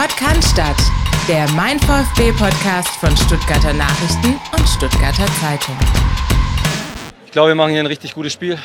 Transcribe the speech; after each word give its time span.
Podcast, 0.00 0.56
der 1.26 1.50
Mein 1.56 1.80
VfB 1.80 2.30
Podcast 2.30 2.88
von 3.00 3.16
Stuttgarter 3.16 3.72
Nachrichten 3.72 4.38
und 4.56 4.68
Stuttgarter 4.68 5.26
Zeitung. 5.40 5.76
Ich 7.26 7.32
glaube, 7.32 7.48
wir 7.48 7.54
machen 7.56 7.72
hier 7.72 7.80
ein 7.80 7.86
richtig 7.86 8.14
gutes 8.14 8.32
Spiel. 8.32 8.58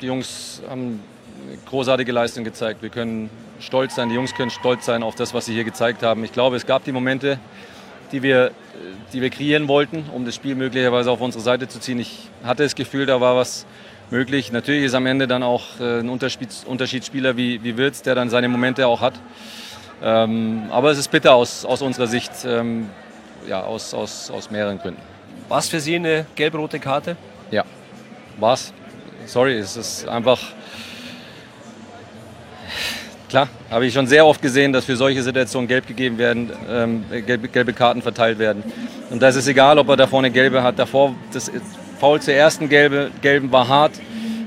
Die 0.00 0.06
Jungs 0.06 0.60
haben 0.68 1.00
eine 1.46 1.58
großartige 1.58 2.10
Leistung 2.10 2.42
gezeigt. 2.42 2.82
Wir 2.82 2.88
können 2.88 3.30
stolz 3.60 3.94
sein, 3.94 4.08
die 4.08 4.16
Jungs 4.16 4.34
können 4.34 4.50
stolz 4.50 4.84
sein 4.84 5.04
auf 5.04 5.14
das, 5.14 5.32
was 5.32 5.46
sie 5.46 5.54
hier 5.54 5.62
gezeigt 5.62 6.02
haben. 6.02 6.24
Ich 6.24 6.32
glaube, 6.32 6.56
es 6.56 6.66
gab 6.66 6.82
die 6.82 6.90
Momente, 6.90 7.38
die 8.10 8.24
wir, 8.24 8.50
die 9.12 9.20
wir 9.20 9.30
kreieren 9.30 9.68
wollten, 9.68 10.06
um 10.12 10.24
das 10.24 10.34
Spiel 10.34 10.56
möglicherweise 10.56 11.12
auf 11.12 11.20
unsere 11.20 11.44
Seite 11.44 11.68
zu 11.68 11.78
ziehen. 11.78 12.00
Ich 12.00 12.30
hatte 12.42 12.64
das 12.64 12.74
Gefühl, 12.74 13.06
da 13.06 13.20
war 13.20 13.36
was 13.36 13.64
möglich. 14.10 14.50
Natürlich 14.50 14.82
ist 14.82 14.94
am 14.94 15.06
Ende 15.06 15.28
dann 15.28 15.44
auch 15.44 15.78
äh, 15.78 16.00
ein 16.00 16.08
Unterschiedsspieler 16.08 17.36
wie, 17.36 17.62
wie 17.62 17.76
Wirtz, 17.76 18.02
der 18.02 18.16
dann 18.16 18.28
seine 18.28 18.48
Momente 18.48 18.88
auch 18.88 19.00
hat. 19.00 19.14
Ähm, 20.02 20.62
aber 20.70 20.90
es 20.90 20.98
ist 20.98 21.10
bitter 21.10 21.34
aus, 21.34 21.64
aus 21.64 21.82
unserer 21.82 22.06
Sicht, 22.06 22.32
ähm, 22.46 22.88
ja, 23.46 23.62
aus, 23.62 23.92
aus, 23.92 24.30
aus 24.30 24.50
mehreren 24.50 24.78
Gründen. 24.78 25.00
War 25.48 25.58
es 25.58 25.68
für 25.68 25.80
Sie 25.80 25.96
eine 25.96 26.26
gelb-rote 26.36 26.78
Karte? 26.78 27.16
Ja, 27.50 27.64
war 28.38 28.54
es. 28.54 28.72
Sorry, 29.26 29.58
es 29.58 29.76
ist 29.76 30.08
einfach. 30.08 30.40
Klar, 33.28 33.48
habe 33.70 33.86
ich 33.86 33.94
schon 33.94 34.06
sehr 34.06 34.26
oft 34.26 34.42
gesehen, 34.42 34.72
dass 34.72 34.86
für 34.86 34.96
solche 34.96 35.22
Situationen 35.22 35.68
gelb 35.68 35.86
gegeben 35.86 36.18
werden, 36.18 36.50
ähm, 36.68 37.04
gelbe, 37.26 37.48
gelbe 37.48 37.72
Karten 37.72 38.02
verteilt 38.02 38.38
werden. 38.40 38.64
Und 39.10 39.22
da 39.22 39.28
ist 39.28 39.36
es 39.36 39.46
egal, 39.46 39.78
ob 39.78 39.88
er 39.88 39.96
da 39.96 40.06
vorne 40.06 40.30
gelbe 40.30 40.62
hat. 40.62 40.78
Davor, 40.78 41.14
das 41.32 41.50
Foul 42.00 42.20
zur 42.20 42.34
ersten 42.34 42.68
gelbe, 42.68 43.10
gelben 43.22 43.52
war 43.52 43.68
hart. 43.68 43.92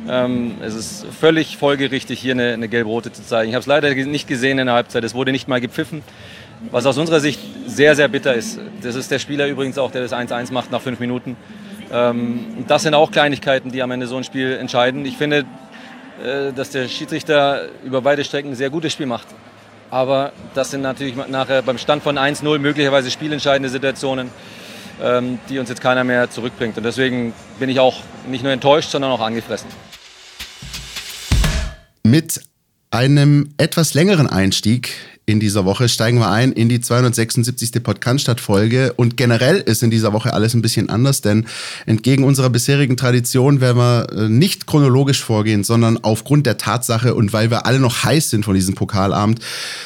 Ähm, 0.07 0.55
es 0.61 0.75
ist 0.75 1.05
völlig 1.19 1.57
folgerichtig, 1.57 2.19
hier 2.19 2.33
eine, 2.33 2.53
eine 2.53 2.67
gelb-rote 2.67 3.11
zu 3.11 3.25
zeigen. 3.25 3.49
Ich 3.49 3.55
habe 3.55 3.61
es 3.61 3.67
leider 3.67 3.93
nicht 3.93 4.27
gesehen 4.27 4.59
in 4.59 4.65
der 4.65 4.75
Halbzeit. 4.75 5.03
Es 5.03 5.13
wurde 5.13 5.31
nicht 5.31 5.47
mal 5.47 5.61
gepfiffen. 5.61 6.03
Was 6.71 6.85
aus 6.85 6.97
unserer 6.97 7.19
Sicht 7.19 7.39
sehr, 7.67 7.95
sehr 7.95 8.07
bitter 8.07 8.33
ist. 8.33 8.59
Das 8.81 8.95
ist 8.95 9.11
der 9.11 9.19
Spieler 9.19 9.47
übrigens 9.47 9.77
auch, 9.77 9.91
der 9.91 10.01
das 10.01 10.13
1-1 10.13 10.53
macht 10.53 10.71
nach 10.71 10.81
fünf 10.81 10.99
Minuten. 10.99 11.35
Ähm, 11.91 12.65
das 12.67 12.83
sind 12.83 12.93
auch 12.93 13.11
Kleinigkeiten, 13.11 13.71
die 13.71 13.81
am 13.81 13.91
Ende 13.91 14.07
so 14.07 14.17
ein 14.17 14.23
Spiel 14.23 14.53
entscheiden. 14.53 15.05
Ich 15.05 15.17
finde, 15.17 15.45
äh, 16.23 16.51
dass 16.53 16.69
der 16.69 16.87
Schiedsrichter 16.87 17.63
über 17.83 18.03
weite 18.03 18.23
Strecken 18.23 18.51
ein 18.51 18.55
sehr 18.55 18.69
gutes 18.69 18.93
Spiel 18.93 19.05
macht. 19.05 19.27
Aber 19.89 20.31
das 20.53 20.71
sind 20.71 20.81
natürlich 20.81 21.15
nachher 21.27 21.61
beim 21.61 21.77
Stand 21.77 22.01
von 22.01 22.17
1-0 22.17 22.59
möglicherweise 22.59 23.11
spielentscheidende 23.11 23.69
Situationen, 23.69 24.31
ähm, 25.01 25.39
die 25.49 25.59
uns 25.59 25.69
jetzt 25.69 25.81
keiner 25.81 26.03
mehr 26.03 26.29
zurückbringt. 26.29 26.77
Und 26.77 26.83
deswegen 26.83 27.33
bin 27.59 27.69
ich 27.69 27.79
auch 27.79 27.97
nicht 28.27 28.43
nur 28.43 28.51
enttäuscht, 28.51 28.89
sondern 28.89 29.11
auch 29.11 29.21
angefressen 29.21 29.69
mit 32.03 32.41
einem 32.91 33.49
etwas 33.57 33.93
längeren 33.93 34.27
Einstieg 34.27 34.93
in 35.25 35.39
dieser 35.39 35.63
Woche 35.63 35.87
steigen 35.87 36.19
wir 36.19 36.29
ein 36.29 36.51
in 36.51 36.67
die 36.67 36.81
276. 36.81 37.81
Podcast-Folge 37.81 38.91
und 38.93 39.15
generell 39.15 39.57
ist 39.57 39.81
in 39.81 39.89
dieser 39.89 40.11
Woche 40.11 40.33
alles 40.33 40.53
ein 40.53 40.61
bisschen 40.61 40.89
anders, 40.89 41.21
denn 41.21 41.45
entgegen 41.85 42.25
unserer 42.25 42.49
bisherigen 42.49 42.97
Tradition 42.97 43.61
werden 43.61 43.77
wir 43.77 44.07
äh, 44.11 44.27
nicht 44.27 44.67
chronologisch 44.67 45.23
vorgehen, 45.23 45.63
sondern 45.63 45.97
aufgrund 46.03 46.45
der 46.45 46.57
Tatsache 46.57 47.15
und 47.15 47.31
weil 47.31 47.49
wir 47.49 47.65
alle 47.65 47.79
noch 47.79 48.03
heiß 48.03 48.31
sind 48.31 48.43
von 48.43 48.53
diesem 48.53 48.75
Pokalabend, 48.75 49.39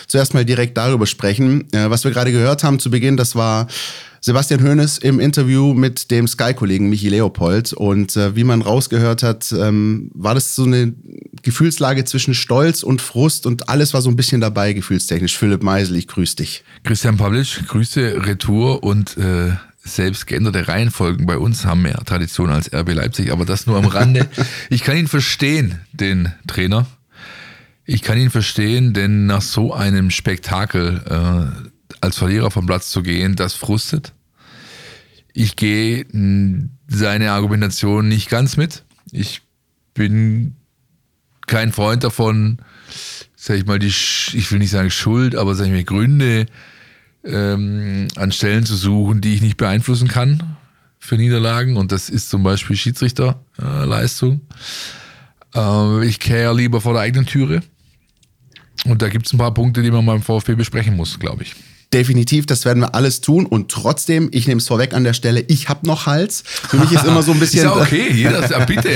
zuerst 0.08 0.34
mal 0.34 0.44
direkt 0.44 0.76
darüber 0.76 1.06
sprechen. 1.06 1.72
Äh, 1.72 1.92
was 1.92 2.04
wir 2.04 2.10
gerade 2.10 2.32
gehört 2.32 2.64
haben 2.64 2.80
zu 2.80 2.90
Beginn, 2.90 3.16
das 3.16 3.36
war 3.36 3.68
Sebastian 4.28 4.62
Hoeneß 4.62 4.98
im 4.98 5.22
Interview 5.22 5.74
mit 5.74 6.12
dem 6.12 6.28
Sky-Kollegen 6.28 6.90
Michi 6.90 7.08
Leopold. 7.08 7.72
Und 7.72 8.18
äh, 8.18 8.36
wie 8.36 8.44
man 8.44 8.62
rausgehört 8.62 9.24
hat, 9.24 9.54
ähm, 9.58 10.12
war 10.14 10.36
das 10.36 10.54
so 10.54 10.66
eine 10.66 10.94
Gefühlslage 11.44 12.04
zwischen 12.04 12.34
Stolz 12.34 12.84
und 12.84 13.02
Frust 13.02 13.46
und 13.46 13.70
alles 13.70 13.94
war 13.94 14.02
so 14.02 14.10
ein 14.10 14.18
bisschen 14.18 14.42
dabei, 14.42 14.74
gefühlstechnisch. 14.74 15.38
Philipp 15.38 15.64
Meisel, 15.64 15.96
ich 15.96 16.10
grüße 16.10 16.36
dich. 16.36 16.66
Christian 16.84 17.16
Pavlic, 17.16 17.70
Grüße, 17.70 18.26
Retour 18.26 18.84
und 18.84 19.16
äh, 19.16 19.54
selbst 19.82 20.28
geänderte 20.28 20.68
Reihenfolgen 20.68 21.26
bei 21.26 21.38
uns 21.38 21.64
haben 21.64 21.84
mehr 21.84 22.04
Tradition 22.04 22.50
als 22.50 22.74
RB 22.74 22.96
Leipzig, 22.96 23.32
aber 23.32 23.46
das 23.46 23.66
nur 23.66 23.78
am 23.78 23.86
Rande. 23.86 24.28
ich 24.70 24.84
kann 24.84 24.98
ihn 24.98 25.08
verstehen, 25.08 25.80
den 25.94 26.34
Trainer. 26.48 26.86
Ich 27.86 28.02
kann 28.02 28.18
ihn 28.18 28.30
verstehen, 28.30 28.92
denn 28.92 29.26
nach 29.26 29.42
so 29.42 29.74
einem 29.74 30.12
Spektakel 30.12 31.02
äh, 31.10 31.96
als 32.02 32.18
Verlierer 32.18 32.52
vom 32.52 32.66
Platz 32.66 32.90
zu 32.90 33.02
gehen, 33.04 33.38
das 33.38 33.54
frustet. 33.54 34.12
Ich 35.40 35.56
gehe 35.56 36.04
seine 36.88 37.32
Argumentation 37.32 38.08
nicht 38.08 38.28
ganz 38.28 38.58
mit. 38.58 38.86
Ich 39.12 39.44
bin 39.94 40.56
kein 41.46 41.72
Freund 41.72 42.04
davon, 42.04 42.58
sag 43.36 43.58
ich 43.58 43.68
mal, 43.68 43.78
die, 43.78 43.86
ich 43.86 44.52
will 44.52 44.58
nicht 44.58 44.72
sagen 44.72 44.90
Schuld, 44.90 45.36
aber 45.36 45.54
sag 45.54 45.68
ich 45.68 45.72
mal, 45.74 45.84
Gründe 45.84 46.48
ähm, 47.24 48.08
an 48.16 48.32
Stellen 48.32 48.66
zu 48.66 48.76
suchen, 48.76 49.22
die 49.22 49.36
ich 49.36 49.42
nicht 49.44 49.58
beeinflussen 49.58 50.08
kann 50.08 50.58
für 50.98 51.18
Niederlagen. 51.18 51.78
Und 51.78 51.92
das 51.92 52.10
ist 52.10 52.32
zum 52.32 52.42
Beispiel 52.42 52.76
Schiedsrichterleistung. 52.76 54.42
Äh, 55.54 56.08
ich 56.08 56.20
kehre 56.20 56.56
lieber 56.56 56.82
vor 56.82 56.94
der 56.94 57.04
eigenen 57.04 57.28
Türe. 57.28 57.62
Und 58.86 59.04
da 59.04 59.10
gibt 59.10 59.28
es 59.28 59.34
ein 59.34 59.38
paar 59.38 59.54
Punkte, 59.54 59.84
die 59.84 59.92
man 59.92 60.04
beim 60.04 60.24
VfB 60.24 60.56
besprechen 60.56 60.96
muss, 60.96 61.20
glaube 61.20 61.44
ich. 61.44 61.54
Definitiv, 61.98 62.46
das 62.46 62.64
werden 62.64 62.84
wir 62.84 62.94
alles 62.94 63.22
tun. 63.22 63.48
Und 63.48 63.72
trotzdem, 63.72 64.30
ich 64.32 64.48
nehme 64.48 64.60
es 64.60 64.68
vorweg 64.68 64.94
an 64.94 65.04
der 65.04 65.14
Stelle, 65.14 65.44
ich 65.48 65.68
habe 65.68 65.88
noch 65.88 66.06
Hals. 66.06 66.44
Für 66.46 66.78
mich 66.78 66.92
ist 66.92 67.04
immer 67.06 67.24
so 67.24 67.32
ein 67.32 67.40
bisschen. 67.40 67.58
ist 67.66 67.66
ja 67.66 67.76
okay, 67.76 68.12
jeder, 68.14 68.66
bitte. 68.68 68.88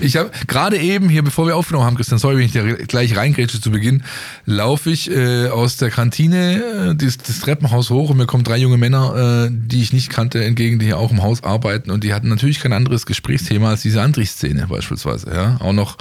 Ich 0.00 0.16
habe 0.16 0.30
gerade 0.46 0.78
eben 0.78 1.10
hier, 1.10 1.22
bevor 1.22 1.46
wir 1.46 1.54
aufgenommen 1.54 1.84
haben, 1.84 1.96
Christian, 1.96 2.18
sorry, 2.18 2.38
wenn 2.38 2.46
ich 2.46 2.52
dir 2.52 2.76
gleich 2.86 3.14
reingrätsche 3.14 3.60
zu 3.60 3.70
Beginn, 3.70 4.04
laufe 4.46 4.90
ich 4.90 5.10
äh, 5.10 5.48
aus 5.48 5.76
der 5.76 5.90
Kantine 5.90 6.92
äh, 6.92 6.94
das, 6.94 7.18
das, 7.18 7.40
Treppenhaus 7.40 7.90
hoch 7.90 8.08
und 8.08 8.16
mir 8.16 8.24
kommen 8.24 8.42
drei 8.42 8.56
junge 8.56 8.78
Männer, 8.78 9.48
äh, 9.48 9.50
die 9.52 9.82
ich 9.82 9.92
nicht 9.92 10.08
kannte, 10.08 10.42
entgegen, 10.42 10.78
die 10.78 10.86
hier 10.86 10.98
auch 10.98 11.10
im 11.10 11.22
Haus 11.22 11.44
arbeiten. 11.44 11.90
Und 11.90 12.04
die 12.04 12.14
hatten 12.14 12.30
natürlich 12.30 12.60
kein 12.60 12.72
anderes 12.72 13.04
Gesprächsthema 13.04 13.68
als 13.68 13.82
diese 13.82 14.00
Andrich-Szene 14.00 14.66
beispielsweise. 14.66 15.30
Ja, 15.30 15.58
auch 15.60 15.74
noch 15.74 15.98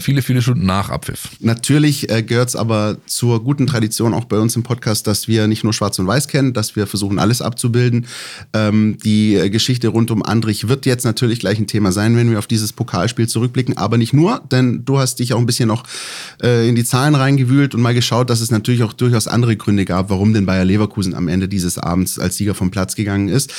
viele, 0.00 0.22
viele 0.22 0.42
Stunden 0.42 0.64
nach 0.66 0.90
Abpfiff. 0.90 1.30
Natürlich 1.40 2.10
äh, 2.10 2.22
gehört 2.22 2.50
es 2.50 2.56
aber 2.56 2.98
zur 3.06 3.42
guten 3.42 3.66
Tradition 3.66 4.14
auch 4.14 4.24
bei 4.24 4.38
uns 4.38 4.54
im 4.54 4.62
Podcast, 4.62 5.06
dass 5.06 5.28
wir 5.28 5.46
nicht 5.48 5.64
nur 5.64 5.72
Schwarz 5.72 5.98
und 5.98 6.06
Weiß 6.06 6.28
kennen, 6.28 6.52
dass 6.52 6.76
wir 6.76 6.86
versuchen, 6.86 7.18
alles 7.18 7.42
abzubilden. 7.42 8.06
Ähm, 8.52 8.98
die 9.02 9.34
äh, 9.34 9.50
Geschichte 9.50 9.88
rund 9.88 10.10
um 10.10 10.22
Andrich 10.22 10.68
wird 10.68 10.86
jetzt 10.86 11.04
natürlich 11.04 11.40
gleich 11.40 11.58
ein 11.58 11.66
Thema 11.66 11.92
sein, 11.92 12.16
wenn 12.16 12.30
wir 12.30 12.38
auf 12.38 12.46
dieses 12.46 12.72
Pokalspiel 12.72 13.28
zurückblicken, 13.28 13.76
aber 13.76 13.98
nicht 13.98 14.12
nur, 14.12 14.42
denn 14.50 14.84
du 14.84 14.98
hast 14.98 15.18
dich 15.18 15.34
auch 15.34 15.38
ein 15.38 15.46
bisschen 15.46 15.68
noch 15.68 15.84
äh, 16.42 16.68
in 16.68 16.74
die 16.74 16.84
Zahlen 16.84 17.14
reingewühlt 17.14 17.74
und 17.74 17.80
mal 17.80 17.94
geschaut, 17.94 18.30
dass 18.30 18.40
es 18.40 18.50
natürlich 18.50 18.82
auch 18.82 18.92
durchaus 18.92 19.28
andere 19.28 19.56
Gründe 19.56 19.84
gab, 19.84 20.10
warum 20.10 20.32
denn 20.32 20.46
Bayer 20.46 20.64
Leverkusen 20.64 21.14
am 21.14 21.28
Ende 21.28 21.48
dieses 21.48 21.78
Abends 21.78 22.18
als 22.18 22.36
Sieger 22.36 22.54
vom 22.54 22.70
Platz 22.70 22.94
gegangen 22.94 23.28
ist. 23.28 23.52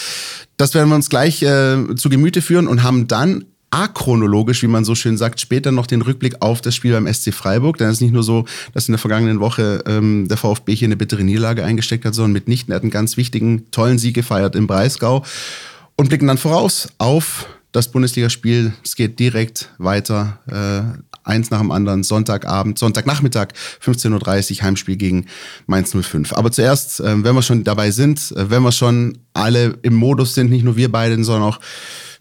Das 0.58 0.74
werden 0.74 0.90
wir 0.90 0.96
uns 0.96 1.10
gleich 1.10 1.42
äh, 1.42 1.96
zu 1.96 2.10
Gemüte 2.10 2.42
führen 2.42 2.68
und 2.68 2.84
haben 2.84 3.08
dann 3.08 3.46
achronologisch, 3.74 4.62
wie 4.62 4.68
man 4.68 4.86
so 4.86 4.94
schön 4.94 5.18
sagt, 5.18 5.42
später 5.42 5.72
noch 5.72 5.88
den 5.88 6.04
Rückblick 6.04 6.36
auf 6.42 6.62
das 6.62 6.76
Spiel 6.76 6.94
beim 6.94 7.12
SC 7.12 7.34
Freiburg. 7.34 7.78
Denn 7.78 7.88
es 7.88 7.96
ist 7.96 8.02
nicht 8.02 8.14
nur 8.14 8.22
so, 8.22 8.46
dass 8.74 8.88
in 8.88 8.92
der 8.92 9.00
vergangenen 9.00 9.40
Woche 9.40 9.84
ähm, 9.88 10.28
der 10.28 10.38
VfB 10.38 10.76
hier 10.76 10.88
eine 10.88 10.96
bittere 10.96 11.24
Niederlage 11.24 11.66
eingesteckt 11.66 12.06
hat, 12.06 12.14
sondern 12.14 12.34
mitnichten. 12.34 12.72
Er 12.72 12.76
hat 12.76 12.84
einen 12.84 12.92
ganz 12.92 13.18
wichtigen, 13.18 13.72
tollen 13.72 13.98
Sieg 13.98 14.14
gefeiert 14.14 14.56
im 14.56 14.68
Breisgau 14.68 15.26
und 15.96 16.10
blicken 16.10 16.28
dann 16.28 16.38
voraus 16.38 16.90
auf 17.00 17.48
das 17.72 17.90
Bundesligaspiel. 17.90 18.74
Es 18.84 18.96
geht 18.96 19.18
direkt 19.18 19.70
weiter. 19.80 20.38
Äh, 20.48 21.00
eins 21.24 21.50
nach 21.50 21.60
dem 21.60 21.72
anderen. 21.72 22.04
Sonntagabend, 22.04 22.78
Sonntagnachmittag, 22.78 23.48
15.30 23.84 24.58
Uhr, 24.60 24.64
Heimspiel 24.64 24.98
gegen 24.98 25.26
Mainz 25.66 25.96
05. 26.00 26.34
Aber 26.34 26.52
zuerst, 26.52 27.00
äh, 27.00 27.24
wenn 27.24 27.34
wir 27.34 27.42
schon 27.42 27.64
dabei 27.64 27.90
sind, 27.90 28.34
äh, 28.36 28.52
wenn 28.52 28.62
wir 28.62 28.72
schon 28.72 29.18
alle 29.34 29.80
im 29.82 29.96
Modus 29.96 30.36
sind, 30.36 30.52
nicht 30.52 30.64
nur 30.64 30.76
wir 30.76 30.92
beiden, 30.92 31.24
sondern 31.24 31.50
auch 31.50 31.60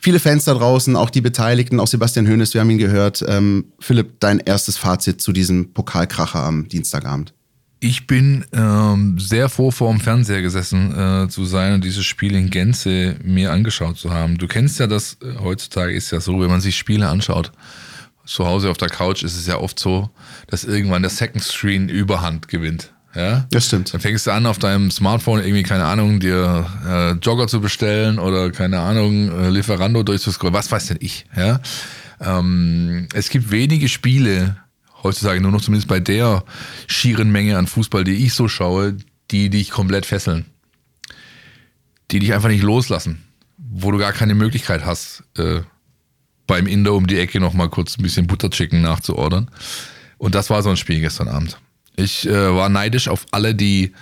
viele 0.03 0.19
Fans 0.19 0.45
da 0.45 0.55
draußen, 0.55 0.97
auch 0.97 1.11
die 1.11 1.21
Beteiligten, 1.21 1.81
auch 1.81 1.87
Sebastian 1.87 2.29
Hoeneß, 2.29 2.53
wir 2.53 2.61
haben 2.61 2.71
ihn 2.71 2.79
gehört. 2.79 3.25
Ähm, 3.27 3.67
Philipp, 3.79 4.21
dein 4.21 4.41
erstes 4.41 4.77
Fazit 4.77 5.23
zu 5.23 5.33
diesem 5.33 5.73
Pokalkracher 5.73 6.41
am 6.41 6.69
Dienstagabend. 6.69 7.33
Ich 7.79 8.07
bin 8.07 8.45
ähm, 8.53 9.19
sehr 9.19 9.49
froh, 9.49 9.71
vor 9.71 9.91
dem 9.91 10.01
Fernseher 10.01 10.43
gesessen 10.43 10.97
äh, 10.97 11.29
zu 11.29 11.45
sein 11.45 11.75
und 11.75 11.85
dieses 11.85 12.05
Spiel 12.05 12.37
in 12.37 12.51
Gänze 12.51 13.17
mir 13.25 13.51
angeschaut 13.51 13.97
zu 13.97 14.13
haben. 14.13 14.39
Du 14.39 14.47
kennst 14.47 14.79
ja 14.79 14.87
das, 14.87 15.19
äh, 15.23 15.41
heutzutage 15.41 15.93
ist 15.93 16.11
ja 16.13 16.21
so, 16.21 16.41
wenn 16.41 16.51
man 16.51 16.61
sich 16.61 16.77
Spiele 16.77 17.09
anschaut, 17.09 17.51
zu 18.25 18.47
Hause 18.47 18.71
auf 18.71 18.79
der 18.79 18.89
Couch 18.89 19.25
ist 19.25 19.37
es 19.37 19.49
ja 19.49 19.59
oft 19.59 19.81
so, 19.81 20.11
dass 20.47 20.63
irgendwann 20.63 21.03
der 21.03 21.11
Second 21.11 21.43
Screen 21.43 21.89
Überhand 21.89 22.47
gewinnt. 22.47 22.93
Ja, 23.15 23.47
das 23.51 23.67
stimmt. 23.67 23.93
Dann 23.93 24.01
fängst 24.01 24.27
du 24.27 24.31
an, 24.31 24.47
auf 24.47 24.59
deinem 24.59 24.91
Smartphone 24.91 25.41
irgendwie, 25.41 25.63
keine 25.63 25.85
Ahnung, 25.85 26.19
dir 26.19 26.67
äh, 26.87 27.11
Jogger 27.13 27.47
zu 27.47 27.61
bestellen 27.61 28.19
oder 28.19 28.51
keine 28.51 28.81
Ahnung, 28.81 29.31
äh, 29.31 29.51
Lieferando 29.51 30.03
durchzuscrollen, 30.03 30.55
was 30.55 30.73
weiß 30.73 30.87
denn 30.87 30.99
ich. 31.01 31.27
Ja? 31.37 31.61
Ähm, 32.21 33.09
es 33.13 33.29
gibt 33.29 33.51
wenige 33.51 33.89
Spiele, 33.89 34.57
heutzutage 35.03 35.41
nur 35.41 35.51
noch 35.51 35.61
zumindest 35.61 35.89
bei 35.89 36.01
der 36.01 36.45
schieren 36.87 37.31
Menge 37.31 37.59
an 37.59 37.67
Fußball, 37.67 38.05
die 38.05 38.25
ich 38.25 38.33
so 38.33 38.49
schaue, 38.49 38.97
die 39.31 39.51
dich 39.51 39.71
komplett 39.71 40.07
fesseln. 40.07 40.47
Die 42.11 42.19
dich 42.19 42.33
einfach 42.33 42.49
nicht 42.49 42.63
loslassen. 42.63 43.25
Wo 43.59 43.91
du 43.91 43.99
gar 43.99 44.13
keine 44.13 44.35
Möglichkeit 44.35 44.87
hast, 44.87 45.25
äh, 45.37 45.61
beim 46.47 46.67
Inder 46.67 46.95
um 46.95 47.07
die 47.07 47.19
Ecke 47.19 47.41
nochmal 47.41 47.69
kurz 47.69 47.99
ein 47.99 48.03
bisschen 48.03 48.27
Butterchicken 48.27 48.83
nachzuordern. 48.83 49.51
Und 50.19 50.35
das 50.35 50.51
war 50.51 50.63
so 50.63 50.71
ein 50.71 50.77
Spiel 50.77 51.01
gestern 51.01 51.29
Abend. 51.29 51.59
Ich 51.97 52.27
äh, 52.27 52.55
war 52.55 52.69
neidisch 52.69 53.09
auf 53.09 53.27
alle, 53.31 53.55
die 53.55 53.93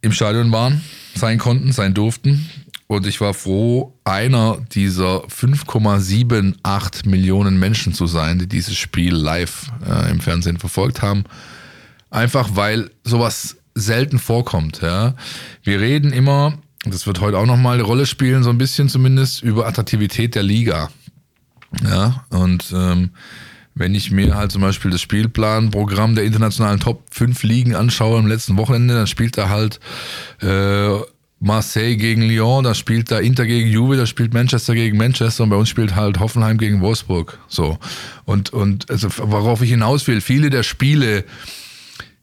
im 0.00 0.12
Stadion 0.12 0.52
waren, 0.52 0.82
sein 1.14 1.38
konnten, 1.38 1.72
sein 1.72 1.94
durften. 1.94 2.48
Und 2.86 3.06
ich 3.06 3.20
war 3.20 3.34
froh, 3.34 3.92
einer 4.04 4.58
dieser 4.72 5.24
5,78 5.26 7.06
Millionen 7.06 7.58
Menschen 7.58 7.92
zu 7.92 8.06
sein, 8.06 8.38
die 8.38 8.46
dieses 8.46 8.76
Spiel 8.76 9.14
live 9.14 9.70
äh, 9.86 10.10
im 10.10 10.20
Fernsehen 10.20 10.58
verfolgt 10.58 11.02
haben. 11.02 11.24
Einfach 12.10 12.50
weil 12.54 12.90
sowas 13.04 13.56
selten 13.74 14.18
vorkommt. 14.18 14.80
Ja. 14.80 15.14
Wir 15.62 15.80
reden 15.80 16.12
immer, 16.14 16.58
das 16.84 17.06
wird 17.06 17.20
heute 17.20 17.38
auch 17.38 17.46
nochmal 17.46 17.74
eine 17.74 17.82
Rolle 17.82 18.06
spielen, 18.06 18.42
so 18.42 18.50
ein 18.50 18.58
bisschen 18.58 18.88
zumindest, 18.88 19.42
über 19.42 19.66
Attraktivität 19.66 20.34
der 20.34 20.42
Liga. 20.42 20.90
Ja, 21.84 22.24
und 22.30 22.72
ähm, 22.74 23.10
wenn 23.78 23.94
ich 23.94 24.10
mir 24.10 24.34
halt 24.34 24.52
zum 24.52 24.62
Beispiel 24.62 24.90
das 24.90 25.00
Spielplanprogramm 25.00 26.14
der 26.14 26.24
internationalen 26.24 26.80
Top 26.80 27.02
5 27.10 27.42
Ligen 27.42 27.74
anschaue 27.74 28.18
am 28.18 28.26
letzten 28.26 28.56
Wochenende, 28.56 28.94
dann 28.94 29.06
spielt 29.06 29.38
da 29.38 29.48
halt 29.48 29.80
äh, 30.42 30.98
Marseille 31.40 31.96
gegen 31.96 32.22
Lyon, 32.22 32.64
da 32.64 32.74
spielt 32.74 33.10
da 33.10 33.18
Inter 33.18 33.46
gegen 33.46 33.68
Juve, 33.68 33.96
da 33.96 34.06
spielt 34.06 34.34
Manchester 34.34 34.74
gegen 34.74 34.96
Manchester 34.96 35.44
und 35.44 35.50
bei 35.50 35.56
uns 35.56 35.68
spielt 35.68 35.94
halt 35.94 36.18
Hoffenheim 36.18 36.58
gegen 36.58 36.80
Wolfsburg. 36.80 37.38
So. 37.46 37.78
Und, 38.24 38.52
und 38.52 38.90
also 38.90 39.08
worauf 39.16 39.62
ich 39.62 39.70
hinaus 39.70 40.06
will, 40.08 40.20
viele 40.20 40.50
der 40.50 40.64
Spiele 40.64 41.24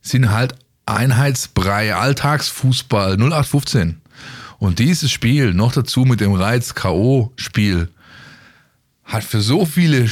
sind 0.01 0.31
halt 0.31 0.55
Einheitsbrei, 0.85 1.95
Alltagsfußball, 1.95 3.13
0815. 3.13 4.01
Und 4.59 4.79
dieses 4.79 5.11
Spiel, 5.11 5.53
noch 5.53 5.71
dazu 5.71 6.01
mit 6.01 6.19
dem 6.19 6.33
Reiz 6.33 6.75
K.O.-Spiel, 6.75 7.87
hat 9.05 9.23
für 9.23 9.41
so 9.41 9.65
viele 9.65 10.09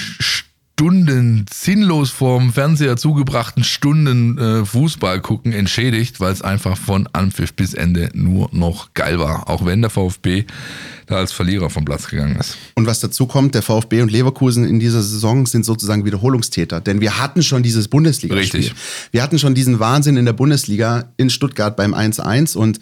Stunden 0.76 1.46
sinnlos 1.54 2.10
vorm 2.10 2.52
Fernseher 2.52 2.98
zugebrachten 2.98 3.64
Stunden 3.64 4.40
äh, 4.40 4.66
Fußball 4.66 5.22
gucken 5.22 5.54
entschädigt, 5.54 6.20
weil 6.20 6.34
es 6.34 6.42
einfach 6.42 6.78
von 6.78 7.08
Anpfiff 7.14 7.54
bis 7.54 7.76
Ende 7.76 8.10
nur 8.16 8.50
noch 8.52 8.94
geil 8.96 9.20
war. 9.20 9.50
Auch 9.50 9.66
wenn 9.66 9.82
der 9.82 9.92
VfB 9.92 10.46
da 11.06 11.18
als 11.18 11.32
Verlierer 11.32 11.70
vom 11.70 11.86
Platz 11.86 12.08
gegangen 12.08 12.38
ist. 12.38 12.58
Und 12.74 12.88
was 12.88 13.00
dazu 13.00 13.28
kommt, 13.28 13.54
der 13.54 13.62
VfB 13.62 14.02
und 14.02 14.12
Leverkusen 14.12 14.66
in 14.66 14.80
dieser 14.80 15.04
Saison 15.04 15.46
sind 15.46 15.64
sozusagen 15.64 16.06
Wiederholungstäter. 16.06 16.82
Denn 16.82 17.02
wir 17.02 17.20
hatten 17.20 17.44
schon 17.44 17.62
dieses 17.62 17.88
Bundesliga-Spiel. 17.88 18.62
Richtig. 18.62 18.76
Wir 19.12 19.22
hatten 19.22 19.38
schon 19.38 19.54
diesen 19.54 19.80
Wahnsinn 19.80 20.18
in 20.18 20.26
der 20.26 20.34
Bundesliga 20.34 21.14
in 21.18 21.30
Stuttgart 21.30 21.76
beim 21.78 21.94
1-1 21.94 22.58
und 22.58 22.80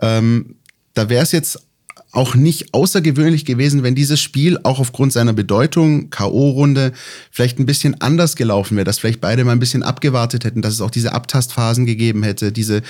ähm, 0.00 0.56
da 0.94 1.08
wäre 1.08 1.22
es 1.22 1.30
jetzt 1.30 1.67
auch 2.10 2.34
nicht 2.34 2.72
außergewöhnlich 2.72 3.44
gewesen, 3.44 3.82
wenn 3.82 3.94
dieses 3.94 4.20
Spiel 4.20 4.58
auch 4.62 4.80
aufgrund 4.80 5.12
seiner 5.12 5.34
Bedeutung, 5.34 6.10
K.O.-Runde, 6.10 6.92
vielleicht 7.30 7.58
ein 7.58 7.66
bisschen 7.66 8.00
anders 8.00 8.34
gelaufen 8.34 8.76
wäre, 8.76 8.84
dass 8.84 8.98
vielleicht 8.98 9.20
beide 9.20 9.44
mal 9.44 9.52
ein 9.52 9.58
bisschen 9.58 9.82
abgewartet 9.82 10.44
hätten, 10.44 10.62
dass 10.62 10.74
es 10.74 10.80
auch 10.80 10.90
diese 10.90 11.12
Abtastphasen 11.12 11.84
gegeben 11.84 12.22
hätte, 12.22 12.50
diese 12.50 12.82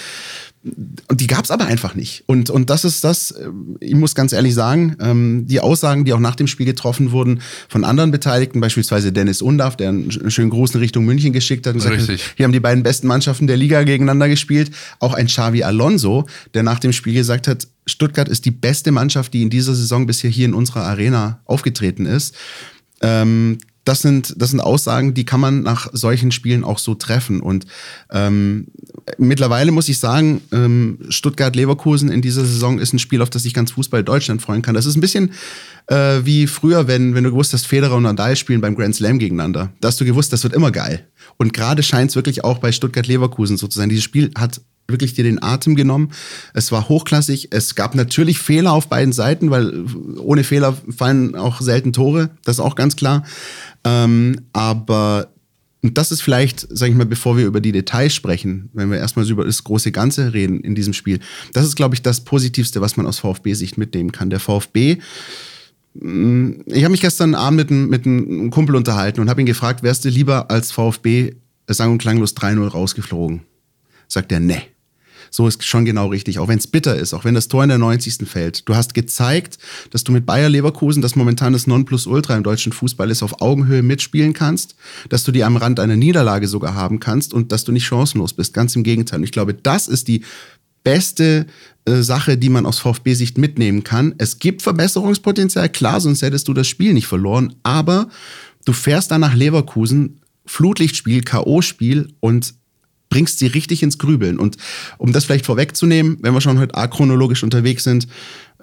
und 0.62 1.20
die 1.20 1.26
gab 1.26 1.44
es 1.44 1.50
aber 1.50 1.66
einfach 1.66 1.94
nicht. 1.94 2.24
Und, 2.26 2.50
und 2.50 2.68
das 2.68 2.84
ist 2.84 3.04
das, 3.04 3.30
äh, 3.30 3.48
ich 3.80 3.94
muss 3.94 4.14
ganz 4.14 4.32
ehrlich 4.32 4.54
sagen, 4.54 4.96
ähm, 5.00 5.46
die 5.46 5.60
Aussagen, 5.60 6.04
die 6.04 6.12
auch 6.12 6.18
nach 6.18 6.34
dem 6.34 6.46
Spiel 6.46 6.66
getroffen 6.66 7.12
wurden 7.12 7.40
von 7.68 7.84
anderen 7.84 8.10
Beteiligten, 8.10 8.60
beispielsweise 8.60 9.12
Dennis 9.12 9.40
Undaff, 9.40 9.76
der 9.76 9.90
einen 9.90 10.30
schönen 10.30 10.50
Gruß 10.50 10.74
in 10.74 10.80
Richtung 10.80 11.04
München 11.04 11.32
geschickt 11.32 11.66
hat 11.66 11.74
und 11.74 11.82
gesagt 11.82 12.08
hat, 12.08 12.20
hier 12.36 12.44
haben 12.44 12.52
die 12.52 12.60
beiden 12.60 12.82
besten 12.82 13.06
Mannschaften 13.06 13.46
der 13.46 13.56
Liga 13.56 13.82
gegeneinander 13.84 14.28
gespielt. 14.28 14.70
Auch 14.98 15.14
ein 15.14 15.26
Xavi 15.26 15.62
Alonso, 15.62 16.26
der 16.54 16.64
nach 16.64 16.80
dem 16.80 16.92
Spiel 16.92 17.14
gesagt 17.14 17.46
hat, 17.46 17.68
Stuttgart 17.86 18.28
ist 18.28 18.44
die 18.44 18.50
beste 18.50 18.90
Mannschaft, 18.90 19.32
die 19.32 19.42
in 19.42 19.50
dieser 19.50 19.74
Saison 19.74 20.06
bisher 20.06 20.30
hier 20.30 20.44
in 20.44 20.54
unserer 20.54 20.82
Arena 20.82 21.40
aufgetreten 21.44 22.04
ist. 22.04 22.34
Ähm, 23.00 23.58
das 23.88 24.02
sind, 24.02 24.34
das 24.36 24.50
sind 24.50 24.60
Aussagen, 24.60 25.14
die 25.14 25.24
kann 25.24 25.40
man 25.40 25.62
nach 25.62 25.88
solchen 25.92 26.30
Spielen 26.30 26.62
auch 26.62 26.78
so 26.78 26.94
treffen. 26.94 27.40
Und 27.40 27.64
ähm, 28.12 28.66
mittlerweile 29.16 29.72
muss 29.72 29.88
ich 29.88 29.98
sagen, 29.98 30.42
ähm, 30.52 30.98
Stuttgart-Leverkusen 31.08 32.10
in 32.10 32.20
dieser 32.20 32.44
Saison 32.44 32.78
ist 32.78 32.92
ein 32.92 32.98
Spiel, 32.98 33.22
auf 33.22 33.30
das 33.30 33.44
sich 33.44 33.54
ganz 33.54 33.70
Fußball 33.70 34.04
Deutschland 34.04 34.42
freuen 34.42 34.60
kann. 34.60 34.74
Das 34.74 34.84
ist 34.84 34.96
ein 34.96 35.00
bisschen 35.00 35.32
äh, 35.86 36.20
wie 36.24 36.46
früher, 36.46 36.86
wenn, 36.86 37.14
wenn 37.14 37.24
du 37.24 37.30
gewusst 37.30 37.54
hast, 37.54 37.66
Federer 37.66 37.96
und 37.96 38.02
Nadal 38.02 38.36
spielen 38.36 38.60
beim 38.60 38.76
Grand 38.76 38.94
Slam 38.94 39.18
gegeneinander. 39.18 39.72
Da 39.80 39.88
hast 39.88 40.00
du 40.00 40.04
gewusst, 40.04 40.34
das 40.34 40.42
wird 40.42 40.52
immer 40.52 40.70
geil. 40.70 41.06
Und 41.36 41.52
gerade 41.52 41.82
scheint 41.82 42.10
es 42.10 42.16
wirklich 42.16 42.44
auch 42.44 42.58
bei 42.58 42.72
Stuttgart-Leverkusen 42.72 43.56
so 43.56 43.66
zu 43.68 43.78
sein. 43.78 43.88
Dieses 43.88 44.04
Spiel 44.04 44.30
hat 44.36 44.60
wirklich 44.88 45.12
dir 45.12 45.24
den 45.24 45.42
Atem 45.42 45.76
genommen. 45.76 46.10
Es 46.54 46.72
war 46.72 46.88
hochklassig. 46.88 47.48
Es 47.50 47.74
gab 47.74 47.94
natürlich 47.94 48.38
Fehler 48.38 48.72
auf 48.72 48.88
beiden 48.88 49.12
Seiten, 49.12 49.50
weil 49.50 49.84
ohne 50.18 50.44
Fehler 50.44 50.76
fallen 50.96 51.34
auch 51.34 51.60
selten 51.60 51.92
Tore. 51.92 52.30
Das 52.44 52.56
ist 52.56 52.60
auch 52.60 52.74
ganz 52.74 52.96
klar. 52.96 53.24
Ähm, 53.84 54.40
aber 54.52 55.28
und 55.80 55.96
das 55.96 56.10
ist 56.10 56.22
vielleicht, 56.22 56.66
sage 56.76 56.90
ich 56.90 56.98
mal, 56.98 57.06
bevor 57.06 57.36
wir 57.36 57.46
über 57.46 57.60
die 57.60 57.70
Details 57.70 58.12
sprechen, 58.12 58.68
wenn 58.72 58.90
wir 58.90 58.98
erstmal 58.98 59.28
über 59.30 59.44
das 59.44 59.62
große 59.62 59.92
Ganze 59.92 60.34
reden 60.34 60.60
in 60.60 60.74
diesem 60.74 60.92
Spiel, 60.92 61.20
das 61.52 61.64
ist, 61.64 61.76
glaube 61.76 61.94
ich, 61.94 62.02
das 62.02 62.24
Positivste, 62.24 62.80
was 62.80 62.96
man 62.96 63.06
aus 63.06 63.20
VfB-Sicht 63.20 63.78
mitnehmen 63.78 64.10
kann. 64.10 64.28
Der 64.28 64.40
VfB, 64.40 64.98
ich 66.00 66.84
habe 66.84 66.90
mich 66.90 67.00
gestern 67.00 67.34
Abend 67.34 67.56
mit, 67.56 67.70
einem, 67.70 67.88
mit 67.88 68.06
einem 68.06 68.50
Kumpel 68.50 68.76
unterhalten 68.76 69.20
und 69.20 69.28
habe 69.28 69.40
ihn 69.40 69.46
gefragt, 69.46 69.82
wärst 69.82 70.04
du 70.04 70.08
lieber 70.08 70.50
als 70.50 70.70
VfB 70.70 71.34
sang- 71.66 71.92
und 71.92 71.98
klanglos 71.98 72.36
3-0 72.36 72.68
rausgeflogen? 72.68 73.42
Sagt 74.06 74.30
er, 74.32 74.40
nee 74.40 74.62
so 75.30 75.46
ist 75.46 75.64
schon 75.64 75.84
genau 75.84 76.08
richtig. 76.08 76.38
Auch 76.38 76.48
wenn 76.48 76.58
es 76.58 76.66
bitter 76.66 76.96
ist, 76.96 77.14
auch 77.14 77.24
wenn 77.24 77.34
das 77.34 77.48
Tor 77.48 77.62
in 77.62 77.68
der 77.68 77.78
90. 77.78 78.28
fällt. 78.28 78.68
Du 78.68 78.74
hast 78.74 78.94
gezeigt, 78.94 79.58
dass 79.90 80.04
du 80.04 80.12
mit 80.12 80.26
Bayer 80.26 80.48
Leverkusen, 80.48 81.02
das 81.02 81.16
momentan 81.16 81.52
das 81.52 81.66
Nonplusultra 81.66 82.36
im 82.36 82.42
deutschen 82.42 82.72
Fußball 82.72 83.10
ist, 83.10 83.22
auf 83.22 83.40
Augenhöhe 83.40 83.82
mitspielen 83.82 84.32
kannst, 84.32 84.74
dass 85.08 85.24
du 85.24 85.32
die 85.32 85.44
am 85.44 85.56
Rand 85.56 85.80
einer 85.80 85.96
Niederlage 85.96 86.48
sogar 86.48 86.74
haben 86.74 87.00
kannst 87.00 87.34
und 87.34 87.52
dass 87.52 87.64
du 87.64 87.72
nicht 87.72 87.86
chancenlos 87.86 88.32
bist. 88.32 88.54
Ganz 88.54 88.74
im 88.76 88.82
Gegenteil. 88.82 89.18
Und 89.18 89.24
ich 89.24 89.32
glaube, 89.32 89.54
das 89.54 89.88
ist 89.88 90.08
die 90.08 90.22
beste 90.84 91.46
äh, 91.84 92.02
Sache, 92.02 92.36
die 92.36 92.48
man 92.48 92.66
aus 92.66 92.78
VfB-Sicht 92.78 93.38
mitnehmen 93.38 93.84
kann. 93.84 94.14
Es 94.18 94.38
gibt 94.38 94.62
Verbesserungspotenzial, 94.62 95.68
klar, 95.68 96.00
sonst 96.00 96.22
hättest 96.22 96.48
du 96.48 96.54
das 96.54 96.68
Spiel 96.68 96.94
nicht 96.94 97.06
verloren, 97.06 97.54
aber 97.62 98.08
du 98.64 98.72
fährst 98.72 99.10
dann 99.10 99.20
nach 99.20 99.34
Leverkusen, 99.34 100.20
Flutlichtspiel, 100.46 101.22
K.O.-Spiel 101.22 102.08
und 102.20 102.54
bringst 103.10 103.38
sie 103.38 103.46
richtig 103.46 103.82
ins 103.82 103.98
Grübeln. 103.98 104.38
Und 104.38 104.56
um 104.98 105.12
das 105.12 105.24
vielleicht 105.24 105.46
vorwegzunehmen, 105.46 106.18
wenn 106.20 106.34
wir 106.34 106.40
schon 106.40 106.58
heute 106.58 106.74
achronologisch 106.74 107.42
unterwegs 107.42 107.84
sind, 107.84 108.06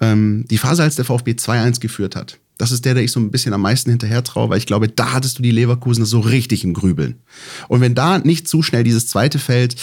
ähm, 0.00 0.44
die 0.50 0.58
Phase, 0.58 0.82
als 0.82 0.96
der 0.96 1.04
VfB 1.04 1.32
2-1 1.32 1.80
geführt 1.80 2.16
hat, 2.16 2.38
das 2.58 2.72
ist 2.72 2.84
der, 2.84 2.94
der 2.94 3.02
ich 3.02 3.12
so 3.12 3.20
ein 3.20 3.30
bisschen 3.30 3.52
am 3.52 3.60
meisten 3.60 3.90
hinterher 3.90 4.24
traue, 4.24 4.48
weil 4.48 4.58
ich 4.58 4.66
glaube, 4.66 4.88
da 4.88 5.12
hattest 5.12 5.38
du 5.38 5.42
die 5.42 5.50
Leverkusen 5.50 6.06
so 6.06 6.20
richtig 6.20 6.64
im 6.64 6.72
Grübeln. 6.72 7.16
Und 7.68 7.80
wenn 7.80 7.94
da 7.94 8.18
nicht 8.18 8.48
zu 8.48 8.62
schnell 8.62 8.82
dieses 8.82 9.08
zweite 9.08 9.38
fällt, 9.38 9.76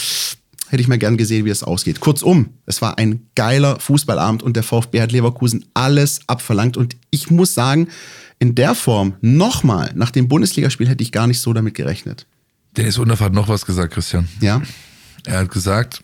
hätte 0.68 0.80
ich 0.80 0.88
mal 0.88 0.98
gern 0.98 1.16
gesehen, 1.16 1.44
wie 1.44 1.50
es 1.50 1.62
ausgeht. 1.62 2.00
Kurzum, 2.00 2.50
es 2.66 2.82
war 2.82 2.98
ein 2.98 3.26
geiler 3.34 3.78
Fußballabend 3.80 4.42
und 4.42 4.56
der 4.56 4.62
VfB 4.62 5.00
hat 5.00 5.12
Leverkusen 5.12 5.64
alles 5.74 6.20
abverlangt. 6.26 6.76
Und 6.76 6.96
ich 7.10 7.30
muss 7.30 7.54
sagen, 7.54 7.88
in 8.38 8.54
der 8.54 8.74
Form 8.74 9.14
nochmal 9.20 9.92
nach 9.94 10.10
dem 10.10 10.28
Bundesligaspiel 10.28 10.88
hätte 10.88 11.02
ich 11.02 11.12
gar 11.12 11.26
nicht 11.26 11.40
so 11.40 11.52
damit 11.52 11.74
gerechnet. 11.74 12.26
Dennis 12.76 12.98
Undaff 12.98 13.20
hat 13.20 13.32
noch 13.32 13.48
was 13.48 13.66
gesagt, 13.66 13.94
Christian. 13.94 14.28
Ja. 14.40 14.62
Er 15.24 15.38
hat 15.38 15.50
gesagt, 15.50 16.02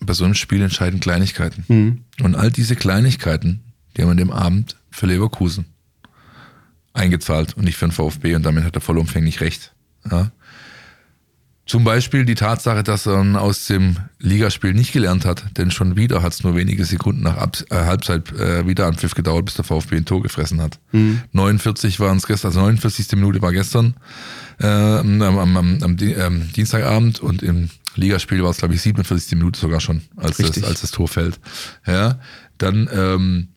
bei 0.00 0.12
so 0.14 0.24
einem 0.24 0.34
Spiel 0.34 0.62
entscheiden 0.62 1.00
Kleinigkeiten. 1.00 1.64
Mhm. 1.68 2.04
Und 2.22 2.34
all 2.34 2.50
diese 2.50 2.76
Kleinigkeiten, 2.76 3.60
die 3.96 4.02
haben 4.02 4.10
an 4.10 4.16
dem 4.16 4.30
Abend 4.30 4.76
für 4.90 5.06
Leverkusen 5.06 5.66
eingezahlt 6.92 7.56
und 7.56 7.64
nicht 7.64 7.76
für 7.76 7.86
den 7.86 7.92
VfB 7.92 8.34
und 8.34 8.44
damit 8.44 8.64
hat 8.64 8.74
er 8.74 8.80
vollumfänglich 8.80 9.40
recht. 9.40 9.74
Ja. 10.10 10.30
Zum 11.66 11.82
Beispiel 11.82 12.24
die 12.24 12.36
Tatsache, 12.36 12.84
dass 12.84 13.06
er 13.06 13.40
aus 13.40 13.66
dem 13.66 13.96
Ligaspiel 14.20 14.72
nicht 14.72 14.92
gelernt 14.92 15.24
hat, 15.24 15.58
denn 15.58 15.72
schon 15.72 15.96
wieder 15.96 16.22
hat 16.22 16.32
es 16.32 16.44
nur 16.44 16.54
wenige 16.54 16.84
Sekunden 16.84 17.22
nach 17.22 17.36
Ab 17.38 17.56
äh, 17.70 17.74
Halbzeit 17.74 18.30
äh, 18.32 18.68
wieder 18.68 18.86
an 18.86 18.94
Pfiff 18.94 19.14
gedauert, 19.14 19.46
bis 19.46 19.54
der 19.54 19.64
VfB 19.64 19.96
ein 19.96 20.04
Tor 20.04 20.22
gefressen 20.22 20.62
hat. 20.62 20.78
Mhm. 20.92 21.22
49 21.32 21.98
waren 21.98 22.18
es 22.18 22.26
gestern, 22.28 22.50
also 22.50 22.60
49. 22.60 23.12
Minute 23.16 23.42
war 23.42 23.50
gestern 23.50 23.94
äh, 24.60 24.66
am, 24.66 25.20
am, 25.20 25.56
am, 25.56 25.82
am 25.82 25.96
ähm, 26.00 26.52
Dienstagabend 26.54 27.18
und 27.18 27.42
im 27.42 27.68
Ligaspiel 27.96 28.44
war 28.44 28.50
es, 28.50 28.58
glaube 28.58 28.74
ich, 28.74 28.82
47. 28.82 29.36
Minute 29.36 29.58
sogar 29.58 29.80
schon, 29.80 30.02
als, 30.16 30.36
das, 30.36 30.62
als 30.62 30.82
das 30.82 30.92
Tor 30.92 31.08
fällt. 31.08 31.40
Ja, 31.84 32.20
dann 32.58 32.88
ähm, 32.92 33.48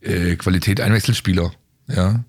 äh, 0.00 0.36
Qualität 0.36 0.80
Einwechselspieler. 0.80 1.52
Ja, 1.88 2.24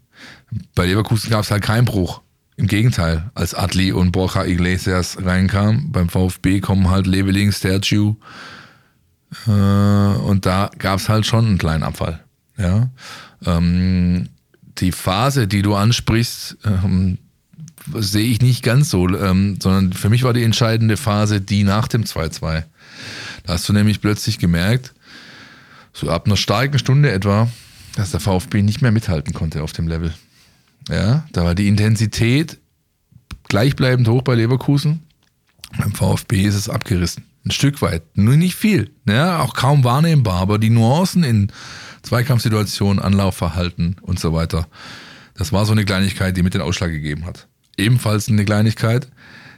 bei 0.75 0.87
Leverkusen 0.87 1.29
gab 1.29 1.43
es 1.43 1.51
halt 1.51 1.63
keinen 1.63 1.85
Bruch. 1.85 2.21
Im 2.59 2.67
Gegenteil, 2.67 3.31
als 3.35 3.55
Adli 3.55 3.93
und 3.93 4.11
Borja 4.11 4.43
Iglesias 4.43 5.17
reinkamen, 5.23 5.93
beim 5.93 6.09
VfB 6.09 6.59
kommen 6.59 6.89
halt 6.89 7.07
Leveling, 7.07 7.53
Statue 7.53 8.17
äh, 9.47 9.49
und 9.49 10.45
da 10.45 10.69
gab 10.77 10.99
es 10.99 11.07
halt 11.07 11.25
schon 11.25 11.45
einen 11.45 11.57
kleinen 11.57 11.83
Abfall. 11.83 12.19
Ja, 12.57 12.89
ähm, 13.45 14.27
die 14.77 14.91
Phase, 14.91 15.47
die 15.47 15.61
du 15.61 15.73
ansprichst, 15.73 16.57
ähm, 16.65 17.17
sehe 17.95 18.29
ich 18.29 18.41
nicht 18.41 18.61
ganz 18.61 18.89
so, 18.89 19.07
ähm, 19.07 19.57
sondern 19.63 19.93
für 19.93 20.09
mich 20.09 20.23
war 20.23 20.33
die 20.33 20.43
entscheidende 20.43 20.97
Phase 20.97 21.39
die 21.39 21.63
nach 21.63 21.87
dem 21.87 22.03
2-2. 22.03 22.65
Da 23.43 23.53
hast 23.53 23.69
du 23.69 23.71
nämlich 23.71 24.01
plötzlich 24.01 24.37
gemerkt, 24.37 24.93
so 25.93 26.09
ab 26.09 26.25
einer 26.25 26.35
starken 26.35 26.77
Stunde 26.77 27.09
etwa, 27.09 27.49
dass 27.95 28.11
der 28.11 28.19
VfB 28.19 28.63
nicht 28.63 28.81
mehr 28.81 28.91
mithalten 28.91 29.33
konnte 29.33 29.63
auf 29.63 29.71
dem 29.71 29.87
Level. 29.87 30.13
Ja, 30.89 31.25
da 31.31 31.43
war 31.43 31.55
die 31.55 31.67
Intensität 31.67 32.57
gleichbleibend 33.47 34.07
hoch 34.07 34.21
bei 34.23 34.35
Leverkusen. 34.35 35.03
Beim 35.77 35.93
VfB 35.93 36.43
ist 36.43 36.55
es 36.55 36.69
abgerissen. 36.69 37.25
Ein 37.45 37.51
Stück 37.51 37.81
weit. 37.81 38.03
Nur 38.15 38.37
nicht 38.37 38.55
viel. 38.55 38.91
Ja, 39.07 39.39
auch 39.39 39.53
kaum 39.53 39.83
wahrnehmbar. 39.83 40.41
Aber 40.41 40.57
die 40.57 40.69
Nuancen 40.69 41.23
in 41.23 41.51
Zweikampfsituationen, 42.01 43.01
Anlaufverhalten 43.01 43.97
und 44.01 44.19
so 44.19 44.33
weiter, 44.33 44.67
das 45.35 45.53
war 45.53 45.65
so 45.65 45.71
eine 45.71 45.85
Kleinigkeit, 45.85 46.35
die 46.35 46.43
mit 46.43 46.53
den 46.53 46.61
Ausschlag 46.61 46.91
gegeben 46.91 47.25
hat. 47.25 47.47
Ebenfalls 47.77 48.27
eine 48.27 48.43
Kleinigkeit. 48.45 49.09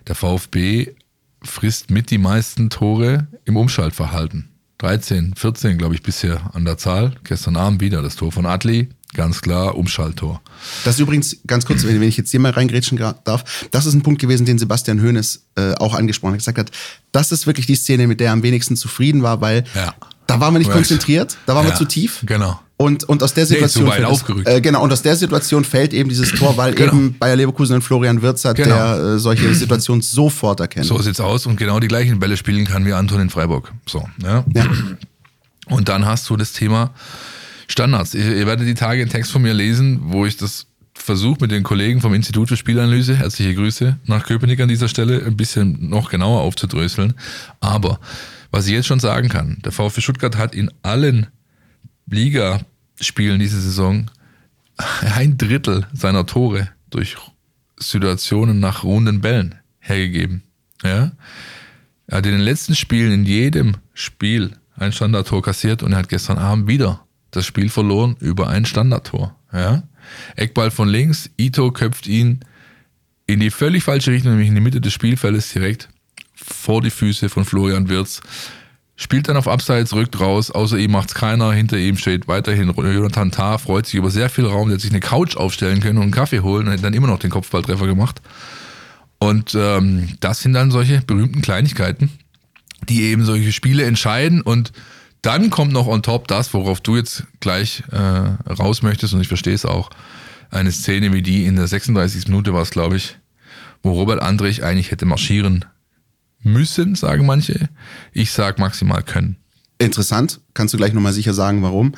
Der 0.08 0.16
VfB 0.16 0.94
frisst 1.42 1.90
mit 1.90 2.12
die 2.12 2.18
meisten 2.18 2.70
Tore 2.70 3.28
im 3.46 3.58
Umschaltverhalten. 3.58 4.50
13, 4.78 5.36
14, 5.36 5.78
glaube 5.78 5.96
ich, 5.96 6.04
bisher 6.04 6.52
an 6.54 6.66
der 6.66 6.78
Zahl. 6.78 7.16
Gestern 7.24 7.56
Abend 7.56 7.82
wieder 7.82 8.02
das 8.02 8.16
Tor 8.16 8.32
von 8.32 8.46
Adli. 8.46 8.90
Ganz 9.14 9.42
klar, 9.42 9.76
Umschalttor. 9.78 10.42
Das 10.86 10.96
ist 10.96 11.00
übrigens, 11.02 11.38
ganz 11.46 11.66
kurz, 11.66 11.84
wenn 11.86 12.02
ich 12.02 12.16
jetzt 12.18 12.32
hier 12.32 12.40
mal 12.40 12.52
reingrätschen 12.52 12.98
darf, 13.26 13.44
das 13.72 13.86
ist 13.86 13.94
ein 13.94 14.04
Punkt 14.04 14.22
gewesen, 14.22 14.46
den 14.46 14.58
Sebastian 14.58 15.02
Hoeneß 15.02 15.44
äh, 15.58 15.74
auch 15.76 15.94
angesprochen 15.96 16.34
hat, 16.34 16.40
gesagt 16.40 16.58
hat, 16.58 16.72
das 17.12 17.32
ist 17.34 17.46
wirklich 17.46 17.66
die 17.66 17.76
Szene, 17.76 18.08
mit 18.08 18.20
der 18.22 18.28
er 18.28 18.34
am 18.34 18.44
wenigsten 18.44 18.78
zufrieden 18.78 19.22
war, 19.22 19.42
weil 19.42 19.66
Ja. 19.76 19.94
da 20.28 20.40
waren 20.40 20.54
wir 20.54 20.60
nicht 20.60 20.68
Right. 20.70 20.78
konzentriert, 20.78 21.38
da 21.46 21.56
waren 21.56 21.66
wir 21.66 21.72
Ja, 21.72 21.76
zu 21.78 21.86
tief. 21.86 22.22
genau. 22.26 22.60
Und, 22.78 23.04
und 23.04 23.22
aus 23.22 23.34
der 23.36 23.46
Situation 23.46 23.86
weit 23.86 24.04
fällt. 24.18 24.48
Äh, 24.48 24.60
genau, 24.62 24.82
und 24.84 24.92
aus 24.92 25.04
der 25.04 25.16
Situation 25.16 25.64
fällt 25.66 25.94
eben 25.94 26.10
dieses 26.10 26.32
Tor, 26.32 26.58
weil 26.58 26.74
Genau. 26.74 26.94
eben 26.94 27.16
Bayer 27.20 27.36
Leverkusen 27.36 27.76
und 27.76 27.82
Florian 27.84 28.22
Wirtz 28.24 28.44
hat, 28.46 28.56
Genau. 28.56 28.70
der 28.76 28.98
äh, 29.16 29.20
solche 29.20 29.54
Situationen 29.54 30.02
sofort 30.02 30.62
erkennt. 30.62 30.88
So 30.88 31.00
sieht's 31.00 31.20
aus 31.20 31.46
und 31.46 31.58
genau 31.58 31.80
die 31.80 31.88
gleichen 31.90 32.18
Bälle 32.20 32.38
spielen 32.38 32.66
kann 32.66 32.84
wie 32.86 32.94
Anton 32.94 33.20
in 33.22 33.30
Freiburg. 33.30 33.72
So, 33.86 34.08
ja. 34.24 34.44
Ja. 34.56 34.66
Und 35.68 35.90
dann 35.90 36.06
hast 36.06 36.28
du 36.30 36.38
das 36.38 36.54
Thema 36.54 36.92
Standards. 37.72 38.14
Ihr, 38.14 38.36
ihr 38.36 38.48
werdet 38.48 38.68
die 38.68 38.74
Tage 38.74 39.02
einen 39.02 39.10
Text 39.10 39.32
von 39.32 39.42
mir 39.42 39.54
lesen, 39.54 40.00
wo 40.04 40.26
ich 40.26 40.38
das 40.38 40.68
versuche 40.94 41.40
mit 41.42 41.52
den 41.52 41.64
Kollegen 41.64 42.02
vom 42.02 42.14
Institut 42.14 42.50
für 42.50 42.58
Spielanalyse, 42.58 43.16
herzliche 43.16 43.56
Grüße 43.56 43.98
nach 44.06 44.26
Köpenick 44.26 44.60
an 44.60 44.68
dieser 44.68 44.88
Stelle, 44.88 45.26
ein 45.26 45.38
bisschen 45.38 45.90
noch 45.90 46.10
genauer 46.10 46.42
aufzudröseln. 46.42 47.14
Aber 47.60 48.00
was 48.52 48.68
ich 48.68 48.74
jetzt 48.74 48.88
schon 48.88 49.00
sagen 49.00 49.30
kann, 49.30 49.58
der 49.64 49.72
VfB 49.72 50.02
Stuttgart 50.02 50.38
hat 50.38 50.54
in 50.54 50.70
allen 50.84 51.28
Ligaspielen 52.08 53.40
diese 53.40 53.62
Saison 53.62 54.12
ein 55.16 55.38
Drittel 55.38 55.88
seiner 55.94 56.26
Tore 56.26 56.70
durch 56.90 57.16
Situationen 57.80 58.60
nach 58.60 58.84
runden 58.84 59.22
Bällen 59.22 59.56
hergegeben. 59.80 60.44
Ja? 60.84 61.12
Er 62.08 62.18
hat 62.18 62.26
in 62.26 62.34
den 62.34 62.42
letzten 62.42 62.76
Spielen 62.76 63.12
in 63.12 63.26
jedem 63.26 63.78
Spiel 63.94 64.58
ein 64.76 64.92
Standardtor 64.92 65.42
kassiert 65.42 65.84
und 65.84 65.94
er 65.94 66.00
hat 66.00 66.10
gestern 66.10 66.38
Abend 66.38 66.68
wieder 66.68 67.06
das 67.32 67.46
Spiel 67.46 67.70
verloren 67.70 68.16
über 68.20 68.50
ein 68.50 68.66
Standardtor. 68.66 69.36
Ja? 69.54 69.84
Eckball 70.36 70.72
von 70.72 70.88
links, 70.88 71.30
Ito 71.38 71.72
köpft 71.72 72.08
ihn 72.08 72.42
in 73.28 73.40
die 73.40 73.52
völlig 73.52 73.84
falsche 73.84 74.12
Richtung, 74.12 74.32
nämlich 74.32 74.50
in 74.50 74.56
die 74.56 74.62
Mitte 74.62 74.82
des 74.82 74.94
Spielfeldes 74.94 75.54
direkt 75.54 75.90
vor 76.36 76.82
die 76.82 76.90
Füße 76.90 77.30
von 77.30 77.46
Florian 77.46 77.90
Wirz. 77.90 78.22
Spielt 78.96 79.30
dann 79.30 79.38
auf 79.38 79.48
Abseits, 79.48 79.94
rückt 79.94 80.20
raus, 80.20 80.52
außer 80.52 80.78
ihm 80.78 80.92
macht's 80.92 81.16
keiner, 81.16 81.52
hinter 81.54 81.78
ihm 81.78 81.98
steht 81.98 82.28
weiterhin 82.28 82.70
Jonathan 82.70 83.32
Tah, 83.32 83.58
freut 83.58 83.86
sich 83.86 83.96
über 83.96 84.12
sehr 84.12 84.30
viel 84.30 84.46
Raum, 84.46 84.68
der 84.68 84.76
hat 84.76 84.82
sich 84.82 84.92
eine 84.92 85.00
Couch 85.00 85.36
aufstellen 85.38 85.80
können 85.80 85.98
und 85.98 86.04
einen 86.04 86.12
Kaffee 86.12 86.42
holen 86.42 86.68
und 86.68 86.74
hat 86.74 86.84
dann 86.84 86.94
immer 86.94 87.08
noch 87.08 87.20
den 87.20 87.32
Kopfballtreffer 87.32 87.88
gemacht. 87.88 88.22
Und 89.18 89.56
ähm, 89.56 90.10
das 90.20 90.42
sind 90.42 90.54
dann 90.54 90.72
solche 90.72 91.02
berühmten 91.02 91.42
Kleinigkeiten, 91.42 92.12
die 92.90 93.04
eben 93.04 93.24
solche 93.24 93.52
Spiele 93.52 93.86
entscheiden 93.86 94.42
und 94.42 94.72
dann 95.22 95.50
kommt 95.50 95.72
noch 95.72 95.88
on 95.88 96.02
top 96.02 96.28
das, 96.28 96.54
worauf 96.54 96.82
du 96.82 96.98
jetzt 96.98 97.24
gleich 97.40 97.84
äh, 97.92 97.98
raus 97.98 98.82
möchtest 98.82 99.14
und 99.14 99.22
ich 99.22 99.28
verstehe 99.28 99.54
es 99.54 99.66
auch, 99.66 99.90
eine 100.50 100.72
Szene 100.72 101.14
wie 101.14 101.22
die 101.22 101.46
in 101.46 101.56
der 101.56 101.68
36. 101.68 102.28
Minute 102.28 102.54
war 102.54 102.62
es, 102.62 102.72
glaube 102.72 102.98
ich, 102.98 103.18
wo 103.84 103.94
Robert 103.94 104.22
Andrich 104.22 104.64
eigentlich 104.64 104.92
hätte 104.92 105.06
marschieren 105.06 105.66
müssen, 106.44 106.96
sagen 106.96 107.26
manche. 107.26 107.70
Ich 108.14 108.32
sag 108.32 108.60
maximal 108.60 109.04
können. 109.04 109.38
Interessant. 109.78 110.42
Kannst 110.54 110.74
du 110.74 110.78
gleich 110.78 110.94
nochmal 110.94 111.14
sicher 111.14 111.34
sagen, 111.34 111.64
warum? 111.64 111.94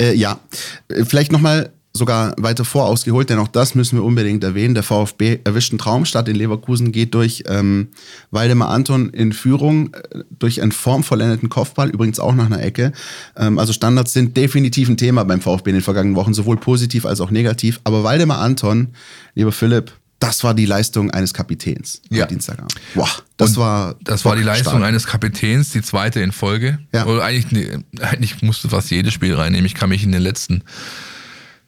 Äh, 0.00 0.14
ja, 0.14 0.40
Äh, 0.88 1.04
vielleicht 1.04 1.32
nochmal 1.32 1.72
sogar 1.94 2.34
weiter 2.38 2.64
vorausgeholt, 2.64 3.28
denn 3.28 3.38
auch 3.38 3.48
das 3.48 3.74
müssen 3.74 3.98
wir 3.98 4.04
unbedingt 4.04 4.42
erwähnen. 4.44 4.74
Der 4.74 4.82
VfB 4.82 5.40
erwischt 5.44 5.72
einen 5.72 5.78
Traumstart 5.78 6.28
in 6.28 6.36
Leverkusen, 6.36 6.90
geht 6.90 7.14
durch 7.14 7.44
ähm, 7.48 7.88
Waldemar 8.30 8.68
Anton 8.70 9.10
in 9.10 9.32
Führung, 9.32 9.92
äh, 9.94 10.20
durch 10.38 10.62
einen 10.62 10.72
formvollendeten 10.72 11.48
Kopfball, 11.50 11.90
übrigens 11.90 12.18
auch 12.18 12.34
nach 12.34 12.46
einer 12.46 12.62
Ecke. 12.62 12.92
Ähm, 13.36 13.58
also 13.58 13.72
Standards 13.74 14.12
sind 14.14 14.36
definitiv 14.36 14.88
ein 14.88 14.96
Thema 14.96 15.24
beim 15.24 15.40
VfB 15.42 15.70
in 15.70 15.76
den 15.76 15.82
vergangenen 15.82 16.16
Wochen, 16.16 16.32
sowohl 16.32 16.56
positiv 16.56 17.04
als 17.04 17.20
auch 17.20 17.30
negativ. 17.30 17.80
Aber 17.84 18.04
Waldemar 18.04 18.38
Anton, 18.38 18.88
lieber 19.34 19.52
Philipp, 19.52 19.92
das 20.18 20.44
war 20.44 20.54
die 20.54 20.66
Leistung 20.66 21.10
eines 21.10 21.34
Kapitäns 21.34 22.00
Ja. 22.08 22.22
am 22.22 22.28
Dienstagabend. 22.28 22.74
Boah, 22.94 23.08
das 23.36 23.50
Und 23.50 23.56
war 23.58 23.96
Das 24.04 24.24
war 24.24 24.36
die 24.36 24.42
Leistung 24.44 24.74
stark. 24.74 24.84
eines 24.84 25.04
Kapitäns, 25.06 25.70
die 25.70 25.82
zweite 25.82 26.20
in 26.20 26.30
Folge. 26.32 26.78
Ja. 26.94 27.06
Oder 27.06 27.24
eigentlich, 27.24 27.68
eigentlich 28.00 28.40
musste 28.40 28.68
fast 28.68 28.90
jedes 28.92 29.12
Spiel 29.12 29.34
reinnehmen. 29.34 29.66
Ich 29.66 29.74
kann 29.74 29.88
mich 29.88 30.04
in 30.04 30.12
den 30.12 30.22
letzten, 30.22 30.62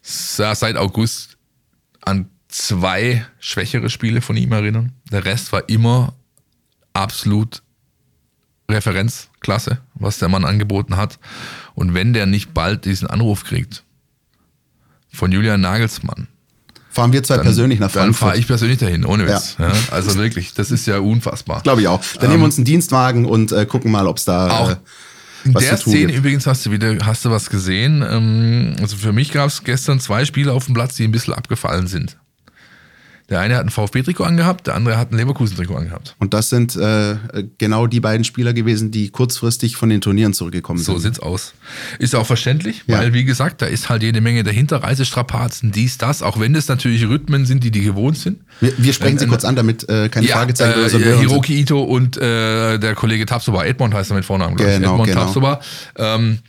seit 0.05 0.77
August 0.77 1.37
an 2.03 2.29
zwei 2.49 3.27
schwächere 3.41 3.91
Spiele 3.91 4.21
von 4.21 4.37
ihm 4.37 4.53
erinnern. 4.53 4.93
Der 5.11 5.25
Rest 5.25 5.53
war 5.53 5.69
immer 5.69 6.15
absolut 6.93 7.63
Referenzklasse, 8.71 9.79
was 9.95 10.19
der 10.19 10.29
Mann 10.29 10.45
angeboten 10.45 10.97
hat. 10.97 11.19
Und 11.75 11.95
wenn 11.95 12.13
der 12.13 12.27
nicht 12.27 12.55
bald 12.55 12.85
diesen 12.85 13.09
Anruf 13.09 13.45
kriegt 13.45 13.83
von 15.13 15.33
Julian 15.33 15.61
Nagelsmann, 15.61 16.29
Fahren 16.91 17.13
wir 17.13 17.25
zwei 17.25 17.39
persönlich 17.39 17.81
nach 17.81 17.91
dann 17.91 18.05
Frankfurt. 18.05 18.29
fahre 18.29 18.39
ich 18.39 18.47
persönlich 18.47 18.79
dahin, 18.79 19.05
ohne 19.05 19.27
Witz. 19.27 19.57
Ja. 19.59 19.73
also 19.91 20.15
wirklich, 20.15 20.55
das 20.55 20.71
ist 20.71 20.87
ja 20.87 20.99
unfassbar. 20.99 21.61
Glaube 21.63 21.81
ich 21.81 21.89
auch. 21.89 22.01
Dann 22.21 22.31
nehmen 22.31 22.43
wir 22.43 22.45
uns 22.45 22.57
einen 22.57 22.67
Dienstwagen 22.67 23.25
und 23.25 23.51
äh, 23.51 23.67
gucken 23.67 23.91
mal, 23.91 24.07
ob 24.07 24.19
es 24.19 24.27
da 24.27 24.49
Auch 24.61 24.71
äh, 24.71 24.77
In 25.45 25.53
der 25.53 25.77
Szene 25.77 26.07
gibt. 26.07 26.19
übrigens 26.19 26.47
hast 26.47 26.65
du 26.67 26.71
wieder, 26.71 26.97
hast 27.05 27.25
du 27.25 27.31
was 27.31 27.51
gesehen. 27.51 28.05
Ähm, 28.09 28.77
also 28.81 28.97
für 28.97 29.13
mich 29.13 29.33
gab 29.33 29.49
es 29.49 29.63
gestern 29.63 30.01
zwei 30.01 30.25
Spieler 30.25 30.55
auf 30.55 30.67
dem 30.67 30.75
Platz, 30.75 30.97
die 30.97 31.05
ein 31.05 31.13
bisschen 31.13 31.35
abgefallen 31.35 31.87
sind. 31.87 32.17
Der 33.31 33.41
eine 33.41 33.57
hat 33.57 33.65
ein 33.65 33.71
VfB-Trikot 33.71 34.23
angehabt, 34.25 34.67
der 34.67 34.75
andere 34.75 34.99
hat 34.99 35.11
ein 35.11 35.17
Leverkusen-Trikot 35.17 35.75
angehabt. 35.77 36.15
Und 36.19 36.35
das 36.35 36.51
sind 36.51 36.77
äh, 36.77 37.17
genau 37.57 37.87
die 37.87 38.01
beiden 38.01 38.23
Spieler 38.25 38.53
gewesen, 38.53 38.91
die 38.91 39.09
kurzfristig 39.09 39.77
von 39.77 39.89
den 39.89 40.03
Turnieren 40.03 40.35
zurückgekommen 40.35 40.79
So 40.81 40.99
sind. 40.99 41.15
sieht's 41.15 41.21
aus. 41.21 41.55
Ist 41.99 42.15
auch 42.15 42.27
verständlich, 42.27 42.83
Ja. 42.87 42.99
weil 42.99 43.15
wie 43.15 43.25
gesagt, 43.25 43.63
da 43.63 43.67
ist 43.67 43.89
halt 43.89 44.03
jede 44.03 44.21
Menge 44.21 44.43
dahinter, 44.45 44.83
Reisestrapazen, 44.83 45.73
dies, 45.73 45.97
das, 45.97 46.23
auch 46.23 46.39
wenn 46.39 46.53
das 46.53 46.69
natürlich 46.69 47.09
Rhythmen 47.09 47.47
sind, 47.47 47.65
die 47.65 47.71
die 47.71 47.81
gewohnt 47.81 48.19
sind. 48.19 48.41
Wir, 48.61 48.75
wir 48.77 48.93
sprechen 48.93 49.19
sie 49.19 49.25
Äh, 49.25 49.29
kurz 49.29 49.47
an, 49.47 49.57
damit 49.57 49.89
äh, 49.89 50.11
keine 50.11 50.27
Fragezeichen 50.29 50.75
äh, 50.79 50.81
oder 50.81 50.91
so 50.91 50.99
äh. 50.99 51.19
Hiroki 51.19 51.59
Ito 51.61 51.83
und 51.83 52.19
äh, 52.19 52.79
der 52.79 52.95
Kollege 52.95 53.25
Tapsoba, 53.25 53.65
Edmond 53.65 53.95
heißt 53.95 54.11
er 54.11 54.17
mit 54.17 54.27
Vornamen. 54.27 54.57
Genau, 54.57 54.93
Edmond 54.93 55.09
genau. 55.09 55.25
Tapsoba. 55.25 55.61
Ähm, 55.97 56.41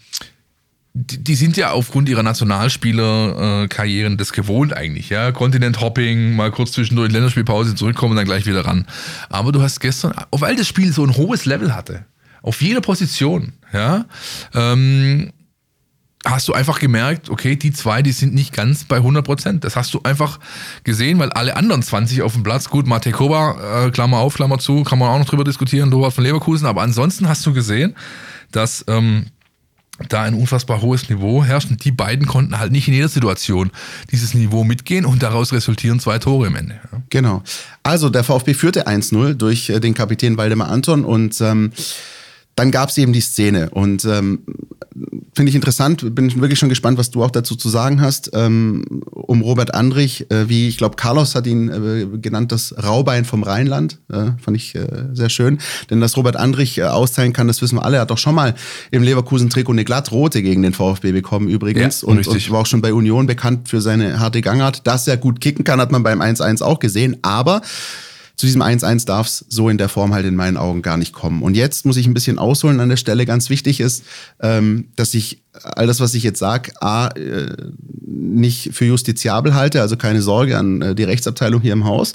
die, 0.98 1.22
die 1.22 1.36
sind 1.36 1.58
ja 1.58 1.72
aufgrund 1.72 2.08
ihrer 2.08 2.24
Nationalspieler-Karrieren 2.24 4.16
das 4.16 4.32
gewohnt 4.32 4.74
eigentlich, 4.74 5.10
ja. 5.10 5.34
Kontinent-Hopping, 5.34 6.36
mal 6.38 6.52
kurz 6.52 6.72
zwischendurch 6.72 7.12
Länderspielpause 7.12 7.75
zurückkommen 7.75 8.12
und 8.12 8.18
dann 8.18 8.25
gleich 8.25 8.46
wieder 8.46 8.66
ran. 8.66 8.88
Aber 9.30 9.52
du 9.52 9.62
hast 9.62 9.82
gestern, 9.82 10.14
weil 10.32 10.56
das 10.56 10.68
Spiel 10.68 10.94
so 10.94 11.04
ein 11.06 11.18
hohes 11.18 11.46
Level 11.46 11.75
hatte, 11.75 12.06
auf 12.42 12.62
jeder 12.62 12.80
Position, 12.80 13.52
ja, 13.74 14.06
ähm, 14.54 15.34
hast 16.24 16.48
du 16.48 16.54
einfach 16.54 16.80
gemerkt, 16.80 17.30
okay, 17.30 17.58
die 17.58 17.74
zwei, 17.74 18.02
die 18.02 18.14
sind 18.14 18.34
nicht 18.34 18.54
ganz 18.54 18.86
bei 18.86 18.96
100 18.96 19.25
Prozent. 19.25 19.64
Das 19.66 19.75
hast 19.75 19.94
du 19.94 20.00
einfach 20.04 20.40
gesehen, 20.86 21.20
weil 21.20 21.32
alle 21.32 21.58
anderen 21.58 21.84
20 21.84 22.22
auf 22.22 22.34
dem 22.34 22.44
Platz, 22.44 22.70
gut, 22.70 22.88
Mate 22.88 23.12
Koba, 23.12 23.86
äh, 23.86 23.92
Klammer 23.92 24.20
auf, 24.20 24.36
Klammer 24.36 24.60
zu, 24.60 24.84
kann 24.84 24.98
man 24.98 25.10
auch 25.10 25.20
noch 25.20 25.28
drüber 25.28 25.44
diskutieren, 25.44 25.92
Torwart 25.92 26.14
von 26.14 26.24
Leverkusen, 26.24 26.68
aber 26.68 26.84
ansonsten 26.84 27.28
hast 27.28 27.46
du 27.46 27.54
gesehen, 27.54 27.96
dass 28.52 28.86
ähm, 28.88 29.25
da 30.10 30.24
ein 30.24 30.34
unfassbar 30.34 30.82
hohes 30.82 31.10
Niveau 31.10 31.44
herrscht 31.44 31.70
und 31.72 31.84
die 31.86 31.92
beiden 31.92 32.25
konnten 32.25 32.60
halt 32.60 32.72
nicht 32.72 32.88
in 32.88 32.94
jeder 32.94 33.08
Situation 33.08 33.72
dieses 34.12 34.34
Niveau 34.34 34.64
mitgehen 34.64 35.06
und 35.06 35.24
daraus 35.24 35.54
resultieren 35.54 36.00
zwei 36.00 36.20
Tore 36.20 36.48
im 36.48 36.56
Ende. 36.56 36.80
Genau. 37.10 37.44
Also 37.84 38.10
der 38.10 38.24
VfB 38.24 38.54
führte 38.54 38.88
1-0 38.88 39.36
durch 39.36 39.70
äh, 39.70 39.80
den 39.80 39.94
Kapitän 39.94 40.38
Waldemar 40.38 40.70
Anton 40.70 41.06
und 41.06 41.40
ähm, 41.42 41.72
dann 42.56 42.72
gab 42.72 42.90
es 42.90 42.98
eben 42.98 43.14
die 43.14 43.22
Szene. 43.22 43.70
Und 43.72 44.06
ähm, 44.06 44.44
finde 45.36 45.50
ich 45.50 45.56
interessant, 45.56 46.16
bin 46.16 46.34
wirklich 46.40 46.58
schon 46.58 46.70
gespannt, 46.70 46.98
was 46.98 47.12
du 47.12 47.22
auch 47.22 47.32
dazu 47.32 47.56
zu 47.56 47.68
sagen 47.68 48.00
hast, 48.00 48.32
ähm, 48.34 49.02
um 49.12 49.42
Robert 49.42 49.74
Andrich, 49.74 50.32
äh, 50.32 50.48
wie 50.48 50.70
ich 50.70 50.78
glaube, 50.78 50.96
Carlos 50.96 51.36
hat 51.36 51.48
ihn 51.48 51.70
äh, 51.70 52.18
genannt, 52.18 52.54
das 52.54 52.74
Raubein 52.82 53.26
vom 53.26 53.44
Rheinland, 53.44 54.00
äh, 54.10 54.32
fand 54.42 54.56
ich 54.56 54.74
äh, 54.76 54.88
sehr 55.12 55.30
schön, 55.30 55.60
denn 55.90 56.00
dass 56.00 56.16
Robert 56.16 56.38
Andrich 56.38 56.78
äh, 56.78 56.84
austeilen 56.84 57.34
kann, 57.34 57.48
das 57.48 57.62
wissen 57.62 57.76
wir 57.76 57.84
alle, 57.84 57.98
er 57.98 58.02
hat 58.02 58.12
doch 58.12 58.18
schon 58.18 58.36
mal 58.36 58.56
im 58.92 59.04
Leverkusen-Trikot 59.04 59.74
eine 59.74 59.84
glattrote 59.84 60.42
gegen 60.42 60.62
den 60.62 60.72
VfB 60.72 61.12
bekommen 61.12 61.50
übrigens. 61.50 62.02
Ja, 62.02 62.08
und, 62.08 62.26
und 62.26 62.52
war 62.52 62.62
auch 62.62 62.66
schon 62.66 62.82
bei 62.82 62.94
Union 62.94 63.28
bekannt 63.28 63.68
für 63.68 63.82
seine 63.82 64.20
harte 64.20 64.42
Gangart, 64.42 64.88
dass 64.88 65.08
er 65.08 65.18
gut 65.18 65.42
kicken 65.42 65.66
kann, 65.66 65.82
hat 65.82 65.92
man 65.92 66.04
beim 66.04 66.22
1-1 66.22 66.62
auch 66.62 66.80
gesehen, 66.80 67.18
aber 67.22 67.62
zu 68.36 68.46
diesem 68.46 68.62
1-1 68.62 69.06
darf 69.06 69.27
es 69.27 69.46
so 69.50 69.70
in 69.70 69.77
der 69.77 69.89
Form 69.89 70.13
halt 70.13 70.25
in 70.25 70.36
meinen 70.36 70.58
Augen 70.58 70.82
gar 70.82 70.98
nicht 70.98 71.13
kommen. 71.13 71.42
Und 71.42 71.56
jetzt 71.56 71.86
muss 71.86 71.98
ich 71.98 72.08
ein 72.08 72.13
bisschen 72.13 72.39
ausholen 72.39 72.80
an 72.80 72.89
der 72.89 72.98
Stelle. 72.98 73.25
Ganz 73.25 73.50
wichtig 73.50 73.80
ist, 73.80 74.04
ähm, 74.42 74.89
dass 74.96 75.13
ich 75.13 75.42
all 75.64 75.88
das, 75.88 76.00
was 76.00 76.14
ich 76.14 76.24
jetzt 76.24 76.40
sage, 76.40 76.72
A, 76.82 77.08
äh, 77.08 77.48
nicht 78.08 78.72
für 78.74 78.86
justiziabel 78.86 79.54
halte, 79.56 79.82
also 79.82 79.98
keine 79.98 80.22
Sorge 80.22 80.58
an 80.58 80.82
äh, 80.82 80.96
die 80.96 81.04
Rechtsabteilung 81.04 81.62
hier 81.62 81.74
im 81.74 81.86
Haus. 81.86 82.14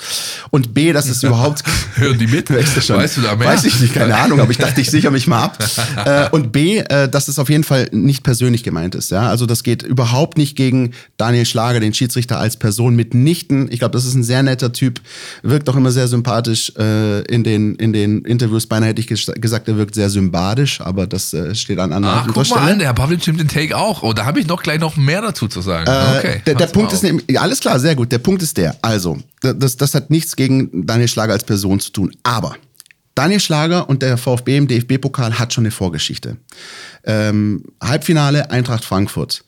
Und 0.50 0.74
B, 0.74 0.92
dass 0.92 1.08
es 1.08 1.22
überhaupt. 1.22 1.62
Hören 1.94 2.18
die 2.18 2.26
mit? 2.26 2.50
Weißt 2.54 2.76
du, 2.76 2.80
schon? 2.80 2.96
Weißt 2.96 3.16
du 3.16 3.20
da 3.22 3.36
mehr? 3.36 3.48
Weiß 3.48 3.64
ich 3.64 3.80
nicht, 3.80 3.94
keine 3.94 4.16
Ahnung, 4.18 4.40
aber 4.40 4.50
ich 4.50 4.58
dachte, 4.58 4.80
ich 4.80 4.90
sichere 4.90 5.12
mich 5.12 5.26
mal 5.26 5.42
ab. 5.42 5.58
Äh, 6.04 6.28
und 6.30 6.52
B, 6.52 6.78
äh, 6.78 7.08
dass 7.08 7.28
es 7.28 7.38
auf 7.38 7.48
jeden 7.48 7.64
Fall 7.64 7.88
nicht 7.92 8.22
persönlich 8.22 8.62
gemeint 8.62 8.94
ist. 8.94 9.10
Ja? 9.10 9.28
Also 9.28 9.46
das 9.46 9.62
geht 9.62 9.82
überhaupt 9.82 10.38
nicht 10.38 10.56
gegen 10.56 10.92
Daniel 11.16 11.46
Schlager, 11.46 11.80
den 11.80 11.94
Schiedsrichter 11.94 12.38
als 12.38 12.56
Person 12.56 12.94
mitnichten. 12.94 13.70
Ich 13.70 13.78
glaube, 13.78 13.92
das 13.92 14.04
ist 14.04 14.14
ein 14.14 14.24
sehr 14.24 14.42
netter 14.42 14.72
Typ, 14.72 15.00
wirkt 15.42 15.68
auch 15.68 15.76
immer 15.76 15.90
sehr 15.90 16.08
sympathisch 16.08 16.72
äh, 16.78 17.22
in, 17.22 17.44
den, 17.44 17.74
in 17.76 17.92
den 17.92 18.22
Interviews. 18.22 18.66
Beinahe 18.66 18.90
hätte 18.90 19.00
ich 19.00 19.06
ges 19.06 19.26
gesagt, 19.26 19.68
er 19.68 19.76
wirkt 19.76 19.94
sehr 19.94 20.10
sympathisch, 20.10 20.80
aber 20.80 21.06
das 21.06 21.32
äh, 21.32 21.54
steht 21.54 21.78
an 21.78 21.92
anderer 21.92 22.24
Ach, 22.26 22.32
guck 22.32 22.50
mal 22.50 22.72
an, 22.72 22.78
der 22.78 22.92
Pavlic 22.92 23.22
stimmt 23.34 23.40
den 23.40 23.48
Take 23.48 23.76
auch. 23.76 24.02
Oh, 24.02 24.12
da 24.12 24.24
habe 24.24 24.40
ich 24.40 24.46
noch 24.46 24.62
gleich 24.62 24.80
noch 24.80 24.96
mehr 24.96 25.22
dazu 25.22 25.48
zu 25.48 25.60
sagen. 25.60 25.90
Äh, 25.90 26.18
okay. 26.18 26.42
Der, 26.46 26.54
der 26.54 26.66
Punkt 26.66 26.92
ist 26.92 27.02
nämlich, 27.02 27.24
ja, 27.30 27.40
alles 27.40 27.60
klar, 27.60 27.78
sehr 27.78 27.94
gut. 27.94 28.12
Der 28.12 28.18
Punkt 28.18 28.42
ist 28.42 28.56
der. 28.56 28.76
Also, 28.82 29.18
das, 29.40 29.76
das 29.76 29.94
hat 29.94 30.10
nichts 30.10 30.36
gegen 30.36 30.86
Daniel 30.86 31.08
Schlager 31.08 31.32
als 31.32 31.44
Person 31.44 31.80
zu 31.80 31.90
tun. 31.92 32.16
Aber 32.22 32.56
Daniel 33.14 33.40
Schlager 33.40 33.88
und 33.88 34.02
der 34.02 34.16
VfB 34.16 34.56
im 34.56 34.68
DFB-Pokal 34.68 35.38
hat 35.38 35.52
schon 35.52 35.62
eine 35.62 35.70
Vorgeschichte. 35.70 36.36
Ähm, 37.04 37.64
Halbfinale 37.82 38.50
Eintracht 38.50 38.84
Frankfurt. 38.84 39.44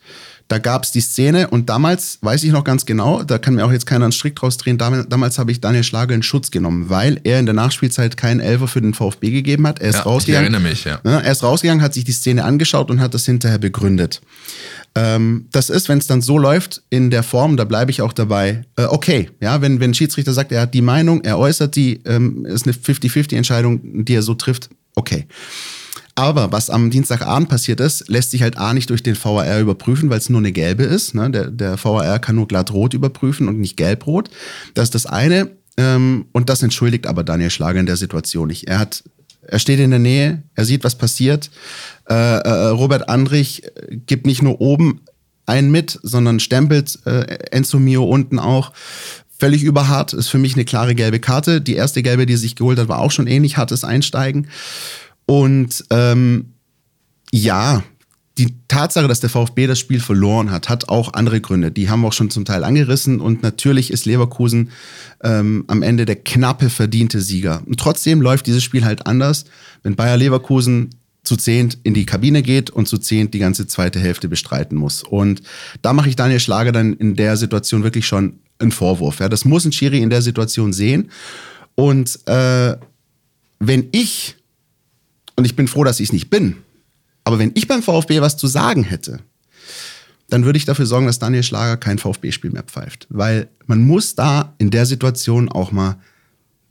Da 0.49 0.57
gab 0.59 0.83
es 0.83 0.91
die 0.91 1.01
Szene 1.01 1.47
und 1.47 1.69
damals, 1.69 2.19
weiß 2.21 2.43
ich 2.43 2.51
noch 2.51 2.63
ganz 2.63 2.85
genau, 2.85 3.23
da 3.23 3.37
kann 3.37 3.55
mir 3.55 3.65
auch 3.65 3.71
jetzt 3.71 3.85
keiner 3.85 4.05
einen 4.05 4.11
Strick 4.11 4.35
draus 4.35 4.57
drehen, 4.57 4.77
damals, 4.77 5.07
damals 5.09 5.39
habe 5.39 5.51
ich 5.51 5.61
Daniel 5.61 5.83
Schlager 5.83 6.13
in 6.13 6.21
Schutz 6.21 6.51
genommen, 6.51 6.89
weil 6.89 7.19
er 7.23 7.39
in 7.39 7.45
der 7.45 7.55
Nachspielzeit 7.55 8.17
keinen 8.17 8.39
Elfer 8.39 8.67
für 8.67 8.81
den 8.81 8.93
VfB 8.93 9.31
gegeben 9.31 9.65
hat. 9.65 9.79
Er 9.79 9.89
ist 9.89 9.95
Ja, 9.95 9.99
ich 10.01 10.05
rausgegangen. 10.05 10.53
erinnere 10.53 10.69
mich, 10.71 10.83
ja. 10.83 10.99
Ne, 11.03 11.23
Er 11.23 11.31
ist 11.31 11.43
rausgegangen, 11.43 11.81
hat 11.81 11.93
sich 11.93 12.03
die 12.03 12.11
Szene 12.11 12.43
angeschaut 12.43 12.91
und 12.91 12.99
hat 12.99 13.13
das 13.13 13.25
hinterher 13.25 13.57
begründet. 13.57 14.21
Ähm, 14.95 15.47
das 15.51 15.69
ist, 15.71 15.89
wenn 15.89 15.97
es 15.97 16.05
dann 16.07 16.21
so 16.21 16.37
läuft 16.37 16.83
in 16.91 17.09
der 17.09 17.23
Form, 17.23 17.57
da 17.57 17.63
bleibe 17.63 17.89
ich 17.89 18.01
auch 18.01 18.13
dabei, 18.13 18.63
äh, 18.75 18.83
okay. 18.83 19.29
Ja, 19.41 19.61
wenn, 19.61 19.79
wenn 19.79 19.91
ein 19.91 19.93
Schiedsrichter 19.95 20.33
sagt, 20.33 20.51
er 20.51 20.61
hat 20.61 20.73
die 20.73 20.81
Meinung, 20.83 21.21
er 21.23 21.39
äußert 21.39 21.75
die, 21.75 22.01
ähm, 22.05 22.45
ist 22.45 22.65
eine 22.67 22.73
50-50-Entscheidung, 22.75 24.05
die 24.05 24.13
er 24.13 24.21
so 24.21 24.35
trifft, 24.35 24.69
okay. 24.95 25.25
Aber 26.15 26.51
was 26.51 26.69
am 26.69 26.91
Dienstagabend 26.91 27.49
passiert 27.49 27.79
ist, 27.79 28.07
lässt 28.07 28.31
sich 28.31 28.43
halt 28.43 28.57
A 28.57 28.73
nicht 28.73 28.89
durch 28.89 29.01
den 29.01 29.17
VAR 29.21 29.59
überprüfen, 29.59 30.09
weil 30.09 30.19
es 30.19 30.29
nur 30.29 30.39
eine 30.39 30.51
gelbe 30.51 30.83
ist. 30.83 31.15
Ne? 31.15 31.31
Der, 31.31 31.49
der 31.49 31.83
VAR 31.83 32.19
kann 32.19 32.35
nur 32.35 32.47
glatt 32.47 32.71
rot 32.71 32.93
überprüfen 32.93 33.47
und 33.47 33.59
nicht 33.59 33.77
gelb-rot. 33.77 34.29
Das 34.75 34.85
ist 34.85 34.95
das 34.95 35.05
eine. 35.07 35.49
Ähm, 35.77 36.25
und 36.31 36.49
das 36.49 36.61
entschuldigt 36.61 37.07
aber 37.07 37.23
Daniel 37.23 37.49
Schlager 37.49 37.79
in 37.79 37.87
der 37.87 37.97
Situation 37.97 38.47
nicht. 38.47 38.67
Er 38.67 38.77
hat, 38.77 39.03
er 39.41 39.57
steht 39.57 39.79
in 39.79 39.89
der 39.89 39.99
Nähe, 39.99 40.43
er 40.53 40.65
sieht, 40.65 40.83
was 40.83 40.95
passiert. 40.95 41.49
Äh, 42.07 42.13
äh, 42.13 42.67
Robert 42.67 43.09
Andrich 43.09 43.63
äh, 43.63 43.97
gibt 44.05 44.27
nicht 44.27 44.43
nur 44.43 44.61
oben 44.61 45.01
einen 45.47 45.71
mit, 45.71 45.99
sondern 46.03 46.39
stempelt 46.39 46.99
äh, 47.05 47.21
Enzo 47.51 47.79
Mio 47.79 48.03
unten 48.03 48.37
auch. 48.37 48.71
Völlig 49.39 49.63
überhart, 49.63 50.13
ist 50.13 50.29
für 50.29 50.37
mich 50.37 50.53
eine 50.53 50.63
klare 50.63 50.93
gelbe 50.93 51.19
Karte. 51.19 51.59
Die 51.59 51.73
erste 51.73 52.03
gelbe, 52.03 52.27
die 52.27 52.37
sich 52.37 52.55
geholt 52.55 52.77
hat, 52.77 52.87
war 52.87 52.99
auch 52.99 53.11
schon 53.11 53.27
ähnlich 53.27 53.57
hartes 53.57 53.83
Einsteigen. 53.83 54.47
Und 55.25 55.83
ähm, 55.89 56.53
ja, 57.31 57.83
die 58.37 58.55
Tatsache, 58.67 59.07
dass 59.07 59.19
der 59.19 59.29
VfB 59.29 59.67
das 59.67 59.77
Spiel 59.77 59.99
verloren 59.99 60.49
hat, 60.49 60.67
hat 60.67 60.89
auch 60.89 61.13
andere 61.13 61.39
Gründe. 61.39 61.71
Die 61.71 61.89
haben 61.89 62.01
wir 62.01 62.07
auch 62.07 62.13
schon 62.13 62.31
zum 62.31 62.45
Teil 62.45 62.63
angerissen. 62.63 63.19
Und 63.19 63.43
natürlich 63.43 63.91
ist 63.91 64.05
Leverkusen 64.05 64.71
ähm, 65.23 65.65
am 65.67 65.83
Ende 65.83 66.05
der 66.05 66.15
knappe 66.15 66.69
verdiente 66.69 67.21
Sieger. 67.21 67.61
Und 67.65 67.79
trotzdem 67.79 68.21
läuft 68.21 68.47
dieses 68.47 68.63
Spiel 68.63 68.85
halt 68.85 69.05
anders, 69.05 69.45
wenn 69.83 69.95
Bayer 69.95 70.17
Leverkusen 70.17 70.89
zu 71.23 71.37
zehnt 71.37 71.77
in 71.83 71.93
die 71.93 72.05
Kabine 72.05 72.41
geht 72.41 72.69
und 72.69 72.87
zu 72.87 72.97
zehnt 72.97 73.33
die 73.33 73.39
ganze 73.39 73.67
zweite 73.67 73.99
Hälfte 73.99 74.27
bestreiten 74.27 74.77
muss. 74.77 75.03
Und 75.03 75.41
da 75.81 75.93
mache 75.93 76.09
ich 76.09 76.15
Daniel 76.15 76.39
Schlager 76.39 76.71
dann 76.71 76.93
in 76.93 77.15
der 77.15 77.37
Situation 77.37 77.83
wirklich 77.83 78.07
schon 78.07 78.39
einen 78.59 78.71
Vorwurf. 78.71 79.19
Ja, 79.19 79.29
das 79.29 79.45
muss 79.45 79.63
ein 79.63 79.71
Schiri 79.71 79.99
in 79.99 80.09
der 80.09 80.21
Situation 80.21 80.73
sehen. 80.73 81.11
Und 81.75 82.19
äh, 82.27 82.75
wenn 83.59 83.87
ich 83.91 84.35
und 85.35 85.45
ich 85.45 85.55
bin 85.55 85.67
froh, 85.67 85.83
dass 85.83 85.99
ich 85.99 86.09
es 86.09 86.13
nicht 86.13 86.29
bin. 86.29 86.57
Aber 87.23 87.39
wenn 87.39 87.51
ich 87.55 87.67
beim 87.67 87.81
VfB 87.81 88.21
was 88.21 88.37
zu 88.37 88.47
sagen 88.47 88.83
hätte, 88.83 89.19
dann 90.29 90.45
würde 90.45 90.57
ich 90.57 90.65
dafür 90.65 90.85
sorgen, 90.85 91.05
dass 91.05 91.19
Daniel 91.19 91.43
Schlager 91.43 91.77
kein 91.77 91.99
VfB-Spiel 91.99 92.51
mehr 92.51 92.63
pfeift. 92.63 93.07
Weil 93.09 93.49
man 93.65 93.85
muss 93.85 94.15
da 94.15 94.53
in 94.57 94.71
der 94.71 94.85
Situation 94.85 95.49
auch 95.49 95.71
mal 95.71 95.97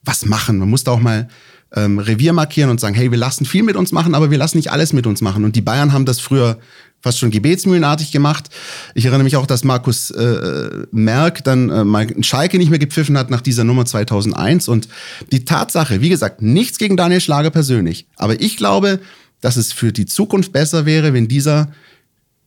was 0.05 0.27
machen. 0.27 0.59
Man 0.59 0.69
muss 0.69 0.85
da 0.85 0.93
auch 0.93 1.01
mal 1.01 1.29
ähm, 1.75 1.99
Revier 1.99 2.33
markieren 2.33 2.71
und 2.71 2.81
sagen, 2.81 2.95
hey, 2.95 3.11
wir 3.11 3.19
lassen 3.19 3.45
viel 3.45 3.63
mit 3.63 3.77
uns 3.77 3.93
machen, 3.93 4.15
aber 4.15 4.31
wir 4.31 4.39
lassen 4.39 4.57
nicht 4.59 4.71
alles 4.71 4.93
mit 4.93 5.07
uns 5.07 5.21
machen. 5.21 5.45
Und 5.45 5.57
die 5.57 5.61
Bayern 5.61 5.93
haben 5.93 6.05
das 6.05 6.21
früher 6.21 6.59
fast 7.03 7.19
schon 7.19 7.31
gebetsmühlenartig 7.31 8.13
gemacht. 8.13 8.49
Ich 8.95 9.05
erinnere 9.05 9.25
mich 9.25 9.37
auch, 9.37 9.47
dass 9.47 9.65
Markus 9.65 10.11
äh, 10.13 10.87
Merck 10.93 11.45
dann 11.45 11.69
äh, 11.69 11.85
mal 11.85 12.07
Schalke 12.23 12.59
nicht 12.59 12.71
mehr 12.71 12.79
gepfiffen 12.79 13.19
hat 13.19 13.29
nach 13.29 13.41
dieser 13.41 13.65
Nummer 13.65 13.85
2001. 13.85 14.69
Und 14.69 14.89
die 15.33 15.45
Tatsache, 15.45 16.01
wie 16.01 16.09
gesagt, 16.09 16.41
nichts 16.41 16.79
gegen 16.79 16.97
Daniel 16.97 17.21
Schlager 17.21 17.51
persönlich. 17.51 18.07
Aber 18.17 18.41
ich 18.41 18.57
glaube, 18.57 19.01
dass 19.41 19.57
es 19.57 19.73
für 19.73 19.93
die 19.93 20.07
Zukunft 20.07 20.53
besser 20.53 20.87
wäre, 20.87 21.13
wenn 21.13 21.27
dieser 21.27 21.73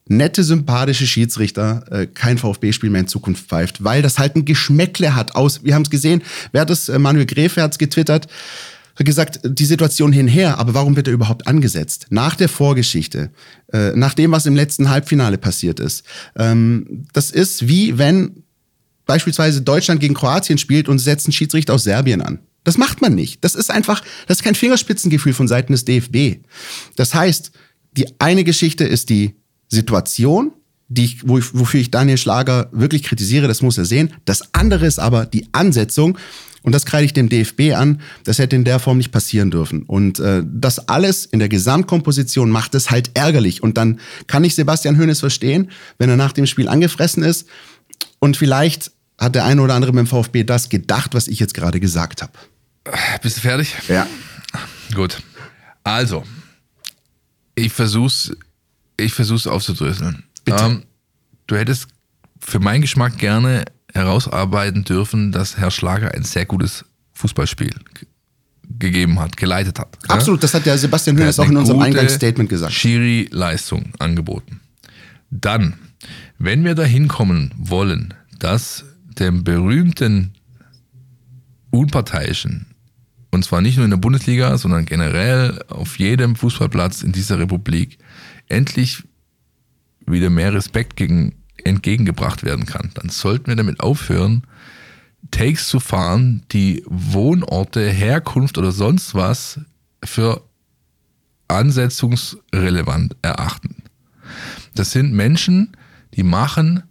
nette, 0.08 0.44
sympathische 0.44 1.08
Schiedsrichter 1.08 1.84
äh, 1.91 2.08
kein 2.08 2.38
VfB-Spiel 2.38 2.89
mehr 2.89 3.02
in 3.02 3.08
Zukunft 3.08 3.48
pfeift, 3.48 3.84
weil 3.84 4.02
das 4.02 4.20
halt 4.20 4.36
ein 4.36 4.46
Geschmäckle 4.46 5.15
hat 5.15 5.36
aus. 5.36 5.63
Wir 5.63 5.76
haben 5.76 5.82
es 5.82 5.89
gesehen, 5.89 6.22
wer 6.52 6.62
hat 6.62 6.70
das? 6.70 6.89
Äh, 6.89 7.00
Manuel 7.00 7.26
Gräfe 7.26 7.62
hat 7.62 7.72
es 7.74 7.78
getwittert 7.78 8.28
gesagt, 9.04 9.42
die 9.44 9.66
Situation 9.66 10.14
hinher, 10.14 10.58
aber 10.58 10.74
warum 10.74 10.96
wird 10.96 11.08
er 11.08 11.14
überhaupt 11.14 11.48
angesetzt? 11.48 12.08
Nach 12.10 12.36
der 12.36 12.48
Vorgeschichte, 12.48 13.32
äh, 13.74 13.92
nach 13.96 14.14
dem, 14.14 14.32
was 14.32 14.46
im 14.46 14.56
letzten 14.56 14.90
Halbfinale 14.90 15.38
passiert 15.38 15.80
ist. 15.80 16.04
Ähm, 16.38 17.06
das 17.14 17.32
ist 17.32 17.68
wie 17.68 17.98
wenn 17.98 18.44
beispielsweise 19.06 19.62
Deutschland 19.62 20.00
gegen 20.00 20.14
Kroatien 20.14 20.58
spielt 20.58 20.88
und 20.88 21.00
setzt 21.00 21.28
einen 21.28 21.34
Schiedsrichter 21.34 21.74
aus 21.74 21.84
Serbien 21.84 22.22
an. 22.22 22.40
Das 22.64 22.78
macht 22.78 23.02
man 23.02 23.14
nicht. 23.14 23.44
Das 23.44 23.54
ist 23.54 23.70
einfach, 23.70 24.02
das 24.28 24.38
ist 24.38 24.44
kein 24.44 24.56
Fingerspitzengefühl 24.56 25.34
von 25.34 25.48
Seiten 25.48 25.74
des 25.74 25.86
DFB. 25.86 26.40
Das 26.96 27.14
heißt, 27.14 27.52
die 27.92 28.08
eine 28.20 28.44
Geschichte 28.44 28.84
ist 28.86 29.10
die 29.10 29.36
Situation, 29.68 30.52
die 30.88 31.06
ich, 31.06 31.28
wo 31.28 31.38
ich, 31.38 31.54
wofür 31.54 31.80
ich 31.80 31.92
Daniel 31.92 32.18
Schlager 32.18 32.70
wirklich 32.72 33.04
kritisiere, 33.04 33.48
das 33.48 33.62
muss 33.62 33.78
er 33.78 33.86
sehen. 33.86 34.14
Das 34.26 34.54
andere 34.54 34.86
ist 34.86 35.00
aber 35.00 35.26
die 35.26 35.48
Ansetzung. 35.52 36.18
Und 36.65 36.73
das 36.73 36.86
kreide 36.86 37.06
ich 37.06 37.13
dem 37.13 37.30
DFB 37.30 37.75
an. 37.75 38.01
Das 38.23 38.39
hätte 38.39 38.56
in 38.56 38.63
der 38.63 38.80
Form 38.80 38.97
nicht 38.97 39.12
passieren 39.12 39.51
dürfen. 39.51 39.84
Und 39.84 40.19
äh, 40.19 40.43
das 40.43 40.89
alles 40.89 41.25
in 41.25 41.38
der 41.38 41.47
Gesamtkomposition 41.47 42.49
macht 42.49 42.73
es 42.73 42.89
halt 42.89 43.12
ärgerlich. 43.13 43.62
Und 43.62 43.78
dann 43.78 43.99
kann 44.25 44.43
ich 44.43 44.56
Sebastian 44.56 44.97
Hoeneß 44.97 45.19
verstehen, 45.19 45.69
wenn 45.99 46.10
er 46.10 46.17
nach 46.17 46.34
dem 46.34 46.47
Spiel 46.47 46.67
angefressen 46.67 47.21
ist. 47.21 47.47
Und 48.17 48.36
vielleicht 48.36 48.91
hat 49.19 49.36
der 49.36 49.45
eine 49.45 49.62
oder 49.62 49.75
andere 49.75 49.93
beim 49.93 50.08
VfB 50.08 50.43
das 50.43 50.69
gedacht, 50.69 51.13
was 51.13 51.28
ich 51.28 51.39
jetzt 51.39 51.54
gerade 51.54 51.80
gesagt 51.80 52.23
habe. 52.23 52.34
Bist 53.21 53.38
du 53.38 53.41
fertig? 53.41 53.75
Ja. 53.88 54.08
Gut. 54.95 55.21
Also, 55.84 56.23
ich 57.54 57.71
versuch's, 57.71 58.32
ich 58.97 59.13
versuch's 59.13 59.45
aufzudröseln. 59.45 60.23
Bitte. 60.43 60.63
Ähm, 60.63 60.84
du 61.45 61.56
hättest 61.58 61.88
für 62.39 62.60
meinen 62.60 62.82
Geschmack 62.82 63.19
gerne 63.19 63.65
herausarbeiten 63.96 64.84
dürfen, 64.84 65.32
dass 65.32 65.58
Herr 65.58 65.72
Schlager 65.72 66.14
ein 66.14 66.24
sehr 66.24 66.46
gutes 66.46 66.86
Fußballspiel 67.14 67.74
gegeben 68.78 69.20
hat, 69.20 69.38
geleitet 69.38 69.80
hat. 69.80 69.98
ja? 70.08 70.16
Absolut, 70.16 70.44
das 70.44 70.54
hat 70.54 70.66
der 70.66 70.78
Sebastian 70.78 71.20
hat 71.20 71.40
auch 71.40 71.48
in 71.48 71.58
unserem 71.58 71.82
Eingangsstatement 71.82 72.50
gesagt. 72.50 72.74
Schiri-Leistung 72.74 73.94
angeboten. 74.00 74.60
Dann, 75.30 75.76
wenn 76.38 76.64
wir 76.64 76.76
dahin 76.76 77.08
kommen 77.08 77.54
wollen, 77.58 78.14
dass 78.38 78.86
dem 79.18 79.44
berühmten 79.44 80.34
Unparteiischen, 81.72 82.68
und 83.32 83.44
zwar 83.44 83.62
nicht 83.62 83.78
nur 83.78 83.86
in 83.86 83.92
der 83.92 83.98
Bundesliga, 83.98 84.58
sondern 84.58 84.86
generell 84.86 85.64
auf 85.70 85.98
jedem 86.00 86.36
Fußballplatz 86.36 87.02
in 87.02 87.12
dieser 87.12 87.40
Republik, 87.40 87.98
endlich 88.48 89.04
wieder 90.06 90.30
mehr 90.30 90.54
Respekt 90.54 90.96
gegen, 90.96 91.36
entgegengebracht 91.65 92.43
werden 92.43 92.65
kann, 92.65 92.91
dann 92.93 93.10
sollten 93.10 93.47
wir 93.47 93.56
damit 93.56 93.80
aufhören, 93.82 94.43
Takes 95.32 95.67
zu 95.67 95.80
fahren, 95.80 96.43
die 96.51 96.84
Wohnorte, 96.86 97.89
Herkunft 97.89 98.58
oder 98.58 98.71
sonst 98.71 99.15
was 99.15 99.60
für 100.04 100.43
ansetzungsrelevant 101.47 103.15
erachten. 103.21 103.84
Das 104.75 104.91
sind 104.91 105.13
Menschen, 105.13 105.75
die 106.13 106.23
machen 106.23 106.84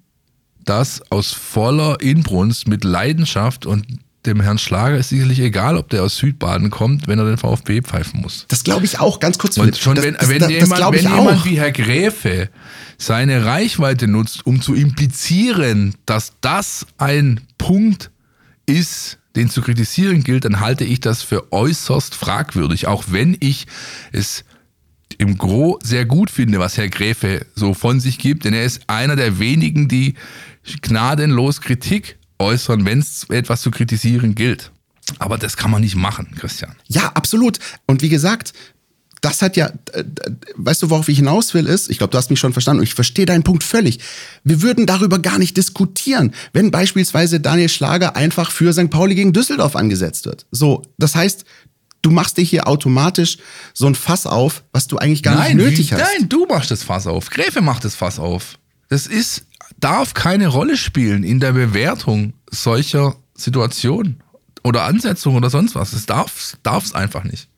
das 0.65 1.03
aus 1.11 1.33
voller 1.33 2.01
Inbrunst 2.01 2.69
mit 2.69 2.85
Leidenschaft 2.85 3.67
und 3.67 3.87
dem 4.27 4.41
Herrn 4.41 4.59
Schlager 4.59 4.97
ist 4.97 5.11
sicherlich 5.11 5.41
egal, 5.41 5.77
ob 5.77 5.89
der 5.91 6.03
aus 6.03 6.17
Südbaden 6.17 6.71
kommt, 6.71 7.07
wenn 7.07 7.19
er 7.19 7.25
den 7.25 7.39
VfB 7.39 7.83
pfeifen 7.83 8.21
muss. 8.21 8.47
Das 8.49 8.65
glaube 8.65 8.85
ich 8.85 9.01
auch, 9.01 9.21
ganz 9.21 9.39
kurz. 9.39 9.59
Und 9.59 9.77
schon 9.77 9.97
das, 9.97 10.05
wenn, 10.05 10.15
das, 10.15 10.29
wenn 10.29 10.39
das, 10.41 10.51
jemand, 10.51 10.95
wenn 10.95 11.03
jemand 11.03 11.45
wie 11.45 11.59
Herr 11.59 11.73
Gräfe 11.73 12.49
seine 12.99 13.45
Reichweite 13.45 14.09
nutzt, 14.09 14.47
um 14.47 14.61
zu 14.61 14.75
implizieren, 14.75 15.95
dass 16.07 16.33
das 16.41 16.87
ein 16.99 17.41
Punkt 17.59 18.11
ist, 18.67 19.19
den 19.37 19.51
zu 19.51 19.63
kritisieren 19.63 20.23
gilt, 20.23 20.45
dann 20.45 20.61
halte 20.61 20.85
ich 20.85 21.01
das 21.01 21.23
für 21.23 21.53
äußerst 21.53 22.15
fragwürdig, 22.15 22.87
auch 22.87 23.05
wenn 23.09 23.37
ich 23.41 23.67
es 24.13 24.45
im 25.19 25.39
Gro 25.39 25.79
sehr 25.83 26.07
gut 26.07 26.31
finde, 26.31 26.59
was 26.59 26.77
Herr 26.77 26.89
Gräfe 26.89 27.47
so 27.55 27.75
von 27.75 28.01
sich 28.01 28.19
gibt, 28.19 28.45
denn 28.45 28.55
er 28.55 28.65
ist 28.65 28.83
einer 28.89 29.17
der 29.17 29.39
wenigen, 29.39 29.89
die 29.89 30.15
gnadenlos 30.83 31.61
Kritik 31.61 32.17
äußern, 32.39 32.85
wenn 32.85 33.01
es 33.01 33.27
etwas 33.29 33.63
zu 33.63 33.71
kritisieren 33.71 34.35
gilt. 34.35 34.71
Aber 35.19 35.39
das 35.39 35.57
kann 35.57 35.71
man 35.71 35.83
nicht 35.83 35.97
machen, 35.97 36.35
Christian. 36.39 36.75
Ja, 36.89 37.13
absolut. 37.15 37.59
Und 37.87 38.03
wie 38.03 38.09
gesagt, 38.09 38.53
das 39.25 39.41
hat 39.41 39.57
ja, 39.57 39.71
äh, 39.93 40.05
weißt 40.57 40.83
du, 40.83 40.91
worauf 40.91 41.09
ich 41.09 41.19
hinaus 41.19 41.55
will, 41.55 41.67
ist, 41.67 41.91
ich 41.91 41.99
glaube, 41.99 42.11
du 42.11 42.19
hast 42.19 42.31
mich 42.31 42.41
schon 42.41 42.53
verstanden 42.53 42.81
und 42.81 42.85
ich 42.85 42.95
verstehe 42.95 43.25
deinen 43.27 43.43
Punkt 43.43 43.65
völlig. 43.65 44.01
Wir 44.45 44.61
würden 44.61 44.87
darüber 44.87 45.19
gar 45.19 45.39
nicht 45.39 45.57
diskutieren, 45.57 46.35
wenn 46.53 46.71
beispielsweise 46.71 47.41
Daniel 47.41 47.71
Schlager 47.71 48.17
einfach 48.17 48.51
für 48.51 48.73
St. 48.73 48.91
Pauli 48.91 49.15
gegen 49.15 49.33
Düsseldorf 49.33 49.77
angesetzt 49.77 50.27
wird. 50.27 50.47
So, 50.51 50.83
das 50.99 51.15
heißt, 51.15 51.45
du 52.03 52.11
machst 52.11 52.37
dir 52.37 52.45
hier 52.45 52.69
automatisch 52.69 53.39
so 53.73 53.87
ein 53.87 53.95
Fass 53.95 54.27
auf, 54.27 54.63
was 54.73 54.89
du 54.89 54.99
eigentlich 54.99 55.23
gar 55.23 55.37
nein, 55.37 55.57
nicht 55.57 55.67
nötig 55.67 55.93
hast. 55.93 56.01
Nein, 56.01 56.29
du 56.29 56.47
machst 56.47 56.71
das 56.71 56.83
Fass 56.83 57.07
auf. 57.07 57.31
Gräfe 57.31 57.63
macht 57.63 57.85
das 57.85 57.95
Fass 57.95 58.19
auf. 58.19 58.59
Das 58.91 59.07
ist, 59.07 59.47
darf 59.79 60.15
keine 60.15 60.49
Rolle 60.49 60.77
spielen 60.77 61.25
in 61.25 61.41
der 61.41 61.53
Bewertung 61.53 62.35
solcher 62.51 63.17
Situationen 63.37 64.23
oder 64.63 64.85
Ansetzungen 64.85 65.37
oder 65.37 65.51
sonst 65.51 65.75
was. 65.75 65.93
Es 65.93 66.07
darf 66.07 66.55
es 66.63 66.95
einfach 66.95 67.25
nicht. 67.25 67.49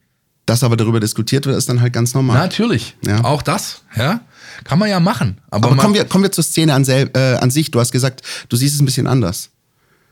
Dass 0.47 0.63
aber 0.63 0.77
darüber 0.77 1.01
diskutiert 1.01 1.47
wird, 1.47 1.57
ist 1.57 1.69
dann 1.69 1.81
halt 1.81 1.93
ganz 1.93 2.15
normal. 2.15 2.37
Natürlich. 2.37 2.97
Ja. 3.05 3.25
Auch 3.25 3.43
das, 3.43 3.83
ja. 3.97 4.21
Kann 4.65 4.79
man 4.79 4.89
ja 4.89 5.01
machen. 5.01 5.41
Aber, 5.51 5.69
aber 5.69 5.77
kommen, 5.77 5.95
wir, 5.95 6.05
kommen 6.05 6.25
wir 6.25 6.33
zur 6.33 6.45
Szene 6.45 6.73
an, 6.73 6.85
äh, 6.87 7.09
an 7.41 7.51
sich. 7.51 7.73
Du 7.73 7.81
hast 7.81 7.91
gesagt, 7.91 8.23
du 8.49 8.57
siehst 8.57 8.75
es 8.77 8.81
ein 8.81 8.87
bisschen 8.87 9.07
anders. 9.09 9.51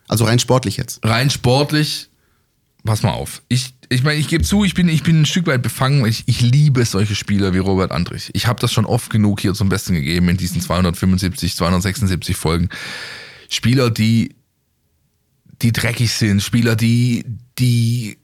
Also 0.09 0.25
rein 0.25 0.39
sportlich 0.39 0.77
jetzt. 0.77 1.05
rein 1.05 1.31
sportlich, 1.31 2.11
pass 2.85 3.03
mal 3.03 3.13
auf. 3.13 3.43
Ich, 3.49 3.75
ich 3.89 4.03
meine, 4.03 4.21
ich 4.21 4.29
gebe 4.29 4.45
zu, 4.45 4.65
ich 4.65 4.75
bin, 4.75 4.89
ich 4.89 5.03
bin 5.03 5.23
ein 5.23 5.27
Stück 5.27 5.47
weit 5.47 5.63
befangen. 5.63 6.05
Ich, 6.07 6.25
ich 6.27 6.41
liebe 6.41 6.85
solche 6.85 7.15
Spieler 7.15 7.55
wie 7.55 7.59
Robert 7.59 7.93
Andrich. 7.93 8.31
Ich 8.35 8.47
habe 8.47 8.61
das 8.61 8.73
schon 8.73 8.85
oft 8.85 9.11
genug 9.11 9.41
hier 9.41 9.55
zum 9.55 9.69
Besten 9.69 9.95
gegeben 9.95 10.29
in 10.29 10.37
diesen 10.37 10.61
275, 10.61 11.57
276 11.57 12.37
Folgen. 12.37 12.69
Spieler, 13.49 13.91
die, 13.91 14.35
die 15.63 15.73
dreckig 15.73 16.13
sind, 16.13 16.43
Spieler, 16.43 16.77
die, 16.77 17.25
die 17.59 18.19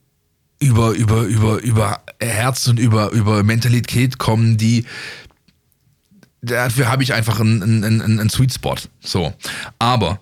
über, 0.61 0.91
über, 0.93 1.23
über, 1.23 1.63
über 1.63 2.03
Herz 2.21 2.69
und 2.69 2.79
über, 2.79 3.11
über 3.13 3.43
Mentalität 3.43 4.19
kommen, 4.19 4.59
die, 4.59 4.85
dafür 6.43 6.89
habe 6.89 7.03
ich 7.03 7.15
einfach 7.15 7.41
einen, 7.41 7.63
einen, 7.63 7.85
einen, 7.85 8.21
einen 8.21 8.31
Sweet 8.31 8.53
Spot. 8.53 8.77
So. 9.01 9.33
Aber 9.79 10.21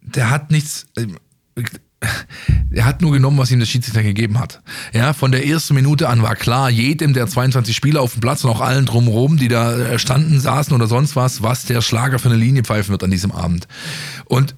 der 0.00 0.30
hat 0.30 0.50
nichts. 0.50 0.86
Er 2.72 2.84
hat 2.84 3.02
nur 3.02 3.12
genommen, 3.12 3.36
was 3.36 3.50
ihm 3.50 3.58
der 3.58 3.66
Schiedsrichter 3.66 4.02
gegeben 4.02 4.38
hat. 4.38 4.62
Ja, 4.92 5.12
von 5.12 5.32
der 5.32 5.46
ersten 5.46 5.74
Minute 5.74 6.08
an 6.08 6.22
war 6.22 6.36
klar, 6.36 6.70
jedem 6.70 7.12
der 7.12 7.26
22 7.26 7.74
Spieler 7.74 8.00
auf 8.00 8.12
dem 8.12 8.20
Platz 8.20 8.44
und 8.44 8.50
auch 8.50 8.60
allen 8.60 8.86
drumherum, 8.86 9.36
die 9.36 9.48
da 9.48 9.76
äh, 9.76 9.98
standen, 9.98 10.40
saßen 10.40 10.74
oder 10.74 10.86
sonst 10.86 11.16
was, 11.16 11.42
was 11.42 11.64
der 11.64 11.82
Schlager 11.82 12.18
für 12.18 12.28
eine 12.28 12.38
Linie 12.38 12.62
pfeifen 12.62 12.92
wird 12.92 13.04
an 13.04 13.10
diesem 13.10 13.32
Abend. 13.32 13.66
Und 14.24 14.54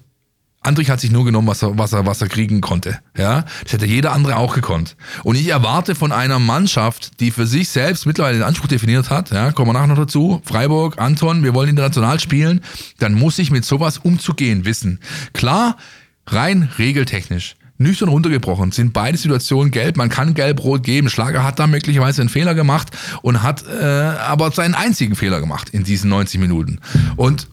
Andrich 0.63 0.89
hat 0.89 1.01
sich 1.01 1.11
nur 1.11 1.25
genommen, 1.25 1.47
was 1.47 1.61
er, 1.61 1.77
was 1.77 1.91
er, 1.91 2.05
was 2.05 2.21
er 2.21 2.29
kriegen 2.29 2.61
konnte. 2.61 2.99
Ja, 3.17 3.43
das 3.63 3.73
hätte 3.73 3.85
jeder 3.85 4.13
andere 4.13 4.37
auch 4.37 4.55
gekonnt. 4.55 4.95
Und 5.23 5.35
ich 5.35 5.49
erwarte 5.49 5.93
von 5.93 6.13
einer 6.13 6.39
Mannschaft, 6.39 7.19
die 7.19 7.31
für 7.31 7.45
sich 7.45 7.67
selbst 7.67 8.05
mittlerweile 8.05 8.37
den 8.37 8.47
Anspruch 8.47 8.67
definiert 8.67 9.09
hat, 9.09 9.31
ja, 9.31 9.51
kommen 9.51 9.69
wir 9.69 9.73
nachher 9.73 9.87
noch 9.87 9.97
dazu, 9.97 10.41
Freiburg, 10.45 10.99
Anton, 10.99 11.43
wir 11.43 11.53
wollen 11.53 11.69
international 11.69 12.21
spielen, 12.21 12.61
dann 12.99 13.13
muss 13.13 13.39
ich 13.39 13.51
mit 13.51 13.65
sowas 13.65 13.97
umzugehen 13.97 14.63
wissen. 14.63 14.99
Klar, 15.33 15.75
rein 16.27 16.69
regeltechnisch. 16.77 17.55
Nüchtern 17.77 18.09
runtergebrochen 18.09 18.71
sind 18.71 18.93
beide 18.93 19.17
Situationen 19.17 19.71
gelb. 19.71 19.97
Man 19.97 20.09
kann 20.09 20.33
gelb-rot 20.33 20.83
geben. 20.83 21.09
Schlager 21.09 21.43
hat 21.43 21.59
da 21.59 21.67
möglicherweise 21.67 22.21
einen 22.21 22.29
Fehler 22.29 22.55
gemacht 22.55 22.91
und 23.21 23.41
hat 23.43 23.65
äh, 23.67 23.83
aber 23.83 24.51
seinen 24.51 24.75
einzigen 24.75 25.15
Fehler 25.15 25.39
gemacht 25.39 25.69
in 25.69 25.83
diesen 25.83 26.09
90 26.09 26.39
Minuten. 26.39 26.79
Und 27.15 27.47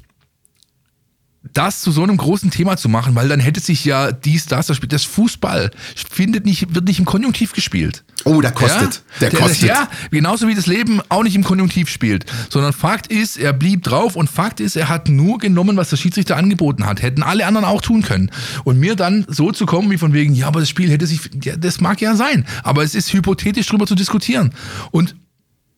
das 1.53 1.81
zu 1.81 1.91
so 1.91 2.03
einem 2.03 2.17
großen 2.17 2.51
Thema 2.51 2.77
zu 2.77 2.89
machen, 2.89 3.15
weil 3.15 3.29
dann 3.29 3.41
hätte 3.41 3.61
sich 3.61 3.85
ja 3.85 4.13
dies, 4.13 4.47
das, 4.47 4.67
das 4.67 4.77
Spiel, 4.77 4.89
das 4.89 5.05
Fußball 5.05 5.71
findet 6.11 6.45
nicht, 6.45 6.75
wird 6.75 6.87
nicht 6.87 6.99
im 6.99 7.05
Konjunktiv 7.05 7.53
gespielt. 7.53 8.05
Oh, 8.25 8.41
der 8.41 8.53
kostet. 8.53 9.03
Ja? 9.21 9.29
Der 9.29 9.31
kostet. 9.31 9.69
Ja, 9.69 9.89
genauso 10.11 10.47
wie 10.47 10.55
das 10.55 10.67
Leben 10.67 11.01
auch 11.09 11.23
nicht 11.23 11.35
im 11.35 11.45
Konjunktiv 11.45 11.89
spielt. 11.89 12.27
Sondern 12.51 12.73
Fakt 12.73 13.07
ist, 13.07 13.39
er 13.39 13.53
blieb 13.53 13.83
drauf 13.83 14.17
und 14.17 14.29
Fakt 14.29 14.61
ist, 14.61 14.77
er 14.77 14.89
hat 14.89 15.09
nur 15.09 15.39
genommen, 15.39 15.77
was 15.77 15.91
der 15.91 15.97
Schiedsrichter 15.97 16.37
angeboten 16.37 16.87
hat. 16.87 17.03
Hätten 17.03 17.23
alle 17.23 17.47
anderen 17.47 17.65
auch 17.65 17.81
tun 17.81 18.03
können. 18.03 18.31
Und 18.65 18.79
mir 18.79 18.95
dann 18.95 19.25
so 19.29 19.53
zu 19.53 19.67
kommen, 19.67 19.91
wie 19.91 19.99
von 19.99 20.13
wegen, 20.13 20.35
ja, 20.35 20.47
aber 20.49 20.61
das 20.61 20.69
Spiel 20.69 20.91
hätte 20.91 21.07
sich, 21.07 21.21
ja, 21.43 21.57
das 21.57 21.81
mag 21.81 22.01
ja 22.01 22.15
sein. 22.15 22.45
Aber 22.63 22.83
es 22.83 22.95
ist 22.95 23.13
hypothetisch 23.13 23.67
drüber 23.67 23.87
zu 23.87 23.95
diskutieren. 23.95 24.53
Und 24.91 25.17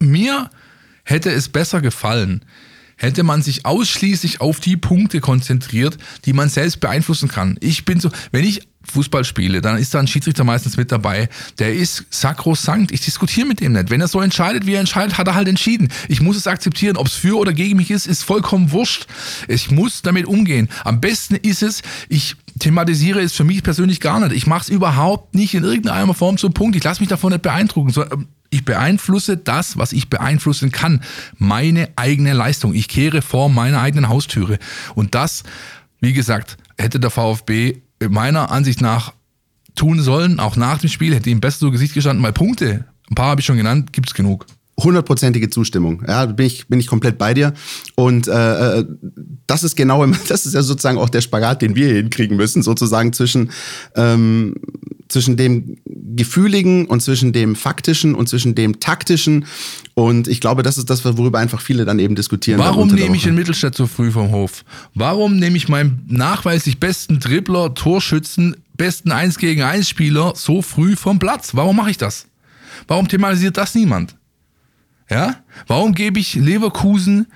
mir 0.00 0.50
hätte 1.04 1.30
es 1.30 1.48
besser 1.48 1.80
gefallen, 1.80 2.44
hätte 3.02 3.24
man 3.24 3.42
sich 3.42 3.66
ausschließlich 3.66 4.40
auf 4.40 4.60
die 4.60 4.76
Punkte 4.76 5.20
konzentriert, 5.20 5.98
die 6.24 6.32
man 6.32 6.48
selbst 6.48 6.80
beeinflussen 6.80 7.28
kann. 7.28 7.58
Ich 7.60 7.84
bin 7.84 8.00
so, 8.00 8.10
wenn 8.30 8.44
ich 8.44 8.68
Fußball 8.90 9.24
spiele, 9.24 9.60
dann 9.60 9.78
ist 9.78 9.94
da 9.94 10.00
ein 10.00 10.06
Schiedsrichter 10.06 10.44
meistens 10.44 10.76
mit 10.76 10.92
dabei, 10.92 11.28
der 11.58 11.74
ist 11.74 12.04
sakrosankt. 12.10 12.92
Ich 12.92 13.00
diskutiere 13.00 13.46
mit 13.46 13.60
dem 13.60 13.72
nicht. 13.72 13.90
Wenn 13.90 14.00
er 14.00 14.08
so 14.08 14.20
entscheidet, 14.20 14.66
wie 14.66 14.74
er 14.74 14.80
entscheidet, 14.80 15.18
hat 15.18 15.26
er 15.26 15.34
halt 15.34 15.48
entschieden. 15.48 15.88
Ich 16.08 16.20
muss 16.20 16.36
es 16.36 16.46
akzeptieren. 16.46 16.96
Ob 16.96 17.06
es 17.06 17.14
für 17.14 17.38
oder 17.38 17.52
gegen 17.52 17.76
mich 17.76 17.90
ist, 17.90 18.06
ist 18.06 18.22
vollkommen 18.22 18.72
wurscht. 18.72 19.06
Ich 19.48 19.70
muss 19.70 20.02
damit 20.02 20.26
umgehen. 20.26 20.68
Am 20.84 21.00
besten 21.00 21.36
ist 21.36 21.62
es, 21.62 21.82
ich 22.08 22.36
thematisiere 22.58 23.20
es 23.20 23.32
für 23.32 23.44
mich 23.44 23.62
persönlich 23.62 24.00
gar 24.00 24.20
nicht. 24.20 24.32
Ich 24.32 24.46
mache 24.46 24.62
es 24.62 24.68
überhaupt 24.68 25.34
nicht 25.34 25.54
in 25.54 25.64
irgendeiner 25.64 26.14
Form 26.14 26.36
zum 26.38 26.52
Punkt. 26.52 26.76
Ich 26.76 26.84
lasse 26.84 27.00
mich 27.00 27.08
davon 27.08 27.32
nicht 27.32 27.42
beeindrucken. 27.42 27.94
Ähm, 28.12 28.28
ich 28.50 28.64
beeinflusse 28.64 29.38
das, 29.38 29.78
was 29.78 29.92
ich 29.92 30.10
beeinflussen 30.10 30.72
kann. 30.72 31.02
Meine 31.38 31.88
eigene 31.96 32.34
Leistung. 32.34 32.74
Ich 32.74 32.88
kehre 32.88 33.22
vor 33.22 33.48
meiner 33.48 33.80
eigenen 33.80 34.10
Haustüre. 34.10 34.58
Und 34.94 35.14
das, 35.14 35.42
wie 36.00 36.12
gesagt, 36.12 36.58
hätte 36.76 37.00
der 37.00 37.10
VfB 37.10 37.81
meiner 38.08 38.50
Ansicht 38.50 38.80
nach 38.80 39.12
tun 39.74 40.00
sollen, 40.00 40.40
auch 40.40 40.56
nach 40.56 40.78
dem 40.78 40.90
Spiel, 40.90 41.14
hätte 41.14 41.30
ihm 41.30 41.40
besser 41.40 41.60
zu 41.60 41.70
Gesicht 41.70 41.94
gestanden, 41.94 42.22
weil 42.24 42.32
Punkte, 42.32 42.84
ein 43.10 43.14
paar 43.14 43.30
habe 43.30 43.40
ich 43.40 43.46
schon 43.46 43.56
genannt, 43.56 43.92
gibt's 43.92 44.14
genug. 44.14 44.46
Hundertprozentige 44.84 45.50
Zustimmung. 45.50 46.02
Ja, 46.06 46.26
bin 46.26 46.46
ich, 46.46 46.66
bin 46.68 46.80
ich 46.80 46.86
komplett 46.86 47.18
bei 47.18 47.34
dir. 47.34 47.54
Und 47.94 48.28
äh, 48.28 48.78
äh, 48.78 48.84
das 49.46 49.64
ist 49.64 49.76
genau, 49.76 50.04
das 50.28 50.46
ist 50.46 50.54
ja 50.54 50.62
sozusagen 50.62 50.98
auch 50.98 51.08
der 51.08 51.20
Spagat, 51.20 51.62
den 51.62 51.74
wir 51.74 51.94
hinkriegen 51.94 52.36
müssen, 52.36 52.62
sozusagen 52.62 53.12
zwischen, 53.12 53.50
ähm, 53.96 54.54
zwischen 55.08 55.36
dem 55.36 55.76
Gefühligen 56.14 56.86
und 56.86 57.00
zwischen 57.02 57.32
dem 57.32 57.56
Faktischen 57.56 58.14
und 58.14 58.28
zwischen 58.28 58.54
dem 58.54 58.80
Taktischen. 58.80 59.46
Und 59.94 60.28
ich 60.28 60.40
glaube, 60.40 60.62
das 60.62 60.78
ist 60.78 60.90
das, 60.90 61.04
worüber 61.04 61.38
einfach 61.38 61.60
viele 61.60 61.84
dann 61.84 61.98
eben 61.98 62.14
diskutieren. 62.14 62.58
Warum 62.58 62.88
nehme 62.88 63.16
ich 63.16 63.22
Woche. 63.22 63.30
den 63.30 63.34
Mittelstädt 63.36 63.74
so 63.74 63.86
früh 63.86 64.10
vom 64.10 64.30
Hof? 64.30 64.64
Warum 64.94 65.38
nehme 65.38 65.56
ich 65.56 65.68
meinen 65.68 66.04
nachweislich 66.08 66.80
besten 66.80 67.20
Dribbler, 67.20 67.74
Torschützen, 67.74 68.56
besten 68.76 69.12
1 69.12 69.38
gegen 69.38 69.62
1 69.62 69.88
Spieler 69.88 70.32
so 70.36 70.62
früh 70.62 70.96
vom 70.96 71.18
Platz? 71.18 71.54
Warum 71.54 71.76
mache 71.76 71.90
ich 71.90 71.98
das? 71.98 72.26
Warum 72.88 73.08
thematisiert 73.08 73.56
das 73.56 73.74
niemand? 73.74 74.16
Ja? 75.12 75.36
Warum 75.66 75.94
gebe 75.94 76.18
ich 76.18 76.34
Leverkusen 76.34 77.26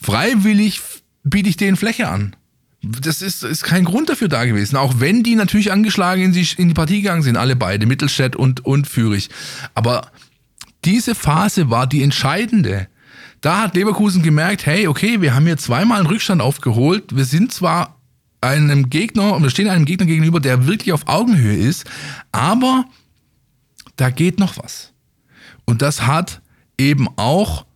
freiwillig, 0.00 0.80
biete 1.22 1.50
ich 1.50 1.58
denen 1.58 1.76
Fläche 1.76 2.08
an? 2.08 2.34
Das 2.80 3.20
ist, 3.20 3.42
ist 3.42 3.62
kein 3.62 3.84
Grund 3.84 4.08
dafür 4.08 4.28
da 4.28 4.46
gewesen. 4.46 4.76
Auch 4.76 4.94
wenn 4.98 5.22
die 5.22 5.34
natürlich 5.34 5.70
angeschlagen 5.70 6.22
in 6.22 6.32
die, 6.32 6.48
in 6.56 6.68
die 6.68 6.74
Partie 6.74 7.02
gegangen 7.02 7.22
sind, 7.22 7.36
alle 7.36 7.56
beide, 7.56 7.84
Mittelstädt 7.84 8.36
und, 8.36 8.64
und 8.64 8.86
Fürich. 8.86 9.28
Aber 9.74 10.10
diese 10.86 11.14
Phase 11.14 11.68
war 11.68 11.86
die 11.86 12.02
entscheidende. 12.02 12.88
Da 13.42 13.60
hat 13.60 13.74
Leverkusen 13.74 14.22
gemerkt, 14.22 14.64
hey, 14.64 14.88
okay, 14.88 15.20
wir 15.20 15.34
haben 15.34 15.44
hier 15.44 15.58
zweimal 15.58 15.98
einen 15.98 16.06
Rückstand 16.06 16.40
aufgeholt. 16.40 17.14
Wir 17.14 17.26
sind 17.26 17.52
zwar 17.52 18.00
einem 18.40 18.88
Gegner, 18.88 19.34
und 19.34 19.42
wir 19.42 19.50
stehen 19.50 19.68
einem 19.68 19.84
Gegner 19.84 20.06
gegenüber, 20.06 20.40
der 20.40 20.66
wirklich 20.66 20.92
auf 20.94 21.06
Augenhöhe 21.06 21.56
ist, 21.56 21.84
aber 22.32 22.86
da 23.96 24.08
geht 24.08 24.38
noch 24.38 24.56
was. 24.56 24.92
Und 25.66 25.82
das 25.82 26.06
hat 26.06 26.40
eben 26.78 27.08
auch 27.16 27.66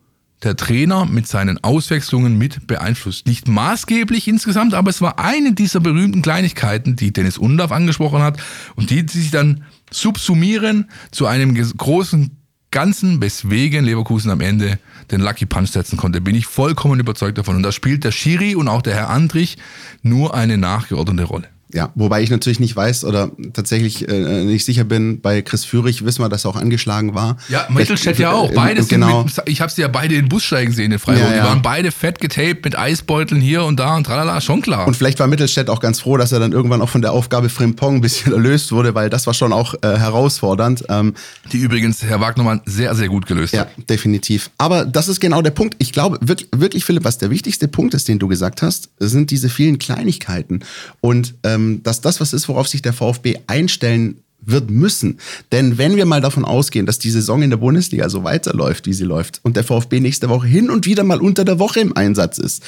der 0.42 0.56
Trainer 0.56 1.06
mit 1.06 1.28
seinen 1.28 1.62
Auswechslungen 1.62 2.36
mit 2.36 2.66
beeinflusst. 2.66 3.26
Nicht 3.26 3.46
maßgeblich 3.46 4.26
insgesamt, 4.26 4.74
aber 4.74 4.90
es 4.90 5.00
war 5.00 5.18
eine 5.18 5.52
dieser 5.52 5.80
berühmten 5.80 6.22
Kleinigkeiten, 6.22 6.96
die 6.96 7.12
Dennis 7.12 7.38
Undaff 7.38 7.70
angesprochen 7.70 8.22
hat 8.22 8.42
und 8.74 8.90
die 8.90 9.06
sich 9.08 9.30
dann 9.30 9.64
subsumieren 9.90 10.90
zu 11.10 11.26
einem 11.26 11.54
großen 11.54 12.36
Ganzen, 12.72 13.20
weswegen 13.20 13.84
Leverkusen 13.84 14.30
am 14.30 14.40
Ende 14.40 14.78
den 15.10 15.20
Lucky 15.20 15.44
Punch 15.46 15.70
setzen 15.70 15.98
konnte. 15.98 16.22
Bin 16.22 16.34
ich 16.34 16.46
vollkommen 16.46 16.98
überzeugt 16.98 17.36
davon. 17.36 17.56
Und 17.56 17.62
da 17.62 17.70
spielt 17.70 18.02
der 18.02 18.12
Schiri 18.12 18.54
und 18.54 18.66
auch 18.66 18.82
der 18.82 18.94
Herr 18.94 19.10
Andrich 19.10 19.58
nur 20.02 20.34
eine 20.34 20.56
nachgeordnete 20.56 21.24
Rolle. 21.24 21.51
Ja, 21.72 21.90
wobei 21.94 22.22
ich 22.22 22.30
natürlich 22.30 22.60
nicht 22.60 22.76
weiß 22.76 23.04
oder 23.04 23.30
tatsächlich 23.54 24.08
äh, 24.08 24.44
nicht 24.44 24.64
sicher 24.64 24.84
bin, 24.84 25.20
bei 25.20 25.40
Chris 25.40 25.64
Führig 25.64 26.04
wissen 26.04 26.22
wir, 26.22 26.28
dass 26.28 26.44
er 26.44 26.50
auch 26.50 26.56
angeschlagen 26.56 27.14
war. 27.14 27.38
Ja, 27.48 27.66
Mittelstädt 27.70 28.18
ja 28.18 28.32
auch. 28.32 28.50
Äh, 28.50 28.54
Beide 28.54 28.84
genau. 28.84 29.22
sind 29.22 29.38
mit, 29.38 29.48
ich 29.48 29.60
habe 29.60 29.72
sie 29.72 29.80
ja 29.80 29.88
beide 29.88 30.14
in 30.14 30.22
den 30.22 30.28
Bus 30.28 30.44
steigen 30.44 30.72
sehen 30.72 30.92
in 30.92 30.98
Freiburg. 30.98 31.22
Ja, 31.22 31.34
ja. 31.34 31.42
Die 31.42 31.48
waren 31.48 31.62
beide 31.62 31.90
fett 31.90 32.20
getaped 32.20 32.64
mit 32.64 32.78
Eisbeuteln 32.78 33.40
hier 33.40 33.64
und 33.64 33.80
da 33.80 33.96
und 33.96 34.04
tralala, 34.04 34.40
schon 34.40 34.60
klar. 34.60 34.86
Und 34.86 34.96
vielleicht 34.96 35.18
war 35.18 35.26
Mittelstädt 35.26 35.70
auch 35.70 35.80
ganz 35.80 36.00
froh, 36.00 36.16
dass 36.16 36.32
er 36.32 36.40
dann 36.40 36.52
irgendwann 36.52 36.82
auch 36.82 36.88
von 36.90 37.00
der 37.00 37.12
Aufgabe 37.12 37.48
Frimpong 37.48 37.96
ein 37.96 38.00
bisschen 38.02 38.32
erlöst 38.34 38.72
wurde, 38.72 38.94
weil 38.94 39.08
das 39.08 39.26
war 39.26 39.34
schon 39.34 39.52
auch 39.52 39.74
äh, 39.82 39.96
herausfordernd. 39.96 40.84
Ähm, 40.88 41.14
die 41.52 41.58
übrigens 41.58 42.02
Herr 42.02 42.20
Wagnermann 42.20 42.60
sehr, 42.66 42.94
sehr 42.94 43.08
gut 43.08 43.26
gelöst 43.26 43.54
ja, 43.54 43.60
hat. 43.60 43.88
definitiv. 43.88 44.50
Aber 44.58 44.84
das 44.84 45.08
ist 45.08 45.20
genau 45.20 45.40
der 45.40 45.50
Punkt. 45.52 45.76
Ich 45.78 45.92
glaube 45.92 46.18
wirklich, 46.20 46.48
wirklich, 46.54 46.84
Philipp, 46.84 47.04
was 47.04 47.18
der 47.18 47.30
wichtigste 47.30 47.68
Punkt 47.68 47.94
ist, 47.94 48.08
den 48.08 48.18
du 48.18 48.28
gesagt 48.28 48.60
hast, 48.62 48.90
sind 48.98 49.30
diese 49.30 49.48
vielen 49.48 49.78
Kleinigkeiten. 49.78 50.60
Und 51.00 51.34
ähm, 51.44 51.61
dass 51.82 52.00
das 52.00 52.20
was 52.20 52.32
ist, 52.32 52.48
worauf 52.48 52.68
sich 52.68 52.82
der 52.82 52.92
VfB 52.92 53.38
einstellen 53.46 54.18
wird 54.44 54.70
müssen. 54.70 55.18
Denn 55.52 55.78
wenn 55.78 55.96
wir 55.96 56.04
mal 56.04 56.20
davon 56.20 56.44
ausgehen, 56.44 56.86
dass 56.86 56.98
die 56.98 57.10
Saison 57.10 57.42
in 57.42 57.50
der 57.50 57.58
Bundesliga 57.58 58.08
so 58.08 58.24
weiterläuft, 58.24 58.86
wie 58.86 58.92
sie 58.92 59.04
läuft, 59.04 59.40
und 59.42 59.56
der 59.56 59.64
VfB 59.64 60.00
nächste 60.00 60.28
Woche 60.28 60.46
hin 60.48 60.68
und 60.70 60.84
wieder 60.86 61.04
mal 61.04 61.20
unter 61.20 61.44
der 61.44 61.58
Woche 61.58 61.80
im 61.80 61.96
Einsatz 61.96 62.38
ist, 62.38 62.62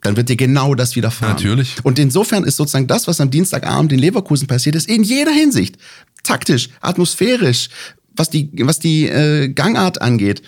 dann 0.00 0.16
wird 0.16 0.28
dir 0.28 0.36
genau 0.36 0.74
das 0.74 0.96
widerfahren. 0.96 1.36
Natürlich. 1.36 1.76
Und 1.84 1.98
insofern 1.98 2.42
ist 2.44 2.56
sozusagen 2.56 2.88
das, 2.88 3.06
was 3.06 3.20
am 3.20 3.30
Dienstagabend 3.30 3.92
in 3.92 4.00
Leverkusen 4.00 4.48
passiert 4.48 4.74
ist, 4.74 4.88
in 4.88 5.04
jeder 5.04 5.30
Hinsicht, 5.30 5.76
taktisch, 6.24 6.70
atmosphärisch, 6.80 7.68
was 8.16 8.28
die, 8.28 8.50
was 8.62 8.80
die 8.80 9.06
äh, 9.06 9.48
Gangart 9.48 10.02
angeht, 10.02 10.42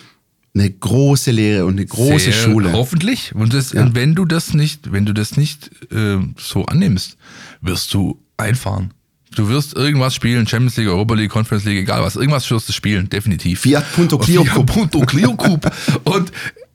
eine 0.53 0.69
große 0.69 1.31
Lehre 1.31 1.65
und 1.65 1.73
eine 1.73 1.85
große 1.85 2.31
Sehr, 2.31 2.33
Schule. 2.33 2.71
Hoffentlich. 2.71 3.35
Und, 3.35 3.53
das, 3.53 3.73
Ja. 3.73 3.83
und 3.83 3.95
wenn 3.95 4.15
du 4.15 4.23
das 4.25 4.53
nicht, 4.53 4.91
wenn 4.91 5.05
du 5.05 5.13
das 5.13 5.35
nicht 5.35 5.69
äh, 5.91 6.17
so 6.37 6.65
annimmst, 6.65 7.17
wirst 7.65 7.93
du 7.93 8.19
einfahren. 8.37 8.93
Du 9.35 9.49
wirst 9.49 9.75
irgendwas 9.75 10.15
spielen, 10.15 10.47
Champions 10.47 10.77
League, 10.77 10.87
Europa 10.87 11.13
League, 11.15 11.31
Conference 11.31 11.65
League, 11.65 11.79
egal 11.79 12.01
was. 12.01 12.15
Irgendwas 12.15 12.49
wirst 12.49 12.69
du 12.69 12.73
spielen, 12.73 13.09
definitiv. 13.09 13.61
Fiat 13.61 13.85
Punto 13.93 14.17
Clio 14.17 14.45
Fiat. 14.45 14.65
Punto 14.65 14.99
Clio 15.01 15.35
Cup. 15.35 15.71
Und 16.03 16.31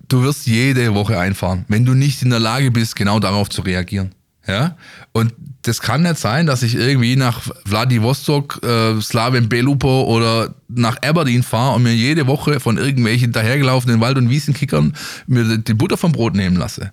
du 0.09 0.23
wirst 0.23 0.47
jede 0.47 0.95
Woche 0.95 1.19
einfahren, 1.19 1.65
wenn 1.69 1.85
du 1.85 1.95
nicht 1.95 2.23
in 2.23 2.31
der 2.31 2.41
Lage 2.41 2.71
bist, 2.71 2.97
genau 2.97 3.19
darauf 3.19 3.49
zu 3.49 3.63
reagieren. 3.63 4.15
Ja? 4.47 4.77
Und 5.13 5.33
das 5.63 5.81
kann 5.81 6.03
nicht 6.03 6.19
sein, 6.19 6.47
dass 6.47 6.63
ich 6.63 6.75
irgendwie 6.75 7.17
nach 7.17 7.43
Vladivostok, 7.65 8.61
äh, 8.63 9.01
Slaven 9.01 9.49
Belupo 9.49 10.05
oder 10.05 10.55
nach 10.69 11.01
Aberdeen 11.03 11.43
fahre 11.43 11.77
und 11.77 11.83
mir 11.83 11.95
jede 11.95 12.27
Woche 12.27 12.61
von 12.61 12.77
irgendwelchen 12.79 13.33
dahergelaufenen 13.33 14.01
Wald- 14.01 14.19
und 14.19 14.31
Wiesenkickern 14.31 14.95
mir 15.27 15.59
die 15.59 15.75
Butter 15.75 15.97
vom 15.97 16.13
Brot 16.13 16.35
nehmen 16.35 16.57
lasse. 16.57 16.93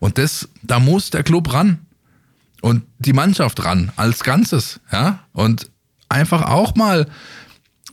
Und 0.00 0.18
das, 0.18 0.48
da 0.62 0.78
muss 0.78 1.10
der 1.10 1.22
Club 1.22 1.52
ran 1.52 1.78
und 2.60 2.84
die 2.98 3.12
Mannschaft 3.12 3.64
ran 3.64 3.92
als 3.96 4.24
Ganzes, 4.24 4.80
ja. 4.92 5.20
Und 5.32 5.70
einfach 6.08 6.42
auch 6.42 6.74
mal 6.74 7.06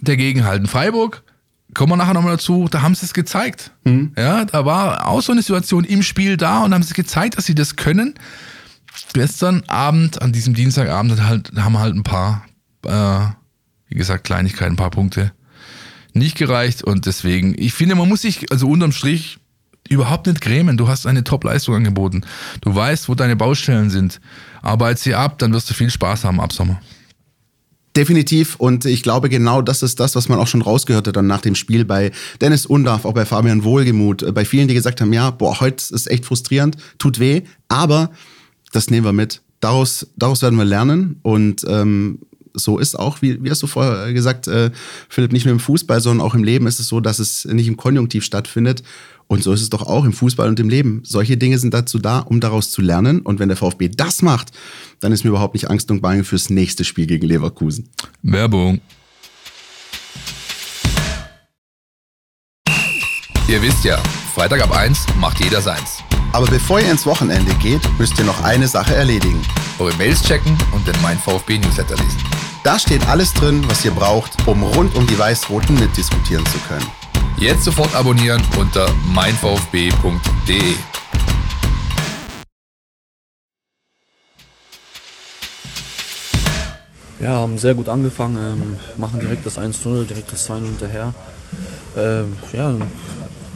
dagegen 0.02 0.46
halten. 0.46 0.68
Freiburg, 0.68 1.24
kommen 1.74 1.92
wir 1.92 1.98
nachher 1.98 2.14
nochmal 2.14 2.38
dazu, 2.38 2.68
da 2.70 2.82
haben 2.82 2.96
sie 2.96 3.06
es 3.06 3.14
gezeigt. 3.14 3.72
Ja, 4.18 4.46
da 4.46 4.66
war 4.66 5.08
auch 5.08 5.22
so 5.22 5.32
eine 5.32 5.42
Situation 5.42 5.84
im 5.84 6.04
Spiel 6.04 6.38
da 6.38 6.64
und 6.64 6.74
haben 6.74 6.84
sie 6.84 6.94
gezeigt, 6.94 7.38
dass 7.38 7.46
sie 7.46 7.56
das 7.56 7.76
können. 7.76 8.16
Gestern 9.14 9.64
Abend, 9.68 10.22
an 10.22 10.32
diesem 10.32 10.54
Dienstagabend, 10.54 11.22
halt, 11.24 11.52
haben 11.58 11.78
halt 11.78 11.96
ein 11.96 12.04
paar, 12.04 12.46
äh, 12.86 13.28
wie 13.88 13.96
gesagt, 13.96 14.24
Kleinigkeiten, 14.24 14.74
ein 14.74 14.78
paar 14.78 14.92
Punkte 14.92 15.32
nicht 16.16 16.38
gereicht 16.38 16.82
und 16.82 17.06
deswegen, 17.06 17.56
ich 17.58 17.74
finde, 17.74 17.96
man 17.96 18.08
muss 18.08 18.22
sich, 18.22 18.52
also 18.52 18.70
unterm 18.70 18.94
Strich, 18.94 19.38
überhaupt 19.90 20.28
nicht 20.28 20.42
grämen. 20.42 20.78
Du 20.78 20.88
hast 20.88 21.06
eine 21.06 21.24
Top-Leistung 21.24 21.76
angeboten. 21.76 22.22
Du 22.62 22.74
weißt, 22.74 23.08
wo 23.10 23.16
deine 23.16 23.36
Baustellen 23.36 23.90
sind. 23.90 24.20
Arbeit 24.62 25.00
sie 25.00 25.16
ab, 25.16 25.38
dann 25.40 25.54
wirst 25.54 25.70
du 25.70 25.74
viel 25.74 25.90
Spaß 25.90 26.24
haben 26.24 26.40
ab 26.40 26.54
Sommer. 26.54 26.82
Definitiv. 27.96 28.56
Und 28.58 28.86
ich 28.86 29.04
glaube, 29.04 29.30
genau 29.30 29.62
das 29.62 29.82
ist 29.82 30.00
das, 30.00 30.16
was 30.16 30.28
man 30.28 30.40
auch 30.40 30.48
schon 30.48 30.62
rausgehört 30.62 31.08
hat 31.08 31.16
dann 31.16 31.28
nach 31.28 31.42
dem 31.42 31.56
Spiel 31.56 31.86
bei 31.86 32.12
Dennis 32.42 32.66
Undarf, 32.66 33.06
auch 33.06 33.14
bei 33.14 33.26
Fabian 33.26 33.64
Wohlgemuth, 33.64 34.24
äh, 34.24 34.32
bei 34.32 34.44
vielen, 34.44 34.68
die 34.68 34.74
gesagt 34.74 35.00
haben, 35.00 35.14
ja, 35.14 35.30
boah, 35.30 35.60
heute 35.62 35.94
ist 35.94 36.10
echt 36.10 36.26
frustrierend, 36.26 36.76
tut 36.98 37.20
weh, 37.20 37.44
aber 37.70 38.12
das 38.74 38.90
nehmen 38.90 39.06
wir 39.06 39.14
mit. 39.14 39.42
Daraus, 39.62 40.08
daraus 40.18 40.42
werden 40.42 40.58
wir 40.58 40.66
lernen 40.66 41.20
und 41.24 41.66
ähm, 41.70 42.20
so 42.54 42.78
ist 42.78 42.98
auch, 42.98 43.22
wie, 43.22 43.44
wie 43.44 43.50
hast 43.50 43.64
du 43.64 43.68
vorher 43.68 44.12
gesagt, 44.14 44.48
äh, 44.48 44.72
Philipp, 45.10 45.32
nicht 45.32 45.46
nur 45.46 45.54
im 45.54 45.60
Fußball, 45.60 46.02
sondern 46.02 46.26
auch 46.26 46.36
im 46.36 46.44
Leben 46.44 46.68
ist 46.68 46.80
es 46.80 46.88
so, 46.88 47.00
dass 47.00 47.20
es 47.20 47.46
nicht 47.46 47.68
im 47.68 47.78
Konjunktiv 47.78 48.24
stattfindet. 48.24 48.84
Und 49.28 49.44
so 49.44 49.54
ist 49.54 49.62
es 49.62 49.70
doch 49.70 49.82
auch 49.82 50.06
im 50.06 50.14
Fußball 50.14 50.48
und 50.48 50.60
im 50.60 50.70
Leben. 50.70 51.02
Solche 51.04 51.38
Dinge 51.38 51.58
sind 51.58 51.74
dazu 51.74 52.00
da, 52.00 52.20
um 52.20 52.40
daraus 52.40 52.72
zu 52.72 52.82
lernen. 52.82 53.22
Und 53.22 53.40
wenn 53.40 53.50
der 53.50 53.58
VfB 53.58 53.90
das 53.90 54.22
macht, 54.22 54.52
dann 55.00 55.12
ist 55.12 55.24
mir 55.24 55.32
überhaupt 55.32 55.56
nicht 55.56 55.70
Angst 55.70 55.90
und 55.90 56.02
Bange 56.02 56.24
fürs 56.24 56.50
nächste 56.50 56.84
Spiel 56.84 57.08
gegen 57.08 57.28
Leverkusen. 57.28 57.90
Werbung. 58.22 58.82
Ihr 63.48 63.62
wisst 63.62 63.84
ja, 63.84 64.02
Freitag 64.34 64.62
ab 64.62 64.76
1 64.76 65.06
macht 65.20 65.40
jeder 65.44 65.62
seins. 65.62 66.00
Aber 66.34 66.48
bevor 66.48 66.80
ihr 66.80 66.92
ins 66.92 67.06
Wochenende 67.06 67.54
geht, 67.62 67.82
müsst 67.98 68.18
ihr 68.20 68.26
noch 68.26 68.44
eine 68.44 68.68
Sache 68.68 68.96
erledigen. 68.96 69.42
Eure 69.80 69.96
Mails 69.98 70.22
checken 70.24 70.58
und 70.74 70.86
den 70.88 70.96
Mein 71.02 71.18
VfB 71.18 71.60
Newsletter 71.60 71.96
lesen. 71.96 72.20
Da 72.64 72.80
steht 72.80 73.08
alles 73.08 73.34
drin, 73.34 73.64
was 73.68 73.86
ihr 73.86 73.92
braucht, 73.92 74.48
um 74.48 74.64
rund 74.64 74.96
um 74.96 75.06
die 75.06 75.18
Weiß-Roten 75.18 75.76
mitdiskutieren 75.76 76.46
zu 76.48 76.58
können. 76.68 76.86
Jetzt 77.38 77.66
sofort 77.66 77.94
abonnieren 77.94 78.42
unter 78.58 78.88
meinvfb.de. 79.14 79.94
Ja, 87.20 87.30
haben 87.32 87.58
sehr 87.58 87.74
gut 87.74 87.90
angefangen, 87.90 88.38
ähm, 88.38 88.76
machen 88.98 89.20
direkt 89.20 89.46
das 89.46 89.58
1-0, 89.58 90.06
direkt 90.06 90.32
das 90.32 90.50
2-0 90.50 90.64
hinterher. 90.64 91.14
Ähm, 91.98 92.38
ja, 92.54 92.74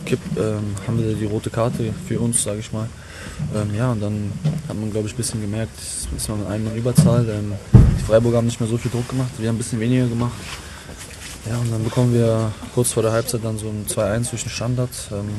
kipp, 0.06 0.20
ähm, 0.38 0.76
haben 0.86 1.00
wir 1.00 1.16
die 1.16 1.26
rote 1.26 1.50
Karte 1.50 1.94
für 2.06 2.20
uns, 2.20 2.44
sage 2.44 2.60
ich 2.60 2.74
mal. 2.74 2.90
Ähm, 3.56 3.74
ja, 3.76 3.94
und 3.94 4.02
dann 4.02 4.34
hat 4.68 4.78
man, 4.78 4.92
glaube 4.92 5.08
ich, 5.08 5.14
ein 5.14 5.18
bisschen 5.18 5.42
gemerkt, 5.42 5.80
ist 6.16 6.28
man 6.28 6.40
mit 6.40 6.48
einem 6.50 6.68
in 6.68 6.76
Überzahl. 6.76 7.30
Ähm, 7.30 7.54
die 7.74 8.04
Freiburger 8.04 8.38
haben 8.38 8.46
nicht 8.46 8.60
mehr 8.60 8.70
so 8.70 8.78
viel 8.78 8.92
Druck 8.92 9.08
gemacht, 9.08 9.30
wir 9.38 9.48
haben 9.48 9.56
ein 9.56 9.60
bisschen 9.60 9.80
weniger 9.80 10.08
gemacht. 10.08 10.34
Ja, 11.46 11.58
und 11.58 11.72
dann 11.72 11.84
bekommen 11.84 12.14
wir 12.14 12.52
kurz 12.74 12.92
vor 12.92 13.04
der 13.04 13.12
Halbzeit 13.12 13.44
dann 13.44 13.58
so 13.58 13.68
ein 13.70 13.86
2-1 13.88 14.30
durch 14.32 14.44
den 14.44 14.50
Standard. 14.50 14.90
Ähm, 15.12 15.30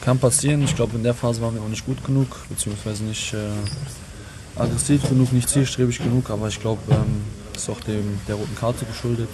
kann 0.00 0.18
passieren, 0.18 0.62
ich 0.62 0.74
glaube, 0.74 0.96
in 0.96 1.02
der 1.02 1.14
Phase 1.14 1.40
waren 1.42 1.54
wir 1.54 1.62
auch 1.62 1.68
nicht 1.68 1.84
gut 1.86 2.02
genug, 2.04 2.28
beziehungsweise 2.48 3.04
nicht 3.04 3.34
äh, 3.34 4.60
aggressiv 4.60 5.08
genug, 5.08 5.32
nicht 5.32 5.48
zielstrebig 5.48 5.98
genug, 5.98 6.30
aber 6.30 6.48
ich 6.48 6.60
glaube, 6.60 6.80
ähm, 6.90 7.22
ist 7.54 7.68
auch 7.68 7.80
dem, 7.80 8.18
der 8.26 8.36
roten 8.36 8.54
Karte 8.56 8.84
geschuldet. 8.84 9.28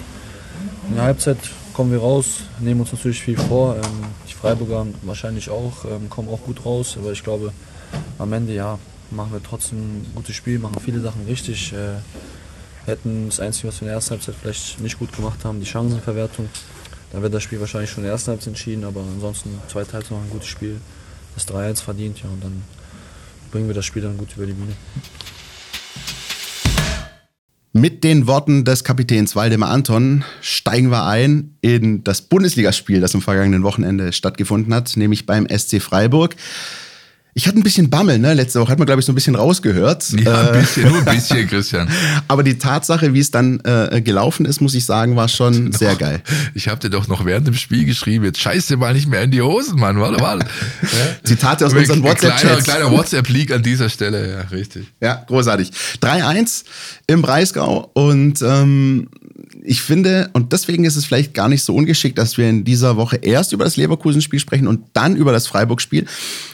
In 0.89 0.95
der 0.95 1.05
Halbzeit 1.05 1.37
kommen 1.73 1.91
wir 1.91 1.99
raus, 1.99 2.41
nehmen 2.59 2.81
uns 2.81 2.91
natürlich 2.91 3.21
viel 3.21 3.37
vor. 3.37 3.77
Ähm, 3.77 3.81
die 4.29 4.33
Freiburger 4.33 4.85
wahrscheinlich 5.03 5.49
auch, 5.49 5.85
ähm, 5.85 6.09
kommen 6.09 6.29
auch 6.29 6.41
gut 6.41 6.65
raus, 6.65 6.97
aber 6.99 7.13
ich 7.13 7.23
glaube, 7.23 7.53
am 8.17 8.33
Ende 8.33 8.53
ja, 8.53 8.77
machen 9.11 9.31
wir 9.31 9.41
trotzdem 9.41 9.79
ein 9.79 10.11
gutes 10.13 10.35
Spiel, 10.35 10.59
machen 10.59 10.79
viele 10.83 10.99
Sachen 10.99 11.25
richtig. 11.25 11.73
Äh, 11.73 11.99
hätten 12.89 13.27
das 13.27 13.39
Einzige, 13.39 13.69
was 13.69 13.75
wir 13.75 13.83
in 13.83 13.87
der 13.87 13.95
ersten 13.95 14.11
Halbzeit 14.11 14.35
vielleicht 14.41 14.79
nicht 14.81 14.99
gut 14.99 15.15
gemacht 15.15 15.43
haben, 15.43 15.59
die 15.59 15.65
Chancenverwertung. 15.65 16.49
Dann 17.11 17.21
wird 17.21 17.33
das 17.33 17.43
Spiel 17.43 17.59
wahrscheinlich 17.59 17.89
schon 17.89 18.03
in 18.03 18.05
der 18.05 18.13
ersten 18.13 18.31
Halbzeit 18.31 18.49
entschieden, 18.49 18.83
aber 18.83 19.01
ansonsten 19.01 19.49
zweite 19.67 19.93
Halbzeit 19.93 20.11
noch 20.11 20.23
ein 20.23 20.29
gutes 20.29 20.47
Spiel. 20.47 20.79
Das 21.35 21.47
3-1 21.47 21.81
verdient, 21.81 22.19
ja, 22.21 22.29
und 22.29 22.43
dann 22.43 22.61
bringen 23.51 23.67
wir 23.67 23.75
das 23.75 23.85
Spiel 23.85 24.01
dann 24.01 24.17
gut 24.17 24.29
über 24.35 24.45
die 24.45 24.53
Bühne. 24.53 24.73
Mit 27.71 28.03
den 28.03 28.25
Worten 28.25 28.65
des 28.65 28.83
Kapitäns 28.83 29.35
Waldemar 29.35 29.69
Anton 29.69 30.23
steigen 30.41 30.89
wir 30.89 31.05
ein 31.05 31.55
in 31.61 32.03
das 32.03 32.23
Bundesligaspiel, 32.23 32.99
das 32.99 33.13
am 33.13 33.21
vergangenen 33.21 33.61
Wochenende 33.61 34.11
stattgefunden 34.11 34.73
hat, 34.73 34.97
nämlich 34.97 35.27
beim 35.27 35.47
SC 35.47 35.79
Freiburg. 35.79 36.35
Ich 37.35 37.47
hatte 37.47 37.57
ein 37.59 37.63
bisschen 37.63 37.89
Bammel, 37.89 38.17
ne? 38.19 38.33
Letzte 38.33 38.59
Woche 38.59 38.71
hat 38.71 38.79
man, 38.79 38.85
glaube 38.87 38.99
ich, 38.99 39.05
so 39.05 39.11
ein 39.11 39.15
bisschen 39.15 39.35
rausgehört. 39.35 40.09
Ja, 40.19 40.41
ein 40.49 40.55
Äh, 40.55 40.59
bisschen, 40.61 40.89
nur 40.89 40.97
ein 40.97 41.05
bisschen, 41.15 41.47
Christian. 41.47 41.87
aber 42.27 42.43
die 42.43 42.57
Tatsache, 42.57 43.13
wie 43.13 43.19
es 43.19 43.29
dann 43.31 43.59
äh, 43.63 44.01
gelaufen 44.01 44.45
ist, 44.45 44.61
muss 44.61 44.73
ich 44.73 44.83
sagen, 44.83 45.15
war 45.15 45.27
schon 45.29 45.71
sehr 45.71 45.95
geil. 45.95 46.21
Ich 46.55 46.67
habe 46.67 46.79
dir 46.81 46.89
doch 46.89 47.07
noch 47.07 47.25
während 47.25 47.47
dem 47.47 47.53
Spiel 47.53 47.85
geschrieben, 47.85 48.25
jetzt 48.25 48.39
scheiß 48.39 48.65
dir 48.65 48.77
mal 48.77 48.93
nicht 48.93 49.07
mehr 49.07 49.21
in 49.21 49.31
die 49.31 49.41
Hosen, 49.41 49.79
Mann. 49.79 49.99
Warte, 49.99 50.19
warte. 50.21 50.47
Zitate 51.23 51.65
aus 51.67 51.73
unseren 51.73 52.01
Kleiner, 52.01 52.09
WhatsApp-Chats. 52.15 52.63
kleiner 52.63 52.91
WhatsApp-Leak 52.91 53.51
an 53.53 53.63
dieser 53.63 53.89
Stelle, 53.89 54.31
ja, 54.31 54.41
richtig. 54.49 54.87
Ja, 54.99 55.23
großartig. 55.27 55.71
3-1 56.01 56.63
im 57.07 57.21
Breisgau 57.21 57.89
und 57.93 58.41
ähm, 58.41 59.07
ich 59.61 59.81
finde, 59.81 60.29
und 60.33 60.53
deswegen 60.53 60.85
ist 60.85 60.95
es 60.95 61.05
vielleicht 61.05 61.33
gar 61.33 61.49
nicht 61.49 61.63
so 61.63 61.75
ungeschickt, 61.75 62.17
dass 62.17 62.37
wir 62.37 62.49
in 62.49 62.63
dieser 62.63 62.97
Woche 62.97 63.17
erst 63.17 63.53
über 63.53 63.63
das 63.63 63.77
Leverkusen-Spiel 63.77 64.39
sprechen 64.39 64.67
und 64.67 64.85
dann 64.93 65.15
über 65.15 65.31
das 65.31 65.47
Freiburg-Spiel, 65.47 66.05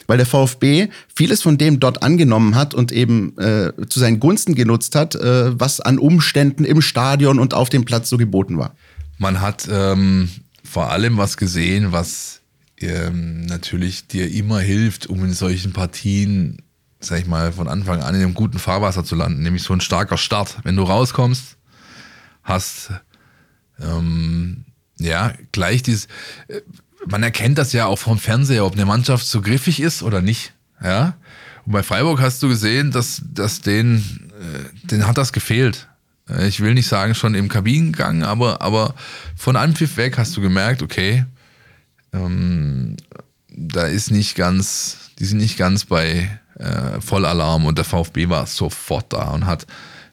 weil 0.08 0.18
der 0.18 0.26
VfB 0.26 0.88
vieles 1.13 1.41
von 1.41 1.58
dem 1.58 1.80
dort 1.80 2.04
angenommen 2.04 2.56
hat 2.56 2.74
und 2.74 2.91
eben 2.91 3.38
äh, 3.38 3.72
zu 3.88 4.00
seinen 4.00 4.20
Gunsten 4.20 4.56
genutzt 4.56 4.96
hat, 4.96 5.15
äh, 5.15 5.60
was 5.60 5.82
an 5.82 6.00
Umständen 6.00 6.65
im 6.65 6.82
Stadion 6.82 7.39
und 7.39 7.54
auf 7.54 7.70
dem 7.70 7.86
Platz 7.86 8.10
so 8.10 8.18
geboten 8.18 8.58
war. 8.58 8.76
Man 9.18 9.41
hat 9.41 9.68
ähm, 9.72 10.30
vor 10.63 10.91
allem 10.91 11.18
was 11.18 11.38
gesehen, 11.38 11.91
was 11.91 12.41
ähm, 12.80 13.46
natürlich 13.46 14.08
dir 14.08 14.32
immer 14.32 14.60
hilft, 14.60 15.08
um 15.08 15.24
in 15.24 15.34
solchen 15.34 15.74
Partien 15.74 16.58
sag 17.00 17.20
ich 17.20 17.28
mal, 17.28 17.52
von 17.52 17.68
Anfang 17.68 18.02
an 18.02 18.15
in 18.15 18.22
einem 18.22 18.34
guten 18.34 18.58
Fahrwasser 18.58 19.04
zu 19.04 19.15
landen, 19.15 19.44
nämlich 19.44 19.62
so 19.63 19.74
ein 19.74 19.82
starker 19.82 20.18
Start. 20.18 20.58
Wenn 20.63 20.76
du 20.76 20.84
rauskommst, 20.84 21.56
hast 22.45 22.91
ähm, 23.79 24.63
ja 24.97 25.34
gleich 25.51 25.84
dieses, 25.84 26.05
äh, 26.47 26.62
man 27.08 27.21
erkennt 27.23 27.58
das 27.58 27.73
ja 27.73 27.88
auch 27.88 27.99
vom 27.99 28.17
Fernseher, 28.17 28.65
ob 28.65 28.73
eine 28.73 28.86
Mannschaft 28.86 29.25
so 29.25 29.41
griffig 29.41 29.81
ist 29.81 30.01
oder 30.01 30.21
nicht. 30.21 30.53
Ja. 30.81 31.17
Und 31.65 31.73
bei 31.73 31.84
Freiburg 31.84 32.21
hast 32.21 32.41
du 32.41 32.47
gesehen, 32.47 32.91
dass, 32.91 33.21
dass 33.25 33.62
denen, 33.62 34.31
äh, 34.89 35.01
hat 35.01 35.17
das 35.17 35.34
gefehlt. 35.34 35.88
Äh, 36.29 36.47
Ich 36.47 36.62
will 36.62 36.73
nicht 36.73 36.88
sagen 36.88 37.15
schon 37.15 37.36
im 37.36 37.49
Kabinengang, 37.49 38.23
aber, 38.23 38.62
aber 38.62 38.95
von 39.36 39.55
Anpfiff 39.55 39.97
weg 39.97 40.17
hast 40.17 40.38
du 40.38 40.41
gemerkt, 40.41 40.81
okay, 40.81 41.25
ähm, 42.13 42.95
da 43.49 43.84
ist 43.84 44.12
nicht 44.12 44.36
ganz, 44.36 45.12
die 45.19 45.25
sind 45.25 45.39
nicht 45.39 45.58
ganz 45.58 45.86
bei 45.86 46.39
äh, 46.60 47.01
Vollalarm 47.01 47.65
und 47.65 47.77
der 47.77 47.86
VfB 47.86 48.29
war 48.29 48.45
sofort 48.47 49.12
da 49.13 49.31
und 49.31 49.45
hat 49.45 49.65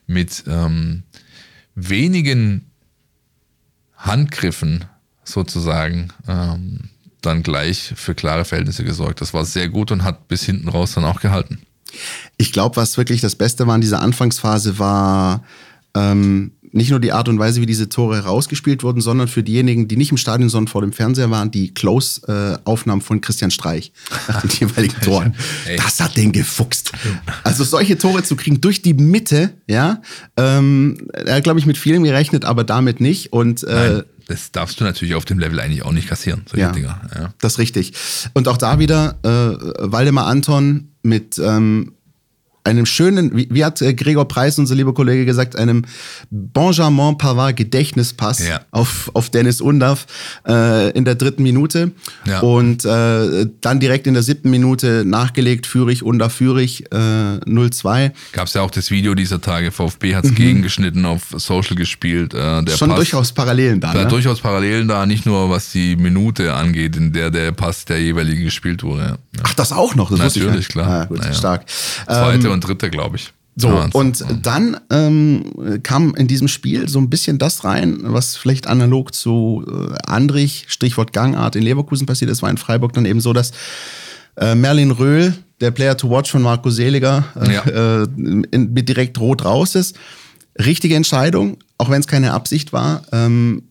mit 0.07 0.43
ähm, 0.47 1.03
wenigen 1.75 2.71
Handgriffen 3.95 4.85
sozusagen 5.23 6.09
ähm, 6.27 6.89
dann 7.21 7.43
gleich 7.43 7.93
für 7.95 8.15
klare 8.15 8.45
Verhältnisse 8.45 8.83
gesorgt. 8.83 9.21
Das 9.21 9.33
war 9.33 9.45
sehr 9.45 9.69
gut 9.69 9.91
und 9.91 10.03
hat 10.03 10.27
bis 10.27 10.43
hinten 10.43 10.67
raus 10.67 10.93
dann 10.93 11.05
auch 11.05 11.21
gehalten. 11.21 11.61
Ich 12.37 12.51
glaube, 12.51 12.75
was 12.75 12.97
wirklich 12.97 13.21
das 13.21 13.35
Beste 13.35 13.67
war 13.67 13.75
in 13.75 13.81
dieser 13.81 14.01
Anfangsphase, 14.01 14.79
war 14.79 15.43
ähm, 15.95 16.51
nicht 16.73 16.89
nur 16.89 16.99
die 16.99 17.11
Art 17.11 17.29
und 17.29 17.37
Weise, 17.39 17.61
wie 17.61 17.65
diese 17.65 17.87
Tore 17.87 18.15
herausgespielt 18.17 18.83
wurden, 18.83 18.99
sondern 18.99 19.27
für 19.27 19.43
diejenigen, 19.43 19.87
die 19.87 19.95
nicht 19.95 20.11
im 20.11 20.17
Stadion, 20.17 20.49
sondern 20.49 20.67
vor 20.67 20.81
dem 20.81 20.91
Fernseher 20.91 21.29
waren, 21.29 21.51
die 21.51 21.73
Close-Aufnahmen 21.73 23.01
von 23.01 23.21
Christian 23.21 23.51
Streich 23.51 23.93
nach 24.27 24.41
den 24.41 24.49
jeweiligen 24.49 24.99
Toren. 25.01 25.35
Das 25.77 25.99
hat 25.99 26.17
den 26.17 26.31
gefuchst. 26.31 26.91
Also 27.43 27.63
solche 27.63 27.97
Tore 27.97 28.23
zu 28.23 28.35
kriegen 28.35 28.59
durch 28.59 28.81
die 28.81 28.93
Mitte, 28.95 29.53
ja, 29.67 30.01
ähm, 30.35 30.97
er 31.13 31.35
hat, 31.35 31.43
glaube 31.43 31.59
ich, 31.59 31.65
mit 31.65 31.77
vielem 31.77 32.03
gerechnet, 32.03 32.43
aber 32.43 32.63
damit 32.63 32.99
nicht. 32.99 33.31
Und 33.31 33.63
äh, 33.63 34.03
das 34.27 34.51
darfst 34.51 34.79
du 34.79 34.83
natürlich 34.83 35.15
auf 35.15 35.25
dem 35.25 35.37
Level 35.37 35.59
eigentlich 35.59 35.83
auch 35.83 35.91
nicht 35.91 36.07
kassieren, 36.07 36.41
solche 36.47 36.61
Ja. 36.61 36.71
Dinger. 36.71 37.01
Ja. 37.15 37.33
Das 37.39 37.53
ist 37.53 37.59
richtig. 37.59 37.93
Und 38.33 38.47
auch 38.47 38.57
da 38.57 38.79
wieder 38.79 39.19
äh, 39.23 39.91
Waldemar 39.91 40.25
Anton 40.27 40.89
mit 41.03 41.37
ähm, 41.37 41.93
einem 42.65 42.85
schönen, 42.85 43.35
wie, 43.35 43.47
wie 43.51 43.65
hat 43.65 43.81
äh, 43.81 43.93
Gregor 43.93 44.27
Preis, 44.27 44.57
unser 44.57 44.75
lieber 44.75 44.93
Kollege, 44.93 45.25
gesagt, 45.25 45.55
einem 45.55 45.83
Benjamin 46.29 47.17
Pavard 47.17 47.55
Gedächtnispass 47.57 48.47
Ja. 48.47 48.61
auf, 48.71 49.11
auf 49.13 49.29
Dennis 49.29 49.59
Undaff 49.61 50.05
äh, 50.47 50.91
in 50.91 51.05
der 51.05 51.15
dritten 51.15 51.43
Minute. 51.43 51.91
Ja. 52.25 52.39
Und 52.39 52.85
äh, 52.85 53.47
dann 53.61 53.79
direkt 53.79 54.07
in 54.07 54.13
der 54.13 54.23
siebten 54.23 54.49
Minute 54.49 55.03
nachgelegt, 55.05 55.65
Führig, 55.67 56.03
Undaff, 56.03 56.33
Führig, 56.35 56.85
äh, 56.91 56.95
0-2. 56.95 58.11
Gab 58.31 58.47
es 58.47 58.53
ja 58.53 58.61
auch 58.61 58.71
das 58.71 58.91
Video 58.91 59.13
dieser 59.15 59.41
Tage, 59.41 59.71
VfB 59.71 60.15
hat 60.15 60.25
es 60.25 60.33
gegengeschnitten, 60.35 61.05
auf 61.05 61.21
Social 61.35 61.75
gespielt. 61.75 62.33
Äh, 62.33 62.63
Schon 62.77 62.89
Pass, 62.89 62.97
durchaus 62.97 63.31
Parallelen 63.33 63.79
da. 63.79 63.93
Da 63.93 64.03
Ne? 64.03 64.07
durchaus 64.07 64.39
Parallelen 64.41 64.87
da, 64.87 65.05
nicht 65.05 65.25
nur 65.25 65.49
was 65.49 65.71
die 65.71 65.95
Minute 65.95 66.53
angeht, 66.53 66.95
in 66.95 67.11
der 67.13 67.29
der 67.29 67.51
Pass 67.51 67.85
der 67.85 68.01
jeweilige 68.01 68.43
gespielt 68.43 68.83
wurde. 68.83 69.17
Ja. 69.35 69.43
Ach, 69.43 69.53
das 69.55 69.71
auch 69.71 69.95
noch. 69.95 70.09
Das 70.09 70.19
Natürlich, 70.35 70.67
klar. 70.69 70.87
Ah, 70.87 71.05
gut, 71.05 71.19
stark. 71.33 71.65
Zweite 72.05 72.47
Ähm, 72.47 72.52
und 72.53 72.61
dritte, 72.61 72.89
glaube 72.89 73.17
ich. 73.17 73.33
So, 73.55 73.67
Ja, 73.67 73.87
und 73.93 74.25
dann 74.41 74.77
ähm, 74.89 75.79
kam 75.83 76.15
in 76.15 76.27
diesem 76.27 76.47
Spiel 76.47 76.89
so 76.89 76.97
ein 76.99 77.09
bisschen 77.09 77.37
das 77.37 77.63
rein, 77.63 77.99
was 78.01 78.35
vielleicht 78.35 78.65
analog 78.65 79.13
zu 79.13 79.63
äh, 79.67 79.95
Andrich, 80.07 80.65
Stichwort 80.69 81.13
Gangart 81.13 81.55
in 81.55 81.61
Leverkusen 81.61 82.07
passiert 82.07 82.31
ist, 82.31 82.41
war 82.41 82.49
in 82.49 82.57
Freiburg 82.57 82.93
dann 82.93 83.05
eben 83.05 83.21
so, 83.21 83.31
dass 83.31 83.51
äh, 84.37 84.55
Merlin 84.55 84.89
Röhl, 84.89 85.35
der 85.61 85.69
Player 85.69 85.95
to 85.95 86.09
Watch 86.09 86.31
von 86.31 86.41
Marco 86.41 86.71
Seliger, 86.71 87.25
äh, 87.39 87.53
Ja. 87.53 87.61
äh, 88.01 88.03
in, 88.17 88.73
mit 88.73 88.89
direkt 88.89 89.19
rot 89.19 89.45
raus 89.45 89.75
ist. 89.75 89.95
Richtige 90.57 90.95
Entscheidung, 90.95 91.57
auch 91.77 91.89
wenn 91.91 91.99
es 91.99 92.07
keine 92.07 92.33
Absicht 92.33 92.73
war. 92.73 93.03
Ähm, 93.11 93.63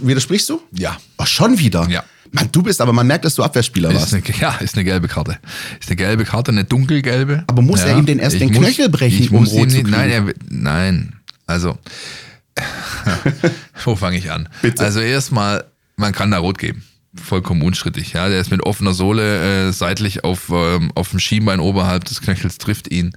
widersprichst 0.00 0.48
du? 0.48 0.60
Ja. 0.72 0.96
Ach, 1.18 1.26
schon 1.26 1.58
wieder? 1.58 1.86
Ja. 1.90 2.02
Mann, 2.32 2.48
du 2.52 2.62
bist 2.62 2.80
aber, 2.80 2.92
man 2.92 3.06
merkt, 3.06 3.24
dass 3.24 3.34
du 3.34 3.42
Abwehrspieler 3.42 3.90
Ist 3.90 4.12
warst. 4.12 4.14
eine, 4.14 4.22
ja, 4.40 4.54
ist 4.56 4.74
eine 4.74 4.84
gelbe 4.84 5.08
Karte. 5.08 5.38
Ist 5.80 5.88
eine 5.88 5.96
gelbe 5.96 6.24
Karte, 6.24 6.50
eine 6.50 6.64
dunkelgelbe. 6.64 7.44
Aber 7.46 7.62
muss 7.62 7.80
er 7.82 7.96
ihm 7.96 8.06
denn 8.06 8.18
erst 8.18 8.40
den 8.40 8.50
Knöchel 8.50 8.88
brechen, 8.88 9.28
um 9.28 9.40
muss 9.40 9.52
rot 9.52 9.70
zu 9.70 9.78
kriegen? 9.78 9.90
nein, 9.90 10.10
er, 10.10 10.24
nein, 10.48 11.12
also, 11.46 11.78
wo 13.84 13.96
fange 13.96 14.18
ich 14.18 14.30
an? 14.30 14.48
Bitte. 14.62 14.82
Also 14.82 15.00
erstmal, 15.00 15.64
man 15.96 16.12
kann 16.12 16.30
da 16.30 16.38
rot 16.38 16.58
geben. 16.58 16.84
Vollkommen 17.14 17.62
unstrittig. 17.62 18.12
Ja, 18.12 18.28
der 18.28 18.40
ist 18.40 18.50
mit 18.50 18.62
offener 18.64 18.92
Sohle 18.92 19.68
äh, 19.68 19.72
seitlich 19.72 20.24
auf, 20.24 20.50
ähm, 20.50 20.92
auf 20.94 21.10
dem 21.10 21.20
Schienbein 21.20 21.58
oberhalb 21.60 22.04
des 22.04 22.20
Knöchels, 22.20 22.58
trifft 22.58 22.90
ihn 22.90 23.12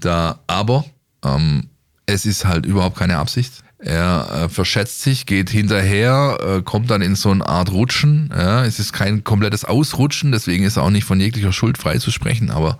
da. 0.00 0.40
Aber 0.46 0.84
ähm, 1.24 1.68
es 2.06 2.26
ist 2.26 2.44
halt 2.44 2.66
überhaupt 2.66 2.96
keine 2.96 3.18
Absicht. 3.18 3.62
Er 3.84 4.44
äh, 4.44 4.48
verschätzt 4.48 5.02
sich, 5.02 5.26
geht 5.26 5.50
hinterher, 5.50 6.38
äh, 6.40 6.62
kommt 6.62 6.90
dann 6.90 7.02
in 7.02 7.16
so 7.16 7.30
eine 7.30 7.46
Art 7.46 7.70
Rutschen. 7.70 8.30
Ja, 8.34 8.64
es 8.64 8.78
ist 8.78 8.94
kein 8.94 9.24
komplettes 9.24 9.66
Ausrutschen, 9.66 10.32
deswegen 10.32 10.64
ist 10.64 10.78
er 10.78 10.84
auch 10.84 10.90
nicht 10.90 11.04
von 11.04 11.20
jeglicher 11.20 11.52
Schuld 11.52 11.76
frei 11.76 11.98
zu 11.98 12.10
sprechen. 12.10 12.50
Aber 12.50 12.78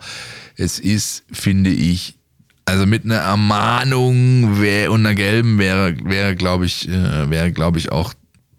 es 0.57 0.79
ist, 0.79 1.25
finde 1.31 1.69
ich, 1.69 2.15
also 2.65 2.87
mit 2.87 3.05
einer 3.05 3.17
Ermahnung 3.17 4.63
wär, 4.63 4.91
und 4.91 5.05
einer 5.05 5.15
gelben 5.15 5.59
wäre, 5.59 5.95
wäre 6.05 6.37
glaube 6.37 6.65
ich, 6.65 6.89
äh, 6.89 7.29
wäre, 7.29 7.53
glaube 7.53 7.79
ich, 7.79 7.93
auch 7.93 8.15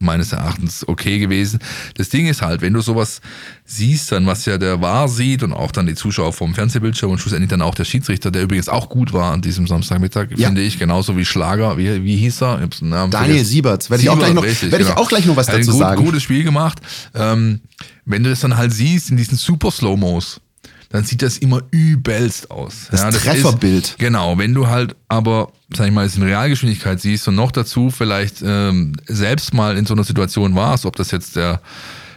meines 0.06 0.32
Erachtens 0.32 0.88
okay 0.88 1.20
gewesen. 1.20 1.60
Das 1.96 2.10
Ding 2.10 2.28
ist 2.28 2.42
halt, 2.42 2.62
wenn 2.62 2.74
du 2.74 2.82
sowas 2.82 3.20
siehst, 3.66 4.12
dann 4.12 4.26
was 4.28 4.46
ja 4.46 4.58
der 4.58 4.80
War 4.82 5.08
sieht 5.10 5.44
und 5.44 5.52
auch 5.54 5.72
dann 5.72 5.86
die 5.88 5.96
Zuschauer 5.96 6.32
vom 6.34 6.54
Fernsehbildschirm 6.54 7.12
und 7.12 7.18
schlussendlich 7.18 7.50
dann 7.50 7.62
auch 7.62 7.76
der 7.76 7.84
Schiedsrichter, 7.86 8.32
der 8.32 8.44
übrigens 8.44 8.70
auch 8.70 8.88
gut 8.90 9.12
war 9.12 9.32
an 9.34 9.42
diesem 9.42 9.68
Samstagmittag, 9.68 10.28
Ja. 10.38 10.48
finde 10.48 10.62
ich, 10.62 10.80
genauso 10.80 11.18
wie 11.18 11.26
Schlager, 11.26 11.78
wie, 11.78 12.04
wie 12.04 12.16
hieß 12.18 12.42
er? 12.44 12.58
Daniel 12.80 13.10
vergessen. 13.12 13.46
Sieberts. 13.46 13.90
Werde 13.90 14.04
ich 14.04 14.10
auch 14.10 14.18
gleich 14.20 14.34
noch- 14.34 14.44
richtig, 14.44 14.72
werde 14.72 14.86
ich 14.86 14.92
auch 14.92 15.10
gleich 15.10 15.26
noch 15.26 15.36
was 15.36 15.48
dazu 15.48 15.72
gut, 15.72 15.80
sagen. 15.80 16.04
Gutes 16.06 16.24
Spiel 16.24 16.44
gemacht. 16.44 16.80
Ähm, 17.14 17.62
wenn 18.06 18.24
du 18.24 18.30
das 18.30 18.42
dann 18.42 18.56
halt 18.56 18.72
siehst 18.72 19.10
in 19.10 19.18
diesen 19.18 19.38
super 19.38 19.72
Slow-Mos, 19.72 20.40
dann 20.96 21.04
sieht 21.04 21.22
das 21.22 21.38
immer 21.38 21.62
übelst 21.72 22.50
aus. 22.52 22.88
Das 22.90 23.04
ist- 23.16 23.24
Trefferbild. 23.24 23.96
Genau, 23.98 24.38
wenn 24.38 24.54
du 24.54 24.68
halt 24.68 24.96
aber, 25.08 25.52
sag 25.76 25.88
ich 25.88 25.94
mal, 25.94 26.06
es 26.06 26.16
in 26.16 26.24
Realgeschwindigkeit 26.24 27.02
siehst 27.02 27.28
und 27.28 27.36
noch 27.36 27.52
dazu 27.52 27.92
vielleicht 27.92 28.42
ähm, 28.46 28.94
selbst 29.06 29.54
mal 29.54 29.78
in 29.78 29.86
so 29.86 29.94
einer 29.94 30.04
Situation 30.06 30.56
warst, 30.56 30.86
ob 30.86 30.96
das 30.96 31.12
jetzt 31.12 31.36
der 31.36 31.62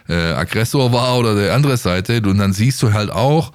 äh, 0.08 0.14
Aggressor 0.14 0.92
war 0.92 1.18
oder 1.18 1.34
der 1.34 1.54
andere 1.54 1.76
Seite, 1.76 2.22
und 2.22 2.38
dann 2.38 2.52
siehst 2.52 2.82
du 2.82 2.92
halt 2.92 3.10
auch, 3.10 3.52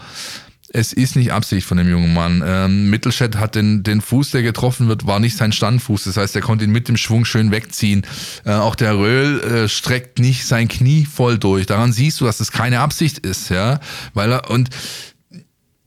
es 0.75 0.91
ist 0.91 1.15
nicht 1.15 1.31
Absicht 1.31 1.67
von 1.67 1.77
dem 1.77 1.87
jungen 1.87 2.15
Mann. 2.15 2.43
Ähm, 2.43 2.89
Mittelstädt 2.89 3.35
hat 3.37 3.53
den, 3.53 3.83
den 3.83 4.01
Fuß, 4.01 4.31
der 4.31 4.41
getroffen 4.41 4.87
wird, 4.87 5.05
war 5.05 5.19
nicht 5.19 5.37
sein 5.37 5.51
Standfuß. 5.51 6.05
Das 6.05 6.17
heißt, 6.17 6.35
er 6.35 6.41
konnte 6.41 6.65
ihn 6.65 6.71
mit 6.71 6.87
dem 6.87 6.97
Schwung 6.97 7.25
schön 7.25 7.51
wegziehen. 7.51 8.01
Äh, 8.43 8.53
auch 8.53 8.73
der 8.73 8.97
Röhl 8.97 9.39
äh, 9.41 9.69
streckt 9.69 10.17
nicht 10.17 10.47
sein 10.47 10.67
Knie 10.67 11.05
voll 11.05 11.37
durch. 11.37 11.67
Daran 11.67 11.93
siehst 11.93 12.19
du, 12.21 12.25
dass 12.25 12.39
es 12.39 12.51
keine 12.51 12.79
Absicht 12.79 13.19
ist, 13.19 13.49
ja. 13.49 13.79
Weil 14.15 14.31
er, 14.31 14.49
und 14.49 14.69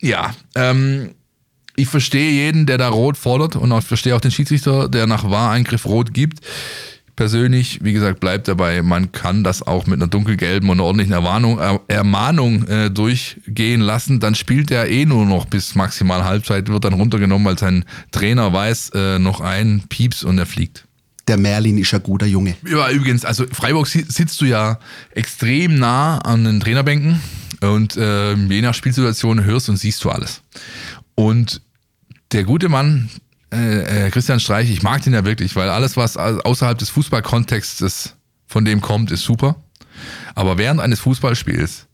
ja, 0.01 0.35
ähm, 0.55 1.11
ich 1.77 1.89
verstehe 1.89 2.31
jeden, 2.31 2.67
der 2.67 2.79
da 2.79 2.89
rot 2.89 3.17
fordert 3.17 3.57
und 3.57 3.71
auch 3.73 3.83
verstehe 3.83 4.17
auch 4.17 4.21
den 4.21 4.31
Schiedsrichter, 4.31 4.89
der 4.89 5.07
nach 5.07 5.31
Wahreingriff 5.31 5.85
rot 5.87 6.15
gibt. 6.15 6.41
Persönlich, 7.17 7.81
wie 7.83 7.95
gesagt, 7.95 8.21
bleibt 8.21 8.47
dabei, 8.47 8.83
man 8.83 9.11
kann 9.11 9.43
das 9.43 9.67
auch 9.67 9.87
mit 9.87 9.95
einer 9.99 10.07
dunkelgelben 10.07 10.69
und 10.69 10.77
einer 10.77 10.85
ordentlichen 10.85 11.15
Erwarnung, 11.15 11.59
er, 11.59 11.81
Ermahnung 11.89 12.67
äh, 12.69 12.91
durchgehen 12.91 13.81
lassen. 13.81 14.21
Dann 14.21 14.35
spielt 14.35 14.71
er 14.71 14.89
eh 14.91 15.07
nur 15.07 15.25
noch 15.25 15.47
bis 15.47 15.75
maximal 15.75 16.25
Halbzeit, 16.25 16.69
wird 16.69 16.85
dann 16.85 16.93
runtergenommen, 16.93 17.47
weil 17.47 17.59
sein 17.59 17.87
Trainer 18.11 18.53
weiß, 18.53 18.91
äh, 18.95 19.19
noch 19.19 19.41
ein 19.41 19.85
Pieps 19.89 20.25
und 20.25 20.37
er 20.39 20.45
fliegt. 20.45 20.85
Der 21.27 21.39
Merlin 21.39 21.79
ist 21.79 21.95
ein 21.95 22.03
guter 22.03 22.27
Junge. 22.27 22.55
Ja, 22.71 22.91
übrigens, 22.91 23.25
also 23.25 23.47
Freiburg 23.51 23.87
si- 23.87 24.05
sitzt 24.07 24.39
du 24.43 24.45
ja 24.45 24.79
extrem 25.13 25.79
nah 25.79 26.19
an 26.19 26.45
den 26.45 26.61
Trainerbänken 26.61 27.21
und 27.63 27.97
äh, 27.97 28.35
je 28.35 28.63
nach 28.63 28.75
Spielsituation 28.75 29.45
hörst 29.45 29.69
und 29.69 29.77
siehst 29.77 30.03
du 30.05 30.11
alles. 30.11 30.43
Und 31.15 31.63
der 32.33 32.45
gute 32.45 32.69
Mann, 32.69 33.09
äh, 33.53 34.07
äh, 34.07 34.11
Christian 34.11 34.41
Streich, 34.41 34.71
ich 34.71 34.83
mag 34.83 35.03
den 35.03 35.13
ja 35.15 35.25
wirklich, 35.25 35.55
weil 35.57 35.69
alles, 35.71 35.97
was 35.97 36.17
au- 36.17 36.41
außerhalb 36.41 36.77
des 36.79 36.91
Fußballkontextes 36.91 38.15
von 38.47 38.65
dem 38.65 38.81
kommt, 38.81 39.11
ist 39.11 39.23
super. 39.23 39.57
Aber 40.35 40.59
während 40.59 40.81
eines 40.81 41.01
Fußballspiels, 41.01 41.87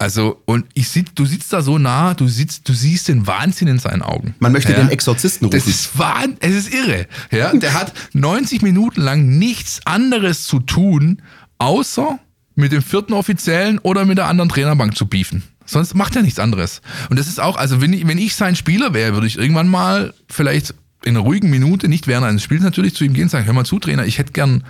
also, 0.00 0.40
und 0.44 0.64
ich 0.74 0.88
sitz, 0.88 1.08
du 1.14 1.26
sitzt 1.26 1.52
da 1.52 1.60
so 1.60 1.76
nah, 1.76 2.14
du 2.14 2.28
sitzt, 2.28 2.68
du 2.68 2.72
siehst 2.72 3.08
den 3.08 3.26
Wahnsinn 3.26 3.66
in 3.66 3.78
seinen 3.80 4.02
Augen. 4.02 4.34
Man 4.38 4.52
möchte 4.52 4.70
Ja. 4.72 4.78
den 4.78 4.90
Exorzisten 4.90 5.50
Das 5.50 5.62
rufen. 5.62 5.70
ist 5.70 5.98
wahn, 5.98 6.36
es 6.40 6.54
ist 6.54 6.72
irre. 6.72 7.06
Ja, 7.32 7.52
der 7.52 7.74
hat 7.74 7.92
90 8.12 8.62
Minuten 8.62 9.00
lang 9.00 9.26
nichts 9.38 9.80
anderes 9.84 10.44
zu 10.44 10.60
tun, 10.60 11.20
außer 11.58 12.20
mit 12.58 12.72
dem 12.72 12.82
vierten 12.82 13.12
Offiziellen 13.12 13.78
oder 13.78 14.04
mit 14.04 14.18
der 14.18 14.26
anderen 14.26 14.48
Trainerbank 14.48 14.96
zu 14.96 15.06
beefen. 15.06 15.44
Sonst 15.64 15.94
macht 15.94 16.16
er 16.16 16.22
nichts 16.22 16.40
anderes. 16.40 16.82
Und 17.08 17.18
das 17.18 17.28
ist 17.28 17.40
auch, 17.40 17.56
also 17.56 17.80
wenn 17.80 17.92
ich, 17.92 18.06
wenn 18.08 18.18
ich 18.18 18.34
sein 18.34 18.56
Spieler 18.56 18.94
wäre, 18.94 19.14
würde 19.14 19.26
ich 19.26 19.38
irgendwann 19.38 19.68
mal 19.68 20.12
vielleicht 20.28 20.74
in 21.04 21.16
einer 21.16 21.20
ruhigen 21.20 21.50
Minute, 21.50 21.88
nicht 21.88 22.08
während 22.08 22.26
eines 22.26 22.42
Spiels 22.42 22.62
natürlich, 22.62 22.94
zu 22.94 23.04
ihm 23.04 23.14
gehen 23.14 23.24
und 23.24 23.28
sagen, 23.28 23.46
hör 23.46 23.52
mal 23.52 23.64
zu, 23.64 23.78
Trainer, 23.78 24.04
ich 24.06 24.18
hätte 24.18 24.32
gern 24.32 24.64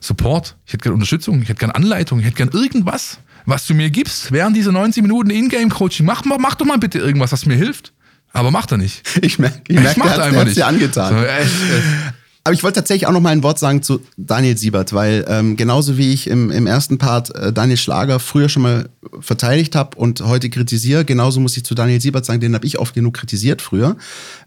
Support, 0.00 0.56
ich 0.66 0.72
hätte 0.72 0.84
gern 0.84 0.94
Unterstützung, 0.94 1.42
ich 1.42 1.48
hätte 1.48 1.58
gern 1.58 1.72
Anleitung, 1.72 2.20
ich 2.20 2.26
hätte 2.26 2.36
gern 2.36 2.50
irgendwas, 2.50 3.18
was 3.44 3.66
du 3.66 3.74
mir 3.74 3.90
gibst 3.90 4.30
während 4.30 4.56
dieser 4.56 4.70
90 4.70 5.02
Minuten 5.02 5.30
Ingame-Coaching. 5.30 6.06
Mach, 6.06 6.24
mach 6.24 6.54
doch 6.54 6.66
mal 6.66 6.78
bitte 6.78 6.98
irgendwas, 6.98 7.32
was 7.32 7.44
mir 7.46 7.56
hilft. 7.56 7.92
Aber 8.32 8.50
macht 8.50 8.70
er 8.72 8.78
nicht. 8.78 9.02
Ich 9.20 9.38
merke, 9.38 9.62
ich 9.66 9.80
merke, 9.80 9.98
macht 9.98 10.10
der 10.10 10.16
er 10.16 10.22
hat 10.22 10.32
einfach 10.32 10.46
es 10.46 10.54
dir 10.54 10.66
angetan. 10.66 11.12
So, 11.12 11.24
echt, 11.24 11.50
echt. 11.50 12.14
Aber 12.44 12.54
ich 12.54 12.62
wollte 12.64 12.80
tatsächlich 12.80 13.06
auch 13.06 13.12
noch 13.12 13.20
mal 13.20 13.30
ein 13.30 13.44
Wort 13.44 13.58
sagen 13.60 13.82
zu 13.82 14.00
Daniel 14.16 14.56
Siebert, 14.56 14.92
weil 14.92 15.24
ähm, 15.28 15.56
genauso 15.56 15.96
wie 15.96 16.12
ich 16.12 16.26
im, 16.26 16.50
im 16.50 16.66
ersten 16.66 16.98
Part 16.98 17.32
äh, 17.36 17.52
Daniel 17.52 17.76
Schlager 17.76 18.18
früher 18.18 18.48
schon 18.48 18.62
mal 18.62 18.88
verteidigt 19.20 19.76
habe 19.76 19.96
und 19.96 20.22
heute 20.22 20.50
kritisiere, 20.50 21.04
genauso 21.04 21.38
muss 21.38 21.56
ich 21.56 21.64
zu 21.64 21.74
Daniel 21.74 22.00
Siebert 22.00 22.24
sagen, 22.24 22.40
den 22.40 22.54
habe 22.54 22.66
ich 22.66 22.78
oft 22.78 22.94
genug 22.94 23.14
kritisiert 23.14 23.62
früher. 23.62 23.96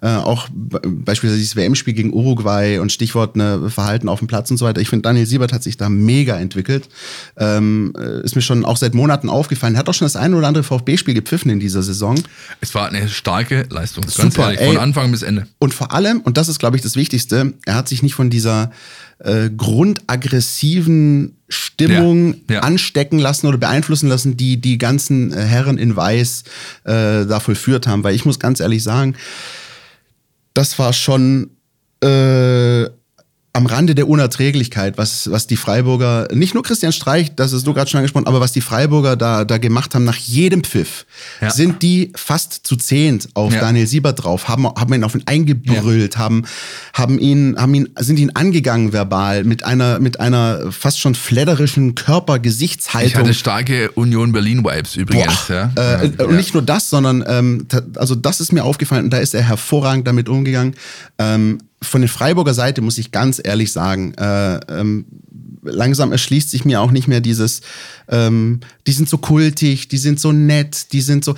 Äh, 0.02 0.16
auch 0.16 0.50
be- 0.52 0.82
beispielsweise 0.84 1.38
dieses 1.40 1.56
WM-Spiel 1.56 1.94
gegen 1.94 2.14
Uruguay 2.14 2.80
und 2.80 2.92
Stichwort 2.92 3.38
ne, 3.38 3.70
Verhalten 3.70 4.10
auf 4.10 4.20
dem 4.20 4.28
Platz 4.28 4.52
und 4.52 4.58
so 4.58 4.66
weiter. 4.66 4.82
Ich 4.82 4.90
finde, 4.90 5.04
Daniel 5.04 5.26
Siebert 5.26 5.54
hat 5.54 5.64
sich 5.64 5.78
da 5.78 5.88
mega 5.88 6.38
entwickelt. 6.38 6.90
Ähm, 7.38 7.94
äh, 7.98 8.24
ist 8.26 8.36
mir 8.36 8.42
schon 8.42 8.66
auch 8.66 8.78
seit 8.78 8.94
Monaten 8.94 9.30
aufgefallen. 9.30 9.76
Er 9.76 9.80
hat 9.80 9.90
auch 9.90 9.94
schon 9.94 10.06
das 10.06 10.18
eine 10.18 10.36
oder 10.36 10.48
andere 10.48 10.64
VfB-Spiel 10.66 11.14
gepfiffen 11.14 11.50
in 11.50 11.62
dieser 11.62 11.82
Saison. 11.84 12.16
Es 12.60 12.76
war 12.76 12.88
eine 12.90 13.08
starke 13.08 13.66
Leistung. 13.70 14.04
Ganz 14.04 14.16
Super, 14.16 14.52
ehrlich, 14.52 14.60
von 14.68 14.76
ey. 14.76 14.82
Anfang 14.82 15.12
bis 15.12 15.22
Ende. 15.22 15.48
Und 15.60 15.74
vor 15.74 15.94
allem, 15.94 16.20
und 16.22 16.36
das 16.36 16.50
ist, 16.50 16.60
glaube 16.60 16.76
ich, 16.76 16.84
das 16.84 16.98
Wichtigste, 16.98 17.54
er 17.66 17.76
hat 17.76 17.85
sich 17.88 18.04
nicht 18.04 18.16
von 18.16 18.30
dieser 18.30 18.72
äh, 19.20 19.50
grundaggressiven 19.50 21.38
Stimmung 21.48 22.36
Ja, 22.50 22.56
ja. 22.56 22.60
anstecken 22.62 23.20
lassen 23.20 23.48
oder 23.48 23.58
beeinflussen 23.58 24.10
lassen, 24.10 24.36
die 24.38 24.58
die 24.60 24.78
ganzen 24.78 25.32
äh, 25.32 25.42
Herren 25.42 25.78
in 25.78 25.96
Weiß 25.96 26.44
äh, 26.84 27.26
da 27.26 27.40
vollführt 27.40 27.88
haben. 27.88 28.04
Weil 28.04 28.16
ich 28.16 28.26
muss 28.26 28.40
ganz 28.40 28.60
ehrlich 28.60 28.84
sagen, 28.84 29.16
das 30.54 30.78
war 30.80 30.94
schon 30.94 31.52
äh, 32.04 32.86
am 33.56 33.66
Rande 33.66 33.96
der 33.96 34.08
Unerträglichkeit, 34.10 34.98
was, 34.98 35.32
was 35.32 35.48
die 35.48 35.56
Freiburger, 35.56 36.28
nicht 36.34 36.54
nur 36.54 36.64
Christian 36.64 36.92
Streich, 36.92 37.34
das 37.36 37.54
ist 37.54 37.66
du 37.66 37.74
gerade 37.74 37.90
schon 37.90 38.00
angesprochen, 38.00 38.28
aber 38.28 38.42
was 38.42 38.52
die 38.52 38.62
Freiburger 38.62 39.16
da, 39.16 39.46
da 39.46 39.58
gemacht 39.58 39.96
haben 39.96 40.04
nach 40.04 40.18
jedem 40.18 40.64
Pfiff, 40.64 41.06
Ja. 41.42 41.50
sind 41.50 41.82
die 41.82 42.12
fast 42.16 42.62
zu 42.68 42.76
zehnt 42.76 43.30
auf 43.34 43.54
Ja. 43.54 43.62
Daniel 43.62 43.88
Siebert 43.88 44.24
drauf, 44.24 44.48
haben, 44.50 44.68
haben 44.68 44.94
ihn 44.94 45.04
auf 45.04 45.16
ihn 45.16 45.24
eingebrüllt, 45.26 46.18
haben, 46.18 46.44
haben 46.94 47.18
ihn, 47.18 47.56
haben 47.58 47.74
ihn, 47.74 47.90
sind 47.98 48.20
ihn 48.20 48.32
angegangen 48.36 48.92
verbal 48.94 49.44
mit 49.46 49.64
einer, 49.66 50.00
mit 50.00 50.20
einer 50.20 50.72
fast 50.72 51.00
schon 51.00 51.16
fledderischen 51.16 51.90
Ich 51.90 51.96
Körper-Gesichtshaltung. 51.96 53.14
hatte 53.22 53.34
starke 53.34 53.92
Union 53.92 54.32
Berlin-Vibes 54.32 54.96
übrigens. 54.98 55.48
Boah, 55.48 55.72
ja. 55.76 56.02
äh, 56.02 56.12
ja. 56.18 56.26
Und 56.26 56.36
nicht 56.36 56.54
nur 56.54 56.64
das, 56.64 56.90
sondern 56.90 57.24
ähm, 57.28 57.68
also 57.96 58.16
das 58.16 58.42
ist 58.42 58.52
mir 58.52 58.64
aufgefallen 58.64 59.06
und 59.06 59.10
da 59.12 59.18
ist 59.18 59.34
er 59.34 59.44
hervorragend 59.44 60.08
damit 60.08 60.28
umgegangen. 60.30 60.76
Ähm, 61.18 61.60
von 61.86 62.02
der 62.02 62.10
Freiburger 62.10 62.54
Seite 62.54 62.82
muss 62.82 62.98
ich 62.98 63.12
ganz 63.12 63.42
ehrlich 63.44 63.72
sagen, 63.72 64.14
äh, 64.16 64.60
ähm, 64.70 65.06
langsam 65.64 66.12
erschließt 66.12 66.50
sich 66.50 66.66
mir 66.66 66.82
auch 66.82 66.92
nicht 66.92 67.08
mehr 67.08 67.22
dieses, 67.22 67.62
ähm, 68.08 68.60
die 68.88 68.92
sind 68.92 69.10
so 69.10 69.18
kultig, 69.18 69.88
die 69.88 69.98
sind 69.98 70.20
so 70.20 70.32
nett, 70.32 70.92
die 70.94 71.02
sind 71.02 71.26
so. 71.26 71.36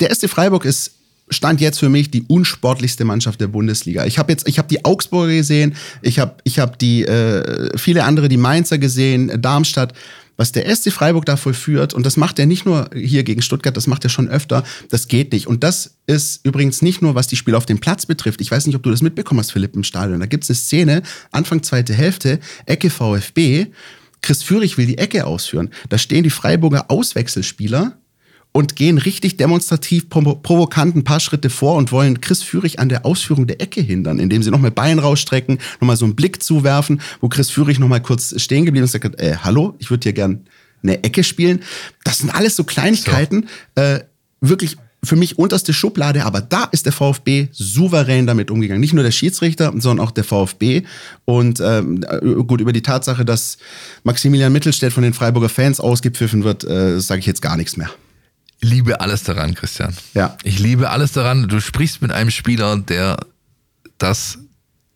Der 0.00 0.10
erste 0.10 0.28
Freiburg 0.28 0.64
ist 0.64 0.92
Stand 1.30 1.60
jetzt 1.60 1.78
für 1.78 1.88
mich 1.88 2.10
die 2.10 2.24
unsportlichste 2.26 3.04
Mannschaft 3.04 3.40
der 3.40 3.46
Bundesliga. 3.46 4.04
Ich 4.04 4.18
habe 4.18 4.32
jetzt, 4.32 4.48
ich 4.48 4.58
habe 4.58 4.68
die 4.68 4.84
Augsburger 4.84 5.32
gesehen, 5.32 5.74
ich 6.02 6.18
habe, 6.18 6.34
ich 6.42 6.58
habe 6.58 6.76
die 6.78 7.04
äh, 7.04 7.78
viele 7.78 8.04
andere, 8.04 8.28
die 8.28 8.36
Mainzer 8.36 8.78
gesehen, 8.78 9.40
Darmstadt. 9.40 9.94
Was 10.40 10.52
der 10.52 10.74
SC 10.74 10.90
Freiburg 10.90 11.26
da 11.26 11.36
vollführt, 11.36 11.92
und 11.92 12.06
das 12.06 12.16
macht 12.16 12.38
er 12.38 12.46
nicht 12.46 12.64
nur 12.64 12.88
hier 12.94 13.24
gegen 13.24 13.42
Stuttgart, 13.42 13.76
das 13.76 13.86
macht 13.86 14.04
er 14.04 14.08
schon 14.08 14.26
öfter, 14.26 14.64
das 14.88 15.06
geht 15.06 15.34
nicht. 15.34 15.46
Und 15.46 15.62
das 15.62 15.98
ist 16.06 16.46
übrigens 16.46 16.80
nicht 16.80 17.02
nur, 17.02 17.14
was 17.14 17.26
die 17.26 17.36
Spiele 17.36 17.58
auf 17.58 17.66
dem 17.66 17.78
Platz 17.78 18.06
betrifft. 18.06 18.40
Ich 18.40 18.50
weiß 18.50 18.66
nicht, 18.66 18.74
ob 18.74 18.82
du 18.82 18.90
das 18.90 19.02
mitbekommen 19.02 19.40
hast, 19.40 19.52
Philipp, 19.52 19.76
im 19.76 19.84
Stadion. 19.84 20.18
Da 20.18 20.24
gibt 20.24 20.44
es 20.44 20.48
eine 20.48 20.56
Szene, 20.56 21.02
Anfang 21.30 21.62
zweite 21.62 21.92
Hälfte, 21.92 22.40
Ecke 22.64 22.88
VfB, 22.88 23.66
Chris 24.22 24.42
Führig 24.42 24.78
will 24.78 24.86
die 24.86 24.96
Ecke 24.96 25.26
ausführen. 25.26 25.68
Da 25.90 25.98
stehen 25.98 26.22
die 26.22 26.30
Freiburger 26.30 26.90
Auswechselspieler 26.90 27.98
und 28.52 28.76
gehen 28.76 28.98
richtig 28.98 29.36
demonstrativ 29.36 30.08
provo 30.08 30.34
provokant 30.34 30.96
ein 30.96 31.04
paar 31.04 31.20
Schritte 31.20 31.50
vor 31.50 31.76
und 31.76 31.92
wollen 31.92 32.20
Chris 32.20 32.42
Führig 32.42 32.78
an 32.78 32.88
der 32.88 33.06
Ausführung 33.06 33.46
der 33.46 33.60
Ecke 33.60 33.80
hindern, 33.80 34.18
indem 34.18 34.42
sie 34.42 34.50
nochmal 34.50 34.70
Bein 34.70 34.98
rausstrecken, 34.98 35.58
nochmal 35.80 35.96
so 35.96 36.04
einen 36.04 36.16
Blick 36.16 36.42
zuwerfen, 36.42 37.00
wo 37.20 37.28
Chris 37.28 37.50
Führig 37.50 37.78
nochmal 37.78 38.02
kurz 38.02 38.40
stehen 38.40 38.64
geblieben 38.64 38.84
ist 38.84 38.94
und 38.94 39.02
sagt, 39.02 39.20
äh, 39.20 39.36
hallo, 39.42 39.74
ich 39.78 39.90
würde 39.90 40.04
hier 40.04 40.12
gern 40.12 40.46
eine 40.82 41.02
Ecke 41.04 41.22
spielen. 41.22 41.62
Das 42.04 42.18
sind 42.18 42.30
alles 42.30 42.56
so 42.56 42.64
Kleinigkeiten, 42.64 43.48
äh, 43.74 44.00
wirklich 44.40 44.76
für 45.02 45.16
mich 45.16 45.38
unterste 45.38 45.72
Schublade, 45.72 46.24
aber 46.24 46.40
da 46.42 46.64
ist 46.64 46.84
der 46.84 46.92
VfB 46.92 47.48
souverän 47.52 48.26
damit 48.26 48.50
umgegangen. 48.50 48.80
Nicht 48.80 48.92
nur 48.92 49.04
der 49.04 49.12
Schiedsrichter, 49.12 49.72
sondern 49.76 50.04
auch 50.04 50.10
der 50.10 50.24
VfB. 50.24 50.82
Und 51.24 51.60
ähm, 51.60 52.04
gut, 52.46 52.60
über 52.60 52.72
die 52.72 52.82
Tatsache, 52.82 53.24
dass 53.24 53.56
Maximilian 54.04 54.52
Mittelstädt 54.52 54.92
von 54.92 55.02
den 55.02 55.14
Freiburger 55.14 55.48
Fans 55.48 55.80
ausgepfiffen 55.80 56.44
wird, 56.44 56.64
äh, 56.64 57.00
sage 57.00 57.20
ich 57.20 57.26
jetzt 57.26 57.40
gar 57.40 57.56
nichts 57.56 57.76
mehr. 57.76 57.90
Ich 58.62 58.68
liebe 58.68 59.00
alles 59.00 59.22
daran, 59.22 59.54
Christian. 59.54 59.94
Ja. 60.14 60.36
Ich 60.42 60.58
liebe 60.58 60.90
alles 60.90 61.12
daran. 61.12 61.48
Du 61.48 61.60
sprichst 61.60 62.02
mit 62.02 62.12
einem 62.12 62.30
Spieler, 62.30 62.76
der 62.76 63.18
das, 63.98 64.38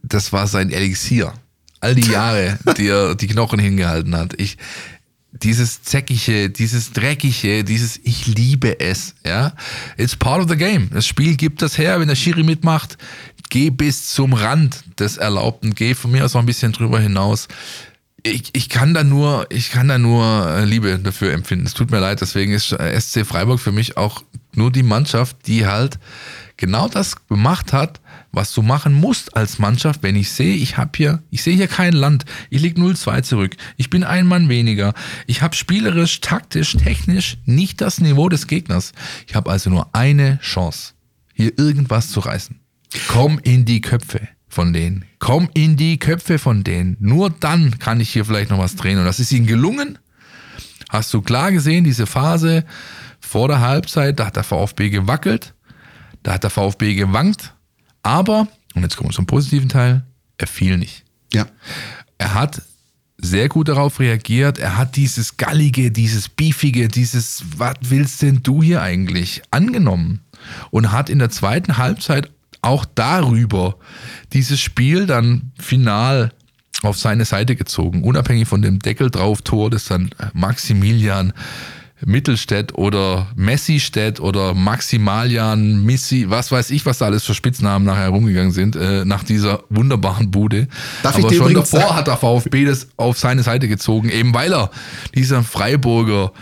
das 0.03 0.33
war 0.33 0.47
sein 0.47 0.71
Elixier. 0.71 1.33
All 1.81 1.95
die 1.95 2.11
Jahre, 2.11 2.59
die 2.77 2.89
er 2.89 3.15
die 3.15 3.27
Knochen 3.27 3.59
hingehalten 3.59 4.17
hat. 4.17 4.39
Ich, 4.39 4.59
dieses 5.33 5.83
Zäckige, 5.83 6.51
dieses 6.51 6.93
Dreckige, 6.93 7.65
dieses 7.65 7.99
Ich 8.05 8.27
liebe 8.27 8.81
es, 8.81 9.15
ja. 9.25 9.53
It's 9.97 10.15
part 10.15 10.43
of 10.43 10.49
the 10.49 10.57
game. 10.57 10.91
Das 10.93 11.07
Spiel 11.07 11.37
gibt 11.37 11.63
das 11.63 11.79
her, 11.79 12.01
wenn 12.01 12.09
der 12.09 12.17
Schiri 12.17 12.43
mitmacht. 12.43 12.99
Geh 13.51 13.71
bis 13.71 14.13
zum 14.13 14.33
Rand 14.33 14.85
des 14.99 15.17
Erlaubten, 15.17 15.75
geh 15.75 15.95
von 15.95 16.11
mir 16.11 16.25
aus 16.25 16.35
noch 16.35 16.43
ein 16.43 16.47
bisschen 16.47 16.73
drüber 16.73 17.01
hinaus. 17.01 17.49
Ich, 18.27 18.51
ich 18.55 18.71
kann 18.71 18.95
da 18.95 19.05
nur, 19.05 19.47
ich 19.51 19.71
kann 19.71 19.89
da 19.89 19.99
nur 19.99 20.25
äh, 20.49 20.65
Liebe 20.65 20.99
dafür 20.99 21.33
empfinden. 21.33 21.67
Es 21.67 21.75
tut 21.75 21.91
mir 21.91 22.01
leid, 22.01 22.23
deswegen 22.23 22.53
ist 22.53 22.73
äh, 22.73 22.99
SC 22.99 23.27
Freiburg 23.27 23.61
für 23.61 23.71
mich 23.71 23.99
auch 23.99 24.25
nur 24.55 24.73
die 24.73 24.83
Mannschaft, 24.83 25.47
die 25.47 25.67
halt 25.67 25.99
genau 26.57 26.89
das 26.89 27.27
gemacht 27.27 27.75
hat, 27.75 28.01
was 28.33 28.53
du 28.53 28.63
machen 28.63 28.95
musst 28.95 29.37
als 29.37 29.59
Mannschaft, 29.59 30.03
wenn 30.03 30.17
ich 30.17 30.33
sehe, 30.33 30.55
ich 30.55 30.77
habe 30.77 30.91
hier, 30.97 31.23
ich 31.31 31.43
sehe 31.43 31.55
hier 31.55 31.69
kein 31.69 31.93
Land, 31.93 32.25
ich 32.51 32.63
lieg 32.63 32.77
0-2 32.77 33.23
zurück, 33.23 33.57
ich 33.77 33.91
bin 33.91 34.05
ein 34.05 34.27
Mann 34.27 34.49
weniger, 34.49 34.95
ich 35.27 35.43
habe 35.43 35.55
spielerisch, 35.55 36.21
taktisch, 36.21 36.77
technisch 36.77 37.37
nicht 37.45 37.81
das 37.81 38.01
Niveau 38.01 38.29
des 38.29 38.47
Gegners. 38.47 38.93
Ich 39.27 39.35
habe 39.35 39.51
also 39.51 39.71
nur 39.71 39.95
eine 39.95 40.39
Chance, 40.41 40.95
hier 41.35 41.53
irgendwas 41.59 42.11
zu 42.11 42.21
reißen. 42.21 42.59
Komm 43.09 43.39
in 43.43 43.65
die 43.65 43.81
Köpfe 43.81 44.29
von 44.55 44.73
denen. 44.73 45.05
Komm 45.19 45.49
in 45.55 45.77
die 45.77 45.99
Köpfe 45.99 46.39
von 46.39 46.65
denen. 46.65 46.97
Nur 47.01 47.31
dann 47.31 47.79
kann 47.79 48.01
ich 48.01 48.11
hier 48.11 48.25
vielleicht 48.25 48.51
noch 48.51 48.59
was 48.59 48.77
drehen. 48.77 48.99
Und 48.99 49.05
das 49.05 49.21
ist 49.21 49.33
ihnen 49.33 49.47
gelungen. 49.47 49.99
Hast 50.89 51.13
du 51.13 51.21
klar 51.21 51.53
gesehen, 51.53 51.85
diese 51.85 52.07
Phase 52.07 52.65
vor 53.21 53.49
der 53.49 53.61
Halbzeit, 53.61 54.19
da 54.19 54.27
hat 54.27 54.37
der 54.37 54.45
VfB 54.45 54.91
gewackelt, 54.91 55.55
da 56.23 56.35
hat 56.35 56.45
der 56.45 56.51
VfB 56.51 56.95
gewankt, 56.95 57.55
aber, 58.03 58.47
und 58.75 58.83
jetzt 58.83 58.97
kommen 58.97 59.11
wir 59.11 59.15
zum 59.15 59.27
positiven 59.27 59.69
Teil, 59.69 60.05
er 60.39 60.47
fiel 60.47 60.77
nicht. 60.79 61.05
Ja. 61.33 61.47
Er 62.19 62.35
hat 62.35 62.63
sehr 63.19 63.49
gut 63.49 63.69
darauf 63.69 64.01
reagiert. 64.01 64.59
Er 64.59 64.77
hat 64.77 64.97
dieses 64.97 65.37
Gallige, 65.37 65.91
dieses 65.91 66.29
Beefige, 66.29 66.89
dieses 66.89 67.45
Was 67.57 67.77
willst 67.81 68.23
denn 68.23 68.43
du 68.43 68.63
hier 68.63 68.83
eigentlich 68.83 69.43
angenommen 69.51 70.21
und 70.71 70.93
hat 70.93 71.09
in 71.09 71.19
der 71.19 71.31
zweiten 71.31 71.79
Halbzeit 71.79 72.31
auch 72.65 72.85
darüber 72.95 73.77
dieses 74.33 74.61
Spiel 74.61 75.07
dann 75.07 75.53
final 75.59 76.33
auf 76.83 76.99
seine 76.99 77.25
Seite 77.25 77.57
gezogen, 77.57 78.03
unabhängig 78.03 78.49
von 78.49 78.61
dem 78.63 78.79
Deckel 78.79 79.11
drauf 79.11 79.43
Tor, 79.43 79.71
das 79.71 79.85
dann 79.87 80.11
Maximilian 80.33 81.33
Mittelstädt 82.05 82.75
oder 82.75 83.29
Messistädt 83.35 84.21
oder 84.21 84.53
Maximalian, 84.53 85.85
Missi, 85.85 86.27
was 86.29 86.53
weiß 86.53 86.71
ich, 86.71 86.85
was 86.85 86.99
da 86.99 87.07
alles 87.07 87.25
für 87.25 87.33
Spitznamen 87.35 87.87
nachher 87.87 88.03
herumgegangen 88.03 88.53
sind, 88.53 88.77
äh, 88.77 89.05
nach 89.07 89.25
dieser 89.25 89.63
wunderbaren 89.71 90.31
Bude. 90.31 90.69
Darf 91.03 91.17
Aber 91.17 91.33
schon 91.33 91.55
davor 91.55 91.81
sagen- 91.81 91.97
hat 91.97 92.07
der 92.09 92.17
VfB 92.19 92.67
das 92.67 92.89
auf 92.97 93.19
seine 93.19 93.43
Seite 93.43 93.69
gezogen, 93.69 94.11
eben 94.11 94.35
weil 94.35 94.53
er 94.53 94.71
dieser 95.15 95.43
Freiburger 95.43 96.33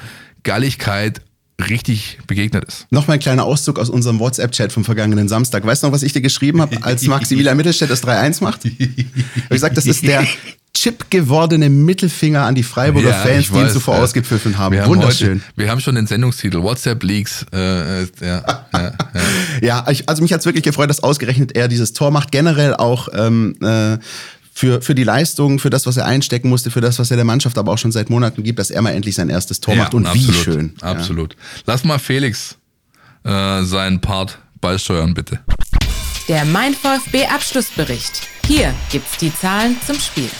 Galligkeit 0.42 1.20
richtig 1.68 2.18
begegnet 2.26 2.64
ist. 2.64 2.86
Nochmal 2.90 3.16
ein 3.16 3.20
kleiner 3.20 3.44
Auszug 3.44 3.78
aus 3.78 3.90
unserem 3.90 4.18
WhatsApp-Chat 4.18 4.72
vom 4.72 4.84
vergangenen 4.84 5.28
Samstag. 5.28 5.64
Weißt 5.64 5.82
du 5.82 5.88
noch, 5.88 5.94
was 5.94 6.02
ich 6.02 6.12
dir 6.12 6.22
geschrieben 6.22 6.60
habe, 6.60 6.82
als 6.82 7.02
Maximilian 7.06 7.56
Mittelstädt 7.56 7.90
das 7.90 8.02
3-1 8.02 8.42
macht? 8.42 8.64
Ich 8.64 8.72
habe 8.72 9.48
gesagt, 9.50 9.76
das 9.76 9.86
ist 9.86 10.02
der 10.02 10.26
Chip 10.74 11.10
gewordene 11.10 11.68
Mittelfinger 11.68 12.42
an 12.42 12.54
die 12.54 12.62
Freiburger 12.62 13.10
Ja, 13.10 13.16
Fans, 13.16 13.50
die 13.52 13.58
ihn 13.58 13.68
zuvor 13.68 13.96
ja. 13.96 14.02
ausgepfiffen 14.02 14.56
haben. 14.56 14.74
Wir 14.74 14.82
haben 14.82 14.90
Wunderschön. 14.90 15.42
Heute, 15.42 15.52
wir 15.56 15.70
haben 15.70 15.80
schon 15.80 15.94
den 15.94 16.06
Sendungstitel 16.06 16.62
WhatsApp 16.62 17.02
Leaks. 17.02 17.44
Äh, 17.52 18.02
äh, 18.02 18.06
ja, 18.20 18.26
ja, 18.26 18.64
ja. 18.74 18.92
Ja, 19.60 19.86
ich, 19.90 20.08
also 20.08 20.22
mich 20.22 20.32
hat's 20.32 20.46
wirklich 20.46 20.64
gefreut, 20.64 20.88
dass 20.88 21.02
ausgerechnet 21.02 21.54
er 21.54 21.68
dieses 21.68 21.92
Tor 21.92 22.10
macht. 22.10 22.32
Generell 22.32 22.74
auch 22.74 23.08
ähm, 23.14 23.54
äh, 23.62 23.98
für, 24.52 24.82
für 24.82 24.94
die 24.94 25.04
Leistung, 25.04 25.58
für 25.58 25.70
das, 25.70 25.86
was 25.86 25.96
er 25.96 26.06
einstecken 26.06 26.48
musste, 26.48 26.70
für 26.70 26.80
das, 26.80 26.98
was 26.98 27.10
er 27.10 27.16
der 27.16 27.24
Mannschaft 27.24 27.58
aber 27.58 27.72
auch 27.72 27.78
schon 27.78 27.92
seit 27.92 28.10
Monaten 28.10 28.42
gibt, 28.42 28.58
dass 28.58 28.70
er 28.70 28.82
mal 28.82 28.90
endlich 28.90 29.14
sein 29.14 29.28
erstes 29.28 29.60
Tor 29.60 29.74
macht. 29.74 29.94
Und 29.94 30.04
wie 30.14 30.26
absolut, 30.26 30.34
schön. 30.36 30.74
Ja. 30.80 30.88
Absolut. 30.88 31.36
Lass 31.66 31.84
mal 31.84 31.98
Felix 31.98 32.56
äh, 33.24 33.62
seinen 33.62 34.00
Part 34.00 34.38
beisteuern, 34.60 35.14
bitte. 35.14 35.40
Der 36.28 36.44
Mein 36.44 36.74
VfB 36.74 37.26
Abschlussbericht. 37.26 38.28
Hier 38.46 38.72
gibt's 38.90 39.16
die 39.16 39.34
Zahlen 39.34 39.76
zum 39.84 39.98
Spiel. 39.98 40.30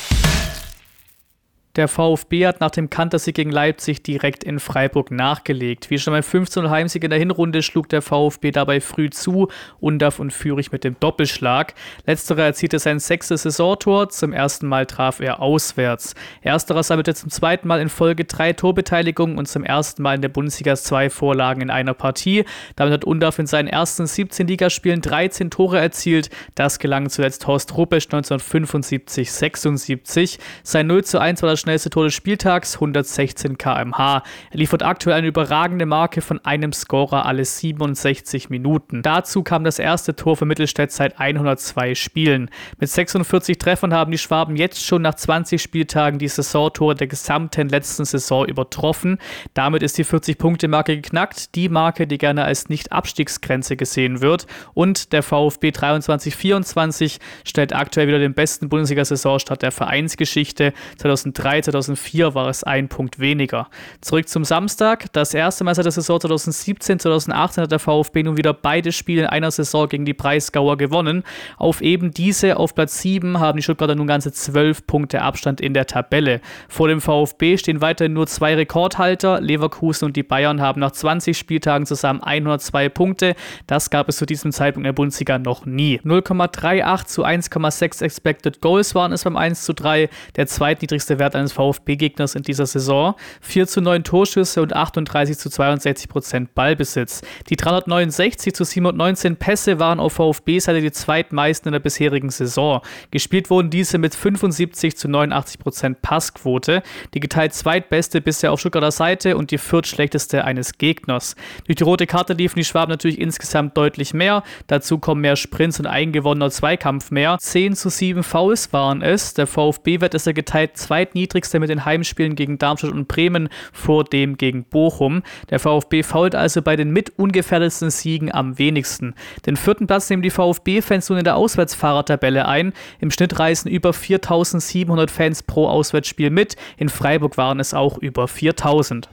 Der 1.75 1.89
VfB 1.89 2.47
hat 2.47 2.61
nach 2.61 2.71
dem 2.71 2.91
Kantersieg 2.91 3.35
gegen 3.35 3.51
Leipzig 3.51 4.03
direkt 4.03 4.45
in 4.45 4.61
Freiburg 4.61 5.11
nachgelegt. 5.11 5.89
Wie 5.89 5.99
schon 5.99 6.13
beim 6.13 6.23
15 6.23 6.69
Heimsieg 6.69 7.03
in 7.03 7.09
der 7.09 7.19
Hinrunde 7.19 7.63
schlug 7.63 7.89
der 7.89 8.03
VfB 8.03 8.51
dabei 8.51 8.83
früh 8.83 9.09
zu, 9.09 9.49
Undaf 9.81 10.19
und 10.19 10.35
Führig 10.35 10.71
mit 10.71 10.85
dem 10.85 10.97
Doppelschlag. 11.01 11.73
Letzterer 12.05 12.43
erzielte 12.43 12.79
sein 12.79 12.99
sechstes 12.99 13.45
Saisontor, 13.45 14.11
zum 14.11 14.35
ersten 14.35 14.67
Mal 14.67 14.85
traf 14.85 15.21
er 15.21 15.41
auswärts. 15.41 16.15
Ersterer 16.43 16.83
sammelte 16.83 17.15
zum 17.15 17.31
zweiten 17.31 17.67
Mal 17.67 17.81
in 17.81 17.89
Folge 17.89 18.27
drei 18.27 18.53
Torbeteiligungen 18.53 19.39
und 19.39 19.49
zum 19.49 19.65
ersten 19.65 20.03
Mal 20.03 20.17
in 20.17 20.21
der 20.21 20.29
Bundesliga 20.29 20.77
zwei 20.77 21.09
Vorlagen 21.09 21.63
in 21.63 21.71
einer 21.71 21.95
Partie. 21.95 22.45
Damit 22.77 22.93
hat 22.93 23.07
Undaf 23.07 23.39
in 23.39 23.47
seinen 23.47 23.69
ersten 23.69 24.07
17 24.07 24.47
Ligaspielen 24.47 25.01
13 25.01 25.51
Tore 25.51 25.79
erzielt. 25.79 26.29
Das 26.55 26.79
gelang 26.79 27.09
zuletzt 27.09 27.47
Horst 27.47 27.79
Ruppesch 27.79 28.09
1975-76. 28.09 30.39
Sein 30.65 30.87
0 30.87 31.05
zu 31.05 31.19
1 31.19 31.41
war 31.41 31.49
das 31.49 31.62
schnellste 31.63 31.91
Tor 31.91 32.05
des 32.05 32.15
Spieltags, 32.15 32.75
116 32.75 33.57
km/h. 33.57 34.23
Er 34.51 34.59
liefert 34.59 34.83
aktuell 34.83 35.17
eine 35.17 35.29
überragende 35.29 35.87
Marke 35.87 36.21
von 36.21 36.45
einem 36.45 36.73
Scorer 36.73 37.25
alle 37.25 37.45
67 37.45 38.51
Minuten. 38.51 39.03
Dazu 39.03 39.43
kam 39.43 39.65
das 39.65 39.79
erste 39.79 40.17
Tor 40.17 40.37
für 40.37 40.45
Mittelstädt 40.45 40.91
seit 40.93 41.19
102 41.21 41.95
Spielen. 41.95 42.51
Mit 42.79 42.91
46 42.91 43.59
Treffern 43.59 43.95
haben 43.95 44.11
die 44.11 44.19
Schwaben 44.19 44.57
jetzt 44.57 44.85
schon 44.85 45.03
nach 45.03 45.15
20 45.15 45.63
Spieltagen 45.63 46.19
die 46.19 46.29
Saisontore 46.29 46.97
der 46.97 47.07
gesamten 47.07 47.69
letzten 47.69 48.05
Saison 48.05 48.45
übertroffen. 48.47 49.19
Damit 49.55 49.83
ist 49.83 49.99
die 49.99 50.05
40-Punkte-Marke 50.05 50.97
geknackt, 50.97 51.55
die 51.55 51.69
Marke, 51.69 52.09
die 52.09 52.19
gerne 52.19 52.45
als 52.45 52.69
Nicht-Abstiegsgrenze 52.69 53.77
gesehen 53.77 54.21
wird. 54.21 54.47
Und 54.75 55.13
der 55.13 55.23
VfB 55.23 55.69
23-24 55.69 57.21
stellt 57.45 57.73
aktuell 57.73 58.09
wieder 58.09 58.19
den 58.19 58.35
besten 58.35 58.69
Bundesliga-Saisonstart 58.69 59.63
der 59.63 59.71
Vereinsgeschichte. 59.71 60.73
2003 60.99 61.52
2004 61.61 62.35
war 62.35 62.49
es 62.49 62.65
ein 62.65 62.89
Punkt 62.89 63.19
weniger. 63.19 63.69
Zurück 64.01 64.29
zum 64.29 64.45
Samstag. 64.45 65.13
Das 65.13 65.35
erste 65.35 65.65
Mal 65.65 65.75
seit 65.75 65.85
der 65.85 65.93
Saison 65.93 66.21
2017, 66.21 67.01
2018 67.01 67.65
hat 67.65 67.73
der 67.73 67.79
VfB 67.79 68.23
nun 68.23 68.37
wieder 68.37 68.55
beide 68.55 68.93
Spiele 68.93 69.23
in 69.23 69.27
einer 69.27 69.51
Saison 69.51 69.89
gegen 69.89 70.05
die 70.05 70.15
Breisgauer 70.15 70.77
gewonnen. 70.77 71.25
Auf 71.57 71.81
eben 71.83 72.13
diese, 72.13 72.57
auf 72.57 72.75
Platz 72.75 73.01
7, 73.03 73.41
haben 73.41 73.57
die 73.57 73.63
Stuttgarter 73.63 73.95
nun 73.95 74.07
ganze 74.07 74.33
12 74.33 74.87
Punkte 74.87 75.23
Abstand 75.23 75.61
in 75.61 75.75
der 75.75 75.87
Tabelle. 75.87 76.41
Vor 76.69 76.89
dem 76.89 77.01
VfB 77.01 77.59
stehen 77.59 77.81
weiterhin 77.81 78.13
nur 78.13 78.27
zwei 78.27 78.55
Rekordhalter. 78.55 79.41
Leverkusen 79.41 80.07
und 80.07 80.17
die 80.17 80.23
Bayern 80.23 80.61
haben 80.61 80.81
nach 80.81 80.93
20 80.93 81.37
Spieltagen 81.37 81.87
zusammen 81.87 82.23
102 82.23 82.89
Punkte. 82.89 83.35
Das 83.67 83.91
gab 83.91 84.09
es 84.09 84.17
zu 84.17 84.27
diesem 84.27 84.53
Zeitpunkt 84.53 84.85
in 84.85 84.91
der 84.91 84.93
Bundesliga 84.93 85.39
noch 85.39 85.67
nie. 85.67 86.01
0,38 86.05 87.07
zu 87.07 87.25
1,6 87.25 88.03
Expected 88.03 88.61
Goals 88.61 88.95
waren 88.95 89.13
es 89.13 89.25
beim 89.25 89.37
1 89.37 89.65
zu 89.65 89.73
3. 89.75 90.09
Der 90.37 90.47
zweitniedrigste 90.47 91.19
Wert 91.19 91.35
eines 91.43 91.53
VfB-Gegners 91.53 92.35
in 92.35 92.43
dieser 92.43 92.67
Saison. 92.67 93.15
4 93.41 93.67
zu 93.67 93.81
9 93.81 94.05
Torschüsse 94.05 94.63
und 94.63 94.75
38 94.75 95.37
zu 95.37 95.51
62 95.51 96.09
Prozent 96.09 96.55
Ballbesitz. 96.55 97.23
Die 97.49 97.57
369 97.57 98.55
zu 98.55 98.65
719 98.65 99.37
Pässe 99.37 99.79
waren 99.79 100.01
auf 100.01 100.15
VfB-Seite 100.15 100.81
die 100.81 100.93
zweitmeisten 100.93 101.69
in 101.69 101.73
der 101.73 101.81
bisherigen 101.81 102.31
Saison. 102.31 102.81
Gespielt 103.11 103.51
wurden 103.51 103.71
diese 103.71 103.99
mit 103.99 104.15
75 104.15 104.97
zu 104.97 105.09
89 105.09 105.59
Prozent 105.59 106.03
Passquote. 106.03 106.83
Die 107.15 107.21
geteilt 107.21 107.53
zweitbeste 107.55 108.21
bisher 108.21 108.53
auf 108.53 108.61
Stuttgarter 108.61 108.91
Seite 108.91 109.37
und 109.37 109.51
die 109.51 109.59
viertschlechteste 109.59 110.45
eines 110.45 110.79
Gegners. 110.79 111.37
Durch 111.67 111.77
die 111.77 111.85
rote 111.85 112.07
Karte 112.07 112.33
liefen 112.35 112.59
die 112.59 112.65
Schwaben 112.65 112.91
natürlich 112.91 113.21
insgesamt 113.21 113.77
deutlich 113.77 114.15
mehr. 114.15 114.43
Dazu 114.69 114.99
kommen 114.99 115.21
mehr 115.21 115.37
Sprints 115.37 115.79
und 115.81 115.87
eingewonnener 115.87 116.51
Zweikampf 116.51 117.11
mehr. 117.11 117.37
10 117.39 117.75
zu 117.75 117.91
7 117.91 118.23
Fouls 118.23 118.73
waren 118.73 119.03
es. 119.03 119.35
Der 119.35 119.47
VfB-Wert 119.47 120.15
ist 120.15 120.27
der 120.27 120.35
geteilt 120.35 120.77
zweitniedrigste 120.77 121.32
niedrigste 121.33 121.61
mit 121.61 121.71
den 121.71 121.85
Heimspielen 121.85 122.35
gegen 122.35 122.59
Darmstadt 122.59 122.93
und 122.93 123.09
Bremen 123.09 123.49
vor 123.73 124.05
dem 124.05 124.37
gegen 124.37 124.65
Bochum. 124.65 125.23
Der 125.51 125.59
VfB 125.59 126.03
fault 126.03 126.35
also 126.35 126.61
bei 126.61 126.77
den 126.77 126.91
mit 126.91 127.19
ungefährdetsten 127.19 127.91
Siegen 127.91 128.33
am 128.33 128.59
wenigsten. 128.59 129.15
Den 129.47 129.57
vierten 129.57 129.87
Platz 129.87 130.11
nehmen 130.11 130.23
die 130.23 130.31
VfB-Fans 130.31 131.09
nun 131.09 131.19
in 131.19 131.25
der 131.25 131.37
Auswärtsfahrertabelle 131.37 132.47
ein. 132.47 132.73
Im 133.01 133.11
Schnitt 133.11 133.39
reisen 133.39 133.71
über 133.71 133.93
4700 133.93 135.11
Fans 135.11 135.43
pro 135.43 135.69
Auswärtsspiel 135.69 136.31
mit. 136.31 136.57
In 136.77 136.91
Freiburg 136.91 137.39
waren 137.39 137.61
es 137.61 137.73
auch 137.73 137.99
über 137.99 138.29
4000. 138.29 139.09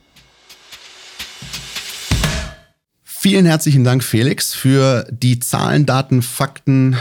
Vielen 3.02 3.44
herzlichen 3.44 3.84
Dank, 3.84 4.02
Felix, 4.02 4.54
für 4.54 5.06
die 5.10 5.40
Zahlen, 5.40 5.84
Daten, 5.84 6.22
Fakten 6.22 6.96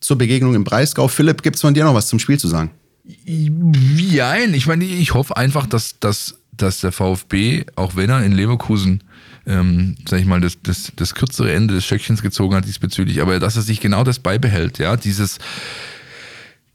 zur 0.00 0.16
Begegnung 0.16 0.54
im 0.54 0.64
Breisgau. 0.64 1.08
Philipp, 1.08 1.42
gibt 1.42 1.56
es 1.56 1.62
von 1.62 1.74
dir 1.74 1.84
noch 1.84 1.94
was 1.94 2.08
zum 2.08 2.18
Spiel 2.18 2.38
zu 2.38 2.48
sagen? 2.48 2.70
Nein, 3.04 4.54
ich 4.54 4.66
meine, 4.66 4.84
ich 4.84 5.14
hoffe 5.14 5.36
einfach, 5.36 5.66
dass, 5.66 5.98
dass, 6.00 6.38
dass 6.52 6.80
der 6.80 6.92
VfB, 6.92 7.64
auch 7.76 7.96
wenn 7.96 8.10
er 8.10 8.24
in 8.24 8.32
Leverkusen, 8.32 9.02
ähm, 9.46 9.96
sag 10.06 10.20
ich 10.20 10.26
mal, 10.26 10.40
das, 10.40 10.58
das, 10.62 10.92
das 10.96 11.14
kürzere 11.14 11.52
Ende 11.52 11.74
des 11.74 11.84
Stöckchens 11.84 12.22
gezogen 12.22 12.54
hat 12.54 12.66
diesbezüglich, 12.66 13.22
aber 13.22 13.38
dass 13.38 13.56
er 13.56 13.62
sich 13.62 13.80
genau 13.80 14.04
das 14.04 14.18
beibehält, 14.18 14.78
ja, 14.78 14.96
dieses, 14.96 15.38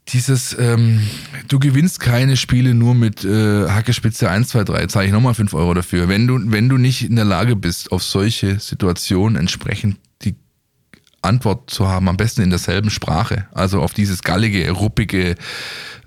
dieses, 0.10 0.56
ähm, 0.60 1.02
du 1.48 1.60
gewinnst 1.60 2.00
keine 2.00 2.38
Spiele 2.38 2.74
nur 2.74 2.96
mit 2.96 3.24
äh, 3.24 3.68
Hackespitze 3.68 4.30
1, 4.30 4.50
2, 4.50 4.64
3, 4.64 4.86
zahle 4.88 5.06
ich 5.08 5.12
nochmal 5.12 5.34
5 5.34 5.54
Euro 5.54 5.74
dafür. 5.74 6.08
Wenn 6.08 6.28
du, 6.28 6.40
wenn 6.52 6.70
du 6.70 6.78
nicht 6.78 7.04
in 7.04 7.16
der 7.16 7.26
Lage 7.26 7.56
bist, 7.56 7.92
auf 7.92 8.04
solche 8.04 8.60
Situationen 8.60 9.36
entsprechend 9.36 9.98
Antwort 11.26 11.70
zu 11.70 11.88
haben, 11.88 12.08
am 12.08 12.18
besten 12.18 12.42
in 12.42 12.50
derselben 12.50 12.90
Sprache, 12.90 13.48
also 13.54 13.82
auf 13.82 13.94
dieses 13.94 14.24
gallige, 14.24 14.70
ruppige, 14.72 15.36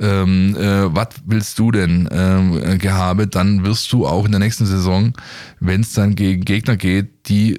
ähm, 0.00 0.56
äh, 0.56 0.94
was 0.94 1.08
willst 1.26 1.58
du 1.58 1.70
denn 1.70 2.08
ähm, 2.12 2.78
Gehabe, 2.78 3.26
dann 3.26 3.64
wirst 3.64 3.92
du 3.92 4.06
auch 4.06 4.24
in 4.24 4.32
der 4.32 4.40
nächsten 4.40 4.66
Saison, 4.66 5.12
wenn 5.60 5.80
es 5.80 5.92
dann 5.92 6.14
gegen 6.14 6.44
Gegner 6.44 6.76
geht, 6.76 7.28
die 7.28 7.58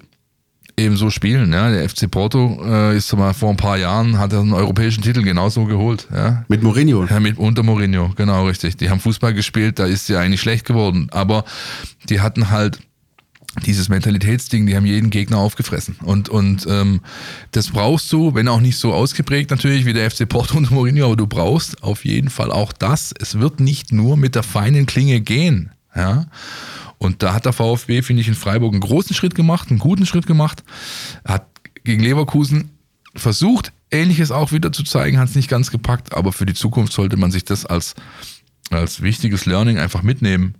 eben 0.79 0.97
so 0.97 1.09
spielen. 1.09 1.53
Ja. 1.53 1.69
Der 1.69 1.87
FC 1.87 2.09
Porto 2.09 2.61
äh, 2.65 2.97
ist 2.97 3.15
mal 3.15 3.33
vor 3.33 3.49
ein 3.49 3.57
paar 3.57 3.77
Jahren, 3.77 4.17
hat 4.17 4.33
er 4.33 4.39
einen 4.39 4.53
europäischen 4.53 5.03
Titel 5.03 5.21
genauso 5.21 5.65
geholt. 5.65 6.07
Ja. 6.13 6.45
Mit 6.47 6.63
Mourinho. 6.63 7.05
Ja, 7.05 7.19
mit, 7.19 7.37
unter 7.37 7.63
Mourinho, 7.63 8.13
genau 8.15 8.47
richtig. 8.47 8.77
Die 8.77 8.89
haben 8.89 8.99
Fußball 8.99 9.33
gespielt, 9.33 9.79
da 9.79 9.85
ist 9.85 10.07
sie 10.07 10.15
eigentlich 10.15 10.41
schlecht 10.41 10.65
geworden. 10.65 11.09
Aber 11.11 11.43
die 12.07 12.21
hatten 12.21 12.49
halt 12.49 12.79
dieses 13.65 13.89
Mentalitätsding, 13.89 14.65
die 14.65 14.75
haben 14.75 14.85
jeden 14.85 15.09
Gegner 15.09 15.37
aufgefressen. 15.37 15.97
Und, 16.03 16.29
und 16.29 16.65
ähm, 16.69 17.01
das 17.51 17.69
brauchst 17.69 18.11
du, 18.11 18.33
wenn 18.35 18.47
auch 18.47 18.61
nicht 18.61 18.77
so 18.77 18.93
ausgeprägt 18.93 19.51
natürlich 19.51 19.85
wie 19.85 19.93
der 19.93 20.09
FC 20.09 20.27
Porto 20.27 20.57
und 20.57 20.71
Mourinho, 20.71 21.05
aber 21.05 21.15
du 21.15 21.27
brauchst 21.27 21.83
auf 21.83 22.05
jeden 22.05 22.29
Fall 22.29 22.51
auch 22.51 22.73
das. 22.73 23.13
Es 23.19 23.39
wird 23.39 23.59
nicht 23.59 23.91
nur 23.91 24.17
mit 24.17 24.35
der 24.35 24.43
feinen 24.43 24.85
Klinge 24.85 25.21
gehen. 25.21 25.71
Ja? 25.95 26.27
Und 26.97 27.23
da 27.23 27.33
hat 27.33 27.45
der 27.45 27.53
VfB, 27.53 28.01
finde 28.01 28.21
ich, 28.21 28.27
in 28.27 28.35
Freiburg 28.35 28.73
einen 28.73 28.81
großen 28.81 29.15
Schritt 29.15 29.35
gemacht, 29.35 29.69
einen 29.69 29.79
guten 29.79 30.05
Schritt 30.05 30.27
gemacht. 30.27 30.63
Hat 31.25 31.47
gegen 31.83 32.03
Leverkusen 32.03 32.71
versucht, 33.15 33.71
Ähnliches 33.91 34.31
auch 34.31 34.51
wieder 34.51 34.71
zu 34.71 34.83
zeigen, 34.83 35.17
hat 35.17 35.29
es 35.29 35.35
nicht 35.35 35.49
ganz 35.49 35.71
gepackt, 35.71 36.13
aber 36.13 36.31
für 36.31 36.45
die 36.45 36.53
Zukunft 36.53 36.93
sollte 36.93 37.17
man 37.17 37.31
sich 37.31 37.43
das 37.43 37.65
als, 37.65 37.95
als 38.69 39.01
wichtiges 39.01 39.45
Learning 39.45 39.79
einfach 39.79 40.03
mitnehmen 40.03 40.55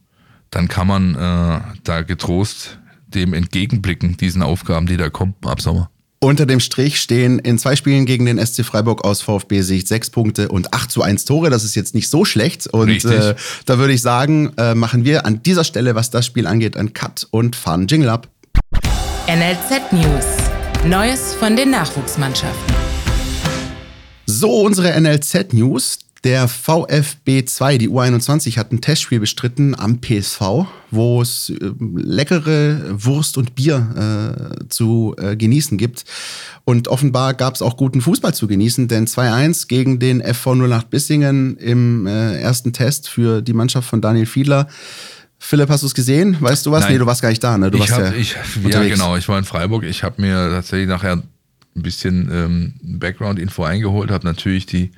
dann 0.52 0.68
kann 0.68 0.88
man 0.88 1.16
äh, 1.16 1.62
da 1.84 2.02
getrost 2.02 2.79
dem 3.14 3.34
entgegenblicken, 3.34 4.18
diesen 4.18 4.42
Aufgaben, 4.42 4.86
die 4.86 4.98
da 4.98 5.10
kommen 5.10 5.36
ab 5.44 5.62
Sommer. 5.62 5.90
Unter 6.22 6.46
dem 6.46 6.60
Strich 6.60 7.00
stehen 7.00 7.40
in 7.40 7.58
zwei 7.58 7.78
Spielen 7.78 8.06
gegen 8.06 8.26
den 8.26 8.46
SC 8.46 8.66
Freiburg 8.66 9.06
aus 9.06 9.22
VfB-Sicht 9.22 9.88
sechs 9.88 10.10
Punkte 10.10 10.50
und 10.50 10.74
acht 10.74 10.92
zu 10.92 11.02
eins 11.02 11.24
Tore. 11.24 11.50
Das 11.50 11.64
ist 11.64 11.76
jetzt 11.76 11.96
nicht 11.96 12.10
so 12.10 12.26
schlecht. 12.26 12.68
Und 12.68 13.06
äh, 13.06 13.36
da 13.66 13.78
würde 13.78 13.94
ich 13.94 14.02
sagen, 14.02 14.52
äh, 14.58 14.76
machen 14.76 15.06
wir 15.06 15.26
an 15.26 15.42
dieser 15.44 15.64
Stelle, 15.64 15.96
was 15.96 16.10
das 16.10 16.26
Spiel 16.26 16.46
angeht, 16.46 16.76
einen 16.76 16.94
Cut 16.94 17.26
und 17.32 17.56
fahren 17.56 17.88
Jingle 17.88 18.10
ab. 18.10 18.28
NLZ 19.28 19.94
News. 19.94 20.26
Neues 20.86 21.36
von 21.36 21.56
den 21.56 21.72
Nachwuchsmannschaften. 21.72 22.76
So, 24.26 24.62
unsere 24.62 25.00
NLZ 25.00 25.54
News. 25.54 26.00
Der 26.24 26.50
VfB 26.50 27.46
2, 27.46 27.78
die 27.78 27.90
U21, 27.90 28.58
hat 28.58 28.74
ein 28.74 28.82
Testspiel 28.82 29.22
bestritten 29.22 29.74
am 29.74 30.02
PSV, 30.02 30.66
wo 30.92 31.22
es 31.22 31.50
äh, 31.50 31.72
leckere 31.96 32.82
Wurst 32.92 33.38
und 33.38 33.56
Bier 33.56 34.60
äh, 34.60 34.68
zu 34.68 35.16
äh, 35.18 35.38
genießen 35.38 35.78
gibt. 35.78 36.04
Und 36.66 36.90
offenbar 36.90 37.34
gab 37.34 37.56
es 37.56 37.62
auch 37.62 37.78
guten 37.78 38.02
Fußball 38.02 38.34
zu 38.34 38.48
genießen, 38.48 38.90
denn 38.90 39.08
2-1 39.08 39.68
gegen 39.68 40.00
den 40.00 40.22
FV 40.22 40.56
08 40.56 40.90
Bissingen 40.90 41.56
im 41.58 42.06
äh, 42.06 42.40
ersten 42.40 42.74
Test 42.74 43.08
für 43.08 43.42
die 43.42 43.54
Mannschaft 43.54 43.90
von 43.90 44.02
Daniel 44.02 44.26
Fiedler. 44.26 44.68
Philipp, 45.42 45.70
hast 45.70 45.84
du 45.84 45.88
es 45.88 45.96
gesehen? 45.96 46.36
Weißt 46.42 46.66
du 46.66 46.72
was? 46.72 46.84
Nein. 46.84 46.94
Nee, 46.94 47.00
du 47.00 47.06
warst 47.06 47.22
gar 47.22 47.30
nicht 47.30 47.44
da, 47.44 47.58
ne? 47.58 47.72
Du 47.72 47.78
ich 47.78 47.90
warst 47.90 47.94
hab, 47.94 48.14
ja, 48.14 48.20
ich, 48.20 48.36
ja, 48.68 48.84
genau. 48.84 49.16
Ich 49.16 49.30
war 49.30 49.40
in 49.40 49.46
Freiburg. 49.46 49.84
Ich 49.84 50.04
habe 50.04 50.22
mir 50.22 50.50
tatsächlich 50.50 50.90
nachher 50.90 51.14
ein 51.14 51.82
bisschen 51.82 52.30
ähm, 52.30 52.74
Background-Info 52.84 53.64
eingeholt, 53.64 54.12
habe 54.12 54.28
natürlich 54.28 54.66
die 54.66 54.92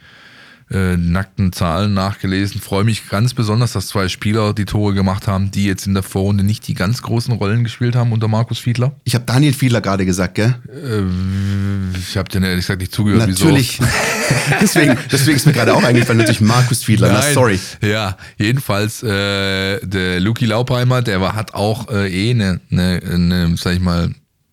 äh, 0.72 0.98
nackten 0.98 1.52
Zahlen 1.52 1.94
nachgelesen. 1.94 2.62
Freue 2.62 2.84
mich 2.84 3.10
ganz 3.10 3.34
besonders, 3.34 3.74
dass 3.74 3.88
zwei 3.88 4.08
Spieler 4.08 4.54
die 4.54 4.66
Tore 4.66 4.94
gemacht 4.94 5.28
haben, 5.28 5.52
die 5.52 5.66
jetzt 5.66 5.86
in 5.86 5.94
der 5.94 6.04
Vorrunde 6.04 6.44
nicht 6.44 6.68
die 6.68 6.74
ganz 6.74 7.02
großen 7.02 7.34
Rollen 7.34 7.64
gespielt 7.64 7.96
haben 7.96 8.12
unter 8.12 8.28
Markus 8.28 8.60
Fiedler. 8.60 8.94
Ich 9.04 9.16
habe 9.16 9.26
Daniel 9.26 9.54
Fiedler 9.54 9.82
gerade 9.82 10.06
gesagt, 10.06 10.36
gell? 10.36 10.56
Äh, 10.70 11.98
ich 11.98 12.18
habe 12.18 12.30
dir 12.30 12.46
ehrlich 12.46 12.66
gesagt 12.66 12.82
nicht 12.82 12.94
zugehört. 12.94 13.28
Natürlich. 13.28 13.80
deswegen, 14.62 14.98
deswegen 15.12 15.38
ist 15.38 15.46
mir 15.46 15.54
gerade 15.54 15.74
auch 15.74 15.84
eingefallen, 15.84 16.20
natürlich 16.20 16.42
Markus 16.42 16.84
Fiedler. 16.84 17.12
Na, 17.12 17.20
Nein. 17.20 17.34
sorry. 17.34 17.60
Ja, 17.82 18.18
jedenfalls 18.38 19.04
äh, 19.04 19.80
der 19.86 20.20
Luki 20.20 20.46
Laupheimer, 20.46 21.02
der 21.02 21.22
war, 21.22 21.36
hat 21.36 21.54
auch 21.54 21.90
äh, 21.90 22.10
eh 22.10 22.32
eine, 22.32 22.62
eine, 22.72 23.02
eine, 23.04 23.56
sag 23.58 23.74
ich 23.74 23.82
mal, 23.82 24.12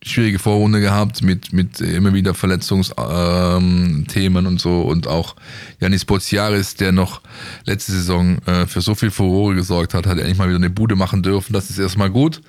schwierige 0.09 0.39
Vorrunde 0.39 0.81
gehabt 0.81 1.23
mit, 1.23 1.53
mit 1.53 1.81
immer 1.81 2.15
wieder 2.15 2.35
Verletzungsthemen 2.35 4.07
ähm, 4.17 4.47
und 4.47 4.61
so 4.61 4.83
und 4.83 5.07
auch 5.07 5.37
Janis 5.81 6.05
Boziaris, 6.05 6.75
der 6.75 6.93
noch 6.93 7.21
letzte 7.65 7.93
Saison 7.93 8.39
äh, 8.47 8.67
für 8.67 8.81
so 8.81 8.95
viel 8.95 9.11
Furore 9.11 9.55
gesorgt 9.55 9.95
hat, 9.95 10.07
hat 10.07 10.19
endlich 10.19 10.39
mal 10.39 10.49
wieder 10.49 10.57
eine 10.57 10.71
Bude 10.71 10.97
machen 10.97 11.23
dürfen. 11.23 11.53
Das 11.53 11.71
ist 11.71 11.79
erstmal 11.79 12.11
gut. 12.11 12.41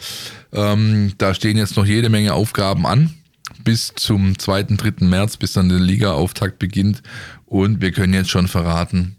Ähm, 0.52 1.14
da 1.18 1.34
stehen 1.34 1.58
jetzt 1.58 1.78
noch 1.78 1.86
jede 1.86 2.10
Menge 2.10 2.34
Aufgaben 2.34 2.86
an 2.86 3.14
bis 3.64 3.94
zum 3.96 4.38
2., 4.38 4.64
3. 4.64 5.06
März, 5.06 5.38
bis 5.38 5.54
dann 5.54 5.70
der 5.70 5.80
Liga-Auftakt 5.80 6.60
beginnt. 6.60 7.02
Und 7.46 7.82
wir 7.82 7.92
können 7.92 8.14
jetzt 8.14 8.30
schon 8.30 8.48
verraten, 8.48 9.16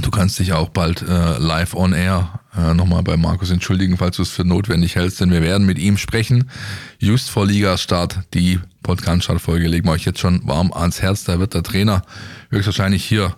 du 0.00 0.10
kannst 0.10 0.38
dich 0.38 0.52
auch 0.52 0.68
bald 0.68 1.02
äh, 1.02 1.38
live 1.38 1.74
on 1.74 1.92
air 1.92 2.40
äh, 2.56 2.74
nochmal 2.74 3.02
bei 3.02 3.16
Markus 3.16 3.50
entschuldigen, 3.50 3.96
falls 3.96 4.16
du 4.16 4.22
es 4.22 4.30
für 4.30 4.44
notwendig 4.44 4.96
hältst, 4.96 5.20
denn 5.20 5.30
wir 5.30 5.42
werden 5.42 5.66
mit 5.66 5.78
ihm 5.78 5.96
sprechen. 5.96 6.50
Just 6.98 7.30
vor 7.30 7.46
Ligastart, 7.46 8.20
die 8.34 8.60
Podcast-Folge 8.82 9.68
legen 9.68 9.86
wir 9.86 9.92
euch 9.92 10.04
jetzt 10.04 10.18
schon 10.18 10.46
warm 10.46 10.72
ans 10.72 11.00
Herz. 11.00 11.24
Da 11.24 11.38
wird 11.38 11.54
der 11.54 11.62
Trainer 11.62 12.02
höchstwahrscheinlich 12.50 13.04
hier 13.04 13.36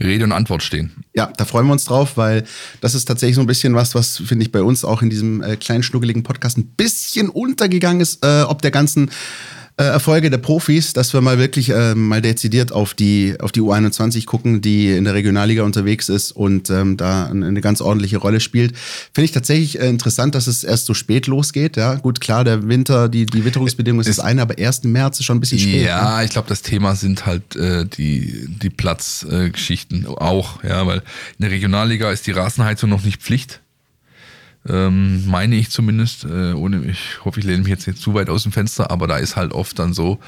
Rede 0.00 0.24
und 0.24 0.32
Antwort 0.32 0.62
stehen. 0.62 1.04
Ja, 1.14 1.32
da 1.36 1.44
freuen 1.44 1.66
wir 1.66 1.72
uns 1.72 1.84
drauf, 1.84 2.16
weil 2.16 2.44
das 2.80 2.94
ist 2.94 3.04
tatsächlich 3.06 3.36
so 3.36 3.40
ein 3.40 3.46
bisschen 3.46 3.74
was, 3.74 3.94
was 3.94 4.16
finde 4.16 4.44
ich 4.44 4.52
bei 4.52 4.62
uns 4.62 4.84
auch 4.84 5.02
in 5.02 5.10
diesem 5.10 5.42
äh, 5.42 5.56
kleinen 5.56 5.82
schnuckeligen 5.82 6.22
Podcast 6.22 6.58
ein 6.58 6.66
bisschen 6.66 7.28
untergegangen 7.28 8.00
ist, 8.00 8.24
äh, 8.24 8.42
ob 8.42 8.62
der 8.62 8.70
ganzen 8.70 9.10
äh, 9.76 9.82
Erfolge 9.82 10.30
der 10.30 10.38
Profis, 10.38 10.92
dass 10.92 11.12
wir 11.12 11.20
mal 11.20 11.38
wirklich 11.38 11.70
äh, 11.70 11.96
mal 11.96 12.22
dezidiert 12.22 12.70
auf 12.70 12.94
die, 12.94 13.34
auf 13.40 13.50
die 13.50 13.60
U21 13.60 14.24
gucken, 14.24 14.60
die 14.60 14.92
in 14.92 15.02
der 15.02 15.14
Regionalliga 15.14 15.64
unterwegs 15.64 16.08
ist 16.08 16.30
und 16.30 16.70
ähm, 16.70 16.96
da 16.96 17.26
eine, 17.26 17.60
ganz 17.60 17.80
ordentliche 17.80 18.18
Rolle 18.18 18.38
spielt. 18.38 18.76
Finde 18.76 19.24
ich 19.24 19.32
tatsächlich 19.32 19.80
äh, 19.80 19.88
interessant, 19.88 20.36
dass 20.36 20.46
es 20.46 20.62
erst 20.62 20.86
so 20.86 20.94
spät 20.94 21.26
losgeht. 21.26 21.76
Ja, 21.76 21.96
gut, 21.96 22.20
klar, 22.20 22.44
der 22.44 22.68
Winter, 22.68 23.08
die, 23.08 23.26
die 23.26 23.44
Witterungsbedingungen 23.44 24.06
ist 24.06 24.18
das 24.18 24.24
eine, 24.24 24.42
aber 24.42 24.58
erst 24.58 24.84
im 24.84 24.92
März 24.92 25.18
ist 25.18 25.26
schon 25.26 25.38
ein 25.38 25.40
bisschen 25.40 25.58
spät. 25.58 25.86
Ja, 25.86 26.22
ich 26.22 26.30
glaube, 26.30 26.48
das 26.48 26.62
Thema 26.62 26.94
sind 26.94 27.26
halt 27.26 27.56
äh, 27.56 27.84
die, 27.84 28.46
die 28.62 28.70
Platzgeschichten 28.70 30.06
auch, 30.06 30.62
ja, 30.62 30.86
weil 30.86 30.98
in 30.98 31.02
der 31.40 31.50
Regionalliga 31.50 32.12
ist 32.12 32.28
die 32.28 32.32
Rasenheizung 32.32 32.90
noch 32.90 33.02
nicht 33.02 33.20
Pflicht. 33.20 33.60
Ähm, 34.66 35.26
meine 35.26 35.56
ich 35.56 35.70
zumindest, 35.70 36.24
äh, 36.24 36.52
ohne 36.52 36.84
ich 36.84 37.24
hoffe, 37.24 37.40
ich 37.40 37.46
lehne 37.46 37.58
mich 37.58 37.68
jetzt 37.68 37.86
nicht 37.86 38.00
zu 38.00 38.14
weit 38.14 38.30
aus 38.30 38.44
dem 38.44 38.52
Fenster, 38.52 38.90
aber 38.90 39.06
da 39.06 39.18
ist 39.18 39.36
halt 39.36 39.52
oft 39.52 39.78
dann 39.78 39.92
so, 39.92 40.18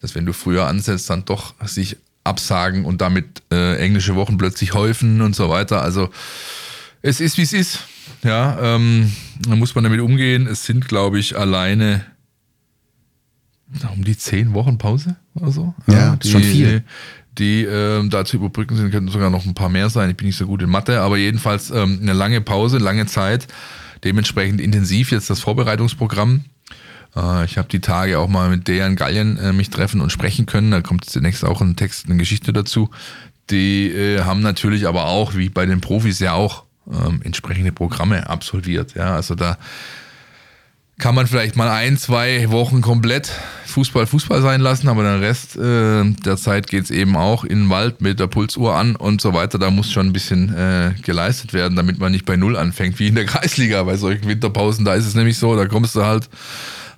dass 0.00 0.14
wenn 0.14 0.24
du 0.24 0.32
früher 0.32 0.66
ansetzt, 0.66 1.10
dann 1.10 1.24
doch 1.24 1.54
sich 1.66 1.98
absagen 2.24 2.84
und 2.84 3.00
damit 3.00 3.42
äh, 3.52 3.76
englische 3.76 4.14
Wochen 4.14 4.38
plötzlich 4.38 4.74
häufen 4.74 5.20
und 5.20 5.36
so 5.36 5.48
weiter. 5.48 5.82
Also 5.82 6.10
es 7.02 7.20
ist, 7.20 7.36
wie 7.36 7.42
es 7.42 7.52
ist. 7.52 7.80
Ja, 8.22 8.58
ähm, 8.60 9.12
da 9.40 9.56
muss 9.56 9.74
man 9.74 9.84
damit 9.84 10.00
umgehen. 10.00 10.46
Es 10.46 10.64
sind, 10.64 10.88
glaube 10.88 11.18
ich, 11.18 11.36
alleine 11.36 12.04
um 13.94 14.04
die 14.04 14.16
zehn 14.16 14.54
Wochen 14.54 14.78
Pause 14.78 15.16
oder 15.34 15.50
so. 15.50 15.74
Ja, 15.86 16.16
das 16.16 16.26
ist 16.26 16.32
schon 16.32 16.42
viel. 16.42 16.84
Die 17.38 17.64
ähm, 17.64 18.10
da 18.10 18.24
zu 18.24 18.36
überbrücken 18.36 18.76
sind, 18.76 18.90
könnten 18.90 19.10
sogar 19.10 19.30
noch 19.30 19.46
ein 19.46 19.54
paar 19.54 19.70
mehr 19.70 19.88
sein. 19.88 20.10
Ich 20.10 20.16
bin 20.16 20.26
nicht 20.26 20.36
so 20.36 20.46
gut 20.46 20.62
in 20.62 20.68
Mathe, 20.68 21.00
aber 21.00 21.16
jedenfalls 21.16 21.70
ähm, 21.70 21.98
eine 22.02 22.12
lange 22.12 22.40
Pause, 22.42 22.78
lange 22.78 23.06
Zeit. 23.06 23.46
Dementsprechend 24.04 24.60
intensiv 24.60 25.12
jetzt 25.12 25.30
das 25.30 25.40
Vorbereitungsprogramm. 25.40 26.44
Äh, 27.16 27.44
ich 27.44 27.58
habe 27.58 27.68
die 27.68 27.80
Tage 27.80 28.18
auch 28.18 28.28
mal 28.28 28.50
mit 28.50 28.68
Dejan 28.68 28.96
Gallien 28.96 29.38
äh, 29.38 29.52
mich 29.52 29.70
treffen 29.70 30.00
und 30.00 30.10
sprechen 30.10 30.46
können. 30.46 30.70
Da 30.70 30.80
kommt 30.80 31.04
zunächst 31.04 31.44
auch 31.44 31.60
ein 31.60 31.76
Text, 31.76 32.06
eine 32.06 32.16
Geschichte 32.16 32.52
dazu. 32.52 32.90
Die 33.50 33.88
äh, 33.90 34.20
haben 34.22 34.40
natürlich 34.40 34.86
aber 34.86 35.06
auch, 35.06 35.34
wie 35.34 35.48
bei 35.48 35.66
den 35.66 35.80
Profis 35.80 36.18
ja 36.20 36.32
auch, 36.32 36.64
ähm, 36.90 37.20
entsprechende 37.22 37.72
Programme 37.72 38.28
absolviert. 38.28 38.94
Ja, 38.94 39.14
also 39.14 39.34
da 39.34 39.58
kann 41.02 41.16
man 41.16 41.26
vielleicht 41.26 41.56
mal 41.56 41.68
ein, 41.68 41.98
zwei 41.98 42.48
Wochen 42.52 42.80
komplett 42.80 43.28
Fußball 43.66 44.06
Fußball 44.06 44.40
sein 44.40 44.60
lassen, 44.60 44.86
aber 44.86 45.02
den 45.02 45.18
Rest 45.18 45.56
äh, 45.56 46.04
der 46.04 46.36
Zeit 46.36 46.68
geht's 46.68 46.92
eben 46.92 47.16
auch 47.16 47.42
in 47.42 47.62
den 47.62 47.70
Wald 47.70 48.00
mit 48.00 48.20
der 48.20 48.28
Pulsuhr 48.28 48.76
an 48.76 48.94
und 48.94 49.20
so 49.20 49.34
weiter. 49.34 49.58
Da 49.58 49.72
muss 49.72 49.90
schon 49.90 50.06
ein 50.06 50.12
bisschen 50.12 50.54
äh, 50.54 50.92
geleistet 51.02 51.54
werden, 51.54 51.74
damit 51.74 51.98
man 51.98 52.12
nicht 52.12 52.24
bei 52.24 52.36
Null 52.36 52.56
anfängt, 52.56 53.00
wie 53.00 53.08
in 53.08 53.16
der 53.16 53.24
Kreisliga. 53.26 53.82
Bei 53.82 53.96
solchen 53.96 54.28
Winterpausen, 54.28 54.84
da 54.84 54.94
ist 54.94 55.06
es 55.06 55.16
nämlich 55.16 55.38
so, 55.38 55.56
da 55.56 55.66
kommst 55.66 55.96
du 55.96 56.04
halt 56.04 56.28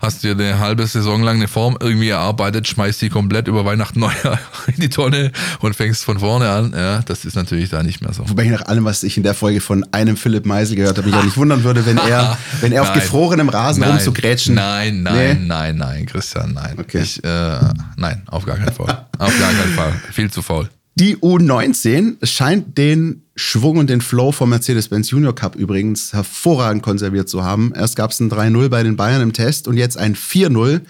hast 0.05 0.23
dir 0.23 0.33
eine 0.33 0.59
halbe 0.59 0.87
Saison 0.87 1.23
lang 1.23 1.37
eine 1.37 1.49
Form 1.49 1.77
irgendwie 1.81 2.09
erarbeitet, 2.11 2.69
schmeißt 2.69 3.01
die 3.03 3.09
komplett 3.09 3.49
über 3.49 3.65
Weihnachten 3.65 4.01
neu 4.01 4.13
in 4.67 4.75
die 4.81 4.89
Tonne 4.91 5.33
und 5.61 5.75
fängst 5.75 6.05
von 6.05 6.19
vorne 6.21 6.49
an. 6.51 6.73
Ja, 6.77 7.01
das 7.01 7.25
ist 7.25 7.35
natürlich 7.35 7.71
da 7.71 7.83
nicht 7.83 8.01
mehr 8.03 8.13
so. 8.13 8.29
Wobei 8.29 8.45
ich 8.45 8.51
nach 8.51 8.67
allem, 8.67 8.85
was 8.85 9.03
ich 9.03 9.17
in 9.17 9.23
der 9.23 9.35
Folge 9.35 9.61
von 9.61 9.85
einem 9.93 10.17
Philipp 10.17 10.47
Meisel 10.47 10.77
gehört 10.77 10.99
habe, 10.99 11.09
mich 11.09 11.17
auch 11.17 11.25
nicht 11.25 11.37
wundern 11.37 11.65
würde, 11.65 11.85
wenn 11.87 11.99
er, 11.99 12.39
wenn 12.61 12.73
er 12.73 12.83
auf 12.83 12.89
Nein. 12.91 13.01
gefrorenem 13.01 13.49
Rasen 13.49 13.81
Nein. 13.81 13.91
rumzugrätschen. 13.93 14.55
Nein, 14.55 15.03
nein, 15.03 15.15
Nee? 15.41 15.47
nein, 15.47 15.77
nein, 15.77 16.07
Christian, 16.07 16.53
nein. 16.55 16.77
Okay. 16.79 17.01
Ich, 17.03 17.23
äh, 17.25 17.59
nein, 17.97 18.23
auf 18.27 18.45
gar 18.47 18.57
keinen 18.57 18.73
Fall. 18.73 19.07
auf 19.19 19.39
gar 19.39 19.53
keinen 19.53 19.73
Fall. 19.75 19.93
Viel 20.13 20.31
zu 20.31 20.43
faul. 20.43 20.69
Die 20.97 21.17
U19 21.17 22.25
scheint 22.25 22.79
den 22.79 23.24
Schwung 23.37 23.79
und 23.79 23.91
den 23.91 24.01
Flow 24.01 24.31
vom 24.33 24.51
Mercedes-Benz 24.51 25.11
Junior 25.11 25.35
Cup 25.35 25.57
übrigens 25.57 26.13
hervorragend 26.13 26.83
konserviert 26.83 27.29
zu 27.29 27.43
haben. 27.43 27.73
Erst 27.75 27.97
gab 27.97 28.13
es 28.13 28.21
ein 28.21 28.31
3-0 28.31 28.69
bei 28.69 28.83
den 28.83 28.97
Bayern 28.97 29.23
im 29.23 29.33
Test 29.33 29.67
und 29.67 29.77
jetzt 29.77 29.99
ein 29.99 30.15
4-0 30.15 30.83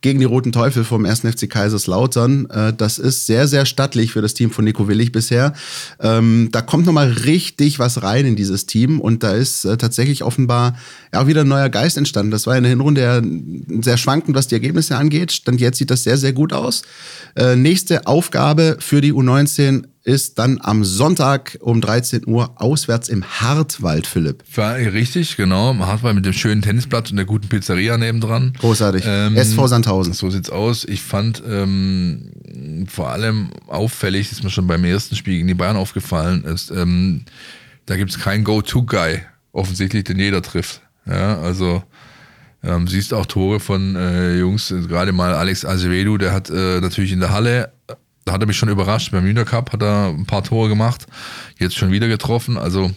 gegen 0.00 0.18
die 0.18 0.26
Roten 0.26 0.52
Teufel 0.52 0.84
vom 0.84 1.06
1. 1.06 1.20
FC 1.20 1.48
Kaiserslautern. 1.48 2.50
Äh, 2.50 2.72
Das 2.74 2.98
ist 2.98 3.24
sehr, 3.24 3.48
sehr 3.48 3.64
stattlich 3.64 4.12
für 4.12 4.20
das 4.20 4.34
Team 4.34 4.50
von 4.50 4.64
Nico 4.64 4.86
Willig 4.86 5.12
bisher. 5.12 5.54
Ähm, 5.98 6.50
Da 6.52 6.60
kommt 6.60 6.84
nochmal 6.84 7.10
richtig 7.10 7.78
was 7.78 8.02
rein 8.02 8.26
in 8.26 8.36
dieses 8.36 8.66
Team 8.66 9.00
und 9.00 9.22
da 9.22 9.32
ist 9.32 9.64
äh, 9.64 9.78
tatsächlich 9.78 10.22
offenbar 10.22 10.76
auch 11.12 11.26
wieder 11.26 11.40
ein 11.40 11.48
neuer 11.48 11.70
Geist 11.70 11.96
entstanden. 11.96 12.32
Das 12.32 12.46
war 12.46 12.54
in 12.56 12.64
der 12.64 12.70
Hinrunde 12.70 13.00
ja 13.00 13.22
sehr 13.82 13.96
schwankend, 13.96 14.36
was 14.36 14.46
die 14.46 14.56
Ergebnisse 14.56 14.96
angeht. 14.96 15.32
Stand 15.32 15.60
jetzt 15.60 15.78
sieht 15.78 15.90
das 15.90 16.02
sehr, 16.02 16.18
sehr 16.18 16.34
gut 16.34 16.52
aus. 16.52 16.82
Äh, 17.34 17.56
Nächste 17.56 18.06
Aufgabe 18.06 18.76
für 18.80 19.00
die 19.00 19.14
U19 19.14 19.84
ist 20.04 20.38
dann 20.38 20.58
am 20.60 20.84
Sonntag 20.84 21.56
um 21.60 21.80
13 21.80 22.26
Uhr 22.26 22.52
auswärts 22.60 23.08
im 23.08 23.24
Hartwald, 23.24 24.06
Philipp. 24.06 24.44
War 24.54 24.76
richtig, 24.76 25.36
genau. 25.36 25.74
Hartwald 25.78 26.14
mit 26.14 26.26
dem 26.26 26.34
schönen 26.34 26.60
Tennisplatz 26.60 27.10
und 27.10 27.16
der 27.16 27.24
guten 27.24 27.48
Pizzeria 27.48 27.96
nebendran. 27.96 28.52
Großartig. 28.58 29.04
Ähm, 29.06 29.36
SV 29.36 29.66
Sandhausen. 29.66 30.12
So 30.12 30.28
sieht's 30.28 30.50
aus. 30.50 30.84
Ich 30.84 31.00
fand 31.00 31.42
ähm, 31.48 32.86
vor 32.86 33.10
allem 33.10 33.48
auffällig, 33.66 34.30
ist 34.30 34.44
mir 34.44 34.50
schon 34.50 34.66
beim 34.66 34.84
ersten 34.84 35.16
Spiel 35.16 35.36
gegen 35.36 35.48
die 35.48 35.54
Bayern 35.54 35.76
aufgefallen, 35.76 36.44
ist, 36.44 36.70
ähm, 36.70 37.24
da 37.86 37.96
gibt's 37.96 38.18
keinen 38.18 38.44
Go-To-Guy, 38.44 39.22
offensichtlich, 39.52 40.04
den 40.04 40.18
jeder 40.18 40.42
trifft. 40.42 40.82
Ja, 41.06 41.38
also 41.40 41.82
ähm, 42.62 42.88
siehst 42.88 43.12
auch 43.12 43.26
Tore 43.26 43.60
von 43.60 43.94
äh, 43.96 44.38
Jungs, 44.38 44.70
äh, 44.70 44.80
gerade 44.80 45.12
mal 45.12 45.34
Alex 45.34 45.64
Azevedo, 45.64 46.16
der 46.16 46.32
hat 46.32 46.48
äh, 46.48 46.80
natürlich 46.80 47.12
in 47.12 47.20
der 47.20 47.30
Halle, 47.30 47.64
äh, 47.64 47.73
da 48.24 48.32
hat 48.32 48.40
er 48.40 48.46
mich 48.46 48.56
schon 48.56 48.68
überrascht, 48.68 49.12
beim 49.12 49.26
Junior 49.26 49.44
Cup 49.44 49.72
hat 49.72 49.82
er 49.82 50.08
ein 50.08 50.26
paar 50.26 50.44
Tore 50.44 50.68
gemacht, 50.68 51.06
jetzt 51.58 51.76
schon 51.76 51.92
wieder 51.92 52.08
getroffen, 52.08 52.56
also 52.56 52.90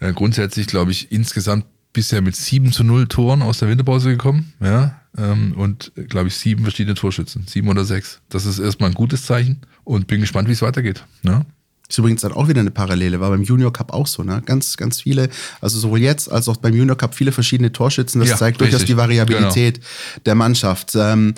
äh, 0.00 0.12
grundsätzlich 0.12 0.66
glaube 0.66 0.90
ich 0.90 1.12
insgesamt 1.12 1.64
bisher 1.92 2.22
mit 2.22 2.36
7 2.36 2.72
zu 2.72 2.84
0 2.84 3.08
Toren 3.08 3.42
aus 3.42 3.58
der 3.58 3.68
Winterpause 3.68 4.10
gekommen, 4.10 4.52
ja, 4.60 5.00
ähm, 5.18 5.52
und 5.56 5.92
glaube 6.08 6.28
ich 6.28 6.36
sieben 6.36 6.62
verschiedene 6.62 6.94
Torschützen, 6.94 7.46
sieben 7.46 7.68
oder 7.68 7.84
sechs. 7.84 8.20
Das 8.28 8.46
ist 8.46 8.58
erstmal 8.58 8.90
ein 8.90 8.94
gutes 8.94 9.26
Zeichen 9.26 9.60
und 9.84 10.06
bin 10.06 10.20
gespannt, 10.20 10.48
wie 10.48 10.52
es 10.52 10.62
weitergeht. 10.62 11.04
Ne? 11.22 11.44
Ist 11.88 11.98
übrigens 11.98 12.22
dann 12.22 12.32
auch 12.32 12.48
wieder 12.48 12.60
eine 12.60 12.70
Parallele, 12.70 13.20
war 13.20 13.28
beim 13.28 13.42
Junior 13.42 13.70
Cup 13.70 13.92
auch 13.92 14.06
so, 14.06 14.22
ne? 14.22 14.42
Ganz, 14.46 14.78
ganz 14.78 15.02
viele, 15.02 15.28
also 15.60 15.78
sowohl 15.78 16.00
jetzt 16.00 16.32
als 16.32 16.48
auch 16.48 16.56
beim 16.56 16.74
Junior 16.74 16.96
Cup 16.96 17.14
viele 17.14 17.32
verschiedene 17.32 17.70
Torschützen. 17.70 18.20
Das 18.20 18.30
Ja, 18.30 18.36
zeigt 18.36 18.62
durchaus 18.62 18.86
die 18.86 18.96
Variabilität 18.96 19.80
der 20.24 20.34
Mannschaft. 20.34 20.92
Ähm, 20.94 21.34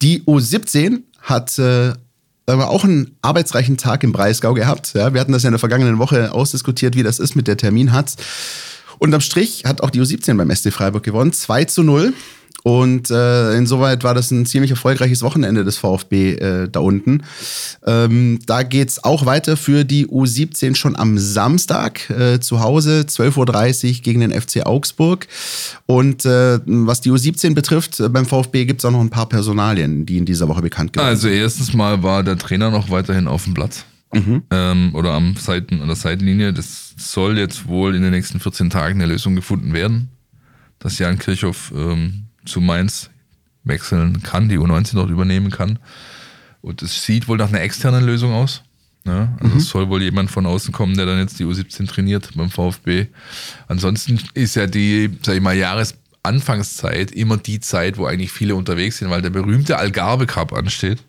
die 0.00 0.22
U17 0.22 1.02
hat 1.20 1.56
äh, 1.60 1.92
aber 2.46 2.70
auch 2.70 2.84
einen 2.84 3.16
arbeitsreichen 3.22 3.76
Tag 3.76 4.02
im 4.04 4.12
Breisgau 4.12 4.54
gehabt. 4.54 4.94
Ja, 4.94 5.14
wir 5.14 5.20
hatten 5.20 5.32
das 5.32 5.42
ja 5.42 5.48
in 5.48 5.52
der 5.52 5.60
vergangenen 5.60 5.98
Woche 5.98 6.32
ausdiskutiert, 6.32 6.96
wie 6.96 7.02
das 7.02 7.18
ist 7.18 7.36
mit 7.36 7.46
der 7.46 7.56
Terminhatz. 7.56 8.16
Und 8.98 9.14
am 9.14 9.20
Strich 9.20 9.64
hat 9.64 9.80
auch 9.80 9.90
die 9.90 10.00
U17 10.00 10.36
beim 10.36 10.54
SC 10.54 10.72
Freiburg 10.72 11.02
gewonnen, 11.02 11.32
2 11.32 11.64
zu 11.64 11.82
0. 11.82 12.12
Und 12.62 13.10
äh, 13.10 13.56
insoweit 13.56 14.04
war 14.04 14.14
das 14.14 14.30
ein 14.30 14.46
ziemlich 14.46 14.70
erfolgreiches 14.70 15.22
Wochenende 15.22 15.64
des 15.64 15.78
VfB 15.78 16.34
äh, 16.34 16.68
da 16.68 16.80
unten. 16.80 17.24
Ähm, 17.84 18.38
da 18.46 18.62
geht's 18.62 19.02
auch 19.02 19.26
weiter 19.26 19.56
für 19.56 19.84
die 19.84 20.06
U17 20.06 20.76
schon 20.76 20.94
am 20.94 21.18
Samstag 21.18 22.08
äh, 22.10 22.38
zu 22.40 22.60
Hause, 22.60 23.04
12.30 23.08 23.96
Uhr 23.96 24.02
gegen 24.02 24.20
den 24.20 24.32
FC 24.32 24.64
Augsburg. 24.64 25.26
Und 25.86 26.24
äh, 26.24 26.60
was 26.66 27.00
die 27.00 27.10
U17 27.10 27.54
betrifft, 27.54 27.98
äh, 27.98 28.08
beim 28.08 28.26
VfB 28.26 28.64
gibt's 28.64 28.84
auch 28.84 28.92
noch 28.92 29.00
ein 29.00 29.10
paar 29.10 29.28
Personalien, 29.28 30.06
die 30.06 30.18
in 30.18 30.24
dieser 30.24 30.48
Woche 30.48 30.62
bekannt 30.62 30.92
geworden 30.92 31.08
Also 31.08 31.28
erstens 31.28 31.74
mal 31.74 32.02
war 32.02 32.22
der 32.22 32.38
Trainer 32.38 32.70
noch 32.70 32.90
weiterhin 32.90 33.26
auf 33.26 33.44
dem 33.44 33.54
Platz. 33.54 33.84
ähm, 34.50 34.94
oder 34.94 35.14
am 35.14 35.36
Seiten, 35.36 35.80
an 35.80 35.88
der 35.88 35.96
Seitenlinie. 35.96 36.52
Das 36.52 36.94
soll 36.98 37.38
jetzt 37.38 37.66
wohl 37.66 37.94
in 37.96 38.02
den 38.02 38.10
nächsten 38.10 38.40
14 38.40 38.70
Tagen 38.70 39.00
eine 39.00 39.10
Lösung 39.10 39.34
gefunden 39.34 39.72
werden, 39.72 40.10
dass 40.78 40.98
Jan 40.98 41.18
Kirchhoff 41.18 41.72
ähm, 41.74 42.24
zu 42.44 42.60
Mainz 42.60 43.10
wechseln 43.64 44.22
kann, 44.22 44.48
die 44.48 44.58
U19 44.58 44.94
dort 44.94 45.10
übernehmen 45.10 45.50
kann. 45.50 45.78
Und 46.60 46.82
es 46.82 47.04
sieht 47.04 47.28
wohl 47.28 47.38
nach 47.38 47.48
einer 47.48 47.60
externen 47.60 48.04
Lösung 48.04 48.32
aus. 48.32 48.62
Ja, 49.04 49.36
also 49.40 49.56
es 49.56 49.68
soll 49.68 49.88
wohl 49.88 50.00
jemand 50.00 50.30
von 50.30 50.46
außen 50.46 50.72
kommen, 50.72 50.96
der 50.96 51.06
dann 51.06 51.18
jetzt 51.18 51.38
die 51.40 51.44
U17 51.44 51.88
trainiert 51.88 52.30
beim 52.36 52.50
VfB. 52.50 53.08
Ansonsten 53.66 54.20
ist 54.34 54.54
ja 54.54 54.68
die, 54.68 55.10
sag 55.22 55.34
ich 55.34 55.40
mal, 55.40 55.56
Jahresanfangszeit 55.56 57.10
immer 57.10 57.36
die 57.36 57.58
Zeit, 57.58 57.98
wo 57.98 58.06
eigentlich 58.06 58.30
viele 58.30 58.54
unterwegs 58.54 58.98
sind, 58.98 59.10
weil 59.10 59.22
der 59.22 59.30
berühmte 59.30 59.76
Algarve 59.76 60.26
Cup 60.26 60.52
ansteht. 60.52 61.02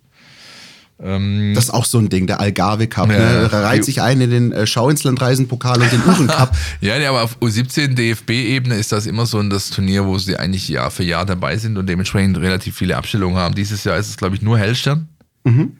Ähm, 1.03 1.53
Das 1.53 1.65
ist 1.65 1.69
auch 1.71 1.85
so 1.85 1.97
ein 1.99 2.09
Ding, 2.09 2.27
der 2.27 2.39
Algarve 2.39 2.87
Cup. 2.87 3.11
Ja, 3.11 3.17
ne? 3.17 3.41
ja. 3.43 3.47
Da 3.47 3.61
reiht 3.61 3.83
sich 3.85 4.01
ein 4.01 4.21
in 4.21 4.29
den 4.29 4.51
äh, 4.51 4.65
Schauinslandreisen-Pokal 4.65 5.81
und 5.81 5.91
den 5.91 6.03
Uhren 6.05 6.27
Cup. 6.27 6.55
Ja, 6.81 6.97
nee, 6.97 7.05
aber 7.05 7.23
auf 7.23 7.37
U17 7.39 7.95
DFB-Ebene 7.95 8.75
ist 8.75 8.91
das 8.91 9.05
immer 9.05 9.25
so 9.25 9.39
ein 9.39 9.49
das 9.49 9.69
Turnier, 9.69 10.05
wo 10.05 10.17
sie 10.17 10.37
eigentlich 10.37 10.67
Jahr 10.67 10.91
für 10.91 11.03
Jahr 11.03 11.25
dabei 11.25 11.57
sind 11.57 11.77
und 11.77 11.87
dementsprechend 11.87 12.37
relativ 12.37 12.75
viele 12.77 12.97
Abstellungen 12.97 13.37
haben. 13.37 13.55
Dieses 13.55 13.83
Jahr 13.83 13.97
ist 13.97 14.09
es, 14.09 14.17
glaube 14.17 14.35
ich, 14.35 14.41
nur 14.41 14.57
Hellstern, 14.57 15.07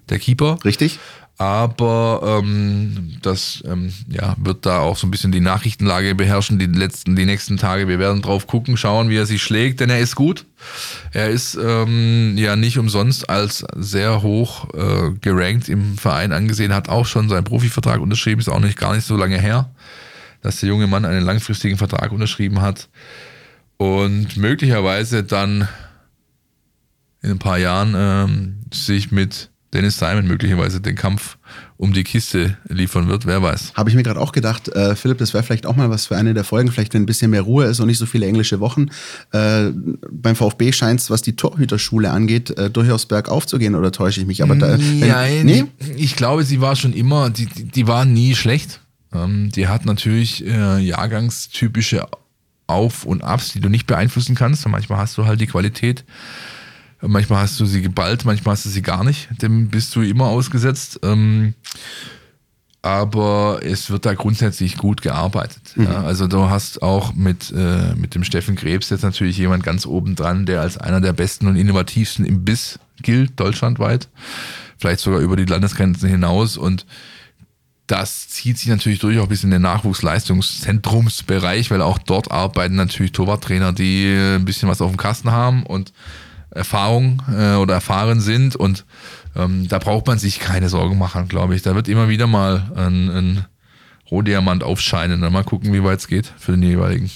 der 0.10 0.20
Keeper. 0.20 0.58
Richtig? 0.66 1.00
Aber 1.38 2.42
ähm, 2.44 3.18
das 3.24 3.64
ähm, 3.66 3.92
ja, 4.08 4.36
wird 4.38 4.68
da 4.68 4.80
auch 4.80 4.98
so 4.98 5.08
ein 5.08 5.12
bisschen 5.12 5.32
die 5.32 5.40
Nachrichtenlage 5.40 6.14
beherrschen, 6.14 6.60
die 6.60 6.68
letzten, 6.68 7.16
die 7.16 7.26
nächsten 7.26 7.58
Tage. 7.58 7.88
Wir 7.88 7.98
werden 7.98 8.22
drauf 8.22 8.46
gucken, 8.46 8.78
schauen, 8.78 9.10
wie 9.10 9.18
er 9.18 9.26
sich 9.26 9.42
schlägt, 9.42 9.80
denn 9.80 9.90
er 9.90 10.00
ist 10.00 10.16
gut. 10.16 10.46
Er 11.12 11.30
ist 11.30 11.56
ähm, 11.56 12.38
ja 12.38 12.56
nicht 12.56 12.78
umsonst 12.78 13.30
als 13.30 13.66
sehr 13.76 14.22
hoch 14.22 14.70
äh, 14.76 15.12
gerankt 15.22 15.70
im 15.70 15.98
Verein 15.98 16.34
angesehen, 16.34 16.74
hat 16.74 16.88
auch 16.88 17.08
schon 17.08 17.30
seinen 17.30 17.44
Profivertrag 17.46 18.00
unterschrieben, 18.00 18.40
ist 18.40 18.50
auch 18.50 18.60
nicht 18.60 18.78
gar 18.78 18.96
nicht 18.96 19.06
so 19.06 19.18
lange 19.18 19.40
her, 19.42 19.72
dass 20.42 20.60
der 20.60 20.70
junge 20.70 20.88
Mann 20.88 21.04
einen 21.04 21.26
langfristigen 21.26 21.78
Vertrag 21.78 22.12
unterschrieben 22.12 22.62
hat 22.62 22.90
und 23.78 24.38
möglicherweise 24.38 25.24
dann 25.24 25.68
in 27.24 27.32
ein 27.32 27.40
paar 27.40 27.58
Jahren 27.58 27.96
ähm, 27.98 28.60
sich 28.72 29.12
mit 29.12 29.50
Dennis 29.74 29.98
Simon 29.98 30.28
möglicherweise 30.28 30.80
den 30.80 30.96
Kampf 30.96 31.38
um 31.78 31.94
die 31.94 32.04
Kiste 32.04 32.58
liefern 32.70 33.08
wird, 33.08 33.26
wer 33.26 33.42
weiß. 33.42 33.74
Habe 33.76 33.90
ich 33.90 33.96
mir 33.96 34.04
gerade 34.04 34.20
auch 34.20 34.32
gedacht, 34.32 34.70
äh, 34.70 34.96
Philipp, 34.96 35.18
das 35.18 35.34
wäre 35.34 35.44
vielleicht 35.44 35.66
auch 35.66 35.76
mal 35.76 35.90
was 35.90 36.06
für 36.06 36.16
eine 36.16 36.34
der 36.34 36.44
Folgen, 36.44 36.72
vielleicht 36.72 36.94
wenn 36.94 37.04
ein 37.04 37.06
bisschen 37.06 37.32
mehr 37.32 37.42
Ruhe 37.42 37.66
ist 37.66 37.80
und 37.80 37.88
nicht 37.88 37.98
so 37.98 38.06
viele 38.06 38.26
englische 38.26 38.60
Wochen. 38.60 38.88
Äh, 39.32 39.72
beim 40.12 40.36
VfB 40.36 40.72
scheint 40.72 41.00
es, 41.02 41.10
was 41.10 41.22
die 41.24 41.36
Torhüterschule 41.36 42.12
angeht, 42.12 42.52
äh, 42.52 42.70
durchaus 42.70 43.06
bergauf 43.06 43.48
zu 43.48 43.58
gehen, 43.58 43.76
oder 43.76 43.92
täusche 43.92 44.22
ich 44.22 44.28
mich? 44.28 44.44
Aber 44.44 44.56
da, 44.56 44.78
wenn, 44.78 45.00
Ja, 45.00 45.26
nee? 45.44 45.66
ich 45.98 46.16
glaube, 46.16 46.44
sie 46.44 46.62
war 46.62 46.76
schon 46.76 46.94
immer, 46.94 47.30
die, 47.30 47.48
die 47.48 47.88
war 47.88 48.06
nie 48.06 48.36
schlecht. 48.36 48.80
Ähm, 49.14 49.50
die 49.52 49.68
hat 49.68 49.86
natürlich 49.86 50.46
äh, 50.46 50.80
jahrgangstypische 50.80 52.06
Auf- 52.68 53.06
und 53.06 53.24
Abs, 53.24 53.54
die 53.54 53.60
du 53.60 53.70
nicht 53.70 53.88
beeinflussen 53.88 54.36
kannst. 54.36 54.68
Manchmal 54.68 55.00
hast 55.00 55.18
du 55.18 55.26
halt 55.26 55.42
die 55.42 55.48
Qualität. 55.48 56.06
Manchmal 57.06 57.42
hast 57.42 57.60
du 57.60 57.66
sie 57.66 57.82
geballt, 57.82 58.24
manchmal 58.24 58.54
hast 58.54 58.64
du 58.66 58.70
sie 58.70 58.82
gar 58.82 59.04
nicht. 59.04 59.28
Dem 59.42 59.68
bist 59.68 59.94
du 59.96 60.02
immer 60.02 60.28
ausgesetzt. 60.28 61.02
Ähm, 61.04 61.54
aber 62.82 63.60
es 63.64 63.90
wird 63.90 64.06
da 64.06 64.14
grundsätzlich 64.14 64.78
gut 64.78 65.02
gearbeitet. 65.02 65.74
Ja, 65.78 66.04
also 66.04 66.28
du 66.28 66.50
hast 66.50 66.82
auch 66.82 67.14
mit, 67.14 67.54
äh, 67.56 67.96
mit 67.96 68.14
dem 68.14 68.26
Steffen 68.26 68.58
Krebs 68.58 68.90
jetzt 68.90 69.04
natürlich 69.04 69.38
jemand 69.38 69.64
ganz 69.64 69.86
oben 69.86 70.16
dran, 70.16 70.46
der 70.46 70.60
als 70.60 70.78
einer 70.78 71.00
der 71.00 71.14
besten 71.14 71.48
und 71.48 71.56
innovativsten 71.56 72.26
im 72.26 72.44
Biss 72.44 72.80
gilt, 73.02 73.40
deutschlandweit. 73.40 74.10
Vielleicht 74.78 75.00
sogar 75.00 75.22
über 75.22 75.38
die 75.38 75.46
Landesgrenzen 75.46 76.10
hinaus. 76.10 76.58
Und 76.58 76.86
das 77.88 78.28
zieht 78.28 78.58
sich 78.58 78.68
natürlich 78.68 79.00
durchaus 79.00 79.30
bis 79.30 79.46
in 79.46 79.52
den 79.52 79.62
Nachwuchsleistungszentrumsbereich, 79.62 81.72
weil 81.72 81.82
auch 81.82 82.00
dort 82.00 82.32
arbeiten 82.32 82.76
natürlich 82.76 83.14
Torwarttrainer, 83.14 83.72
die 83.72 84.08
ein 84.08 84.44
bisschen 84.44 84.68
was 84.68 84.82
auf 84.82 84.92
dem 84.92 84.98
Kasten 84.98 85.32
haben 85.32 85.66
und 85.66 85.94
Erfahrung 86.56 87.22
äh, 87.32 87.56
oder 87.56 87.76
erfahren 87.76 88.20
sind. 88.20 88.56
Und 88.56 88.86
ähm, 89.36 89.68
da 89.68 89.80
braucht 89.80 90.08
man 90.08 90.20
sich 90.20 90.40
keine 90.40 90.70
Sorgen 90.70 90.98
machen, 90.98 91.28
glaube 91.28 91.56
ich. 91.56 91.62
Da 91.62 91.76
wird 91.76 91.88
immer 91.88 92.10
wieder 92.10 92.28
mal 92.28 92.72
ein, 92.76 93.10
ein 93.10 93.46
Rohdiamant 94.10 94.64
aufscheinen. 94.64 95.22
Dann 95.22 95.34
mal 95.34 95.44
gucken, 95.44 95.74
wie 95.74 95.84
weit 95.84 96.00
es 96.00 96.08
geht 96.08 96.32
für 96.38 96.52
den 96.52 96.64
jeweiligen. 96.64 97.10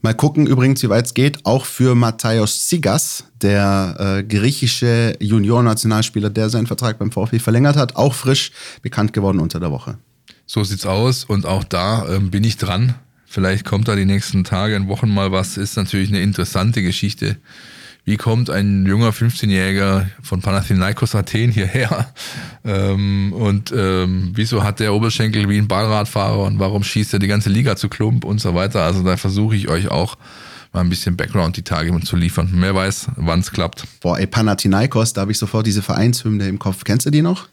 Mal 0.00 0.14
gucken 0.14 0.46
übrigens, 0.46 0.82
wie 0.82 0.88
weit 0.88 1.06
es 1.06 1.14
geht, 1.14 1.44
auch 1.44 1.64
für 1.64 1.96
Matthäus 1.96 2.68
Sigas, 2.68 3.24
der 3.42 3.96
äh, 3.98 4.22
griechische 4.22 5.16
Junior-Nationalspieler, 5.18 6.30
der 6.30 6.50
seinen 6.50 6.68
Vertrag 6.68 6.98
beim 6.98 7.10
VfB 7.10 7.40
verlängert 7.40 7.76
hat, 7.76 7.96
auch 7.96 8.14
frisch 8.14 8.52
bekannt 8.82 9.12
geworden 9.12 9.40
unter 9.40 9.58
der 9.58 9.72
Woche. 9.72 9.98
So 10.46 10.62
sieht's 10.62 10.86
aus 10.86 11.24
und 11.24 11.46
auch 11.46 11.64
da 11.64 12.08
ähm, 12.08 12.30
bin 12.30 12.44
ich 12.44 12.56
dran. 12.58 12.94
Vielleicht 13.26 13.64
kommt 13.64 13.88
da 13.88 13.96
die 13.96 14.04
nächsten 14.04 14.44
Tage 14.44 14.76
und 14.76 14.88
Wochen 14.88 15.12
mal 15.12 15.32
was. 15.32 15.56
Ist 15.56 15.76
natürlich 15.76 16.10
eine 16.10 16.20
interessante 16.20 16.80
Geschichte. 16.82 17.36
Wie 18.04 18.16
kommt 18.16 18.48
ein 18.48 18.86
junger 18.86 19.10
15-Jähriger 19.10 20.06
von 20.22 20.40
Panathinaikos 20.40 21.14
Athen 21.14 21.50
hierher? 21.50 22.12
Ähm, 22.64 23.32
und 23.32 23.72
ähm, 23.76 24.32
wieso 24.34 24.62
hat 24.62 24.80
der 24.80 24.92
Oberschenkel 24.92 25.48
wie 25.48 25.58
ein 25.58 25.68
Ballradfahrer 25.68 26.42
und 26.44 26.58
warum 26.58 26.82
schießt 26.82 27.12
er 27.12 27.18
die 27.18 27.26
ganze 27.26 27.50
Liga 27.50 27.76
zu 27.76 27.88
Klump 27.88 28.24
und 28.24 28.40
so 28.40 28.54
weiter? 28.54 28.82
Also 28.82 29.02
da 29.02 29.16
versuche 29.16 29.56
ich 29.56 29.68
euch 29.68 29.88
auch 29.88 30.16
mal 30.72 30.80
ein 30.80 30.88
bisschen 30.88 31.16
Background 31.16 31.56
die 31.56 31.62
Tage 31.62 31.98
zu 32.00 32.16
liefern. 32.16 32.50
Wer 32.54 32.74
weiß, 32.74 33.08
wann 33.16 33.40
es 33.40 33.50
klappt. 33.50 33.84
Boah, 34.00 34.18
ey, 34.18 34.26
Panathinaikos, 34.26 35.12
da 35.12 35.22
habe 35.22 35.32
ich 35.32 35.38
sofort 35.38 35.66
diese 35.66 35.82
Vereinshymne 35.82 36.48
im 36.48 36.58
Kopf. 36.58 36.84
Kennst 36.84 37.06
du 37.06 37.10
die 37.10 37.22
noch? 37.22 37.48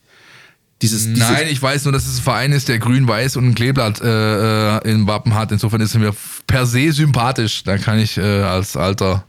Dieses, 0.82 1.06
dieses 1.06 1.30
Nein, 1.30 1.48
ich 1.50 1.62
weiß 1.62 1.86
nur, 1.86 1.94
dass 1.94 2.06
es 2.06 2.20
ein 2.20 2.24
Verein 2.24 2.52
ist, 2.52 2.68
der 2.68 2.80
grün-weiß 2.80 3.38
und 3.38 3.46
ein 3.48 3.56
Kleeblatt 3.56 4.02
äh, 4.02 4.78
äh, 4.78 4.92
im 4.92 5.08
Wappen 5.08 5.34
hat. 5.34 5.52
Insofern 5.52 5.80
ist 5.80 5.94
er 5.94 6.02
mir 6.02 6.16
per 6.48 6.66
se 6.66 6.92
sympathisch. 6.92 7.64
Da 7.64 7.78
kann 7.78 7.98
ich 7.98 8.18
äh, 8.18 8.42
als 8.42 8.76
alter 8.76 9.24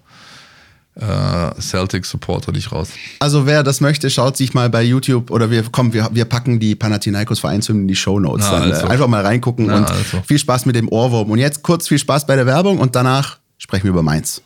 Celtic-Supporter 0.98 2.52
nicht 2.52 2.72
raus. 2.72 2.88
Also 3.20 3.46
wer 3.46 3.62
das 3.62 3.80
möchte, 3.80 4.08
schaut 4.08 4.36
sich 4.36 4.54
mal 4.54 4.70
bei 4.70 4.82
YouTube 4.82 5.30
oder 5.30 5.50
wir 5.50 5.64
komm, 5.70 5.92
wir, 5.92 6.08
wir 6.12 6.24
packen 6.24 6.58
die 6.58 6.74
Panathinaikos 6.74 7.40
Vereinshymnen 7.40 7.82
in 7.82 7.88
die 7.88 7.96
Shownotes. 7.96 8.46
Na, 8.50 8.60
Dann 8.60 8.72
also. 8.72 8.86
äh, 8.86 8.90
einfach 8.90 9.06
mal 9.06 9.24
reingucken 9.24 9.66
Na, 9.66 9.76
und 9.78 9.90
also. 9.90 10.22
viel 10.26 10.38
Spaß 10.38 10.66
mit 10.66 10.74
dem 10.76 10.88
Ohrwurm. 10.88 11.30
Und 11.30 11.38
jetzt 11.38 11.62
kurz 11.62 11.88
viel 11.88 11.98
Spaß 11.98 12.26
bei 12.26 12.36
der 12.36 12.46
Werbung 12.46 12.78
und 12.78 12.96
danach 12.96 13.38
sprechen 13.58 13.84
wir 13.84 13.90
über 13.90 14.02
Mainz. 14.02 14.40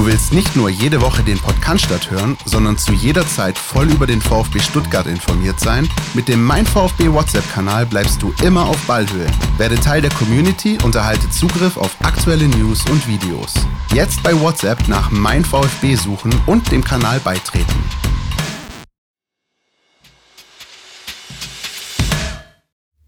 Du 0.00 0.06
willst 0.06 0.32
nicht 0.32 0.56
nur 0.56 0.70
jede 0.70 1.02
Woche 1.02 1.22
den 1.22 1.38
Podcast 1.38 2.10
hören, 2.10 2.38
sondern 2.46 2.78
zu 2.78 2.94
jeder 2.94 3.26
Zeit 3.26 3.58
voll 3.58 3.90
über 3.90 4.06
den 4.06 4.22
VfB 4.22 4.58
Stuttgart 4.58 5.06
informiert 5.06 5.60
sein? 5.60 5.86
Mit 6.14 6.26
dem 6.26 6.42
Mein 6.42 6.64
VfB 6.64 7.12
WhatsApp-Kanal 7.12 7.84
bleibst 7.84 8.22
du 8.22 8.32
immer 8.42 8.64
auf 8.64 8.82
Ballhöhe. 8.86 9.26
Werde 9.58 9.74
Teil 9.74 10.00
der 10.00 10.10
Community 10.12 10.78
und 10.84 10.94
erhalte 10.94 11.28
Zugriff 11.28 11.76
auf 11.76 11.94
aktuelle 12.02 12.48
News 12.48 12.82
und 12.88 13.06
Videos. 13.06 13.52
Jetzt 13.92 14.22
bei 14.22 14.32
WhatsApp 14.40 14.88
nach 14.88 15.10
Mein 15.10 15.44
VfB 15.44 15.96
suchen 15.96 16.32
und 16.46 16.72
dem 16.72 16.82
Kanal 16.82 17.20
beitreten. 17.20 17.84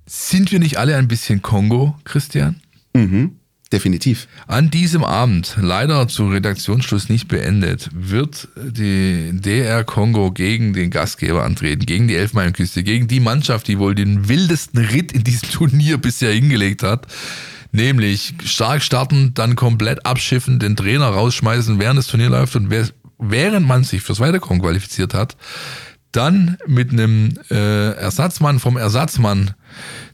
Sind 0.04 0.52
wir 0.52 0.58
nicht 0.58 0.76
alle 0.76 0.96
ein 0.96 1.08
bisschen 1.08 1.40
Kongo, 1.40 1.96
Christian? 2.04 2.60
Mhm, 2.92 3.38
definitiv. 3.72 4.28
An 4.46 4.70
diesem 4.70 5.02
Abend, 5.04 5.56
leider 5.60 6.06
zu 6.08 6.28
Redaktionsschluss 6.28 7.08
nicht 7.08 7.28
beendet, 7.28 7.88
wird 7.92 8.48
die 8.56 9.30
DR 9.32 9.84
Kongo 9.84 10.30
gegen 10.30 10.72
den 10.72 10.90
Gastgeber 10.90 11.44
antreten, 11.44 11.86
gegen 11.86 12.08
die 12.08 12.16
Elfmeilenküste, 12.16 12.82
gegen 12.82 13.08
die 13.08 13.20
Mannschaft, 13.20 13.68
die 13.68 13.78
wohl 13.78 13.94
den 13.94 14.28
wildesten 14.28 14.84
Ritt 14.84 15.12
in 15.12 15.24
diesem 15.24 15.48
Turnier 15.52 15.98
bisher 15.98 16.32
hingelegt 16.32 16.82
hat. 16.82 17.06
Nämlich 17.72 18.34
stark 18.44 18.82
starten, 18.82 19.32
dann 19.34 19.56
komplett 19.56 20.04
abschiffen, 20.04 20.58
den 20.58 20.76
Trainer 20.76 21.06
rausschmeißen, 21.06 21.80
während 21.80 21.98
das 21.98 22.06
Turnier 22.06 22.28
läuft 22.28 22.54
und 22.54 22.70
während 23.18 23.66
man 23.66 23.82
sich 23.82 24.02
fürs 24.02 24.20
Weiterkommen 24.20 24.62
qualifiziert 24.62 25.14
hat, 25.14 25.36
dann 26.12 26.58
mit 26.66 26.92
einem 26.92 27.38
äh, 27.50 27.92
Ersatzmann 27.94 28.60
vom 28.60 28.76
Ersatzmann 28.76 29.54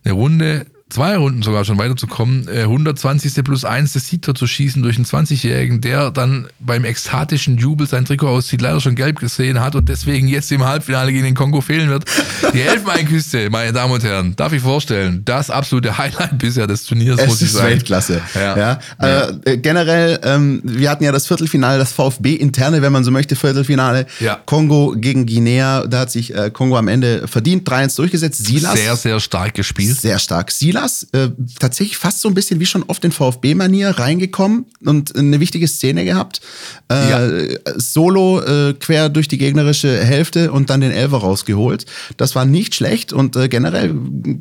eine 0.04 0.14
Runde, 0.14 0.66
zwei 0.90 1.16
Runden 1.16 1.42
sogar 1.42 1.64
schon 1.64 1.78
weiterzukommen, 1.78 2.48
äh, 2.48 2.62
120. 2.62 3.42
plus 3.44 3.64
1 3.64 3.92
das 3.92 4.06
Siegtor 4.08 4.34
zu 4.34 4.46
schießen 4.46 4.82
durch 4.82 4.96
einen 4.96 5.04
20-Jährigen, 5.04 5.80
der 5.80 6.10
dann 6.10 6.48
beim 6.60 6.84
ekstatischen 6.84 7.58
Jubel 7.58 7.86
sein 7.86 8.04
Trikot 8.04 8.28
auszieht, 8.28 8.62
leider 8.62 8.80
schon 8.80 8.94
gelb 8.94 9.18
gesehen 9.20 9.60
hat 9.60 9.74
und 9.74 9.88
deswegen 9.88 10.28
jetzt 10.28 10.50
im 10.50 10.64
Halbfinale 10.64 11.12
gegen 11.12 11.24
den 11.24 11.34
Kongo 11.34 11.60
fehlen 11.60 11.90
wird. 11.90 12.04
Die 12.54 12.60
Elfenbeinküste, 12.62 13.50
meine 13.50 13.72
Damen 13.72 13.92
und 13.92 14.02
Herren, 14.02 14.34
darf 14.36 14.52
ich 14.52 14.62
vorstellen, 14.62 15.22
das 15.24 15.50
absolute 15.50 15.98
Highlight 15.98 16.38
bisher 16.38 16.66
des 16.66 16.84
Turniers, 16.84 17.20
Es 17.20 17.26
muss 17.26 17.42
ich 17.42 17.48
ist 17.48 17.54
sagen. 17.54 17.68
Weltklasse. 17.68 18.22
Ja. 18.34 18.56
Ja. 18.56 18.78
Äh, 19.00 19.32
äh, 19.44 19.56
generell, 19.58 20.18
ähm, 20.22 20.60
wir 20.64 20.88
hatten 20.90 21.04
ja 21.04 21.12
das 21.12 21.26
Viertelfinale, 21.26 21.78
das 21.78 21.92
VfB-interne, 21.92 22.80
wenn 22.82 22.92
man 22.92 23.04
so 23.04 23.10
möchte, 23.10 23.36
Viertelfinale. 23.36 24.06
Ja. 24.20 24.38
Kongo 24.46 24.94
gegen 24.96 25.26
Guinea, 25.26 25.86
da 25.86 26.00
hat 26.00 26.10
sich 26.10 26.34
äh, 26.34 26.50
Kongo 26.50 26.78
am 26.78 26.88
Ende 26.88 27.28
verdient 27.28 27.68
3-1 27.68 27.96
durchgesetzt. 27.96 28.46
Silas, 28.46 28.74
Sehr, 28.74 28.96
sehr 28.96 29.20
stark 29.20 29.54
gespielt. 29.54 30.00
sehr 30.00 30.18
stark. 30.18 30.50
Silas 30.50 30.77
Silas 30.78 31.06
äh, 31.12 31.30
tatsächlich 31.58 31.98
fast 31.98 32.20
so 32.20 32.28
ein 32.28 32.34
bisschen 32.34 32.60
wie 32.60 32.66
schon 32.66 32.82
oft 32.84 33.04
in 33.04 33.12
VfB-Manier 33.12 33.90
reingekommen 33.90 34.66
und 34.84 35.16
eine 35.16 35.40
wichtige 35.40 35.66
Szene 35.68 36.04
gehabt. 36.04 36.40
Äh, 36.90 37.10
ja. 37.10 37.58
Solo 37.76 38.40
äh, 38.40 38.74
quer 38.74 39.08
durch 39.08 39.28
die 39.28 39.38
gegnerische 39.38 40.02
Hälfte 40.04 40.52
und 40.52 40.70
dann 40.70 40.80
den 40.80 40.92
Elfer 40.92 41.18
rausgeholt. 41.18 41.86
Das 42.16 42.34
war 42.34 42.44
nicht 42.44 42.74
schlecht 42.74 43.12
und 43.12 43.36
äh, 43.36 43.48
generell 43.48 43.94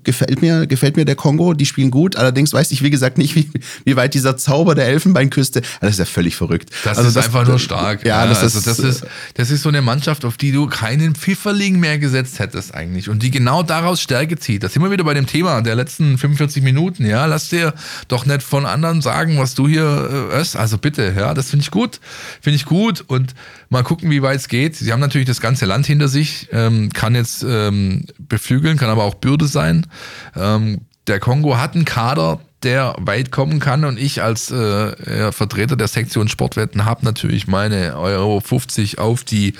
gefällt 0.04 0.42
mir, 0.42 0.68
gefällt 0.68 0.98
mir 0.98 1.06
der 1.06 1.16
Kongo. 1.16 1.54
Die 1.54 1.66
spielen 1.66 1.92
gut. 1.92 2.16
Allerdings 2.16 2.54
weiß 2.54 2.72
ich, 2.72 2.84
wie 2.84 2.90
gesagt, 2.90 3.18
nicht, 3.18 3.36
wie, 3.36 3.50
wie 3.86 3.96
weit 3.96 4.14
dieser 4.14 4.38
Zauber 4.38 4.76
der 4.76 4.88
Elfenbeinküste. 4.88 5.62
Das 5.82 5.92
ist 5.92 6.00
ja 6.00 6.06
völlig 6.06 6.36
verrückt. 6.36 6.70
Das 6.84 6.98
also 6.98 7.10
ist 7.10 7.16
das, 7.16 7.26
einfach 7.26 7.48
nur 7.48 7.60
stark. 7.60 8.06
Ja, 8.06 8.24
ja 8.24 8.28
das, 8.28 8.44
also 8.44 8.58
ist, 8.60 8.68
das, 8.68 8.80
ist, 8.80 9.06
das 9.34 9.52
ist 9.52 9.62
so 9.62 9.70
eine 9.70 9.82
Mannschaft, 9.82 10.26
auf 10.26 10.38
die 10.38 10.52
du 10.52 10.68
keinen 10.68 11.16
Pfifferling 11.16 11.80
mehr 11.80 11.98
gesetzt 12.00 12.40
hättest 12.40 12.74
eigentlich 12.74 13.10
und 13.10 13.24
die 13.24 13.32
genau 13.32 13.64
daraus 13.64 14.02
Stärke 14.02 14.38
zieht. 14.38 14.64
Das 14.64 14.74
sind 14.74 14.84
wir 14.84 14.92
wieder 14.92 15.04
bei 15.04 15.14
dem 15.14 15.26
Thema 15.26 15.62
der 15.62 15.76
letzten 15.76 16.18
45 16.28 16.64
Minuten. 16.64 17.06
Ja, 17.06 17.26
lass 17.26 17.50
dir 17.50 17.74
doch 18.08 18.26
nicht 18.26 18.44
von 18.44 18.66
anderen 18.66 19.02
sagen, 19.02 19.38
was 19.38 19.56
du 19.56 19.68
hier 19.68 20.30
äh, 20.32 20.58
Also 20.58 20.78
bitte, 20.78 21.14
ja, 21.18 21.34
das 21.34 21.50
finde 21.50 21.64
ich 21.64 21.72
gut. 21.72 22.00
Finde 22.42 22.56
ich 22.56 22.66
gut 22.66 23.04
und 23.08 23.34
mal 23.70 23.84
gucken, 23.84 24.10
wie 24.10 24.22
weit 24.22 24.38
es 24.38 24.48
geht. 24.48 24.76
Sie 24.76 24.92
haben 24.92 25.00
natürlich 25.00 25.28
das 25.28 25.42
ganze 25.42 25.66
Land 25.66 25.86
hinter 25.86 26.08
sich, 26.08 26.50
ähm, 26.52 26.92
kann 26.92 27.16
jetzt 27.16 27.46
ähm, 27.48 28.06
beflügeln, 28.20 28.78
kann 28.78 28.90
aber 28.90 29.04
auch 29.04 29.16
Bürde 29.16 29.48
sein. 29.48 29.88
Ähm, 30.36 30.82
der 31.08 31.20
Kongo 31.20 31.58
hat 31.58 31.76
einen 31.76 31.86
Kader, 31.86 32.42
der 32.64 32.96
weit 33.00 33.32
kommen 33.32 33.60
kann 33.60 33.86
und 33.86 33.98
ich 33.98 34.22
als 34.22 34.52
äh, 34.52 35.32
Vertreter 35.32 35.78
der 35.78 35.88
Sektion 35.88 36.28
Sportwetten 36.28 36.86
habe 36.86 37.06
natürlich 37.06 37.48
meine 37.48 37.98
Euro 37.98 38.42
50 38.42 39.00
auf 39.00 39.24
die 39.24 39.54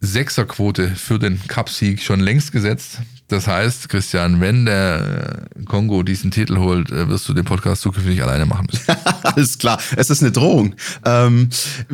Sechserquote 0.00 0.88
für 0.88 1.18
den 1.18 1.40
Cupsieg 1.46 2.00
schon 2.00 2.20
längst 2.20 2.52
gesetzt. 2.52 3.00
Das 3.30 3.46
heißt, 3.46 3.88
Christian, 3.88 4.40
wenn 4.40 4.66
der 4.66 5.46
Kongo 5.64 6.02
diesen 6.02 6.32
Titel 6.32 6.58
holt, 6.58 6.90
äh, 6.90 7.08
wirst 7.08 7.28
du 7.28 7.32
den 7.32 7.44
Podcast 7.44 7.82
zukünftig 7.82 8.20
alleine 8.22 8.44
machen 8.44 8.66
müssen. 8.70 8.84
Alles 9.22 9.56
klar, 9.56 9.80
es 9.96 10.10
ist 10.10 10.20
eine 10.20 10.32
Drohung. 10.32 10.74
Ähm, 11.04 11.48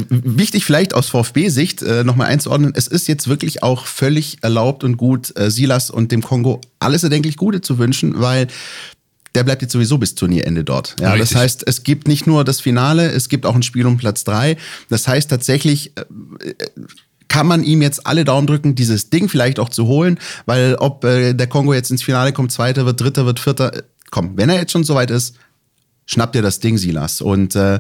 wichtig 0.09 0.65
vielleicht 0.65 0.95
aus 0.95 1.11
VfB-Sicht 1.11 1.83
äh, 1.83 2.05
nochmal 2.05 2.29
einzuordnen, 2.29 2.73
es 2.75 2.87
ist 2.87 3.07
jetzt 3.07 3.29
wirklich 3.29 3.63
auch 3.63 3.87
völlig 3.87 4.39
erlaubt 4.43 4.83
und 4.83 4.97
gut, 4.97 5.37
äh, 5.37 5.51
Silas 5.51 5.91
und 5.91 6.11
dem 6.11 6.23
Kongo 6.23 6.63
alles 6.79 7.05
erdenklich 7.05 7.37
Gute 7.37 7.61
zu 7.61 7.79
wünschen, 7.79 8.19
weil 8.21 8.47
der 9.35 9.45
bleibt 9.45 9.61
jetzt 9.61 9.73
sowieso 9.73 9.99
bis 9.99 10.15
Turnierende 10.15 10.65
dort. 10.65 10.97
Ja, 10.99 11.15
das 11.17 11.35
heißt, 11.35 11.65
es 11.67 11.83
gibt 11.83 12.09
nicht 12.09 12.27
nur 12.27 12.43
das 12.45 12.61
Finale, 12.61 13.11
es 13.11 13.29
gibt 13.29 13.45
auch 13.45 13.55
ein 13.55 13.63
Spiel 13.63 13.85
um 13.87 13.99
Platz 13.99 14.25
drei. 14.25 14.57
Das 14.89 15.07
heißt 15.07 15.29
tatsächlich, 15.29 15.93
äh, 15.99 16.05
kann 17.37 17.49
man 17.49 17.65
ihm 17.65 17.83
jetzt 17.83 18.07
alle 18.07 18.25
Daumen 18.25 18.47
drücken, 18.47 18.75
dieses 18.75 19.11
Ding 19.11 19.29
vielleicht 19.29 19.59
auch 19.59 19.69
zu 19.69 19.87
holen, 19.87 20.19
weil 20.47 20.77
ob 20.77 21.05
äh, 21.05 21.35
der 21.35 21.47
Kongo 21.47 21.75
jetzt 21.75 21.91
ins 21.91 22.03
Finale 22.03 22.33
kommt, 22.33 22.51
zweiter 22.51 22.87
wird, 22.87 22.99
dritter 22.99 23.27
wird, 23.27 23.41
vierter, 23.41 23.77
äh, 23.77 23.83
komm, 24.11 24.39
wenn 24.39 24.49
er 24.49 24.57
jetzt 24.57 24.73
schon 24.73 24.85
soweit 24.85 25.11
ist, 25.11 25.37
schnappt 26.07 26.35
dir 26.35 26.41
das 26.41 26.61
Ding, 26.61 26.79
Silas. 26.79 27.21
Und 27.21 27.55
äh, 27.55 27.79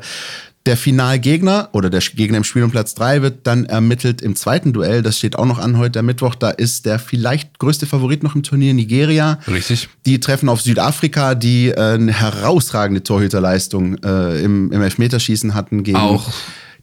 der 0.66 0.76
Finalgegner 0.76 1.70
oder 1.72 1.88
der 1.88 2.00
Gegner 2.00 2.36
im 2.36 2.44
Spiel 2.44 2.64
um 2.64 2.70
Platz 2.70 2.94
drei 2.94 3.22
wird 3.22 3.46
dann 3.46 3.64
ermittelt 3.64 4.20
im 4.20 4.36
zweiten 4.36 4.74
Duell. 4.74 5.00
Das 5.00 5.16
steht 5.16 5.38
auch 5.38 5.46
noch 5.46 5.58
an 5.58 5.78
heute 5.78 6.02
Mittwoch. 6.02 6.34
Da 6.34 6.50
ist 6.50 6.84
der 6.84 6.98
vielleicht 6.98 7.58
größte 7.58 7.86
Favorit 7.86 8.22
noch 8.22 8.34
im 8.34 8.42
Turnier 8.42 8.74
Nigeria. 8.74 9.38
Richtig. 9.48 9.88
Die 10.04 10.20
treffen 10.20 10.50
auf 10.50 10.60
Südafrika, 10.60 11.34
die 11.34 11.68
äh, 11.68 11.94
eine 11.94 12.12
herausragende 12.12 13.02
Torhüterleistung 13.02 13.96
äh, 14.04 14.38
im, 14.42 14.70
im 14.70 14.82
Elfmeterschießen 14.82 15.54
hatten 15.54 15.82
gegen. 15.82 15.96
Auch 15.96 16.30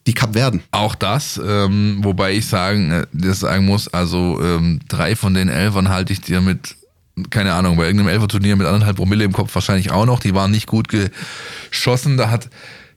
die 0.08 0.14
Kapverden. 0.14 0.62
Auch 0.72 0.96
das, 0.96 1.40
ähm, 1.46 2.00
wobei 2.02 2.34
ich 2.34 2.48
sagen, 2.48 2.92
äh, 2.92 3.06
das 3.14 3.42
sagen 3.42 3.66
muss, 3.66 3.88
also 3.88 4.40
ähm, 4.42 4.80
drei 4.88 5.16
von 5.16 5.34
den 5.34 5.50
Elfern 5.50 5.90
halte 5.90 6.14
ich 6.14 6.22
dir 6.22 6.42
mit, 6.42 6.76
keine 7.30 7.54
Ahnung, 7.54 7.78
bei 7.78 7.86
irgendeinem 7.86 8.10
Elferturnier 8.10 8.56
mit 8.56 8.68
anderthalb 8.68 8.98
Promille 8.98 9.24
im 9.24 9.34
Kopf 9.34 9.54
wahrscheinlich 9.56 9.92
auch 9.92 10.06
noch. 10.06 10.20
Die 10.20 10.36
waren 10.36 10.52
nicht 10.52 10.68
gut 10.68 10.88
geschossen. 10.90 12.18
Da 12.18 12.30
hat 12.30 12.50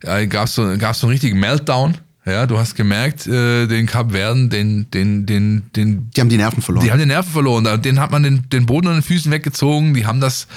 äh, 0.03 0.27
gab 0.27 0.47
es 0.47 0.55
so, 0.55 0.77
gab's 0.79 1.01
so 1.01 1.07
einen 1.07 1.13
richtigen 1.13 1.39
Meltdown. 1.39 1.99
Ja, 2.25 2.47
du 2.47 2.59
hast 2.59 2.75
gemerkt, 2.75 3.27
äh, 3.29 3.69
den 3.69 3.87
Kapverden, 3.87 4.51
den, 4.51 4.91
den, 4.91 5.27
den, 5.27 5.71
den. 5.77 6.11
Die 6.11 6.21
haben 6.21 6.29
die 6.29 6.37
Nerven 6.37 6.61
verloren. 6.61 6.85
Die 6.85 6.91
haben 6.91 6.99
die 6.99 7.07
Nerven 7.07 7.33
verloren. 7.33 7.83
Den 7.83 8.01
hat 8.01 8.11
man 8.11 8.25
den, 8.25 8.49
den 8.49 8.67
Boden 8.67 8.89
an 8.89 8.95
den 8.95 9.03
Füßen 9.03 9.31
weggezogen. 9.31 9.95
Die 9.95 10.07
haben 10.07 10.21
das 10.21 10.49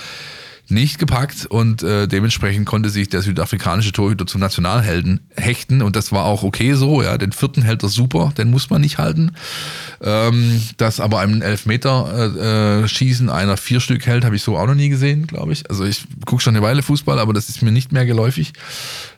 nicht 0.69 0.99
gepackt 0.99 1.45
und 1.45 1.83
äh, 1.83 2.07
dementsprechend 2.07 2.65
konnte 2.65 2.89
sich 2.89 3.09
der 3.09 3.21
südafrikanische 3.21 3.91
Torhüter 3.91 4.25
zum 4.25 4.41
Nationalhelden 4.41 5.19
hechten 5.35 5.81
und 5.81 5.95
das 5.95 6.11
war 6.11 6.25
auch 6.25 6.43
okay 6.43 6.73
so. 6.73 7.01
Ja, 7.01 7.17
den 7.17 7.31
vierten 7.31 7.61
hält 7.61 7.83
er 7.83 7.89
super, 7.89 8.33
den 8.37 8.49
muss 8.49 8.69
man 8.69 8.81
nicht 8.81 8.97
halten. 8.97 9.31
Ähm, 10.01 10.61
dass 10.77 10.99
aber 10.99 11.19
einen 11.19 11.41
Elfmeter 11.41 12.33
äh, 12.37 12.83
äh, 12.83 12.87
schießen 12.87 13.29
einer 13.29 13.57
vier 13.57 13.79
Stück 13.79 14.05
hält, 14.05 14.25
habe 14.25 14.35
ich 14.35 14.43
so 14.43 14.57
auch 14.57 14.67
noch 14.67 14.75
nie 14.75 14.89
gesehen, 14.89 15.27
glaube 15.27 15.53
ich. 15.53 15.69
Also 15.69 15.85
ich 15.85 16.05
gucke 16.25 16.41
schon 16.41 16.55
eine 16.55 16.63
Weile 16.63 16.83
Fußball, 16.83 17.19
aber 17.19 17.33
das 17.33 17.49
ist 17.49 17.61
mir 17.61 17.71
nicht 17.71 17.91
mehr 17.91 18.05
geläufig. 18.05 18.53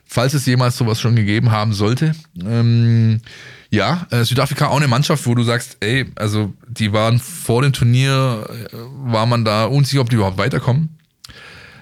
Falls 0.05 0.33
es 0.33 0.45
jemals 0.45 0.77
sowas 0.77 0.99
schon 0.99 1.15
gegeben 1.15 1.51
haben 1.51 1.73
sollte. 1.73 2.13
Ähm, 2.45 3.21
ja, 3.69 4.05
äh, 4.11 4.25
Südafrika 4.25 4.67
auch 4.67 4.77
eine 4.77 4.89
Mannschaft, 4.89 5.25
wo 5.25 5.33
du 5.33 5.43
sagst, 5.43 5.77
ey, 5.79 6.05
also 6.15 6.53
die 6.67 6.91
waren 6.91 7.19
vor 7.19 7.61
dem 7.61 7.71
Turnier, 7.71 8.45
äh, 8.49 8.75
war 9.05 9.25
man 9.25 9.45
da 9.45 9.65
unsicher, 9.65 10.01
ob 10.01 10.09
die 10.09 10.17
überhaupt 10.17 10.37
weiterkommen. 10.37 10.97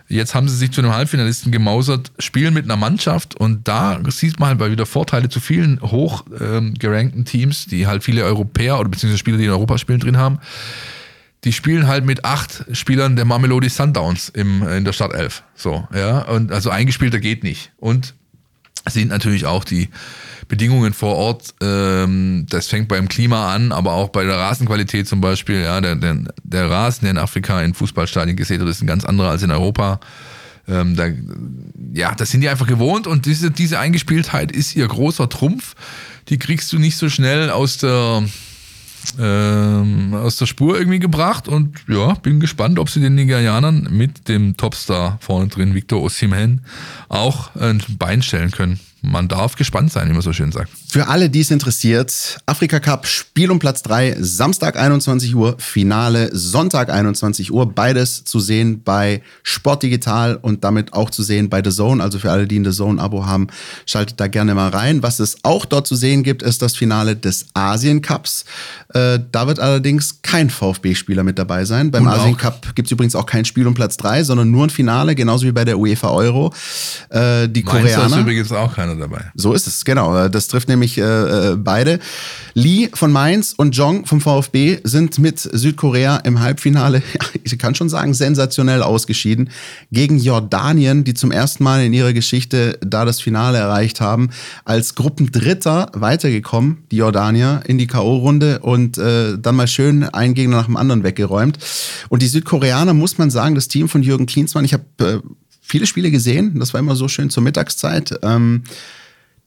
Jetzt 0.10 0.34
haben 0.34 0.50
sie 0.50 0.58
sich 0.58 0.72
zu 0.72 0.82
einem 0.82 0.94
Halbfinalisten 0.94 1.52
gemausert, 1.52 2.12
spielen 2.18 2.56
mit 2.56 2.66
einer 2.66 2.78
Mannschaft 2.78 3.36
und 3.36 3.68
da 3.68 4.00
sieht 4.10 4.40
man 4.40 4.50
halt 4.50 4.60
mal 4.60 4.72
wieder 4.72 4.88
Vorteile 4.88 5.30
zu 5.30 5.40
vielen 5.40 5.80
hoch 5.82 6.26
ähm, 6.42 6.74
gerankten 6.74 7.26
Teams, 7.26 7.68
die 7.68 7.86
halt 7.86 8.04
viele 8.04 8.24
Europäer 8.24 8.80
oder 8.80 8.90
beziehungsweise 8.90 9.20
Spieler, 9.20 9.38
die 9.38 9.46
in 9.46 9.52
Europa 9.52 9.78
spielen, 9.78 10.00
drin 10.00 10.18
haben. 10.18 10.40
Die 11.44 11.54
spielen 11.54 11.88
halt 11.88 12.06
mit 12.06 12.26
acht 12.26 12.66
Spielern 12.72 13.16
der 13.16 13.26
Mamelodi 13.26 13.70
Sundowns 13.70 14.30
im, 14.30 14.68
in 14.68 14.84
der 14.84 14.94
Startelf. 14.94 15.44
So, 15.54 15.88
ja. 15.94 16.22
Und 16.24 16.52
also 16.52 16.72
eingespielter 16.72 17.20
geht 17.20 17.44
nicht. 17.44 17.72
Und 17.78 18.16
sind 18.88 19.10
natürlich 19.10 19.46
auch 19.46 19.64
die 19.64 19.90
Bedingungen 20.48 20.94
vor 20.94 21.16
Ort, 21.16 21.54
ähm, 21.62 22.46
das 22.50 22.68
fängt 22.68 22.88
beim 22.88 23.08
Klima 23.08 23.54
an, 23.54 23.72
aber 23.72 23.94
auch 23.94 24.10
bei 24.10 24.24
der 24.24 24.38
Rasenqualität 24.38 25.08
zum 25.08 25.22
Beispiel. 25.22 25.62
Ja, 25.62 25.80
der, 25.80 25.96
der, 25.96 26.18
der 26.44 26.70
Rasen, 26.70 27.02
der 27.04 27.12
in 27.12 27.18
Afrika 27.18 27.62
in 27.62 27.74
Fußballstadien 27.74 28.36
gesät 28.36 28.60
wird, 28.60 28.70
ist 28.70 28.82
ein 28.82 28.88
ganz 28.88 29.06
anderer 29.06 29.30
als 29.30 29.44
in 29.44 29.52
Europa. 29.52 30.00
Ähm, 30.68 30.96
da, 30.96 31.08
ja, 31.94 32.16
das 32.16 32.32
sind 32.32 32.42
die 32.42 32.50
einfach 32.50 32.68
gewohnt 32.68 33.08
und 33.08 33.26
diese, 33.26 33.52
diese 33.52 33.80
Eingespieltheit 33.80 34.52
ist 34.52 34.76
ihr 34.76 34.88
großer 34.88 35.30
Trumpf. 35.30 35.76
Die 36.30 36.38
kriegst 36.38 36.72
du 36.74 36.80
nicht 36.80 36.98
so 36.98 37.10
schnell 37.10 37.50
aus 37.50 37.78
der, 37.78 38.24
ähm, 39.20 40.14
aus 40.14 40.38
der 40.38 40.46
Spur 40.46 40.78
irgendwie 40.78 41.00
gebracht 41.00 41.48
und 41.48 41.78
ja, 41.88 42.14
bin 42.16 42.40
gespannt, 42.40 42.80
ob 42.80 42.90
sie 42.90 43.00
den 43.00 43.16
Nigerianern 43.16 43.88
mit 43.92 44.28
dem 44.28 44.58
Topstar 44.58 45.18
vorne 45.22 45.48
drin, 45.48 45.74
Victor 45.74 46.02
Osimhen, 46.02 46.62
auch 47.08 47.56
ein 47.56 47.84
Bein 47.98 48.22
stellen 48.22 48.52
können 48.52 48.80
man 49.02 49.28
darf 49.28 49.56
gespannt 49.56 49.92
sein, 49.92 50.10
wie 50.10 50.14
man 50.14 50.22
so 50.22 50.34
schön 50.34 50.52
sagt. 50.52 50.70
Für 50.88 51.08
alle, 51.08 51.30
die 51.30 51.42
es 51.42 51.52
interessiert, 51.52 52.38
Afrika 52.46 52.80
Cup, 52.80 53.08
Spiel 53.08 53.52
um 53.52 53.60
Platz 53.60 53.82
3, 53.84 54.18
Samstag 54.20 54.78
21 54.78 55.36
Uhr, 55.36 55.56
Finale 55.58 56.30
Sonntag 56.34 56.90
21 56.90 57.52
Uhr. 57.52 57.72
Beides 57.72 58.24
zu 58.26 58.40
sehen 58.40 58.84
bei 58.84 59.22
Sport 59.44 59.84
Digital 59.84 60.36
und 60.36 60.64
damit 60.64 60.94
auch 60.94 61.10
zu 61.10 61.24
sehen 61.24 61.50
bei 61.50 61.62
The 61.64 61.72
Zone. 61.72 62.04
Also 62.04 62.20
für 62.20 62.32
alle, 62.32 62.48
die 62.48 62.60
ein 62.60 62.66
The 62.66 62.72
Zone-Abo 62.72 63.26
haben, 63.26 63.48
schaltet 63.86 64.20
da 64.20 64.28
gerne 64.28 64.56
mal 64.56 64.70
rein. 64.70 65.02
Was 65.04 65.20
es 65.20 65.38
auch 65.44 65.66
dort 65.66 65.88
zu 65.88 65.96
sehen 65.96 66.24
gibt, 66.24 66.42
ist 66.42 66.62
das 66.62 66.76
Finale 66.76 67.16
des 67.16 67.46
Asien 67.54 68.02
Cups. 68.02 68.46
Äh, 68.94 69.20
da 69.32 69.48
wird 69.48 69.60
allerdings 69.60 70.22
kein 70.22 70.50
VfB-Spieler 70.50 71.24
mit 71.24 71.40
dabei 71.40 71.66
sein. 71.66 71.92
Beim 71.92 72.08
Asien 72.08 72.36
Cup 72.38 72.76
gibt 72.76 72.88
es 72.88 72.92
übrigens 72.92 73.16
auch 73.16 73.26
kein 73.26 73.46
Spiel 73.46 73.68
um 73.68 73.74
Platz 73.74 73.98
3, 73.98 74.24
sondern 74.24 74.52
nur 74.52 74.66
ein 74.66 74.70
Finale, 74.70 75.16
genauso 75.16 75.46
wie 75.46 75.52
bei 75.52 75.66
der 75.66 75.78
UEFA 75.78 76.10
Euro. 76.10 76.54
Äh, 77.10 77.48
die 77.48 77.64
Mainz 77.64 77.94
Koreaner. 77.94 78.06
ist 78.08 78.22
übrigens 78.22 78.52
auch 78.52 78.76
keiner 78.76 78.89
dabei. 78.96 79.32
So 79.36 79.54
ist 79.54 79.68
es, 79.68 79.86
genau. 79.86 80.28
Das 80.30 80.48
trifft 80.48 80.70
nämlich 80.70 80.98
äh, 80.98 81.02
äh, 81.02 81.56
beide. 81.56 82.00
Lee 82.54 82.90
von 82.94 83.12
Mainz 83.12 83.54
und 83.56 83.76
Jong 83.76 84.06
vom 84.06 84.22
VfB 84.22 84.80
sind 84.84 85.20
mit 85.20 85.40
Südkorea 85.40 86.18
im 86.18 86.40
Halbfinale, 86.40 87.02
ich 87.44 87.58
kann 87.58 87.76
schon 87.76 87.90
sagen, 87.90 88.14
sensationell 88.14 88.84
ausgeschieden. 88.84 89.50
Gegen 89.92 90.18
Jordanien, 90.18 91.04
die 91.04 91.14
zum 91.14 91.32
ersten 91.32 91.64
Mal 91.64 91.84
in 91.84 91.94
ihrer 91.94 92.14
Geschichte 92.14 92.78
da 92.82 93.06
das 93.06 93.22
Finale 93.22 93.58
erreicht 93.58 94.02
haben, 94.02 94.30
als 94.66 94.96
Gruppendritter 94.96 95.92
weitergekommen, 95.94 96.84
die 96.92 96.98
Jordanier, 96.98 97.62
in 97.66 97.78
die 97.78 97.88
K.O.-Runde 97.88 98.60
und 98.60 98.98
äh, 98.98 99.38
dann 99.38 99.56
mal 99.56 99.68
schön 99.68 100.04
einen 100.04 100.34
Gegner 100.34 100.58
nach 100.58 100.66
dem 100.66 100.78
anderen 100.78 101.04
weggeräumt. 101.04 101.58
Und 102.10 102.22
die 102.22 102.28
Südkoreaner, 102.28 102.94
muss 102.94 103.18
man 103.18 103.30
sagen, 103.30 103.56
das 103.56 103.68
Team 103.68 103.90
von 103.90 104.04
Jürgen 104.04 104.26
Klinsmann, 104.26 104.66
ich 104.66 104.74
habe 104.74 104.84
äh, 105.00 105.20
viele 105.70 105.86
Spiele 105.86 106.12
gesehen. 106.12 106.60
Das 106.60 106.74
war 106.74 106.80
immer 106.80 106.96
so 106.96 107.08
schön 107.08 107.30
zur 107.30 107.44
Mittagszeit. 107.44 108.20
Ähm, 108.24 108.64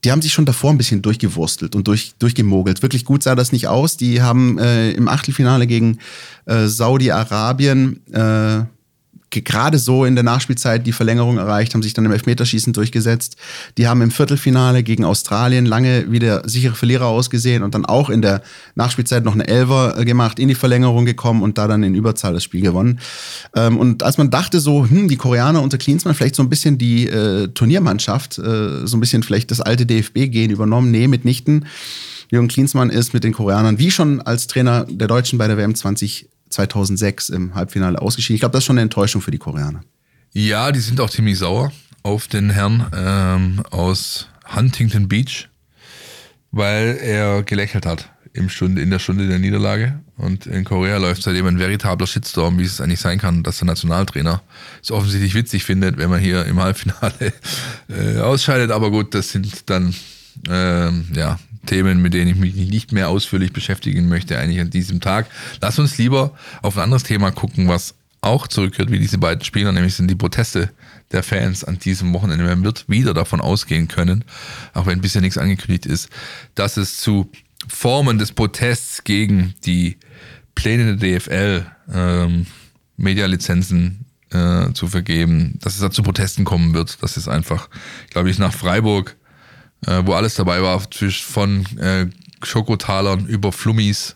die 0.03 0.11
haben 0.11 0.21
sich 0.21 0.33
schon 0.33 0.45
davor 0.45 0.71
ein 0.71 0.77
bisschen 0.77 1.01
durchgewurstelt 1.01 1.75
und 1.75 1.87
durch, 1.87 2.13
durchgemogelt. 2.19 2.81
Wirklich 2.81 3.05
gut 3.05 3.23
sah 3.23 3.35
das 3.35 3.51
nicht 3.51 3.67
aus. 3.67 3.95
Die 3.97 4.21
haben 4.21 4.57
äh, 4.57 4.91
im 4.91 5.07
Achtelfinale 5.07 5.67
gegen 5.67 5.99
äh, 6.45 6.67
Saudi-Arabien 6.67 8.01
äh, 8.11 8.63
gerade 9.41 9.77
so 9.77 10.05
in 10.05 10.15
der 10.15 10.23
Nachspielzeit 10.23 10.85
die 10.85 10.91
Verlängerung 10.91 11.37
erreicht, 11.37 11.73
haben 11.73 11.83
sich 11.83 11.93
dann 11.93 12.05
im 12.05 12.11
Elfmeterschießen 12.11 12.73
durchgesetzt. 12.73 13.35
Die 13.77 13.87
haben 13.87 14.01
im 14.01 14.11
Viertelfinale 14.11 14.83
gegen 14.83 15.05
Australien 15.05 15.65
lange 15.65 16.11
wieder 16.11 16.47
sichere 16.47 16.75
Verlierer 16.75 17.07
ausgesehen 17.07 17.63
und 17.63 17.73
dann 17.73 17.85
auch 17.85 18.09
in 18.09 18.21
der 18.21 18.41
Nachspielzeit 18.75 19.23
noch 19.23 19.33
eine 19.33 19.47
Elfer 19.47 19.97
äh, 19.97 20.05
gemacht, 20.05 20.39
in 20.39 20.47
die 20.47 20.55
Verlängerung 20.55 21.05
gekommen 21.05 21.41
und 21.41 21.57
da 21.57 21.67
dann 21.67 21.83
in 21.83 21.95
Überzahl 21.95 22.33
das 22.33 22.43
Spiel 22.43 22.61
gewonnen. 22.61 22.99
Ähm, 23.55 23.77
und 23.77 24.03
als 24.03 24.17
man 24.17 24.29
dachte 24.29 24.59
so, 24.59 24.87
hm, 24.87 25.07
die 25.07 25.17
Koreaner 25.17 25.61
unter 25.61 25.77
Klinsmann 25.77 26.15
vielleicht 26.15 26.35
so 26.35 26.43
ein 26.43 26.49
bisschen 26.49 26.77
die 26.77 27.07
äh, 27.07 27.47
Turniermannschaft, 27.47 28.37
äh, 28.37 28.85
so 28.85 28.97
ein 28.97 28.99
bisschen 28.99 29.23
vielleicht 29.23 29.51
das 29.51 29.61
alte 29.61 29.85
DFB-Gehen 29.85 30.51
übernommen, 30.51 30.91
nee, 30.91 31.07
mitnichten. 31.07 31.65
Jürgen 32.31 32.47
Klinsmann 32.47 32.89
ist 32.89 33.13
mit 33.13 33.23
den 33.23 33.33
Koreanern 33.33 33.77
wie 33.77 33.91
schon 33.91 34.21
als 34.21 34.47
Trainer 34.47 34.85
der 34.89 35.07
Deutschen 35.07 35.37
bei 35.37 35.47
der 35.47 35.57
WM 35.57 35.75
20 35.75 36.29
2006 36.53 37.29
im 37.29 37.55
Halbfinale 37.55 38.01
ausgeschieden. 38.01 38.35
Ich 38.35 38.41
glaube, 38.41 38.53
das 38.53 38.63
ist 38.63 38.65
schon 38.65 38.77
eine 38.77 38.83
Enttäuschung 38.83 39.21
für 39.21 39.31
die 39.31 39.37
Koreaner. 39.37 39.81
Ja, 40.31 40.71
die 40.71 40.79
sind 40.79 40.99
auch 40.99 41.09
ziemlich 41.09 41.37
sauer 41.37 41.71
auf 42.01 42.27
den 42.27 42.49
Herrn 42.49 42.87
ähm, 42.95 43.63
aus 43.71 44.27
Huntington 44.55 45.07
Beach, 45.07 45.49
weil 46.51 46.97
er 47.01 47.43
gelächelt 47.43 47.85
hat 47.85 48.09
im 48.33 48.49
Stunde, 48.49 48.81
in 48.81 48.89
der 48.89 48.99
Stunde 48.99 49.27
der 49.27 49.39
Niederlage. 49.39 49.99
Und 50.17 50.45
in 50.45 50.63
Korea 50.63 50.97
läuft 50.97 51.23
seitdem 51.23 51.45
ein 51.47 51.59
veritabler 51.59 52.07
Shitstorm, 52.07 52.59
wie 52.59 52.63
es 52.63 52.81
eigentlich 52.81 52.99
sein 52.99 53.19
kann, 53.19 53.43
dass 53.43 53.59
der 53.59 53.67
Nationaltrainer 53.67 54.41
es 54.81 54.91
offensichtlich 54.91 55.33
witzig 55.33 55.63
findet, 55.63 55.97
wenn 55.97 56.09
man 56.09 56.19
hier 56.19 56.45
im 56.45 56.59
Halbfinale 56.59 57.33
äh, 57.89 58.19
ausscheidet. 58.19 58.71
Aber 58.71 58.91
gut, 58.91 59.13
das 59.13 59.29
sind 59.29 59.69
dann 59.69 59.93
ähm, 60.49 61.07
ja, 61.13 61.39
Themen, 61.65 62.01
mit 62.01 62.13
denen 62.13 62.31
ich 62.31 62.37
mich 62.37 62.55
nicht 62.55 62.91
mehr 62.91 63.09
ausführlich 63.09 63.53
beschäftigen 63.53 64.09
möchte, 64.09 64.37
eigentlich 64.37 64.59
an 64.59 64.69
diesem 64.69 65.01
Tag. 65.01 65.27
Lass 65.61 65.79
uns 65.79 65.97
lieber 65.97 66.33
auf 66.61 66.77
ein 66.77 66.83
anderes 66.83 67.03
Thema 67.03 67.31
gucken, 67.31 67.67
was 67.67 67.95
auch 68.21 68.47
zurückkehrt 68.47 68.89
wie 68.89 68.99
diese 68.99 69.17
beiden 69.17 69.43
Spieler, 69.43 69.71
nämlich 69.71 69.95
sind 69.95 70.09
die 70.09 70.15
Proteste 70.15 70.69
der 71.11 71.23
Fans 71.23 71.63
an 71.63 71.79
diesem 71.79 72.13
Wochenende. 72.13 72.45
Man 72.45 72.63
wird 72.63 72.85
wieder 72.87 73.13
davon 73.13 73.41
ausgehen 73.41 73.87
können, 73.87 74.23
auch 74.73 74.85
wenn 74.85 75.01
bisher 75.01 75.21
nichts 75.21 75.37
angekündigt 75.37 75.85
ist, 75.85 76.09
dass 76.55 76.77
es 76.77 76.97
zu 76.97 77.29
Formen 77.67 78.17
des 78.17 78.31
Protests 78.31 79.03
gegen 79.03 79.53
die 79.65 79.97
Pläne 80.55 80.95
der 80.95 81.19
DFL, 81.19 81.65
ähm, 81.93 82.45
Medializenzen 82.95 84.05
äh, 84.31 84.71
zu 84.73 84.87
vergeben, 84.87 85.59
dass 85.61 85.75
es 85.75 85.81
da 85.81 85.91
zu 85.91 86.03
Protesten 86.03 86.45
kommen 86.45 86.73
wird. 86.73 87.01
Das 87.01 87.17
ist 87.17 87.27
einfach, 87.27 87.69
glaube 88.09 88.29
ich, 88.29 88.39
nach 88.39 88.53
Freiburg 88.53 89.15
äh, 89.85 90.05
wo 90.05 90.13
alles 90.13 90.35
dabei 90.35 90.61
war, 90.61 90.81
von 90.81 91.65
äh, 91.77 92.07
Schokotalern 92.43 93.25
über 93.25 93.51
Flummis. 93.51 94.15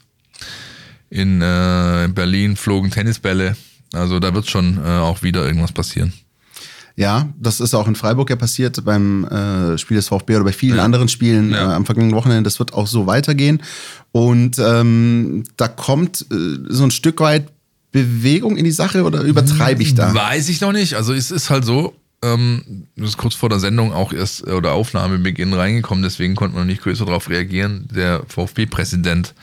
In, 1.09 1.41
äh, 1.41 2.05
in 2.05 2.13
Berlin 2.13 2.55
flogen 2.55 2.91
Tennisbälle. 2.91 3.55
Also 3.93 4.19
da 4.19 4.33
wird 4.33 4.49
schon 4.49 4.77
äh, 4.77 4.87
auch 4.87 5.23
wieder 5.23 5.45
irgendwas 5.45 5.71
passieren. 5.71 6.13
Ja, 6.97 7.29
das 7.39 7.59
ist 7.59 7.75
auch 7.75 7.87
in 7.87 7.95
Freiburg 7.95 8.29
ja 8.31 8.35
passiert 8.35 8.83
beim 8.83 9.23
äh, 9.25 9.77
Spiel 9.77 9.97
des 9.97 10.07
VfB 10.07 10.35
oder 10.35 10.45
bei 10.45 10.51
vielen 10.51 10.77
ja. 10.77 10.83
anderen 10.83 11.07
Spielen 11.07 11.51
ja. 11.51 11.71
äh, 11.71 11.75
am 11.75 11.85
vergangenen 11.85 12.15
Wochenende. 12.15 12.43
Das 12.43 12.57
wird 12.57 12.73
auch 12.73 12.87
so 12.87 13.05
weitergehen. 13.05 13.61
Und 14.11 14.57
ähm, 14.57 15.43
da 15.57 15.67
kommt 15.67 16.25
äh, 16.31 16.35
so 16.67 16.83
ein 16.83 16.91
Stück 16.91 17.21
weit 17.21 17.49
Bewegung 17.91 18.57
in 18.57 18.65
die 18.65 18.71
Sache 18.71 19.03
oder 19.03 19.21
übertreibe 19.21 19.81
ich 19.81 19.95
da? 19.95 20.13
Weiß 20.13 20.49
ich 20.49 20.59
noch 20.59 20.71
nicht. 20.71 20.95
Also 20.95 21.13
es 21.13 21.31
ist 21.31 21.49
halt 21.49 21.65
so, 21.65 21.93
ähm, 22.33 22.87
ist 22.95 23.17
kurz 23.17 23.35
vor 23.35 23.49
der 23.49 23.59
Sendung 23.59 23.93
auch 23.93 24.13
erst 24.13 24.45
oder 24.47 24.73
Aufnahmebeginn 24.73 25.53
reingekommen, 25.53 26.03
deswegen 26.03 26.35
konnte 26.35 26.57
man 26.57 26.67
nicht 26.67 26.81
größer 26.81 27.05
darauf 27.05 27.29
reagieren. 27.29 27.87
Der 27.93 28.23
VfB-Präsident 28.27 29.33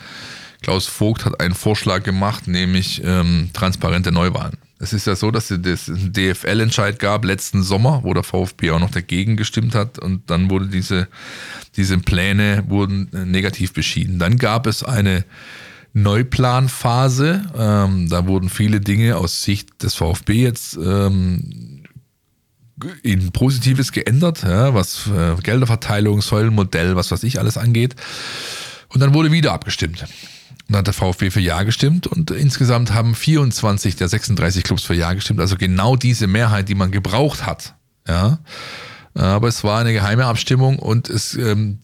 Klaus 0.61 0.87
Vogt 0.87 1.25
hat 1.25 1.39
einen 1.39 1.53
Vorschlag 1.53 2.03
gemacht, 2.03 2.47
nämlich 2.47 3.01
ähm, 3.03 3.49
transparente 3.53 4.11
Neuwahlen. 4.11 4.57
Es 4.79 4.93
ist 4.93 5.07
ja 5.07 5.15
so, 5.15 5.31
dass 5.31 5.51
es 5.51 5.89
einen 5.89 6.11
DFL-Entscheid 6.11 6.99
gab 6.99 7.23
letzten 7.23 7.63
Sommer, 7.63 8.01
wo 8.03 8.13
der 8.13 8.23
VfB 8.23 8.71
auch 8.71 8.79
noch 8.79 8.91
dagegen 8.91 9.37
gestimmt 9.37 9.73
hat 9.73 9.99
und 9.99 10.29
dann 10.29 10.49
wurde 10.49 10.67
diese, 10.67 11.07
diese 11.77 11.97
Pläne 11.99 12.63
wurden 12.67 13.09
äh, 13.13 13.25
negativ 13.25 13.73
beschieden. 13.73 14.19
Dann 14.19 14.37
gab 14.37 14.67
es 14.67 14.83
eine 14.83 15.23
Neuplanphase. 15.95 17.43
Ähm, 17.57 18.09
da 18.09 18.27
wurden 18.27 18.49
viele 18.49 18.81
Dinge 18.81 19.15
aus 19.15 19.43
Sicht 19.43 19.81
des 19.81 19.95
VfB 19.95 20.41
jetzt 20.41 20.75
ähm, 20.75 21.74
in 23.03 23.31
Positives 23.31 23.91
geändert, 23.91 24.43
ja, 24.43 24.73
was 24.73 25.07
äh, 25.07 25.35
Gelderverteilung, 25.41 26.21
Säulenmodell, 26.21 26.95
was 26.95 27.11
weiß 27.11 27.23
ich 27.23 27.39
alles 27.39 27.57
angeht. 27.57 27.95
Und 28.89 28.99
dann 28.99 29.13
wurde 29.13 29.31
wieder 29.31 29.53
abgestimmt. 29.53 30.01
Und 30.01 30.09
dann 30.69 30.79
hat 30.79 30.87
der 30.87 30.93
VfB 30.93 31.29
für 31.29 31.39
Ja 31.39 31.63
gestimmt 31.63 32.07
und 32.07 32.31
insgesamt 32.31 32.93
haben 32.93 33.15
24 33.15 33.95
der 33.95 34.09
36 34.09 34.63
Clubs 34.63 34.83
für 34.83 34.93
Ja 34.93 35.13
gestimmt. 35.13 35.39
Also 35.39 35.57
genau 35.57 35.95
diese 35.95 36.27
Mehrheit, 36.27 36.69
die 36.69 36.75
man 36.75 36.91
gebraucht 36.91 37.45
hat. 37.45 37.75
Ja. 38.07 38.39
Aber 39.13 39.47
es 39.47 39.63
war 39.63 39.79
eine 39.79 39.93
geheime 39.93 40.25
Abstimmung 40.25 40.79
und 40.79 41.09
es 41.09 41.35
ähm, 41.35 41.79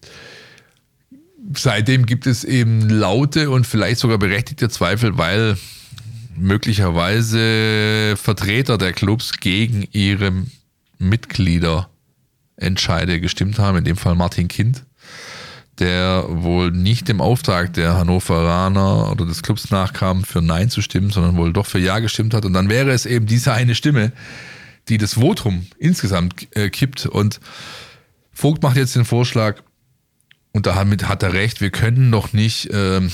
seitdem 1.56 2.06
gibt 2.06 2.28
es 2.28 2.44
eben 2.44 2.90
laute 2.90 3.50
und 3.50 3.66
vielleicht 3.66 4.00
sogar 4.00 4.18
berechtigte 4.18 4.70
Zweifel, 4.70 5.18
weil 5.18 5.58
möglicherweise 6.36 8.16
Vertreter 8.18 8.78
der 8.78 8.94
Clubs 8.94 9.34
gegen 9.40 9.88
ihre 9.92 10.34
Mitgliederentscheide 11.02 13.20
gestimmt 13.20 13.60
haben, 13.60 13.80
in 13.80 13.84
dem 13.84 13.98
Fall 13.98 14.16
Martin 14.16 14.48
Kind, 14.48 14.86
der 15.80 16.26
wohl 16.28 16.72
nicht 16.72 17.08
dem 17.08 17.22
Auftrag 17.22 17.74
der 17.74 17.98
Hannoveraner 17.98 19.12
oder 19.12 19.26
des 19.26 19.42
Clubs 19.42 19.72
nachkam, 19.72 20.24
für 20.24 20.42
Nein 20.42 20.70
zu 20.70 20.82
stimmen, 20.82 21.10
sondern 21.10 21.38
wohl 21.38 21.54
doch 21.54 21.66
für 21.66 21.80
Ja 21.80 22.00
gestimmt 22.00 22.34
hat. 22.34 22.46
Und 22.46 22.54
dann 22.54 22.70
wäre 22.70 22.92
es 22.92 23.06
eben 23.06 23.26
diese 23.26 23.54
eine 23.54 23.76
Stimme, 23.76 24.12
die 24.90 24.98
das 24.98 25.16
Votum 25.16 25.68
insgesamt 25.78 26.48
äh, 26.56 26.70
kippt. 26.70 27.06
Und 27.06 27.40
Vogt 28.32 28.64
macht 28.64 28.78
jetzt 28.78 28.96
den 28.96 29.06
Vorschlag, 29.06 29.62
und 30.54 30.66
damit 30.66 31.08
hat 31.08 31.24
er 31.24 31.34
recht, 31.34 31.62
wir 31.62 31.70
können 31.70 32.10
noch 32.10 32.34
nicht, 32.34 32.70
ähm, 32.74 33.10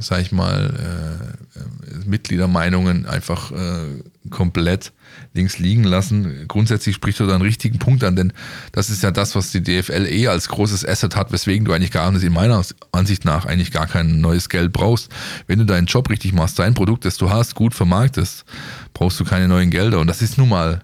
sag 0.00 0.20
ich 0.20 0.32
mal, 0.32 1.38
äh, 1.56 1.58
äh 1.58 2.04
Mitgliedermeinungen 2.04 3.06
einfach 3.06 3.52
äh, 3.52 4.02
komplett 4.30 4.92
links 5.34 5.58
liegen 5.58 5.84
lassen. 5.84 6.46
Grundsätzlich 6.48 6.94
spricht 6.94 7.20
du 7.20 7.26
da 7.26 7.34
einen 7.34 7.42
richtigen 7.42 7.78
Punkt 7.78 8.04
an, 8.04 8.16
denn 8.16 8.32
das 8.72 8.90
ist 8.90 9.02
ja 9.02 9.10
das, 9.10 9.34
was 9.34 9.50
die 9.50 9.62
DFL 9.62 10.06
eh 10.06 10.28
als 10.28 10.48
großes 10.48 10.86
Asset 10.86 11.16
hat, 11.16 11.32
weswegen 11.32 11.64
du 11.64 11.72
eigentlich 11.72 11.90
gar 11.90 12.10
nicht, 12.10 12.22
in 12.22 12.32
meiner 12.32 12.62
Ansicht 12.92 13.24
nach, 13.24 13.46
eigentlich 13.46 13.72
gar 13.72 13.86
kein 13.86 14.20
neues 14.20 14.48
Geld 14.48 14.72
brauchst. 14.72 15.10
Wenn 15.46 15.58
du 15.58 15.64
deinen 15.64 15.86
Job 15.86 16.10
richtig 16.10 16.32
machst, 16.32 16.58
dein 16.58 16.74
Produkt, 16.74 17.04
das 17.04 17.16
du 17.16 17.30
hast, 17.30 17.54
gut 17.54 17.74
vermarktest, 17.74 18.44
brauchst 18.92 19.18
du 19.20 19.24
keine 19.24 19.48
neuen 19.48 19.70
Gelder. 19.70 20.00
Und 20.00 20.06
das 20.06 20.20
ist 20.22 20.38
nun 20.38 20.50
mal 20.50 20.82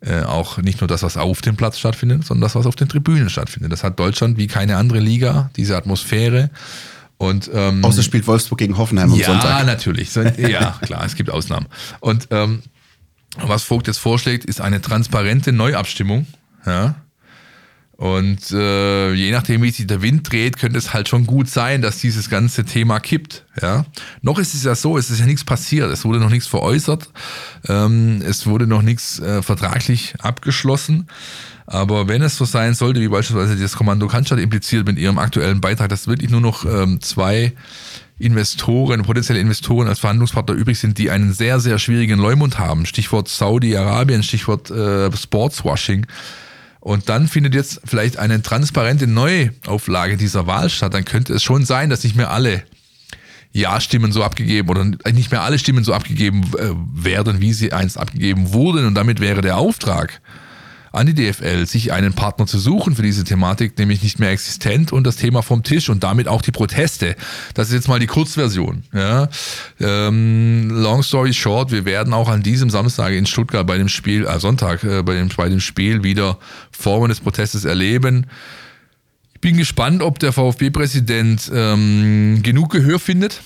äh, 0.00 0.22
auch 0.22 0.58
nicht 0.58 0.80
nur 0.80 0.88
das, 0.88 1.02
was 1.02 1.16
auf 1.16 1.40
dem 1.42 1.56
Platz 1.56 1.78
stattfindet, 1.78 2.24
sondern 2.24 2.42
das, 2.42 2.54
was 2.54 2.66
auf 2.66 2.76
den 2.76 2.88
Tribünen 2.88 3.28
stattfindet. 3.28 3.72
Das 3.72 3.84
hat 3.84 3.98
Deutschland 3.98 4.38
wie 4.38 4.46
keine 4.46 4.76
andere 4.76 5.00
Liga, 5.00 5.50
diese 5.56 5.76
Atmosphäre. 5.76 6.50
Und, 7.18 7.50
ähm, 7.52 7.84
Außer 7.84 8.02
spielt 8.02 8.26
Wolfsburg 8.26 8.58
gegen 8.58 8.76
Hoffenheim 8.76 9.10
am 9.10 9.18
ja, 9.18 9.26
Sonntag. 9.26 9.60
Ja, 9.60 9.64
natürlich. 9.64 10.14
Ja, 10.14 10.78
klar, 10.82 11.04
es 11.04 11.14
gibt 11.14 11.30
Ausnahmen. 11.30 11.66
Und 12.00 12.28
ähm, 12.30 12.62
was 13.42 13.64
Vogt 13.64 13.86
jetzt 13.86 13.98
vorschlägt, 13.98 14.44
ist 14.44 14.60
eine 14.60 14.80
transparente 14.80 15.52
Neuabstimmung. 15.52 16.26
Ja. 16.64 16.96
Und 17.96 18.50
äh, 18.50 19.14
je 19.14 19.30
nachdem, 19.32 19.62
wie 19.62 19.70
sich 19.70 19.86
der 19.86 20.02
Wind 20.02 20.30
dreht, 20.30 20.58
könnte 20.58 20.78
es 20.78 20.92
halt 20.92 21.08
schon 21.08 21.26
gut 21.26 21.48
sein, 21.48 21.80
dass 21.80 21.98
dieses 21.98 22.28
ganze 22.28 22.64
Thema 22.64 23.00
kippt. 23.00 23.46
Ja. 23.62 23.86
Noch 24.20 24.38
ist 24.38 24.52
es 24.52 24.64
ja 24.64 24.74
so, 24.74 24.98
es 24.98 25.08
ist 25.10 25.18
ja 25.18 25.24
nichts 25.24 25.44
passiert, 25.44 25.90
es 25.90 26.04
wurde 26.04 26.18
noch 26.18 26.28
nichts 26.28 26.46
veräußert, 26.46 27.08
ähm, 27.68 28.20
es 28.22 28.46
wurde 28.46 28.66
noch 28.66 28.82
nichts 28.82 29.18
äh, 29.20 29.40
vertraglich 29.42 30.14
abgeschlossen. 30.18 31.06
Aber 31.66 32.06
wenn 32.06 32.22
es 32.22 32.36
so 32.36 32.44
sein 32.44 32.74
sollte, 32.74 33.00
wie 33.00 33.08
beispielsweise 33.08 33.56
das 33.56 33.74
Kommando 33.76 34.06
Cannstatt 34.08 34.38
impliziert 34.40 34.86
mit 34.86 34.98
ihrem 34.98 35.18
aktuellen 35.18 35.62
Beitrag, 35.62 35.88
dass 35.88 36.06
wirklich 36.06 36.30
nur 36.30 36.42
noch 36.42 36.66
ähm, 36.66 37.00
zwei 37.00 37.54
Investoren, 38.18 39.02
potenzielle 39.02 39.40
Investoren 39.40 39.88
als 39.88 39.98
Verhandlungspartner 39.98 40.54
übrig 40.54 40.78
sind, 40.78 40.96
die 40.96 41.10
einen 41.10 41.34
sehr, 41.34 41.60
sehr 41.60 41.78
schwierigen 41.78 42.18
Leumund 42.18 42.58
haben. 42.58 42.86
Stichwort 42.86 43.28
Saudi-Arabien, 43.28 44.22
Stichwort 44.22 44.70
äh, 44.70 45.14
Sportswashing. 45.14 46.06
Und 46.80 47.08
dann 47.08 47.28
findet 47.28 47.54
jetzt 47.54 47.80
vielleicht 47.84 48.16
eine 48.16 48.40
transparente 48.42 49.06
Neuauflage 49.06 50.16
dieser 50.16 50.46
Wahl 50.46 50.70
statt. 50.70 50.94
Dann 50.94 51.04
könnte 51.04 51.34
es 51.34 51.42
schon 51.42 51.64
sein, 51.64 51.90
dass 51.90 52.04
nicht 52.04 52.16
mehr 52.16 52.30
alle 52.30 52.62
Ja-Stimmen 53.52 54.12
so 54.12 54.22
abgegeben 54.22 54.68
oder 54.68 54.84
nicht 54.84 55.30
mehr 55.30 55.42
alle 55.42 55.58
Stimmen 55.58 55.84
so 55.84 55.92
abgegeben 55.92 56.42
äh, 56.58 56.70
werden, 56.94 57.40
wie 57.40 57.52
sie 57.52 57.72
einst 57.72 57.98
abgegeben 57.98 58.52
wurden. 58.52 58.86
Und 58.86 58.94
damit 58.94 59.20
wäre 59.20 59.42
der 59.42 59.58
Auftrag 59.58 60.20
an 60.96 61.06
die 61.06 61.14
DFL, 61.14 61.66
sich 61.66 61.92
einen 61.92 62.12
Partner 62.12 62.46
zu 62.46 62.58
suchen 62.58 62.96
für 62.96 63.02
diese 63.02 63.24
Thematik, 63.24 63.78
nämlich 63.78 64.02
nicht 64.02 64.18
mehr 64.18 64.30
existent 64.30 64.92
und 64.92 65.04
das 65.04 65.16
Thema 65.16 65.42
vom 65.42 65.62
Tisch 65.62 65.88
und 65.88 66.02
damit 66.02 66.28
auch 66.28 66.42
die 66.42 66.52
Proteste. 66.52 67.16
Das 67.54 67.68
ist 67.68 67.74
jetzt 67.74 67.88
mal 67.88 68.00
die 68.00 68.06
Kurzversion. 68.06 68.84
Ja. 68.92 69.28
Ähm, 69.80 70.70
long 70.70 71.02
story 71.02 71.32
short, 71.32 71.70
wir 71.70 71.84
werden 71.84 72.12
auch 72.12 72.28
an 72.28 72.42
diesem 72.42 72.70
Samstag 72.70 73.12
in 73.12 73.26
Stuttgart 73.26 73.66
bei 73.66 73.78
dem 73.78 73.88
Spiel, 73.88 74.26
äh, 74.26 74.38
Sonntag 74.38 74.84
äh, 74.84 75.02
bei, 75.02 75.14
dem, 75.14 75.28
bei 75.36 75.48
dem 75.48 75.60
Spiel 75.60 76.02
wieder 76.02 76.38
Formen 76.70 77.08
des 77.08 77.20
Protestes 77.20 77.64
erleben. 77.64 78.26
Ich 79.34 79.40
bin 79.40 79.56
gespannt, 79.56 80.02
ob 80.02 80.18
der 80.18 80.32
VfB-Präsident 80.32 81.50
ähm, 81.54 82.40
genug 82.42 82.72
Gehör 82.72 82.98
findet. 82.98 83.42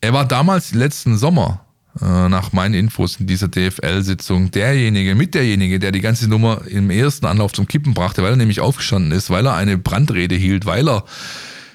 Er 0.00 0.12
war 0.12 0.26
damals 0.26 0.74
letzten 0.74 1.16
Sommer 1.16 1.64
nach 2.00 2.52
meinen 2.52 2.74
Infos 2.74 3.16
in 3.16 3.26
dieser 3.26 3.48
DFL-Sitzung 3.48 4.50
derjenige, 4.50 5.14
mit 5.14 5.34
derjenige, 5.34 5.78
der 5.78 5.92
die 5.92 6.00
ganze 6.00 6.28
Nummer 6.28 6.62
im 6.66 6.90
ersten 6.90 7.26
Anlauf 7.26 7.52
zum 7.52 7.66
Kippen 7.66 7.92
brachte, 7.92 8.22
weil 8.22 8.32
er 8.32 8.36
nämlich 8.36 8.60
aufgestanden 8.60 9.12
ist, 9.12 9.28
weil 9.28 9.46
er 9.46 9.54
eine 9.54 9.76
Brandrede 9.76 10.34
hielt, 10.34 10.64
weil 10.64 10.88
er 10.88 11.04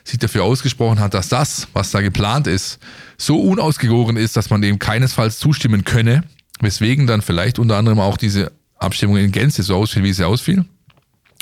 sich 0.03 0.19
dafür 0.19 0.43
ausgesprochen 0.43 0.99
hat, 0.99 1.13
dass 1.13 1.29
das, 1.29 1.67
was 1.73 1.91
da 1.91 2.01
geplant 2.01 2.47
ist, 2.47 2.79
so 3.17 3.39
unausgegoren 3.39 4.17
ist, 4.17 4.37
dass 4.37 4.49
man 4.49 4.61
dem 4.61 4.79
keinesfalls 4.79 5.39
zustimmen 5.39 5.83
könne, 5.83 6.23
weswegen 6.61 7.07
dann 7.07 7.21
vielleicht 7.21 7.59
unter 7.59 7.77
anderem 7.77 7.99
auch 7.99 8.17
diese 8.17 8.51
Abstimmung 8.77 9.17
in 9.17 9.31
Gänze 9.31 9.63
so 9.63 9.75
ausfiel, 9.75 10.03
wie 10.03 10.13
sie 10.13 10.25
ausfiel. 10.25 10.65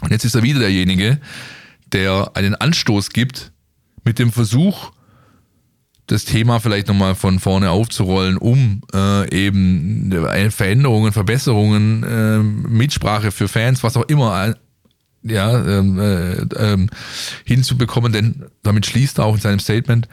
Und 0.01 0.11
jetzt 0.11 0.25
ist 0.25 0.35
er 0.35 0.43
wieder 0.43 0.59
derjenige, 0.59 1.19
der 1.91 2.31
einen 2.33 2.55
Anstoß 2.55 3.09
gibt 3.09 3.51
mit 4.03 4.19
dem 4.19 4.31
Versuch, 4.31 4.91
das 6.13 6.25
Thema 6.25 6.59
vielleicht 6.59 6.87
nochmal 6.87 7.15
von 7.15 7.39
vorne 7.39 7.71
aufzurollen, 7.71 8.37
um 8.37 8.81
äh, 8.93 9.27
eben 9.35 10.11
Veränderungen, 10.51 11.11
Verbesserungen, 11.11 12.03
äh, 12.03 12.37
Mitsprache 12.37 13.31
für 13.31 13.47
Fans, 13.47 13.81
was 13.83 13.97
auch 13.97 14.03
immer, 14.03 14.49
äh, 14.49 14.53
ja, 15.23 15.79
ähm, 15.79 15.99
äh, 15.99 16.33
ähm, 16.55 16.89
hinzubekommen. 17.45 18.13
Denn 18.13 18.45
damit 18.61 18.85
schließt 18.85 19.17
er 19.17 19.25
auch 19.25 19.33
in 19.33 19.41
seinem 19.41 19.57
Statement, 19.57 20.07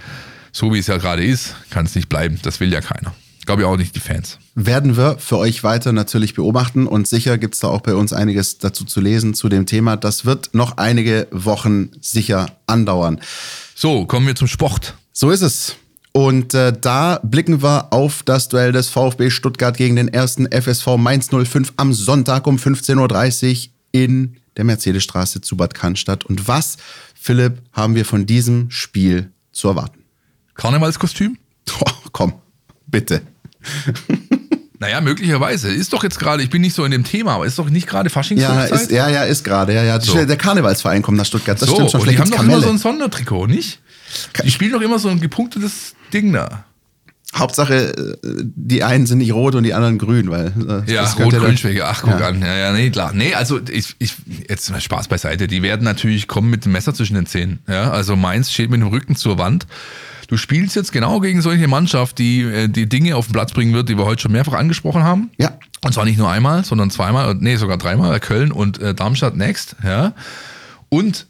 so 0.52 0.72
wie 0.72 0.78
es 0.78 0.86
ja 0.86 0.96
gerade 0.96 1.22
ist, 1.22 1.54
kann 1.68 1.84
es 1.84 1.94
nicht 1.94 2.08
bleiben. 2.08 2.38
Das 2.42 2.60
will 2.60 2.72
ja 2.72 2.80
keiner. 2.80 3.14
Glaube 3.44 3.62
ich 3.62 3.68
auch 3.68 3.76
nicht 3.76 3.94
die 3.94 4.00
Fans. 4.00 4.38
Werden 4.54 4.96
wir 4.96 5.18
für 5.18 5.36
euch 5.36 5.62
weiter 5.64 5.92
natürlich 5.92 6.32
beobachten 6.32 6.86
und 6.86 7.08
sicher 7.08 7.36
gibt 7.36 7.54
es 7.54 7.60
da 7.60 7.68
auch 7.68 7.82
bei 7.82 7.94
uns 7.94 8.14
einiges 8.14 8.56
dazu 8.56 8.84
zu 8.84 9.02
lesen 9.02 9.34
zu 9.34 9.50
dem 9.50 9.66
Thema. 9.66 9.98
Das 9.98 10.24
wird 10.24 10.54
noch 10.54 10.78
einige 10.78 11.28
Wochen 11.30 11.90
sicher 12.00 12.46
andauern. 12.66 13.20
So, 13.74 14.06
kommen 14.06 14.26
wir 14.26 14.34
zum 14.34 14.48
Sport. 14.48 14.94
So 15.12 15.30
ist 15.30 15.42
es. 15.42 15.76
Und 16.12 16.54
äh, 16.54 16.72
da 16.78 17.20
blicken 17.22 17.62
wir 17.62 17.92
auf 17.92 18.22
das 18.24 18.48
Duell 18.48 18.72
des 18.72 18.88
VfB 18.88 19.30
Stuttgart 19.30 19.76
gegen 19.76 19.96
den 19.96 20.08
ersten 20.08 20.50
FSV 20.50 20.96
Mainz 20.96 21.28
05 21.30 21.74
am 21.76 21.92
Sonntag 21.92 22.46
um 22.46 22.56
15.30 22.56 23.66
Uhr 23.66 23.72
in 23.92 24.36
der 24.56 24.64
Mercedesstraße 24.64 25.40
zu 25.40 25.56
Bad 25.56 25.74
Cannstatt. 25.74 26.24
Und 26.24 26.48
was, 26.48 26.76
Philipp, 27.14 27.62
haben 27.72 27.94
wir 27.94 28.04
von 28.04 28.26
diesem 28.26 28.70
Spiel 28.70 29.30
zu 29.52 29.68
erwarten? 29.68 30.04
Karnevalskostüm? 30.54 31.38
Oh, 31.80 32.08
komm, 32.12 32.34
bitte. 32.86 33.22
Naja, 34.80 35.00
möglicherweise. 35.02 35.68
Ist 35.68 35.92
doch 35.92 36.02
jetzt 36.02 36.18
gerade, 36.18 36.42
ich 36.42 36.48
bin 36.50 36.62
nicht 36.62 36.74
so 36.74 36.84
in 36.86 36.90
dem 36.90 37.04
Thema, 37.04 37.34
aber 37.34 37.44
ist 37.46 37.58
doch 37.58 37.68
nicht 37.68 37.86
gerade 37.86 38.08
Ja, 38.08 38.12
Faschingszeit? 38.12 38.70
ist, 38.72 38.90
ja, 38.90 39.08
ja, 39.10 39.24
ist 39.24 39.44
gerade. 39.44 39.74
Ja, 39.74 39.84
ja. 39.84 40.00
So. 40.00 40.24
Der 40.24 40.36
Karnevalsverein 40.36 41.02
kommt 41.02 41.18
nach 41.18 41.26
Stuttgart. 41.26 41.60
Das 41.60 41.68
so, 41.68 41.74
stimmt 41.74 41.90
schon. 41.90 42.00
und 42.00 42.10
die 42.10 42.18
haben 42.18 42.30
doch 42.30 42.42
immer 42.42 42.54
so 42.54 42.60
Kamelle. 42.60 42.72
ein 42.72 42.78
Sondertrikot, 42.78 43.46
nicht? 43.46 43.80
Die 44.42 44.50
spielen 44.50 44.72
doch 44.72 44.80
immer 44.80 44.98
so 44.98 45.08
ein 45.10 45.20
gepunktetes 45.20 45.94
Ding 46.12 46.32
da. 46.32 46.64
Hauptsache, 47.34 47.96
äh, 47.96 48.16
die 48.44 48.82
einen 48.82 49.06
sind 49.06 49.18
nicht 49.18 49.32
rot 49.32 49.54
und 49.54 49.62
die 49.62 49.72
anderen 49.72 49.98
grün, 49.98 50.30
weil 50.30 50.52
äh, 50.86 50.92
Ja, 50.92 51.04
Rot-Grün-Schwäge. 51.04 51.86
Ach, 51.86 52.02
guck 52.02 52.18
Ja. 52.18 52.28
an. 52.28 52.40
Ja, 52.42 52.56
ja, 52.56 52.72
nee, 52.72 52.90
klar. 52.90 53.12
Nee, 53.14 53.34
also 53.34 53.60
ich, 53.70 53.94
ich, 54.00 54.14
jetzt 54.48 54.68
mal 54.70 54.80
Spaß 54.80 55.06
beiseite. 55.08 55.46
Die 55.46 55.62
werden 55.62 55.84
natürlich 55.84 56.26
kommen 56.26 56.50
mit 56.50 56.64
dem 56.64 56.72
Messer 56.72 56.92
zwischen 56.92 57.14
den 57.14 57.26
Zähnen. 57.26 57.60
Ja, 57.68 57.90
also 57.92 58.16
Mainz 58.16 58.50
steht 58.50 58.70
mit 58.70 58.80
dem 58.80 58.88
Rücken 58.88 59.14
zur 59.14 59.38
Wand. 59.38 59.66
Du 60.26 60.36
spielst 60.36 60.76
jetzt 60.76 60.92
genau 60.92 61.20
gegen 61.20 61.40
solche 61.40 61.66
Mannschaft, 61.68 62.18
die 62.18 62.42
äh, 62.42 62.68
die 62.68 62.88
Dinge 62.88 63.14
auf 63.16 63.26
den 63.26 63.32
Platz 63.32 63.52
bringen 63.52 63.74
wird, 63.74 63.88
die 63.88 63.96
wir 63.96 64.06
heute 64.06 64.22
schon 64.22 64.32
mehrfach 64.32 64.54
angesprochen 64.54 65.02
haben. 65.04 65.30
Ja. 65.38 65.52
Und 65.82 65.92
zwar 65.94 66.04
nicht 66.04 66.18
nur 66.18 66.30
einmal, 66.30 66.64
sondern 66.64 66.90
zweimal, 66.90 67.36
nee, 67.38 67.56
sogar 67.56 67.78
dreimal. 67.78 68.18
Köln 68.20 68.50
und 68.52 68.80
äh, 68.80 68.94
Darmstadt 68.94 69.36
next. 69.36 69.76
Ja. 69.84 70.14
Und 70.88 71.26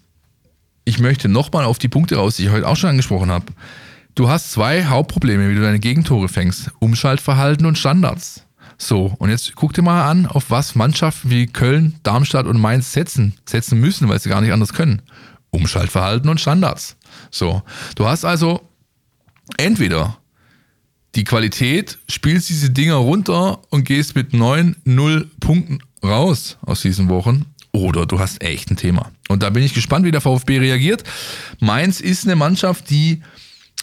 ich 0.84 0.98
möchte 0.98 1.28
nochmal 1.28 1.64
auf 1.66 1.78
die 1.78 1.88
Punkte 1.88 2.16
raus, 2.16 2.36
die 2.36 2.44
ich 2.44 2.51
heute 2.51 2.66
auch 2.66 2.76
schon 2.76 2.90
angesprochen 2.90 3.30
habe. 3.30 3.46
Du 4.20 4.28
hast 4.28 4.52
zwei 4.52 4.84
Hauptprobleme, 4.84 5.48
wie 5.48 5.54
du 5.54 5.62
deine 5.62 5.78
Gegentore 5.78 6.28
fängst. 6.28 6.72
Umschaltverhalten 6.78 7.64
und 7.64 7.78
Standards. 7.78 8.44
So, 8.76 9.14
und 9.18 9.30
jetzt 9.30 9.54
guck 9.54 9.72
dir 9.72 9.80
mal 9.80 10.10
an, 10.10 10.26
auf 10.26 10.50
was 10.50 10.74
Mannschaften 10.74 11.30
wie 11.30 11.46
Köln, 11.46 11.94
Darmstadt 12.02 12.44
und 12.44 12.60
Mainz 12.60 12.92
setzen. 12.92 13.32
Setzen 13.46 13.80
müssen, 13.80 14.10
weil 14.10 14.20
sie 14.20 14.28
gar 14.28 14.42
nicht 14.42 14.52
anders 14.52 14.74
können. 14.74 15.00
Umschaltverhalten 15.48 16.28
und 16.28 16.38
Standards. 16.38 16.98
So, 17.30 17.62
du 17.94 18.06
hast 18.06 18.26
also 18.26 18.60
entweder 19.56 20.18
die 21.14 21.24
Qualität, 21.24 21.96
spielst 22.06 22.50
diese 22.50 22.68
Dinger 22.68 22.96
runter 22.96 23.62
und 23.70 23.84
gehst 23.84 24.16
mit 24.16 24.34
9-0 24.34 25.28
Punkten 25.40 25.78
raus 26.04 26.58
aus 26.60 26.82
diesen 26.82 27.08
Wochen. 27.08 27.46
Oder 27.72 28.04
du 28.04 28.20
hast 28.20 28.42
echt 28.42 28.70
ein 28.70 28.76
Thema. 28.76 29.12
Und 29.30 29.42
da 29.42 29.48
bin 29.48 29.62
ich 29.62 29.72
gespannt, 29.72 30.04
wie 30.04 30.10
der 30.10 30.20
VfB 30.20 30.58
reagiert. 30.58 31.04
Mainz 31.58 32.02
ist 32.02 32.24
eine 32.24 32.36
Mannschaft, 32.36 32.90
die 32.90 33.22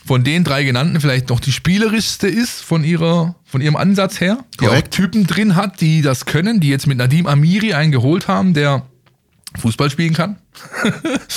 von 0.06 0.24
den 0.24 0.44
drei 0.44 0.64
genannten 0.64 1.02
vielleicht 1.02 1.30
noch 1.30 1.40
die 1.40 1.52
spielerischste 1.52 2.28
ist 2.28 2.62
von 2.64 2.84
ihrer, 2.84 3.36
von 3.46 3.62
ihrem 3.62 3.76
Ansatz 3.76 4.22
her. 4.22 4.40
Die 4.62 4.68
auch. 4.68 4.82
Typen 4.90 5.28
drin 5.28 5.56
hat, 5.56 5.82
die 5.82 6.02
das 6.02 6.26
können, 6.26 6.60
die 6.60 6.70
jetzt 6.70 6.88
mit 6.88 6.98
Nadim 6.98 7.28
Amiri 7.28 7.74
einen 7.74 7.92
geholt 7.92 8.28
haben, 8.28 8.54
der 8.54 8.84
Fußball 9.60 9.90
spielen 9.90 10.14
kann. 10.14 10.38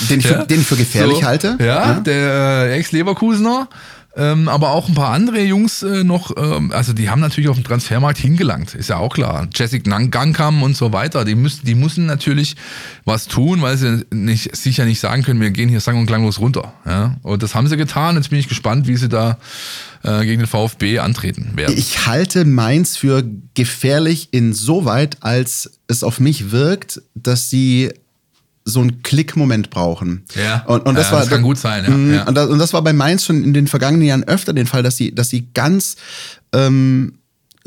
Den, 0.09 0.19
ich 0.19 0.27
für, 0.27 0.33
Ja. 0.39 0.45
den 0.45 0.61
ich 0.61 0.67
für 0.67 0.75
gefährlich 0.77 1.17
So, 1.19 1.23
halte. 1.25 1.57
Ja, 1.59 1.99
der 1.99 2.67
äh, 2.69 2.77
Ex-Leverkusener. 2.79 3.67
Ähm, 4.15 4.49
aber 4.49 4.71
auch 4.71 4.89
ein 4.89 4.93
paar 4.93 5.13
andere 5.13 5.41
Jungs 5.41 5.83
äh, 5.83 6.03
noch, 6.03 6.35
ähm, 6.35 6.71
also 6.73 6.91
die 6.91 7.09
haben 7.09 7.21
natürlich 7.21 7.49
auf 7.49 7.55
dem 7.55 7.63
Transfermarkt 7.63 8.17
hingelangt, 8.17 8.75
ist 8.75 8.89
ja 8.89 8.97
auch 8.97 9.13
klar. 9.13 9.47
Jessic 9.53 9.85
Gangkam 9.85 10.63
und 10.63 10.75
so 10.75 10.91
weiter, 10.91 11.23
die 11.23 11.35
müssen, 11.35 11.65
die 11.65 11.75
müssen 11.75 12.07
natürlich 12.07 12.57
was 13.05 13.27
tun, 13.27 13.61
weil 13.61 13.77
sie 13.77 14.05
nicht, 14.11 14.53
sicher 14.53 14.83
nicht 14.83 14.99
sagen 14.99 15.23
können, 15.23 15.39
wir 15.39 15.51
gehen 15.51 15.69
hier 15.69 15.79
sang- 15.79 15.97
und 15.97 16.07
klanglos 16.07 16.39
runter. 16.39 16.73
Ja? 16.85 17.15
Und 17.23 17.41
das 17.41 17.55
haben 17.55 17.67
sie 17.67 17.77
getan. 17.77 18.17
Jetzt 18.17 18.29
bin 18.31 18.39
ich 18.39 18.49
gespannt, 18.49 18.85
wie 18.85 18.97
sie 18.97 19.07
da 19.07 19.37
äh, 20.03 20.25
gegen 20.25 20.39
den 20.39 20.47
VfB 20.47 20.99
antreten 20.99 21.53
werden. 21.55 21.77
Ich 21.77 22.05
halte 22.05 22.43
Mainz 22.43 22.97
für 22.97 23.23
gefährlich 23.53 24.29
insoweit, 24.31 25.17
als 25.21 25.79
es 25.87 26.03
auf 26.03 26.19
mich 26.19 26.51
wirkt, 26.51 27.01
dass 27.15 27.49
sie 27.49 27.91
so 28.63 28.79
einen 28.81 29.01
Klickmoment 29.01 29.69
brauchen. 29.69 30.23
Ja. 30.35 30.63
und, 30.67 30.85
und 30.85 30.95
das 30.95 31.07
Ja, 31.07 31.13
war 31.13 31.19
das 31.21 31.29
kann 31.29 31.41
gut 31.41 31.57
sein, 31.57 31.83
ja. 31.83 31.89
Mhm, 31.89 32.13
Ja. 32.13 32.23
Und, 32.27 32.35
das, 32.35 32.47
und 32.49 32.59
das 32.59 32.73
war 32.73 32.81
bei 32.83 32.93
Mainz 32.93 33.25
schon 33.25 33.43
in 33.43 33.53
den 33.53 33.67
vergangenen 33.67 34.07
Jahren 34.07 34.23
öfter 34.23 34.53
den 34.53 34.67
Fall, 34.67 34.83
dass 34.83 34.97
sie, 34.97 35.13
dass 35.15 35.29
sie 35.29 35.47
ganz 35.53 35.95
ähm, 36.53 37.13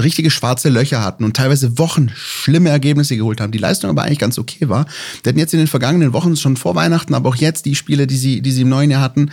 richtige 0.01 0.31
schwarze 0.31 0.69
Löcher 0.69 1.03
hatten 1.03 1.25
und 1.25 1.37
teilweise 1.37 1.79
Wochen 1.79 2.11
schlimme 2.15 2.71
Ergebnisse 2.71 3.17
geholt 3.17 3.41
haben. 3.41 3.53
Die 3.53 3.59
Leistung 3.59 3.91
aber 3.91 4.03
eigentlich 4.03 4.19
ganz 4.19 4.39
okay 4.39 4.69
war. 4.69 4.87
Die 5.25 5.29
hatten 5.29 5.39
jetzt 5.39 5.55
in 5.55 5.59
den 5.59 5.69
vergangenen 5.69 6.13
Wochen 6.13 6.37
schon 6.37 6.57
vor 6.57 6.75
Weihnachten, 6.75 7.15
aber 7.15 7.29
auch 7.29 7.37
jetzt 7.37 7.65
die 7.65 7.77
Spiele, 7.77 8.07
die 8.07 8.17
sie, 8.17 8.43
die 8.43 8.51
sie 8.51 8.63
im 8.63 8.69
neuen 8.69 8.91
Jahr 8.91 9.01
hatten, 9.01 9.31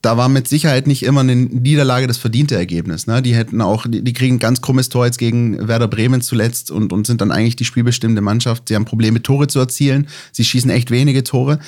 da 0.00 0.16
war 0.16 0.30
mit 0.30 0.48
Sicherheit 0.48 0.86
nicht 0.86 1.02
immer 1.02 1.20
eine 1.20 1.36
Niederlage 1.36 2.06
das 2.06 2.16
verdiente 2.16 2.54
Ergebnis. 2.54 3.06
Ne? 3.06 3.20
Die 3.20 3.34
hätten 3.34 3.60
auch, 3.60 3.86
die, 3.86 4.02
die 4.02 4.12
kriegen 4.14 4.36
ein 4.36 4.38
ganz 4.38 4.62
krummes 4.62 4.88
Tor 4.88 5.04
jetzt 5.04 5.18
gegen 5.18 5.68
Werder 5.68 5.88
Bremen 5.88 6.22
zuletzt 6.22 6.70
und, 6.70 6.92
und 6.92 7.06
sind 7.06 7.20
dann 7.20 7.30
eigentlich 7.30 7.56
die 7.56 7.66
spielbestimmte 7.66 8.22
Mannschaft. 8.22 8.68
Sie 8.68 8.74
haben 8.74 8.86
Probleme, 8.86 9.22
Tore 9.22 9.48
zu 9.48 9.58
erzielen. 9.58 10.08
Sie 10.32 10.44
schießen 10.44 10.70
echt 10.70 10.90
wenige 10.90 11.24
Tore. 11.24 11.58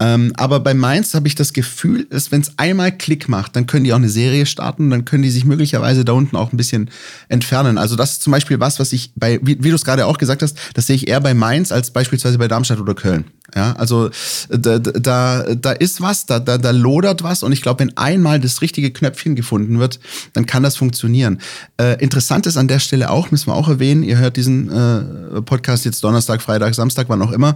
Ähm, 0.00 0.32
aber 0.36 0.58
bei 0.58 0.74
Mainz 0.74 1.14
habe 1.14 1.28
ich 1.28 1.36
das 1.36 1.52
Gefühl, 1.52 2.06
dass 2.10 2.32
wenn 2.32 2.40
es 2.40 2.58
einmal 2.58 2.90
Klick 2.90 3.28
macht, 3.28 3.54
dann 3.54 3.66
können 3.66 3.84
die 3.84 3.92
auch 3.92 3.98
eine 3.98 4.08
Serie 4.08 4.46
starten, 4.46 4.90
dann 4.90 5.04
können 5.04 5.22
die 5.22 5.30
sich 5.30 5.44
möglicherweise 5.44 6.04
da 6.04 6.12
unten 6.12 6.36
auch 6.36 6.52
ein 6.52 6.56
bisschen 6.56 6.90
entfernen. 7.28 7.75
Also 7.78 7.96
das 7.96 8.12
ist 8.12 8.22
zum 8.22 8.32
Beispiel 8.32 8.60
was, 8.60 8.78
was 8.78 8.92
ich 8.92 9.12
bei, 9.14 9.38
wie, 9.42 9.62
wie 9.62 9.70
du 9.70 9.74
es 9.74 9.84
gerade 9.84 10.06
auch 10.06 10.18
gesagt 10.18 10.42
hast, 10.42 10.56
das 10.74 10.86
sehe 10.86 10.96
ich 10.96 11.08
eher 11.08 11.20
bei 11.20 11.34
Mainz 11.34 11.72
als 11.72 11.90
beispielsweise 11.90 12.38
bei 12.38 12.48
Darmstadt 12.48 12.80
oder 12.80 12.94
Köln. 12.94 13.24
Ja, 13.54 13.72
also 13.74 14.10
da, 14.50 14.78
da, 14.78 15.54
da 15.54 15.72
ist 15.72 16.00
was, 16.00 16.26
da, 16.26 16.40
da, 16.40 16.58
da 16.58 16.70
lodert 16.72 17.22
was 17.22 17.42
und 17.42 17.52
ich 17.52 17.62
glaube, 17.62 17.80
wenn 17.80 17.96
einmal 17.96 18.40
das 18.40 18.60
richtige 18.60 18.90
Knöpfchen 18.90 19.36
gefunden 19.36 19.78
wird, 19.78 20.00
dann 20.32 20.46
kann 20.46 20.64
das 20.64 20.76
funktionieren. 20.76 21.40
Äh, 21.80 22.02
interessant 22.02 22.46
ist 22.46 22.56
an 22.56 22.66
der 22.66 22.80
Stelle 22.80 23.10
auch, 23.10 23.30
müssen 23.30 23.46
wir 23.46 23.54
auch 23.54 23.68
erwähnen, 23.68 24.02
ihr 24.02 24.18
hört 24.18 24.36
diesen 24.36 24.68
äh, 24.70 25.42
Podcast 25.42 25.84
jetzt 25.84 26.02
Donnerstag, 26.02 26.42
Freitag, 26.42 26.74
Samstag, 26.74 27.08
wann 27.08 27.22
auch 27.22 27.32
immer, 27.32 27.54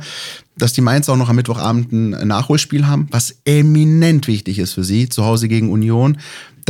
dass 0.56 0.72
die 0.72 0.80
Mainz 0.80 1.08
auch 1.08 1.16
noch 1.16 1.28
am 1.28 1.36
Mittwochabend 1.36 1.92
ein 1.92 2.28
Nachholspiel 2.28 2.86
haben, 2.86 3.08
was 3.10 3.34
eminent 3.44 4.28
wichtig 4.28 4.60
ist 4.60 4.74
für 4.74 4.84
sie, 4.84 5.08
zu 5.08 5.24
Hause 5.24 5.48
gegen 5.48 5.70
Union. 5.70 6.18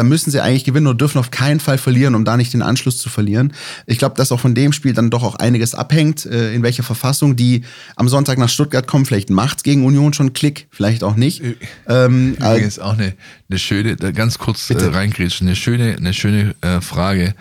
Da 0.01 0.05
müssen 0.05 0.31
sie 0.31 0.41
eigentlich 0.41 0.65
gewinnen 0.65 0.87
und 0.87 0.99
dürfen 0.99 1.19
auf 1.19 1.31
keinen 1.31 1.61
Fall 1.61 1.77
verlieren, 1.77 2.15
um 2.15 2.25
da 2.25 2.39
nicht 2.39 2.55
den 2.55 2.63
Anschluss 2.63 2.97
zu 2.97 3.11
verlieren. 3.11 3.53
Ich 3.85 3.99
glaube, 3.99 4.15
dass 4.17 4.33
auch 4.33 4.41
von 4.41 4.55
dem 4.55 4.73
Spiel 4.73 4.95
dann 4.95 5.11
doch 5.11 5.23
auch 5.23 5.35
einiges 5.35 5.75
abhängt, 5.75 6.25
äh, 6.25 6.55
in 6.55 6.63
welcher 6.63 6.83
Verfassung 6.83 7.37
die 7.37 7.65
am 7.97 8.09
Sonntag 8.09 8.39
nach 8.39 8.49
Stuttgart 8.49 8.87
kommen. 8.87 9.05
Vielleicht 9.05 9.29
macht's 9.29 9.63
gegen 9.63 9.85
Union 9.85 10.15
schon 10.15 10.33
Klick, 10.33 10.69
vielleicht 10.71 11.05
auch 11.05 11.17
nicht. 11.17 11.43
Ähm, 11.87 12.35
äh, 12.41 12.57
Übrigens 12.57 12.79
auch 12.79 12.95
eine, 12.95 13.13
eine 13.51 13.59
schöne, 13.59 13.97
ganz 13.97 14.39
kurz 14.39 14.71
äh, 14.71 14.83
reingrätschen, 14.83 15.47
eine 15.47 15.55
schöne, 15.55 15.97
eine 15.99 16.15
schöne 16.15 16.55
äh, 16.63 16.81
Frage. 16.81 17.35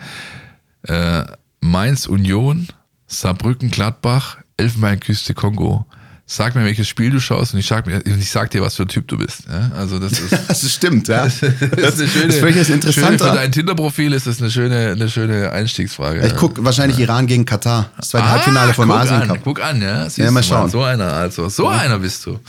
Äh, 0.82 1.22
Mainz 1.62 2.08
Union, 2.08 2.68
Saarbrücken 3.06 3.70
Gladbach, 3.70 4.36
Elfenbeinküste 4.58 5.32
Kongo. 5.32 5.86
Sag 6.32 6.54
mir, 6.54 6.64
welches 6.64 6.86
Spiel 6.86 7.10
du 7.10 7.18
schaust 7.18 7.54
und 7.54 7.58
ich 7.58 7.66
sag, 7.66 7.88
mir, 7.88 8.06
ich 8.06 8.30
sag 8.30 8.52
dir, 8.52 8.62
was 8.62 8.76
für 8.76 8.84
ein 8.84 8.88
Typ 8.88 9.08
du 9.08 9.18
bist. 9.18 9.40
Ja? 9.50 9.72
Also 9.76 9.98
das 9.98 10.12
ist, 10.12 10.30
Das 10.48 10.70
stimmt, 10.72 11.08
ja. 11.08 11.24
das 11.24 11.34
ist 11.34 11.42
eine 11.42 11.56
schöne, 11.58 11.76
das 11.78 11.98
ist 11.98 12.42
wirklich 12.42 12.66
schöne 12.68 12.74
interessanter. 12.76 13.30
für 13.30 13.34
dein 13.34 13.50
Tinder-Profil 13.50 14.12
ist 14.12 14.28
das 14.28 14.40
eine 14.40 14.48
schöne, 14.48 14.92
eine 14.92 15.08
schöne 15.10 15.50
Einstiegsfrage. 15.50 16.24
Ich 16.24 16.36
gucke 16.36 16.64
wahrscheinlich 16.64 17.00
Iran 17.00 17.26
gegen 17.26 17.44
Katar. 17.46 17.90
Das 17.96 18.10
zweite 18.10 18.26
Ah, 18.26 18.30
Halbfinale 18.30 18.74
vom 18.74 18.88
Asien 18.92 19.28
an. 19.28 19.40
Guck 19.42 19.60
an, 19.60 19.82
ja. 19.82 20.04
Siehst 20.04 20.18
Ja, 20.18 20.30
mal 20.30 20.44
schauen. 20.44 20.70
So 20.70 20.84
einer 20.84 21.12
also. 21.12 21.48
So 21.48 21.66
einer 21.66 21.98
bist 21.98 22.24
du. 22.26 22.38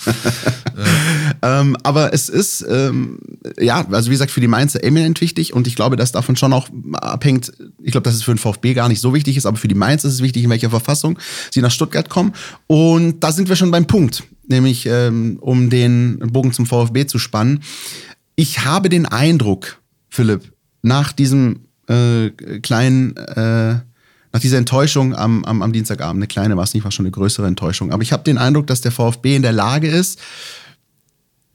Ähm, 1.43 1.75
aber 1.83 2.13
es 2.13 2.29
ist, 2.29 2.63
ähm, 2.69 3.17
ja, 3.59 3.85
also 3.91 4.09
wie 4.09 4.13
gesagt, 4.13 4.31
für 4.31 4.41
die 4.41 4.47
Mainzer 4.47 4.83
eminent 4.83 5.21
wichtig 5.21 5.53
und 5.53 5.65
ich 5.67 5.75
glaube, 5.75 5.95
dass 5.95 6.11
davon 6.11 6.35
schon 6.35 6.53
auch 6.53 6.69
abhängt, 6.93 7.51
ich 7.81 7.91
glaube, 7.91 8.03
dass 8.03 8.13
es 8.15 8.23
für 8.23 8.31
den 8.33 8.37
VfB 8.37 8.73
gar 8.75 8.87
nicht 8.87 9.01
so 9.01 9.13
wichtig 9.13 9.37
ist, 9.37 9.45
aber 9.45 9.57
für 9.57 9.67
die 9.67 9.75
Mainz 9.75 10.03
ist 10.03 10.13
es 10.13 10.21
wichtig, 10.21 10.43
in 10.43 10.49
welcher 10.49 10.69
Verfassung 10.69 11.17
sie 11.49 11.61
nach 11.61 11.71
Stuttgart 11.71 12.09
kommen. 12.09 12.33
Und 12.67 13.21
da 13.21 13.31
sind 13.31 13.49
wir 13.49 13.55
schon 13.55 13.70
beim 13.71 13.87
Punkt, 13.87 14.23
nämlich 14.47 14.85
ähm, 14.85 15.37
um 15.41 15.69
den 15.69 16.19
Bogen 16.31 16.53
zum 16.53 16.65
VfB 16.65 17.05
zu 17.05 17.19
spannen. 17.19 17.61
Ich 18.35 18.65
habe 18.65 18.89
den 18.89 19.05
Eindruck, 19.05 19.79
Philipp, 20.09 20.51
nach 20.81 21.11
diesem 21.11 21.61
äh, 21.87 22.29
kleinen, 22.61 23.15
äh, 23.17 23.79
nach 24.33 24.39
dieser 24.39 24.57
Enttäuschung 24.57 25.15
am, 25.15 25.43
am, 25.45 25.61
am 25.61 25.73
Dienstagabend, 25.73 26.19
eine 26.19 26.27
kleine 26.27 26.57
war 26.57 26.63
es 26.63 26.73
nicht, 26.73 26.83
war 26.83 26.91
schon 26.91 27.05
eine 27.05 27.11
größere 27.11 27.47
Enttäuschung, 27.47 27.91
aber 27.91 28.03
ich 28.03 28.13
habe 28.13 28.23
den 28.23 28.37
Eindruck, 28.37 28.67
dass 28.67 28.81
der 28.81 28.91
VfB 28.91 29.35
in 29.35 29.41
der 29.41 29.51
Lage 29.51 29.87
ist, 29.87 30.19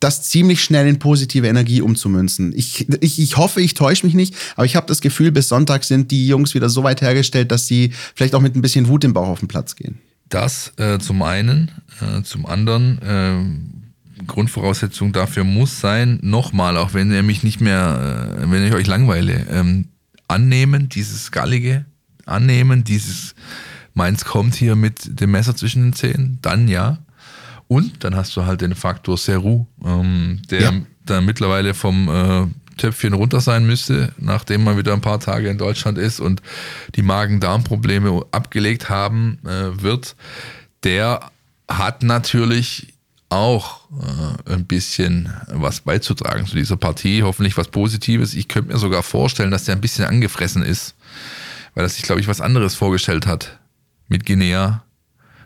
das 0.01 0.23
ziemlich 0.25 0.63
schnell 0.63 0.87
in 0.87 0.99
positive 0.99 1.47
Energie 1.47 1.81
umzumünzen. 1.81 2.53
Ich, 2.55 2.87
ich, 3.01 3.19
ich 3.19 3.37
hoffe, 3.37 3.63
ich 3.63 3.75
täusche 3.75 4.05
mich 4.05 4.15
nicht, 4.15 4.35
aber 4.55 4.67
ich 4.67 4.77
habe 4.77 4.87
das 4.87 5.01
Gefühl, 5.01 5.33
bis 5.33 5.49
Sonntag 5.49 5.85
sind 5.85 6.11
die 6.11 6.27
Jungs 6.27 6.55
wieder 6.55 6.69
so 6.69 6.83
weit 6.85 7.01
hergestellt, 7.01 7.51
dass 7.51 7.67
sie 7.67 7.93
vielleicht 8.15 8.35
auch 8.35 8.43
mit 8.43 8.55
ein 8.55 8.63
bisschen 8.63 8.89
Wut 8.89 9.05
im 9.05 9.15
Bauch 9.15 9.29
auf 9.29 9.41
den 9.41 9.49
Platz 9.49 9.75
gehen. 9.75 9.99
Das 10.29 10.73
äh, 10.79 10.99
zum 10.99 11.23
einen, 11.23 11.71
äh, 12.01 12.23
zum 12.23 12.47
anderen, 12.47 13.01
äh, 13.03 14.23
Grundvoraussetzung 14.27 15.13
dafür 15.13 15.45
muss 15.45 15.81
sein, 15.81 16.19
nochmal, 16.23 16.77
auch 16.77 16.95
wenn 16.95 17.13
ihr 17.13 17.23
mich 17.23 17.43
nicht 17.43 17.61
mehr, 17.61 18.37
äh, 18.41 18.51
wenn 18.51 18.67
ich 18.67 18.73
euch 18.75 18.87
langweile, 18.87 19.47
ähm, 19.51 19.89
annehmen, 20.27 20.89
dieses 20.89 21.31
Gallige, 21.31 21.85
annehmen, 22.25 22.83
dieses 22.83 23.35
Mainz 23.95 24.25
kommt 24.25 24.55
hier 24.55 24.75
mit 24.75 25.21
dem 25.21 25.31
Messer 25.31 25.55
zwischen 25.55 25.83
den 25.83 25.93
Zähnen, 25.93 26.39
dann 26.43 26.67
ja. 26.69 26.99
Und 27.69 28.05
dann 28.05 28.15
hast 28.17 28.37
du 28.37 28.45
halt 28.47 28.61
den 28.61 28.75
Faktor 28.75 29.19
Seru, 29.19 29.67
ähm, 29.85 30.41
der 30.51 30.61
Ja. 30.61 30.73
da 31.05 31.21
mittlerweile 31.21 31.75
vom 31.75 32.09
äh, 32.09 32.47
Töpfchen 32.77 33.15
runter 33.15 33.41
sein 33.41 33.67
müsste, 33.67 34.13
nachdem 34.19 34.65
man 34.65 34.77
wieder 34.77 34.93
ein 34.93 35.01
paar 35.01 35.21
Tage 35.21 35.49
in 35.49 35.59
Deutschland 35.59 35.99
ist 35.99 36.21
und 36.21 36.43
die 36.95 37.03
Magen-Darm-Probleme 37.03 38.25
abgelegt 38.33 38.89
haben 38.89 39.39
äh, 39.45 39.83
wird. 39.83 40.17
Der 40.85 41.31
hat 41.69 42.03
natürlich 42.03 42.95
auch 43.29 43.89
äh, 44.47 44.53
ein 44.53 44.67
bisschen 44.67 45.33
was 45.49 45.81
beizutragen 45.81 46.47
zu 46.47 46.55
dieser 46.55 46.77
Partie, 46.77 47.23
hoffentlich 47.23 47.57
was 47.57 47.69
Positives. 47.69 48.35
Ich 48.35 48.49
könnte 48.49 48.73
mir 48.73 48.79
sogar 48.79 49.03
vorstellen, 49.03 49.51
dass 49.51 49.65
der 49.65 49.75
ein 49.75 49.81
bisschen 49.81 50.05
angefressen 50.05 50.63
ist, 50.63 50.95
weil 51.75 51.85
er 51.85 51.89
sich, 51.89 52.03
glaube 52.03 52.21
ich, 52.21 52.29
was 52.29 52.41
anderes 52.41 52.75
vorgestellt 52.75 53.27
hat 53.27 53.59
mit 54.09 54.27
Guinea 54.27 54.85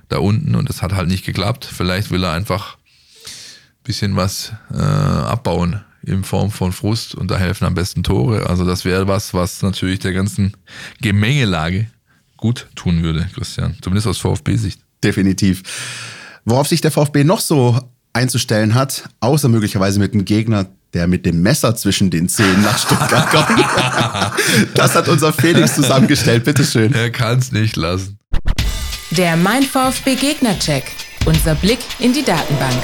da 0.08 0.18
unten 0.18 0.56
und 0.56 0.68
das 0.68 0.82
hat 0.82 0.92
halt 0.92 1.08
nicht 1.08 1.24
geklappt. 1.24 1.64
Vielleicht 1.64 2.10
will 2.10 2.24
er 2.24 2.32
einfach 2.32 2.76
ein 2.76 3.84
bisschen 3.84 4.16
was 4.16 4.52
äh, 4.72 4.76
abbauen 4.76 5.84
in 6.02 6.24
Form 6.24 6.50
von 6.50 6.72
Frust 6.72 7.14
und 7.14 7.30
da 7.30 7.36
helfen 7.38 7.64
am 7.66 7.74
besten 7.74 8.02
Tore. 8.02 8.48
Also 8.48 8.64
das 8.64 8.84
wäre 8.84 9.06
was, 9.08 9.34
was 9.34 9.62
natürlich 9.62 9.98
der 9.98 10.12
ganzen 10.12 10.56
Gemengelage 11.00 11.86
gut 12.36 12.68
tun 12.74 13.02
würde, 13.02 13.28
Christian. 13.34 13.76
Zumindest 13.82 14.06
aus 14.06 14.18
VfB-Sicht. 14.18 14.80
Definitiv. 15.04 15.62
Worauf 16.44 16.68
sich 16.68 16.80
der 16.80 16.90
VfB 16.90 17.24
noch 17.24 17.40
so 17.40 17.78
einzustellen 18.12 18.74
hat, 18.74 19.08
außer 19.20 19.48
möglicherweise 19.48 19.98
mit 20.00 20.12
einem 20.14 20.24
Gegner, 20.24 20.66
der 20.94 21.06
mit 21.06 21.24
dem 21.26 21.42
Messer 21.42 21.76
zwischen 21.76 22.10
den 22.10 22.28
Zähnen 22.28 22.62
nach 22.62 22.78
Stuttgart 22.78 23.30
kommt. 23.30 23.64
das 24.74 24.94
hat 24.94 25.08
unser 25.08 25.32
Felix 25.32 25.74
zusammengestellt. 25.74 26.44
Bitteschön. 26.44 26.92
Er 26.94 27.10
kann 27.10 27.38
es 27.38 27.52
nicht 27.52 27.76
lassen. 27.76 28.18
Der 29.12 29.36
Mein 29.36 29.62
VfB 29.62 30.16
Gegnercheck. 30.16 30.84
Unser 31.26 31.54
Blick 31.54 31.80
in 31.98 32.12
die 32.12 32.24
Datenbank. 32.24 32.82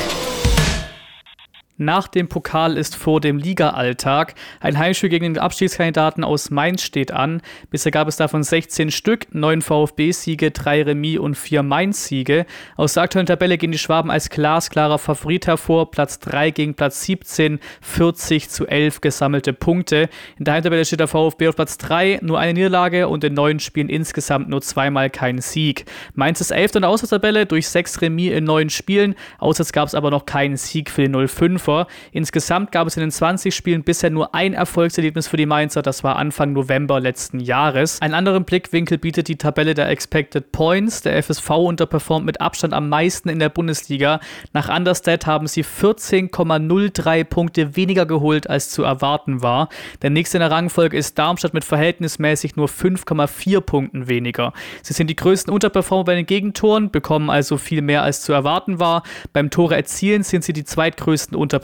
Nach 1.78 2.08
dem 2.08 2.28
Pokal 2.28 2.78
ist 2.78 2.96
vor 2.96 3.20
dem 3.20 3.36
Liga-Alltag. 3.36 4.34
Ein 4.60 4.78
Heimspiel 4.78 5.10
gegen 5.10 5.34
den 5.34 5.38
Abstiegskandidaten 5.38 6.24
aus 6.24 6.50
Mainz 6.50 6.82
steht 6.82 7.12
an. 7.12 7.42
Bisher 7.70 7.92
gab 7.92 8.08
es 8.08 8.16
davon 8.16 8.42
16 8.42 8.90
Stück, 8.90 9.26
9 9.34 9.60
VfB-Siege, 9.60 10.52
3 10.52 10.84
Remis 10.84 11.18
und 11.18 11.34
4 11.34 11.62
Mainz-Siege. 11.62 12.46
Aus 12.76 12.94
der 12.94 13.02
aktuellen 13.02 13.26
Tabelle 13.26 13.58
gehen 13.58 13.72
die 13.72 13.78
Schwaben 13.78 14.10
als 14.10 14.30
glasklarer 14.30 14.98
Favorit 14.98 15.46
hervor. 15.46 15.90
Platz 15.90 16.18
3 16.20 16.50
gegen 16.50 16.72
Platz 16.72 17.02
17, 17.02 17.60
40 17.82 18.48
zu 18.48 18.66
11 18.66 19.02
gesammelte 19.02 19.52
Punkte. 19.52 20.08
In 20.38 20.46
der 20.46 20.54
Heimtabelle 20.54 20.86
steht 20.86 21.00
der 21.00 21.08
VfB 21.08 21.48
auf 21.48 21.56
Platz 21.56 21.76
3, 21.76 22.20
nur 22.22 22.38
eine 22.38 22.54
Niederlage 22.54 23.06
und 23.06 23.22
in 23.22 23.34
neun 23.34 23.60
Spielen 23.60 23.90
insgesamt 23.90 24.48
nur 24.48 24.62
zweimal 24.62 25.10
kein 25.10 25.42
Sieg. 25.42 25.84
Mainz 26.14 26.40
ist 26.40 26.52
11. 26.52 26.76
in 26.76 26.82
der 26.82 26.90
Auswärtstabelle 26.90 27.44
durch 27.44 27.68
6 27.68 28.00
Remis 28.00 28.32
in 28.32 28.44
neun 28.44 28.70
Spielen. 28.70 29.14
Auswärts 29.36 29.74
gab 29.74 29.88
es 29.88 29.94
aber 29.94 30.10
noch 30.10 30.24
keinen 30.24 30.56
Sieg 30.56 30.90
für 30.90 31.02
den 31.02 31.12
05er. 31.66 31.86
Insgesamt 32.12 32.72
gab 32.72 32.86
es 32.86 32.96
in 32.96 33.02
den 33.02 33.10
20 33.10 33.54
Spielen 33.54 33.84
bisher 33.84 34.10
nur 34.10 34.34
ein 34.34 34.54
Erfolgserlebnis 34.54 35.28
für 35.28 35.36
die 35.36 35.46
Mainzer, 35.46 35.82
das 35.82 36.04
war 36.04 36.16
Anfang 36.16 36.52
November 36.52 37.00
letzten 37.00 37.40
Jahres. 37.40 38.00
Einen 38.00 38.14
anderen 38.14 38.44
Blickwinkel 38.44 38.98
bietet 38.98 39.28
die 39.28 39.36
Tabelle 39.36 39.74
der 39.74 39.88
Expected 39.88 40.52
Points. 40.52 41.02
Der 41.02 41.22
FSV 41.22 41.50
unterperformt 41.50 42.26
mit 42.26 42.40
Abstand 42.40 42.72
am 42.74 42.88
meisten 42.88 43.28
in 43.28 43.38
der 43.38 43.48
Bundesliga. 43.48 44.20
Nach 44.52 44.74
Understat 44.74 45.26
haben 45.26 45.46
sie 45.46 45.64
14,03 45.64 47.24
Punkte 47.24 47.76
weniger 47.76 48.06
geholt, 48.06 48.48
als 48.48 48.70
zu 48.70 48.82
erwarten 48.82 49.42
war. 49.42 49.68
Der 50.02 50.10
nächste 50.10 50.38
in 50.38 50.40
der 50.40 50.50
Rangfolge 50.50 50.96
ist 50.96 51.18
Darmstadt 51.18 51.54
mit 51.54 51.64
verhältnismäßig 51.64 52.56
nur 52.56 52.68
5,4 52.68 53.60
Punkten 53.60 54.08
weniger. 54.08 54.52
Sie 54.82 54.92
sind 54.92 55.08
die 55.08 55.16
größten 55.16 55.52
Unterperformer 55.52 56.04
bei 56.04 56.14
den 56.14 56.26
Gegentoren, 56.26 56.90
bekommen 56.90 57.30
also 57.30 57.56
viel 57.56 57.82
mehr 57.82 58.02
als 58.02 58.22
zu 58.22 58.32
erwarten 58.32 58.78
war. 58.78 59.02
Beim 59.32 59.50
Tore 59.50 59.76
erzielen 59.76 60.22
sind 60.22 60.44
sie 60.44 60.52
die 60.52 60.64
zweitgrößten 60.64 61.36
Unterperformer. 61.36 61.55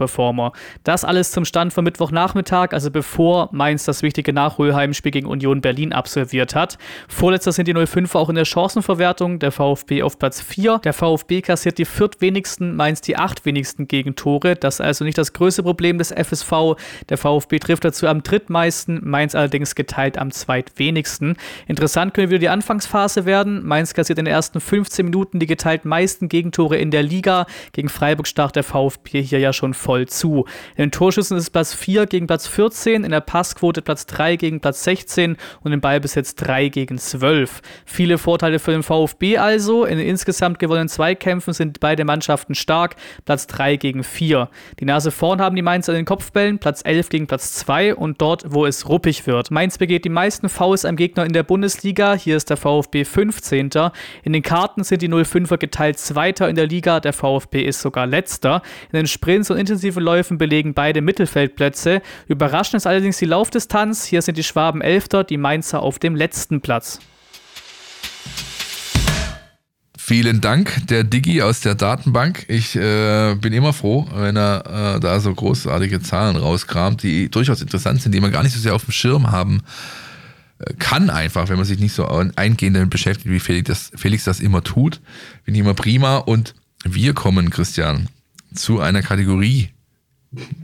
Das 0.84 1.04
alles 1.04 1.30
zum 1.30 1.44
Stand 1.44 1.72
von 1.72 1.84
Mittwochnachmittag, 1.84 2.72
also 2.72 2.90
bevor 2.90 3.48
Mainz 3.52 3.84
das 3.84 4.02
wichtige 4.02 4.32
Nachholheimspiel 4.32 5.12
gegen 5.12 5.26
Union 5.26 5.60
Berlin 5.60 5.92
absolviert 5.92 6.54
hat. 6.54 6.78
Vorletzter 7.08 7.52
sind 7.52 7.68
die 7.68 7.74
05 7.74 8.14
auch 8.14 8.28
in 8.28 8.34
der 8.34 8.44
Chancenverwertung, 8.44 9.38
der 9.38 9.52
VfB 9.52 10.02
auf 10.02 10.18
Platz 10.18 10.40
4. 10.40 10.78
Der 10.78 10.92
VfB 10.92 11.42
kassiert 11.42 11.78
die 11.78 11.84
viertwenigsten, 11.84 12.74
Mainz 12.76 13.00
die 13.00 13.16
achtwenigsten 13.16 13.88
Gegentore. 13.88 14.56
Das 14.56 14.76
ist 14.76 14.80
also 14.80 15.04
nicht 15.04 15.18
das 15.18 15.32
größte 15.32 15.62
Problem 15.62 15.98
des 15.98 16.12
FSV. 16.12 16.76
Der 17.08 17.18
VfB 17.18 17.58
trifft 17.58 17.84
dazu 17.84 18.06
am 18.06 18.22
drittmeisten, 18.22 19.00
Mainz 19.02 19.34
allerdings 19.34 19.74
geteilt 19.74 20.18
am 20.18 20.30
zweitwenigsten. 20.30 21.36
Interessant 21.66 22.14
könnte 22.14 22.30
wieder 22.30 22.38
die 22.38 22.48
Anfangsphase 22.48 23.26
werden. 23.26 23.66
Mainz 23.66 23.94
kassiert 23.94 24.18
in 24.18 24.24
den 24.24 24.32
ersten 24.32 24.60
15 24.60 25.04
Minuten 25.04 25.38
die 25.38 25.46
geteilt 25.46 25.84
meisten 25.84 26.28
Gegentore 26.28 26.76
in 26.76 26.90
der 26.90 27.02
Liga. 27.02 27.46
Gegen 27.72 27.88
Freiburg 27.88 28.26
stach 28.26 28.50
der 28.50 28.64
VfB 28.64 29.22
hier 29.22 29.38
ja 29.38 29.52
schon 29.52 29.74
voll 29.82 30.06
zu. 30.06 30.46
In 30.76 30.84
den 30.84 30.90
Torschüssen 30.92 31.36
ist 31.36 31.44
es 31.44 31.50
Platz 31.50 31.74
4 31.74 32.06
gegen 32.06 32.26
Platz 32.26 32.46
14, 32.46 33.04
in 33.04 33.10
der 33.10 33.20
Passquote 33.20 33.82
Platz 33.82 34.06
3 34.06 34.36
gegen 34.36 34.60
Platz 34.60 34.84
16 34.84 35.36
und 35.62 35.72
im 35.72 35.80
Ballbesitz 35.80 36.34
3 36.36 36.68
gegen 36.68 36.98
12. 36.98 37.60
Viele 37.84 38.18
Vorteile 38.18 38.58
für 38.58 38.70
den 38.70 38.82
VfB 38.82 39.38
also. 39.38 39.84
In 39.84 39.98
den 39.98 40.06
insgesamt 40.06 40.58
gewonnenen 40.58 40.88
Zweikämpfen 40.88 41.52
sind 41.52 41.80
beide 41.80 42.04
Mannschaften 42.04 42.54
stark. 42.54 42.96
Platz 43.24 43.46
3 43.48 43.76
gegen 43.76 44.04
4. 44.04 44.48
Die 44.78 44.84
Nase 44.84 45.10
vorn 45.10 45.40
haben 45.40 45.56
die 45.56 45.62
Mainzer 45.62 45.92
in 45.92 46.00
den 46.00 46.04
Kopfbällen, 46.04 46.58
Platz 46.58 46.82
11 46.84 47.08
gegen 47.08 47.26
Platz 47.26 47.54
2 47.54 47.94
und 47.94 48.20
dort, 48.20 48.44
wo 48.46 48.64
es 48.66 48.88
ruppig 48.88 49.26
wird. 49.26 49.50
Mainz 49.50 49.78
begeht 49.78 50.04
die 50.04 50.10
meisten 50.10 50.48
Fouls 50.48 50.84
am 50.84 50.96
Gegner 50.96 51.24
in 51.24 51.32
der 51.32 51.42
Bundesliga. 51.42 52.14
Hier 52.14 52.36
ist 52.36 52.50
der 52.50 52.56
VfB 52.56 53.04
15. 53.04 53.70
In 54.22 54.32
den 54.32 54.42
Karten 54.42 54.84
sind 54.84 55.02
die 55.02 55.08
05er 55.08 55.58
geteilt 55.58 55.98
Zweiter 55.98 56.48
in 56.48 56.56
der 56.56 56.66
Liga. 56.66 57.00
Der 57.00 57.12
VfB 57.12 57.62
ist 57.62 57.80
sogar 57.80 58.06
Letzter. 58.06 58.62
In 58.92 58.98
den 58.98 59.06
Sprints 59.06 59.50
und 59.50 59.58
intensiven 59.72 60.02
Läufen 60.02 60.36
belegen 60.36 60.74
beide 60.74 61.00
Mittelfeldplätze. 61.00 62.02
Überraschend 62.28 62.74
ist 62.74 62.86
allerdings 62.86 63.16
die 63.16 63.24
Laufdistanz. 63.24 64.04
Hier 64.04 64.20
sind 64.20 64.36
die 64.36 64.42
Schwaben 64.42 64.82
Elfter, 64.82 65.24
die 65.24 65.38
Mainzer 65.38 65.80
auf 65.80 65.98
dem 65.98 66.14
letzten 66.14 66.60
Platz. 66.60 67.00
Vielen 69.96 70.40
Dank, 70.40 70.86
der 70.88 71.04
Digi 71.04 71.40
aus 71.40 71.60
der 71.60 71.74
Datenbank. 71.74 72.44
Ich 72.48 72.76
äh, 72.76 73.34
bin 73.36 73.52
immer 73.54 73.72
froh, 73.72 74.06
wenn 74.14 74.36
er 74.36 74.96
äh, 74.96 75.00
da 75.00 75.20
so 75.20 75.32
großartige 75.32 76.02
Zahlen 76.02 76.36
rauskramt, 76.36 77.02
die 77.02 77.30
durchaus 77.30 77.62
interessant 77.62 78.02
sind, 78.02 78.12
die 78.12 78.20
man 78.20 78.32
gar 78.32 78.42
nicht 78.42 78.52
so 78.52 78.60
sehr 78.60 78.74
auf 78.74 78.84
dem 78.84 78.92
Schirm 78.92 79.30
haben 79.30 79.62
äh, 80.58 80.74
kann 80.78 81.08
einfach, 81.08 81.48
wenn 81.48 81.56
man 81.56 81.64
sich 81.64 81.78
nicht 81.78 81.94
so 81.94 82.06
eingehend 82.06 82.76
damit 82.76 82.90
beschäftigt, 82.90 83.30
wie 83.30 83.40
Felix 83.40 83.68
das, 83.68 83.92
Felix 83.94 84.24
das 84.24 84.40
immer 84.40 84.62
tut. 84.62 85.00
Finde 85.44 85.58
ich 85.58 85.64
immer 85.64 85.74
prima. 85.74 86.18
Und 86.18 86.54
wir 86.84 87.14
kommen, 87.14 87.50
Christian, 87.50 88.08
zu 88.54 88.80
einer 88.80 89.02
Kategorie, 89.02 89.70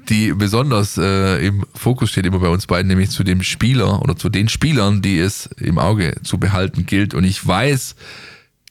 die 0.09 0.33
besonders 0.33 0.97
äh, 0.97 1.47
im 1.47 1.67
Fokus 1.75 2.11
steht 2.11 2.25
immer 2.25 2.39
bei 2.39 2.49
uns 2.49 2.67
beiden, 2.67 2.89
nämlich 2.89 3.11
zu 3.11 3.23
dem 3.23 3.43
Spieler 3.43 4.01
oder 4.01 4.17
zu 4.17 4.29
den 4.29 4.49
Spielern, 4.49 5.03
die 5.03 5.19
es 5.19 5.47
im 5.59 5.79
Auge 5.79 6.15
zu 6.23 6.39
behalten 6.39 6.87
gilt. 6.87 7.13
Und 7.13 7.25
ich 7.25 7.47
weiß, 7.47 7.95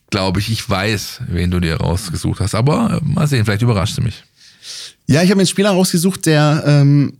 glaube 0.10 0.40
ich, 0.40 0.52
ich 0.52 0.68
weiß, 0.68 1.22
wen 1.28 1.52
du 1.52 1.60
dir 1.60 1.76
rausgesucht 1.76 2.40
hast. 2.40 2.56
Aber 2.56 3.00
äh, 3.02 3.06
mal 3.06 3.28
sehen, 3.28 3.46
vielleicht 3.46 3.62
überrascht 3.62 3.98
du 3.98 4.02
mich. 4.02 4.24
Ja, 5.06 5.22
ich 5.22 5.30
habe 5.30 5.40
einen 5.40 5.48
Spieler 5.48 5.72
rausgesucht, 5.72 6.26
der 6.26 6.64
ähm, 6.66 7.20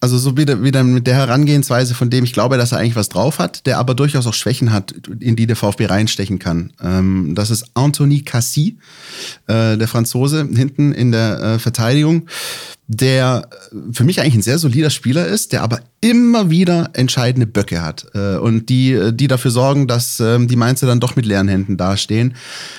also 0.00 0.18
so 0.18 0.36
wieder, 0.36 0.62
wieder 0.62 0.84
mit 0.84 1.06
der 1.06 1.14
Herangehensweise, 1.14 1.94
von 1.94 2.10
dem 2.10 2.24
ich 2.24 2.32
glaube, 2.32 2.56
dass 2.56 2.72
er 2.72 2.78
eigentlich 2.78 2.96
was 2.96 3.08
drauf 3.08 3.38
hat, 3.38 3.66
der 3.66 3.78
aber 3.78 3.94
durchaus 3.94 4.26
auch 4.26 4.34
Schwächen 4.34 4.72
hat, 4.72 4.92
in 5.20 5.36
die 5.36 5.46
der 5.46 5.56
VfB 5.56 5.86
reinstechen 5.86 6.38
kann. 6.38 6.72
Ähm, 6.82 7.34
das 7.34 7.50
ist 7.50 7.64
Anthony 7.74 8.20
Cassis, 8.22 8.74
äh, 9.46 9.76
der 9.76 9.88
Franzose, 9.88 10.48
hinten 10.54 10.92
in 10.92 11.12
der 11.12 11.40
äh, 11.40 11.58
Verteidigung 11.58 12.28
der 12.88 13.48
für 13.92 14.04
mich 14.04 14.20
eigentlich 14.20 14.36
ein 14.36 14.42
sehr 14.42 14.58
solider 14.58 14.90
Spieler 14.90 15.26
ist, 15.26 15.52
der 15.52 15.62
aber 15.62 15.80
immer 16.00 16.50
wieder 16.50 16.90
entscheidende 16.92 17.46
Böcke 17.46 17.82
hat 17.82 18.06
äh, 18.14 18.36
und 18.36 18.68
die, 18.68 19.10
die 19.12 19.26
dafür 19.26 19.50
sorgen, 19.50 19.88
dass 19.88 20.20
ähm, 20.20 20.46
die 20.46 20.54
Mainzer 20.54 20.86
dann 20.86 21.00
doch 21.00 21.16
mit 21.16 21.26
leeren 21.26 21.48
Händen 21.48 21.76
dastehen. 21.76 22.34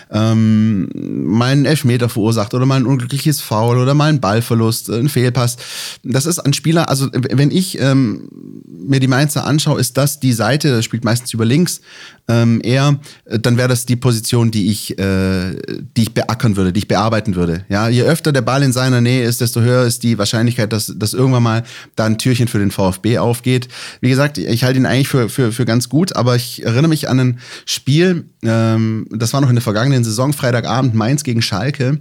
Ähm, 0.10 0.90
mal 0.94 1.52
einen 1.52 1.66
Elfmeter 1.66 2.08
verursacht 2.08 2.54
oder 2.54 2.66
mal 2.66 2.78
ein 2.78 2.86
unglückliches 2.86 3.42
Foul 3.42 3.78
oder 3.78 3.96
mal 3.96 4.08
einen 4.08 4.22
Ballverlust, 4.22 4.88
äh, 4.88 5.00
ein 5.00 5.10
Fehlpass. 5.10 5.58
Das 6.04 6.26
ist 6.26 6.40
ein 6.40 6.54
Spieler, 6.54 6.90
also 6.90 7.10
wenn 7.12 7.52
ich 7.52 7.78
ähm, 7.80 8.30
mir 8.66 9.02
die 9.02 9.08
Mainzer 9.08 9.46
anschaue, 9.46 9.80
ist 9.80 9.98
das 9.98 10.22
die 10.22 10.34
Seite, 10.34 10.70
das 10.72 10.86
spielt 10.86 11.04
meistens 11.04 11.34
über 11.34 11.44
links, 11.44 11.82
ähm, 12.28 12.60
eher, 12.64 12.99
dann 13.26 13.58
wäre 13.58 13.70
das 13.70 13.86
die 13.86 13.95
Position, 13.95 14.52
die 14.52 14.70
ich, 14.70 14.98
äh, 14.99 15.56
die 15.95 16.04
ich 16.04 16.14
beackern 16.14 16.58
würde, 16.58 16.74
die 16.74 16.80
ich 16.80 16.88
bearbeiten 16.88 17.36
würde. 17.36 17.66
Ja, 17.70 17.88
je 17.88 18.04
öfter 18.04 18.32
der 18.32 18.41
Ball 18.41 18.64
in 18.64 18.74
seiner 18.74 19.02
Nähe 19.02 19.24
ist, 19.24 19.40
desto 19.41 19.62
höher 19.62 19.86
ist 19.86 20.04
die 20.04 20.18
Wahrscheinlichkeit, 20.18 20.74
dass, 20.74 20.94
dass 20.95 21.14
irgendwann 21.14 21.44
mal 21.44 21.64
da 21.95 22.06
ein 22.06 22.18
Türchen 22.18 22.48
für 22.48 22.60
den 22.60 22.72
VfB 22.72 23.18
aufgeht. 23.20 23.70
Wie 24.02 24.10
gesagt, 24.10 24.38
ich 24.38 24.64
halte 24.64 24.80
ihn 24.80 24.86
eigentlich 24.86 25.08
für, 25.08 25.30
für, 25.30 25.52
für 25.52 25.66
ganz 25.66 25.88
gut, 25.90 26.16
aber 26.16 26.36
ich 26.36 26.66
erinnere 26.66 26.90
mich 26.90 27.10
an 27.10 27.20
ein 27.20 27.40
Spiel, 27.66 28.26
ähm, 28.44 29.08
das 29.10 29.34
war 29.34 29.41
noch 29.41 29.49
in 29.49 29.56
der 29.56 29.62
vergangenen 29.62 30.04
Saison, 30.04 30.34
Freitagabend, 30.34 30.95
Mainz 30.95 31.24
gegen 31.24 31.41
Schalke. 31.41 31.99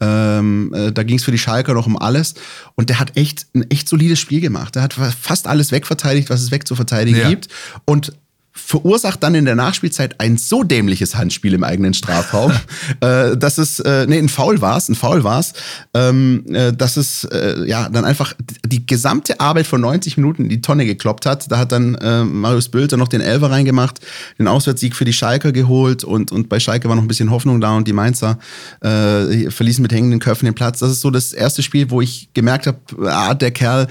Ähm, 0.00 0.72
äh, 0.74 0.92
da 0.92 1.02
ging 1.02 1.16
es 1.16 1.24
für 1.24 1.32
die 1.32 1.38
Schalker 1.38 1.74
noch 1.74 1.86
um 1.86 1.98
alles. 1.98 2.34
Und 2.74 2.88
der 2.88 2.98
hat 2.98 3.16
echt 3.16 3.46
ein 3.54 3.70
echt 3.70 3.88
solides 3.88 4.18
Spiel 4.18 4.40
gemacht. 4.40 4.74
Der 4.74 4.82
hat 4.82 4.94
fast 4.94 5.46
alles 5.46 5.72
wegverteidigt, 5.72 6.30
was 6.30 6.42
es 6.42 6.50
wegzuverteidigen 6.50 7.20
ja. 7.20 7.28
gibt. 7.28 7.48
Und 7.84 8.12
verursacht 8.56 9.22
dann 9.22 9.34
in 9.34 9.44
der 9.44 9.54
Nachspielzeit 9.54 10.20
ein 10.20 10.38
so 10.38 10.62
dämliches 10.62 11.14
Handspiel 11.14 11.54
im 11.54 11.62
eigenen 11.62 11.94
Strafraum, 11.94 12.52
äh, 13.00 13.36
dass 13.36 13.58
es, 13.58 13.80
äh, 13.80 14.06
nee, 14.08 14.18
ein 14.18 14.28
Foul 14.28 14.60
war's, 14.60 14.88
ein 14.88 14.94
Foul 14.94 15.22
war's, 15.24 15.52
ähm, 15.94 16.44
äh, 16.52 16.72
dass 16.72 16.96
es 16.96 17.24
äh, 17.24 17.64
ja 17.66 17.88
dann 17.88 18.04
einfach 18.04 18.34
die 18.64 18.86
gesamte 18.86 19.40
Arbeit 19.40 19.66
von 19.66 19.80
90 19.80 20.16
Minuten 20.16 20.44
in 20.44 20.48
die 20.48 20.60
Tonne 20.60 20.86
gekloppt 20.86 21.26
hat. 21.26 21.50
Da 21.50 21.58
hat 21.58 21.72
dann 21.72 21.94
äh, 21.96 22.24
Marius 22.24 22.68
Bülter 22.68 22.96
noch 22.96 23.08
den 23.08 23.20
Elfer 23.20 23.50
reingemacht, 23.50 24.00
den 24.38 24.48
Auswärtssieg 24.48 24.96
für 24.96 25.04
die 25.04 25.12
Schalker 25.12 25.52
geholt 25.52 26.02
und, 26.02 26.32
und 26.32 26.48
bei 26.48 26.58
Schalke 26.58 26.88
war 26.88 26.96
noch 26.96 27.02
ein 27.02 27.08
bisschen 27.08 27.30
Hoffnung 27.30 27.60
da 27.60 27.76
und 27.76 27.86
die 27.86 27.92
Mainzer 27.92 28.38
äh, 28.80 29.50
verließen 29.50 29.82
mit 29.82 29.92
hängenden 29.92 30.18
Köpfen 30.18 30.46
den 30.46 30.54
Platz. 30.54 30.78
Das 30.78 30.90
ist 30.90 31.02
so 31.02 31.10
das 31.10 31.32
erste 31.32 31.62
Spiel, 31.62 31.90
wo 31.90 32.00
ich 32.00 32.30
gemerkt 32.34 32.66
habe, 32.66 32.78
ah, 33.06 33.34
der 33.34 33.50
Kerl 33.50 33.86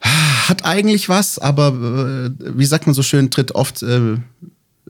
hat 0.00 0.64
eigentlich 0.64 1.08
was, 1.08 1.38
aber 1.38 1.68
äh, 1.68 2.30
wie 2.38 2.66
sagt 2.66 2.86
man 2.86 2.94
so 2.94 3.02
schön, 3.02 3.30
tritt 3.30 3.54
oft 3.54 3.82
äh, 3.82 4.16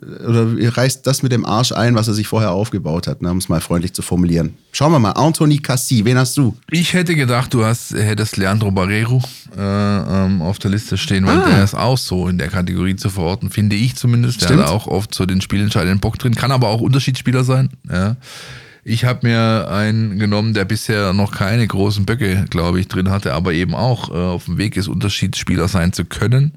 oder 0.03 0.77
reißt 0.77 1.07
das 1.07 1.23
mit 1.23 1.31
dem 1.33 1.45
Arsch 1.45 1.73
ein, 1.73 1.95
was 1.95 2.09
er 2.09 2.15
sich 2.15 2.27
vorher 2.27 2.53
aufgebaut 2.53 3.07
hat, 3.07 3.21
ne, 3.21 3.31
um 3.31 3.37
es 3.37 3.49
mal 3.49 3.61
freundlich 3.61 3.93
zu 3.93 4.03
formulieren. 4.03 4.55
Schauen 4.73 4.93
wir 4.93 4.99
mal, 4.99 5.13
Anthony 5.13 5.59
Cassi, 5.59 6.05
wen 6.05 6.17
hast 6.17 6.37
du? 6.37 6.57
Ich 6.71 6.95
hätte 6.95 7.15
gedacht, 7.15 7.53
du 7.53 7.65
hast, 7.65 7.93
hättest 7.93 8.37
Leandro 8.37 8.71
Barrero 8.71 9.23
äh, 9.57 9.61
ähm, 9.61 10.41
auf 10.41 10.59
der 10.59 10.71
Liste 10.71 10.97
stehen, 10.97 11.27
weil 11.27 11.39
ah. 11.39 11.49
der 11.49 11.65
ist 11.65 11.75
auch 11.75 11.99
so 11.99 12.29
in 12.29 12.39
der 12.39 12.49
Kategorie 12.49 12.97
zu 12.97 13.11
verorten, 13.11 13.51
finde 13.51 13.77
ich 13.77 13.97
zumindest. 13.97 14.37
Stimmt. 14.43 14.61
Der 14.61 14.67
hat 14.67 14.73
auch 14.73 14.87
oft 14.87 15.15
so 15.15 15.27
den 15.27 15.43
spielentscheidenden 15.43 16.01
Bock 16.01 16.19
drin, 16.19 16.35
kann 16.35 16.51
aber 16.51 16.69
auch 16.69 16.81
Unterschiedsspieler 16.81 17.45
sein. 17.45 17.69
Ja. 17.91 18.17
Ich 18.91 19.05
habe 19.05 19.25
mir 19.25 19.69
einen 19.71 20.19
genommen, 20.19 20.53
der 20.53 20.65
bisher 20.65 21.13
noch 21.13 21.31
keine 21.31 21.65
großen 21.65 22.05
Böcke, 22.07 22.47
glaube 22.51 22.81
ich, 22.81 22.89
drin 22.89 23.09
hatte, 23.09 23.35
aber 23.35 23.53
eben 23.53 23.73
auch 23.73 24.11
äh, 24.11 24.15
auf 24.15 24.47
dem 24.47 24.59
Weg 24.59 24.77
ist, 24.77 24.89
Unterschiedsspieler 24.89 25.69
sein 25.69 25.93
zu 25.93 26.05
können. 26.05 26.55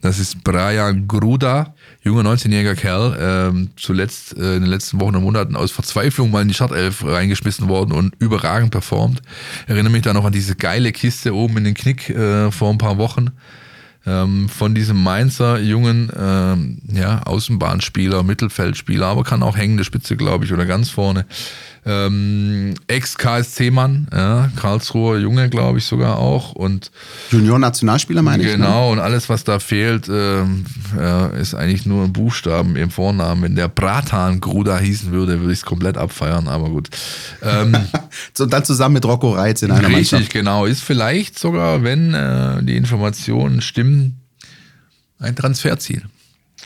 Das 0.00 0.18
ist 0.18 0.42
Brian 0.42 1.06
Gruda, 1.06 1.76
junger 2.02 2.22
19-jähriger 2.22 2.74
Kerl, 2.74 3.16
ähm, 3.20 3.70
zuletzt 3.76 4.36
äh, 4.36 4.56
in 4.56 4.62
den 4.62 4.70
letzten 4.70 5.00
Wochen 5.00 5.14
und 5.14 5.22
Monaten 5.22 5.54
aus 5.54 5.70
Verzweiflung 5.70 6.32
mal 6.32 6.42
in 6.42 6.48
die 6.48 6.54
Startelf 6.54 7.04
reingeschmissen 7.04 7.68
worden 7.68 7.92
und 7.92 8.16
überragend 8.18 8.72
performt. 8.72 9.22
Erinnere 9.68 9.92
mich 9.92 10.02
da 10.02 10.12
noch 10.12 10.24
an 10.24 10.32
diese 10.32 10.56
geile 10.56 10.90
Kiste 10.90 11.36
oben 11.36 11.58
in 11.58 11.64
den 11.64 11.74
Knick 11.74 12.10
äh, 12.10 12.50
vor 12.50 12.70
ein 12.70 12.78
paar 12.78 12.98
Wochen 12.98 13.30
ähm, 14.06 14.48
von 14.48 14.74
diesem 14.74 15.02
Mainzer 15.02 15.58
jungen 15.58 16.10
ähm, 16.16 16.78
ja, 16.92 17.22
Außenbahnspieler, 17.22 18.22
Mittelfeldspieler, 18.22 19.06
aber 19.06 19.24
kann 19.24 19.42
auch 19.42 19.56
hängende 19.56 19.84
Spitze, 19.84 20.16
glaube 20.16 20.44
ich, 20.44 20.52
oder 20.52 20.64
ganz 20.64 20.90
vorne. 20.90 21.26
Ähm, 21.88 22.74
Ex-KSC-Mann, 22.88 24.08
ja, 24.12 24.50
Karlsruher 24.56 25.18
Junge, 25.18 25.48
glaube 25.48 25.78
ich 25.78 25.84
sogar 25.84 26.18
auch. 26.18 26.50
Und 26.50 26.90
Junior-Nationalspieler 27.30 28.22
meine 28.22 28.42
genau, 28.42 28.52
ich. 28.52 28.58
Ne? 28.58 28.66
Genau, 28.66 28.92
und 28.92 28.98
alles, 28.98 29.28
was 29.28 29.44
da 29.44 29.60
fehlt, 29.60 30.08
ähm, 30.08 30.64
ja, 30.98 31.28
ist 31.28 31.54
eigentlich 31.54 31.86
nur 31.86 32.02
ein 32.02 32.12
Buchstaben 32.12 32.74
im 32.74 32.90
Vornamen. 32.90 33.42
Wenn 33.42 33.54
der 33.54 33.68
Bratan 33.68 34.40
Gruda 34.40 34.78
hießen 34.78 35.12
würde, 35.12 35.38
würde 35.38 35.52
ich 35.52 35.60
es 35.60 35.64
komplett 35.64 35.96
abfeiern, 35.96 36.48
aber 36.48 36.70
gut. 36.70 36.88
Ähm, 37.40 37.76
so, 38.34 38.46
dann 38.46 38.64
zusammen 38.64 38.94
mit 38.94 39.04
Rocco 39.04 39.30
Reitz 39.30 39.62
in 39.62 39.70
einer 39.70 39.86
richtig, 39.86 40.10
Mannschaft. 40.10 40.32
genau. 40.32 40.64
Ist 40.64 40.82
vielleicht 40.82 41.38
sogar, 41.38 41.84
wenn 41.84 42.14
äh, 42.14 42.64
die 42.64 42.76
Informationen 42.76 43.60
stimmen, 43.60 43.95
ein 45.18 45.36
Transferziel. 45.36 46.02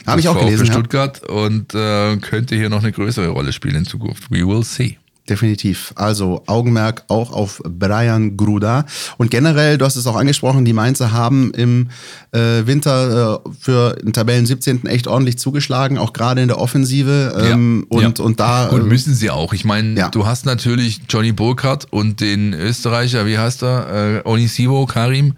Habe 0.05 0.19
ich 0.19 0.27
auch 0.27 0.39
gelesen. 0.39 0.65
Für 0.65 0.71
Stuttgart 0.71 1.21
ja. 1.27 1.33
und 1.33 1.75
äh, 1.75 2.17
könnte 2.17 2.55
hier 2.55 2.69
noch 2.69 2.81
eine 2.81 2.91
größere 2.91 3.27
Rolle 3.29 3.53
spielen 3.53 3.75
in 3.75 3.85
Zukunft. 3.85 4.31
We 4.31 4.47
will 4.47 4.63
see. 4.63 4.97
Definitiv. 5.29 5.93
Also 5.95 6.43
Augenmerk 6.47 7.03
auch 7.07 7.31
auf 7.31 7.61
Brian 7.63 8.37
Gruda. 8.37 8.85
Und 9.17 9.29
generell, 9.29 9.77
du 9.77 9.85
hast 9.85 9.95
es 9.95 10.07
auch 10.07 10.15
angesprochen, 10.15 10.65
die 10.65 10.73
Mainzer 10.73 11.11
haben 11.11 11.53
im 11.53 11.89
äh, 12.31 12.65
Winter 12.65 13.41
äh, 13.45 13.49
für 13.59 13.95
den 14.03 14.13
Tabellen 14.13 14.47
17. 14.47 14.87
echt 14.87 15.07
ordentlich 15.07 15.37
zugeschlagen, 15.37 15.99
auch 15.99 16.13
gerade 16.13 16.41
in 16.41 16.47
der 16.47 16.57
Offensive. 16.57 17.33
Ähm, 17.39 17.85
ja, 17.91 17.97
und, 18.07 18.19
ja. 18.19 18.25
und 18.25 18.39
da. 18.39 18.67
Gut, 18.71 18.81
äh, 18.81 18.83
müssen 18.83 19.13
sie 19.13 19.29
auch. 19.29 19.53
Ich 19.53 19.63
meine, 19.63 19.97
ja. 19.97 20.09
du 20.09 20.25
hast 20.25 20.47
natürlich 20.47 21.01
Johnny 21.07 21.31
Burkhardt 21.31 21.87
und 21.91 22.19
den 22.19 22.53
Österreicher, 22.53 23.27
wie 23.27 23.37
heißt 23.37 23.61
er? 23.61 24.23
Äh, 24.25 24.27
Onisivo 24.27 24.87
Karim. 24.87 25.35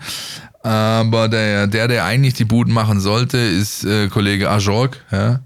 Aber 0.63 1.27
der, 1.27 1.67
der, 1.67 1.87
der 1.87 2.05
eigentlich 2.05 2.33
die 2.33 2.45
Buden 2.45 2.73
machen 2.73 2.99
sollte, 2.99 3.37
ist 3.37 3.83
äh, 3.83 4.07
Kollege 4.07 4.49
Ajorg, 4.49 4.99
ja 5.11 5.41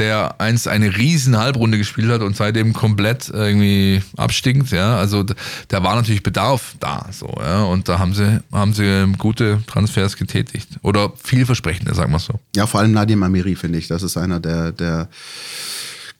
der 0.00 0.40
einst 0.40 0.66
eine 0.66 0.96
riesen 0.96 1.36
Halbrunde 1.36 1.76
gespielt 1.76 2.10
hat 2.10 2.22
und 2.22 2.36
seitdem 2.36 2.72
komplett 2.72 3.28
irgendwie 3.28 4.02
abstinkt, 4.16 4.70
ja. 4.70 4.96
Also 4.96 5.24
da 5.68 5.82
war 5.82 5.94
natürlich 5.94 6.22
Bedarf 6.22 6.74
da, 6.80 7.06
so, 7.10 7.32
ja. 7.38 7.64
Und 7.64 7.88
da 7.88 7.98
haben 7.98 8.14
sie, 8.14 8.40
haben 8.52 8.72
sie 8.72 9.12
gute 9.18 9.62
Transfers 9.66 10.16
getätigt. 10.16 10.68
Oder 10.82 11.12
vielversprechende, 11.22 11.94
sagen 11.94 12.12
wir 12.12 12.18
so. 12.18 12.34
Ja, 12.56 12.66
vor 12.66 12.80
allem 12.80 12.92
Nadim 12.92 13.22
Amiri, 13.22 13.56
finde 13.56 13.78
ich. 13.78 13.88
Das 13.88 14.02
ist 14.02 14.16
einer 14.16 14.40
der, 14.40 14.72
der 14.72 15.08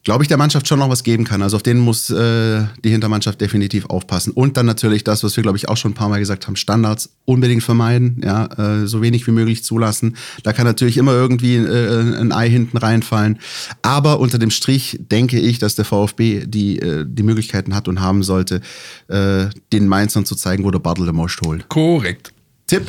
glaube 0.03 0.25
ich, 0.25 0.29
der 0.29 0.39
Mannschaft 0.39 0.67
schon 0.67 0.79
noch 0.79 0.89
was 0.89 1.03
geben 1.03 1.25
kann. 1.25 1.43
Also 1.43 1.57
auf 1.57 1.63
den 1.63 1.79
muss 1.79 2.11
äh, 2.11 2.65
die 2.83 2.91
Hintermannschaft 2.91 3.41
definitiv 3.41 3.87
aufpassen. 3.87 4.33
Und 4.33 4.57
dann 4.57 4.65
natürlich 4.65 5.05
das, 5.05 5.23
was 5.23 5.37
wir, 5.37 5.43
glaube 5.43 5.59
ich, 5.59 5.69
auch 5.69 5.77
schon 5.77 5.93
ein 5.93 5.95
paar 5.95 6.09
Mal 6.09 6.19
gesagt 6.19 6.47
haben, 6.47 6.57
Standards 6.57 7.11
unbedingt 7.27 7.63
vermeiden, 7.63 8.21
ja, 8.25 8.47
äh, 8.47 8.87
so 8.87 9.03
wenig 9.03 9.27
wie 9.27 9.33
möglich 9.33 9.63
zulassen. 9.63 10.17
Da 10.43 10.53
kann 10.53 10.67
natürlich 10.67 10.97
immer 10.97 11.13
irgendwie 11.13 11.57
äh, 11.57 12.19
ein 12.19 12.33
Ei 12.33 12.49
hinten 12.49 12.79
reinfallen. 12.79 13.39
Aber 13.83 14.21
unter 14.21 14.39
dem 14.39 14.51
Strich 14.51 14.99
denke 15.11 15.39
ich, 15.39 15.59
dass 15.59 15.75
der 15.75 15.85
VfB 15.85 16.47
die, 16.47 16.79
äh, 16.79 17.05
die 17.07 17.23
Möglichkeiten 17.23 17.75
hat 17.75 17.87
und 17.87 18.01
haben 18.01 18.23
sollte, 18.23 18.63
äh, 19.09 19.47
den 19.73 19.87
Mainzern 19.87 20.25
zu 20.25 20.35
zeigen, 20.35 20.65
wo 20.65 20.71
der 20.71 20.79
Bartel 20.79 21.05
der 21.05 21.15
Most 21.15 21.41
holt. 21.45 21.69
Korrekt. 21.69 22.33
Tipp? 22.67 22.87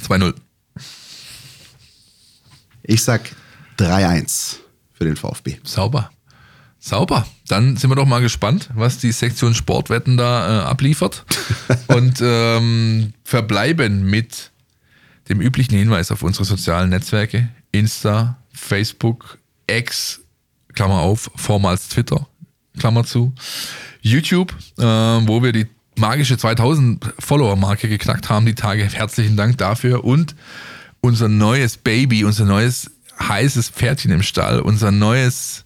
2-0. 0.00 0.34
Ich 2.84 3.02
sag 3.02 3.20
3-1 3.78 4.56
für 4.92 5.04
den 5.04 5.16
VfB. 5.16 5.58
Sauber. 5.64 6.10
Sauber. 6.80 7.26
Dann 7.48 7.76
sind 7.76 7.90
wir 7.90 7.96
doch 7.96 8.06
mal 8.06 8.20
gespannt, 8.20 8.70
was 8.74 8.98
die 8.98 9.12
Sektion 9.12 9.54
Sportwetten 9.54 10.16
da 10.16 10.62
äh, 10.62 10.64
abliefert. 10.64 11.24
Und 11.88 12.20
ähm, 12.22 13.12
verbleiben 13.24 14.08
mit 14.08 14.50
dem 15.28 15.40
üblichen 15.40 15.76
Hinweis 15.76 16.10
auf 16.10 16.22
unsere 16.22 16.44
sozialen 16.44 16.90
Netzwerke. 16.90 17.48
Insta, 17.72 18.38
Facebook, 18.52 19.38
X, 19.66 20.20
Klammer 20.74 21.00
auf, 21.00 21.30
vormals 21.36 21.88
Twitter, 21.88 22.26
Klammer 22.78 23.04
zu. 23.04 23.34
YouTube, 24.00 24.54
äh, 24.78 24.82
wo 24.82 25.42
wir 25.42 25.52
die 25.52 25.66
magische 25.96 26.38
2000 26.38 27.14
Follower-Marke 27.18 27.88
geknackt 27.88 28.30
haben, 28.30 28.46
die 28.46 28.54
Tage. 28.54 28.84
Herzlichen 28.84 29.36
Dank 29.36 29.58
dafür. 29.58 30.04
Und 30.04 30.34
unser 31.00 31.28
neues 31.28 31.76
Baby, 31.76 32.24
unser 32.24 32.44
neues 32.44 32.90
heißes 33.20 33.70
Pferdchen 33.70 34.12
im 34.12 34.22
Stall, 34.22 34.60
unser 34.60 34.90
neues 34.90 35.64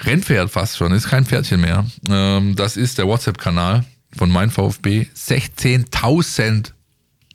Rennpferd 0.00 0.50
fast 0.50 0.76
schon, 0.76 0.92
ist 0.92 1.08
kein 1.08 1.24
Pferdchen 1.24 1.60
mehr. 1.60 1.86
Ähm, 2.08 2.56
das 2.56 2.76
ist 2.76 2.98
der 2.98 3.06
WhatsApp-Kanal 3.06 3.84
von 4.16 4.30
mein 4.30 4.50
VfB. 4.50 5.06
16.000 5.16 6.72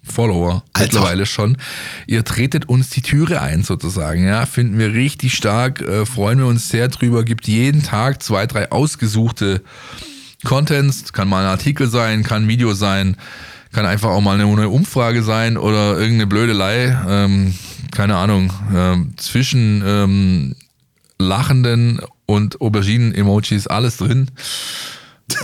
Follower 0.03 0.63
Alter. 0.73 0.85
mittlerweile 0.85 1.25
schon. 1.25 1.57
Ihr 2.07 2.23
tretet 2.23 2.67
uns 2.67 2.89
die 2.89 3.01
Türe 3.01 3.41
ein 3.41 3.63
sozusagen, 3.63 4.25
ja, 4.25 4.45
finden 4.45 4.77
wir 4.77 4.93
richtig 4.93 5.35
stark, 5.35 5.81
äh, 5.81 6.05
freuen 6.05 6.39
wir 6.39 6.47
uns 6.47 6.69
sehr 6.69 6.87
drüber, 6.87 7.23
gibt 7.23 7.47
jeden 7.47 7.83
Tag 7.83 8.23
zwei, 8.23 8.47
drei 8.47 8.71
ausgesuchte 8.71 9.61
Contents, 10.45 11.11
kann 11.13 11.27
mal 11.27 11.43
ein 11.43 11.49
Artikel 11.49 11.89
sein, 11.89 12.23
kann 12.23 12.43
ein 12.43 12.47
Video 12.47 12.73
sein, 12.73 13.17
kann 13.71 13.85
einfach 13.85 14.09
auch 14.09 14.21
mal 14.21 14.39
eine, 14.39 14.51
eine 14.51 14.69
Umfrage 14.69 15.21
sein 15.21 15.57
oder 15.57 15.97
irgendeine 15.97 16.27
Blödelei, 16.27 16.97
ähm, 17.07 17.53
keine 17.91 18.15
Ahnung, 18.17 18.51
ähm, 18.73 19.13
zwischen 19.17 19.83
ähm, 19.85 20.55
lachenden 21.17 21.99
und 22.25 22.61
Auberginen-Emojis 22.61 23.67
alles 23.67 23.97
drin. 23.97 24.31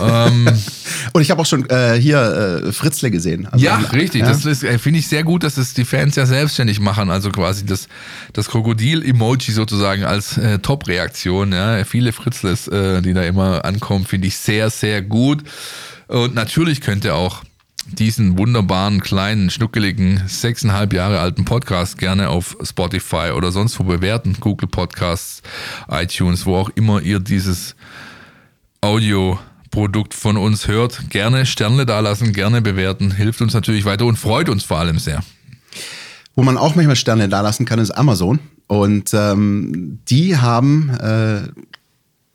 ähm, 0.00 0.48
Und 1.12 1.22
ich 1.22 1.30
habe 1.30 1.40
auch 1.40 1.46
schon 1.46 1.68
äh, 1.70 1.98
hier 2.00 2.62
äh, 2.66 2.72
Fritzle 2.72 3.10
gesehen. 3.10 3.46
Also, 3.46 3.64
ja, 3.64 3.76
richtig. 3.76 4.22
Das 4.22 4.44
ist, 4.44 4.64
äh, 4.64 4.78
finde 4.78 4.98
ich 4.98 5.08
sehr 5.08 5.24
gut, 5.24 5.42
dass 5.44 5.56
es 5.56 5.74
die 5.74 5.84
Fans 5.84 6.16
ja 6.16 6.26
selbstständig 6.26 6.80
machen. 6.80 7.10
Also 7.10 7.30
quasi 7.30 7.64
das, 7.64 7.88
das 8.32 8.48
Krokodil-Emoji 8.48 9.52
sozusagen 9.52 10.04
als 10.04 10.36
äh, 10.38 10.58
Top-Reaktion. 10.58 11.52
Ja. 11.52 11.84
Viele 11.84 12.12
Fritzles, 12.12 12.68
äh, 12.68 13.02
die 13.02 13.14
da 13.14 13.22
immer 13.22 13.64
ankommen, 13.64 14.04
finde 14.06 14.28
ich 14.28 14.36
sehr, 14.36 14.70
sehr 14.70 15.02
gut. 15.02 15.42
Und 16.08 16.34
natürlich 16.34 16.80
könnt 16.80 17.04
ihr 17.04 17.14
auch 17.14 17.42
diesen 17.92 18.38
wunderbaren, 18.38 19.00
kleinen, 19.00 19.50
schnuckeligen, 19.50 20.22
sechseinhalb 20.26 20.92
Jahre 20.92 21.20
alten 21.20 21.44
Podcast 21.44 21.98
gerne 21.98 22.28
auf 22.28 22.56
Spotify 22.62 23.32
oder 23.34 23.52
sonst 23.52 23.78
wo 23.78 23.84
bewerten. 23.84 24.36
Google 24.40 24.68
Podcasts, 24.68 25.42
iTunes, 25.88 26.46
wo 26.46 26.56
auch 26.56 26.70
immer 26.74 27.00
ihr 27.00 27.20
dieses 27.20 27.76
Audio-Produkt 28.80 30.14
von 30.14 30.36
uns 30.36 30.68
hört. 30.68 31.10
Gerne 31.10 31.46
Sterne 31.46 31.86
dalassen, 31.86 32.32
gerne 32.32 32.60
bewerten. 32.60 33.10
Hilft 33.12 33.40
uns 33.40 33.54
natürlich 33.54 33.84
weiter 33.84 34.06
und 34.06 34.16
freut 34.16 34.48
uns 34.48 34.64
vor 34.64 34.78
allem 34.78 34.98
sehr. 34.98 35.22
Wo 36.34 36.42
man 36.42 36.58
auch 36.58 36.74
manchmal 36.74 36.96
Sterne 36.96 37.28
dalassen 37.28 37.64
kann, 37.64 37.78
ist 37.78 37.92
Amazon. 37.92 38.38
Und 38.66 39.14
ähm, 39.14 40.00
die 40.08 40.36
haben 40.36 40.90
äh, 40.90 41.48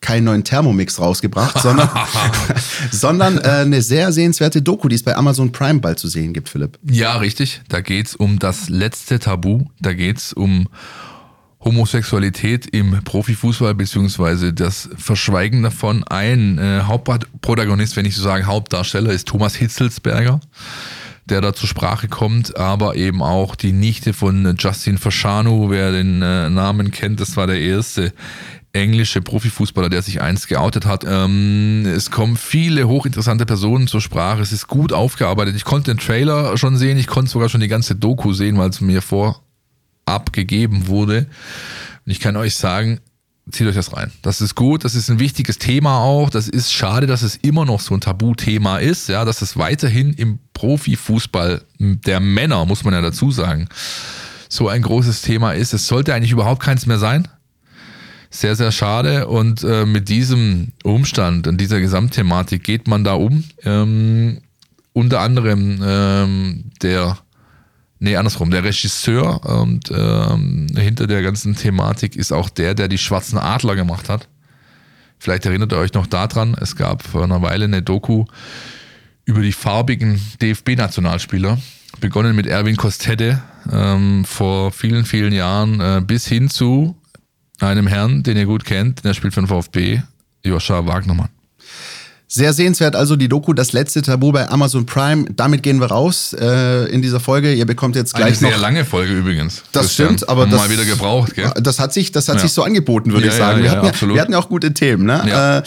keinen 0.01 0.23
neuen 0.25 0.43
Thermomix 0.43 0.99
rausgebracht, 0.99 1.61
sondern, 1.61 1.89
sondern 2.91 3.37
äh, 3.37 3.41
eine 3.41 3.81
sehr 3.81 4.11
sehenswerte 4.11 4.61
Doku, 4.61 4.87
die 4.87 4.95
es 4.95 5.03
bei 5.03 5.15
Amazon 5.15 5.51
Prime 5.51 5.79
bald 5.79 5.99
zu 5.99 6.07
sehen 6.07 6.33
gibt, 6.33 6.49
Philipp. 6.49 6.77
Ja, 6.89 7.17
richtig. 7.17 7.61
Da 7.69 7.81
geht's 7.81 8.15
um 8.15 8.39
das 8.39 8.67
letzte 8.67 9.19
Tabu. 9.19 9.65
Da 9.79 9.93
geht's 9.93 10.33
um 10.33 10.67
Homosexualität 11.63 12.65
im 12.65 13.03
Profifußball, 13.03 13.75
beziehungsweise 13.75 14.51
das 14.51 14.89
Verschweigen 14.97 15.61
davon. 15.61 16.03
Ein 16.03 16.57
äh, 16.57 16.81
Hauptprotagonist, 16.81 17.95
wenn 17.95 18.05
ich 18.05 18.15
so 18.15 18.23
sagen, 18.23 18.47
Hauptdarsteller, 18.47 19.11
ist 19.11 19.27
Thomas 19.27 19.55
Hitzelsberger, 19.55 20.39
der 21.25 21.41
da 21.41 21.53
zur 21.53 21.69
Sprache 21.69 22.07
kommt, 22.07 22.57
aber 22.57 22.95
eben 22.95 23.21
auch 23.21 23.55
die 23.55 23.73
Nichte 23.73 24.13
von 24.13 24.55
Justin 24.57 24.97
Fashanu, 24.97 25.69
wer 25.69 25.91
den 25.91 26.23
äh, 26.23 26.49
Namen 26.49 26.89
kennt, 26.89 27.19
das 27.19 27.37
war 27.37 27.45
der 27.45 27.59
erste 27.59 28.11
englische 28.73 29.21
Profifußballer, 29.21 29.89
der 29.89 30.01
sich 30.01 30.21
einst 30.21 30.47
geoutet 30.47 30.85
hat. 30.85 31.03
Ähm, 31.05 31.85
es 31.85 32.09
kommen 32.09 32.37
viele 32.37 32.87
hochinteressante 32.87 33.45
Personen 33.45 33.87
zur 33.87 34.01
Sprache. 34.01 34.41
Es 34.41 34.51
ist 34.51 34.67
gut 34.67 34.93
aufgearbeitet. 34.93 35.55
Ich 35.55 35.65
konnte 35.65 35.91
den 35.91 35.99
Trailer 35.99 36.57
schon 36.57 36.77
sehen. 36.77 36.97
Ich 36.97 37.07
konnte 37.07 37.31
sogar 37.31 37.49
schon 37.49 37.61
die 37.61 37.67
ganze 37.67 37.95
Doku 37.95 38.33
sehen, 38.33 38.57
weil 38.57 38.69
es 38.69 38.79
mir 38.79 39.01
vorab 39.01 40.31
gegeben 40.31 40.87
wurde. 40.87 41.27
Und 42.05 42.11
ich 42.11 42.19
kann 42.19 42.37
euch 42.37 42.55
sagen, 42.55 42.99
zieht 43.51 43.67
euch 43.67 43.75
das 43.75 43.95
rein. 43.95 44.11
Das 44.21 44.39
ist 44.39 44.55
gut. 44.55 44.85
Das 44.85 44.95
ist 44.95 45.09
ein 45.09 45.19
wichtiges 45.19 45.57
Thema 45.57 45.99
auch. 45.99 46.29
Das 46.29 46.47
ist 46.47 46.71
schade, 46.71 47.07
dass 47.07 47.23
es 47.23 47.35
immer 47.35 47.65
noch 47.65 47.81
so 47.81 47.93
ein 47.93 48.01
Tabuthema 48.01 48.77
ist. 48.77 49.09
Ja, 49.09 49.25
dass 49.25 49.41
es 49.41 49.57
weiterhin 49.57 50.13
im 50.13 50.39
Profifußball 50.53 51.61
der 51.77 52.19
Männer, 52.21 52.65
muss 52.65 52.85
man 52.85 52.93
ja 52.93 53.01
dazu 53.01 53.31
sagen, 53.31 53.67
so 54.47 54.69
ein 54.69 54.81
großes 54.81 55.23
Thema 55.23 55.51
ist. 55.51 55.73
Es 55.73 55.87
sollte 55.87 56.13
eigentlich 56.13 56.31
überhaupt 56.31 56.63
keins 56.63 56.85
mehr 56.85 56.99
sein 56.99 57.27
sehr, 58.31 58.55
sehr 58.55 58.71
schade. 58.71 59.27
Und 59.27 59.63
äh, 59.63 59.85
mit 59.85 60.09
diesem 60.09 60.69
Umstand 60.83 61.47
und 61.47 61.59
dieser 61.59 61.79
Gesamtthematik 61.79 62.63
geht 62.63 62.87
man 62.87 63.03
da 63.03 63.13
um. 63.13 63.43
Ähm, 63.63 64.41
unter 64.93 65.19
anderem 65.19 65.79
ähm, 65.83 66.71
der, 66.81 67.17
nee, 67.99 68.15
andersrum, 68.15 68.49
der 68.51 68.63
Regisseur 68.63 69.45
und 69.45 69.91
ähm, 69.95 70.67
hinter 70.75 71.07
der 71.07 71.21
ganzen 71.21 71.55
Thematik 71.55 72.15
ist 72.15 72.31
auch 72.31 72.49
der, 72.49 72.73
der 72.73 72.87
die 72.87 72.97
Schwarzen 72.97 73.37
Adler 73.37 73.75
gemacht 73.75 74.09
hat. 74.09 74.27
Vielleicht 75.19 75.45
erinnert 75.45 75.71
ihr 75.71 75.77
euch 75.77 75.93
noch 75.93 76.07
daran, 76.07 76.55
es 76.59 76.75
gab 76.75 77.03
vor 77.03 77.23
einer 77.23 77.41
Weile 77.41 77.65
eine 77.65 77.83
Doku 77.83 78.25
über 79.23 79.41
die 79.41 79.51
farbigen 79.51 80.19
DFB-Nationalspieler, 80.41 81.59
begonnen 81.99 82.35
mit 82.35 82.47
Erwin 82.47 82.75
Kostede 82.75 83.41
ähm, 83.71 84.25
vor 84.25 84.71
vielen, 84.71 85.05
vielen 85.05 85.31
Jahren 85.31 85.79
äh, 85.79 86.01
bis 86.03 86.27
hin 86.27 86.49
zu 86.49 86.97
einem 87.67 87.87
Herrn, 87.87 88.23
den 88.23 88.37
ihr 88.37 88.45
gut 88.45 88.65
kennt, 88.65 89.03
der 89.03 89.13
spielt 89.13 89.33
für 89.33 89.41
den 89.41 89.47
VfB, 89.47 90.01
Joscha 90.43 90.85
Wagnermann. 90.85 91.29
Sehr 92.27 92.53
sehenswert 92.53 92.95
also 92.95 93.17
die 93.17 93.27
Doku 93.27 93.51
Das 93.51 93.73
letzte 93.73 94.01
Tabu 94.01 94.31
bei 94.31 94.47
Amazon 94.49 94.85
Prime. 94.85 95.25
Damit 95.35 95.63
gehen 95.63 95.81
wir 95.81 95.87
raus 95.87 96.31
äh, 96.39 96.85
in 96.89 97.01
dieser 97.01 97.19
Folge. 97.19 97.53
Ihr 97.53 97.65
bekommt 97.65 97.97
jetzt 97.97 98.13
gleich 98.13 98.27
Eine 98.27 98.35
sehr 98.37 98.51
noch. 98.51 98.59
lange 98.61 98.85
Folge 98.85 99.11
übrigens. 99.13 99.63
Das 99.73 99.87
Christian. 99.87 100.07
stimmt, 100.17 100.29
aber 100.29 100.45
das 100.47 100.57
mal 100.57 100.69
wieder 100.69 100.85
gebraucht, 100.85 101.35
gell? 101.35 101.51
Das 101.61 101.77
hat 101.79 101.91
sich, 101.91 102.13
das 102.13 102.29
hat 102.29 102.35
Ja. 102.35 102.41
sich 102.41 102.53
so 102.53 102.63
angeboten, 102.63 103.11
würde 103.11 103.25
Ja, 103.27 103.33
ich 103.33 103.37
sagen. 103.37 103.57
ja, 103.57 103.63
wir, 103.65 103.71
hatten 103.71 103.83
ja, 103.85 103.89
absolut. 103.91 104.15
wir 104.15 104.21
hatten 104.21 104.31
ja 104.31 104.37
auch 104.39 104.47
gute 104.47 104.73
Themen. 104.73 105.05
Ne? 105.07 105.21
Ja. 105.27 105.57
Äh, 105.57 105.63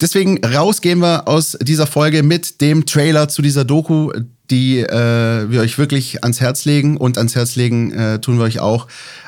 deswegen 0.00 0.44
raus 0.44 0.80
gehen 0.80 1.00
wir 1.00 1.26
aus 1.26 1.58
dieser 1.60 1.88
Folge 1.88 2.22
mit 2.22 2.60
dem 2.60 2.86
Trailer 2.86 3.28
zu 3.28 3.42
dieser 3.42 3.64
Doku, 3.64 4.12
die 4.50 4.80
äh, 4.80 5.50
wir 5.50 5.60
euch 5.60 5.78
wirklich 5.78 6.22
ans 6.22 6.40
Herz 6.40 6.64
legen 6.64 6.96
und 6.96 7.18
ans 7.18 7.34
Herz 7.34 7.56
legen 7.56 7.92
äh, 7.92 8.20
tun 8.20 8.38
wir 8.38 8.44
euch 8.44 8.60
auch 8.60 8.86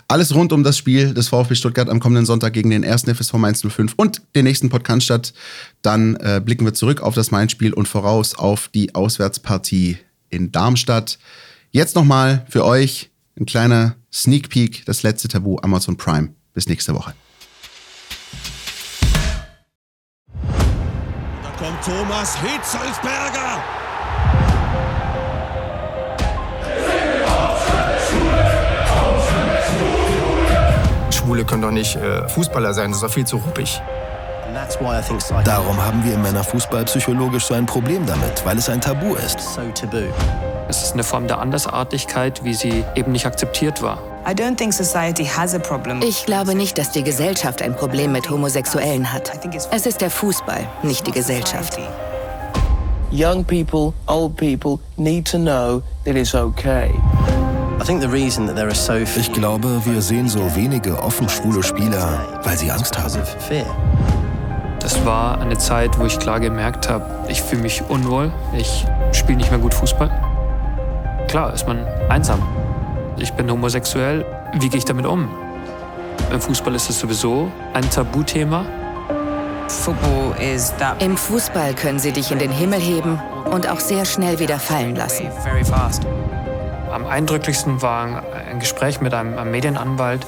alles 0.09 0.35
rund 0.35 0.53
um 0.53 0.65
das 0.65 0.78
Spiel 0.78 1.12
des 1.12 1.28
VfB 1.28 1.55
Stuttgart 1.55 1.90
am 1.90 2.01
kommenden 2.01 2.24
Sonntag 2.24 2.55
gegen 2.55 2.70
den 2.70 2.85
1. 2.85 3.05
FSV 3.05 3.35
Mainz 3.35 3.62
05 3.62 3.93
und 3.97 4.23
den 4.35 4.45
nächsten 4.45 4.70
Podcast 4.70 5.05
statt. 5.05 5.35
Dann 5.82 6.16
äh, 6.16 6.40
blicken 6.43 6.65
wir 6.65 6.73
zurück 6.73 7.03
auf 7.03 7.15
das 7.15 7.31
Mainz-Spiel 7.31 7.74
und 7.74 7.86
voraus 7.86 8.35
auf 8.35 8.69
die 8.69 8.95
Auswärtspartie 8.95 9.99
in 10.31 10.51
Darmstadt. 10.51 11.19
Jetzt 11.70 11.95
nochmal 11.95 12.47
für 12.49 12.65
euch 12.65 13.11
ein 13.39 13.45
kleiner 13.45 13.97
Sneak 14.11 14.49
Peek, 14.49 14.85
das 14.86 15.03
letzte 15.03 15.28
Tabu 15.28 15.59
Amazon 15.62 15.97
Prime. 15.97 16.31
Bis 16.55 16.66
nächste 16.69 16.95
Woche. 16.95 17.12
Da 21.43 21.51
kommt 21.59 21.85
Thomas 21.85 22.36
Hitzelsberger. 22.40 23.62
Schwule 31.28 31.44
können 31.44 31.60
doch 31.60 31.70
nicht 31.70 31.94
äh, 31.94 32.26
Fußballer 32.26 32.72
sein, 32.72 32.90
das 32.90 33.02
ist 33.02 33.02
doch 33.02 33.12
viel 33.12 33.26
zu 33.26 33.36
ruppig. 33.36 33.82
Darum 35.44 35.84
haben 35.84 36.02
wir 36.02 36.14
im 36.14 36.22
Männerfußball 36.22 36.86
psychologisch 36.86 37.44
so 37.44 37.52
ein 37.52 37.66
Problem 37.66 38.06
damit, 38.06 38.46
weil 38.46 38.56
es 38.56 38.70
ein 38.70 38.80
Tabu 38.80 39.14
ist. 39.14 39.38
Es 40.68 40.82
ist 40.82 40.94
eine 40.94 41.05
Form 41.05 41.26
der 41.28 41.38
Andersartigkeit, 41.38 42.42
wie 42.44 42.55
sie 42.55 42.82
eben 42.94 43.12
nicht 43.12 43.26
akzeptiert 43.26 43.82
war. 43.82 43.98
Ich 46.00 46.24
glaube 46.24 46.55
nicht, 46.55 46.78
dass 46.78 46.92
die 46.92 47.05
Gesellschaft 47.05 47.60
ein 47.60 47.76
Problem 47.76 48.12
mit 48.12 48.30
Homosexuellen 48.30 49.12
hat. 49.12 49.30
Es 49.70 49.84
ist 49.84 50.00
der 50.00 50.10
Fußball, 50.10 50.66
nicht 50.82 51.06
die 51.06 51.12
Gesellschaft. 51.12 51.78
Young 53.12 53.44
people, 53.44 53.92
old 54.06 54.34
people 54.36 54.78
need 54.96 55.30
to 55.30 55.36
know 55.36 55.82
that 56.06 56.16
it's 56.16 56.34
okay. 56.34 56.90
Ich 59.16 59.32
glaube, 59.32 59.80
wir 59.84 60.02
sehen 60.02 60.28
so 60.28 60.55
wenige 60.56 60.98
offen 61.02 61.28
schwule 61.28 61.62
Spieler, 61.62 62.20
weil 62.42 62.56
sie 62.56 62.70
Angst 62.70 62.98
haben. 62.98 63.05
Das 64.80 65.05
war 65.05 65.40
eine 65.40 65.56
Zeit, 65.59 65.98
wo 65.98 66.05
ich 66.05 66.18
klar 66.18 66.40
gemerkt 66.40 66.88
habe, 66.88 67.05
ich 67.28 67.42
fühle 67.42 67.62
mich 67.62 67.82
unwohl, 67.88 68.32
ich 68.56 68.84
spiele 69.12 69.38
nicht 69.38 69.50
mehr 69.50 69.60
gut 69.60 69.74
Fußball. 69.74 70.10
Klar 71.28 71.52
ist 71.52 71.66
man 71.66 71.86
einsam. 72.09 72.42
Ich 73.18 73.32
bin 73.32 73.50
homosexuell, 73.50 74.24
wie 74.55 74.68
gehe 74.68 74.78
ich 74.78 74.84
damit 74.84 75.06
um? 75.06 75.28
Im 76.32 76.40
Fußball 76.40 76.74
ist 76.74 76.88
es 76.90 76.98
sowieso 77.00 77.50
ein 77.74 77.88
Tabuthema. 77.90 78.64
Im 81.00 81.16
Fußball 81.16 81.74
können 81.74 81.98
sie 81.98 82.12
dich 82.12 82.30
in 82.30 82.38
den 82.38 82.50
Himmel 82.50 82.80
heben 82.80 83.20
und 83.50 83.68
auch 83.68 83.80
sehr 83.80 84.05
schnell 84.05 84.38
wieder 84.38 84.59
fallen 84.59 84.96
lassen. 84.96 85.28
Am 86.90 87.06
eindrücklichsten 87.06 87.82
war 87.82 88.23
ein 88.51 88.60
Gespräch 88.60 89.01
mit 89.01 89.12
einem, 89.12 89.39
einem 89.39 89.51
Medienanwalt, 89.51 90.27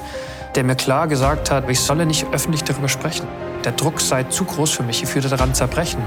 der 0.54 0.64
mir 0.64 0.74
klar 0.74 1.08
gesagt 1.08 1.50
hat, 1.50 1.68
ich 1.70 1.80
solle 1.80 2.06
nicht 2.06 2.26
öffentlich 2.32 2.64
darüber 2.64 2.88
sprechen. 2.88 3.26
Der 3.64 3.72
Druck 3.72 4.00
sei 4.00 4.24
zu 4.24 4.44
groß 4.44 4.70
für 4.70 4.82
mich, 4.82 5.02
ich 5.02 5.14
würde 5.14 5.28
daran 5.28 5.54
zerbrechen. 5.54 6.02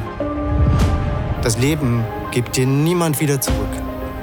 Das 1.41 1.57
Leben 1.57 2.03
gibt 2.31 2.55
dir 2.55 2.67
niemand 2.67 3.19
wieder 3.19 3.41
zurück. 3.41 3.57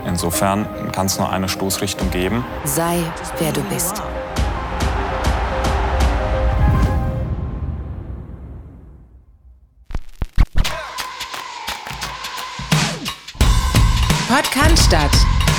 Insofern 0.06 0.66
kann 0.92 1.06
es 1.06 1.18
nur 1.18 1.30
eine 1.30 1.48
Stoßrichtung 1.48 2.10
geben. 2.10 2.44
Sei, 2.64 2.98
wer 3.38 3.52
du 3.52 3.60
bist. 3.64 4.02
Podcast 14.28 14.84
statt. 14.86 15.39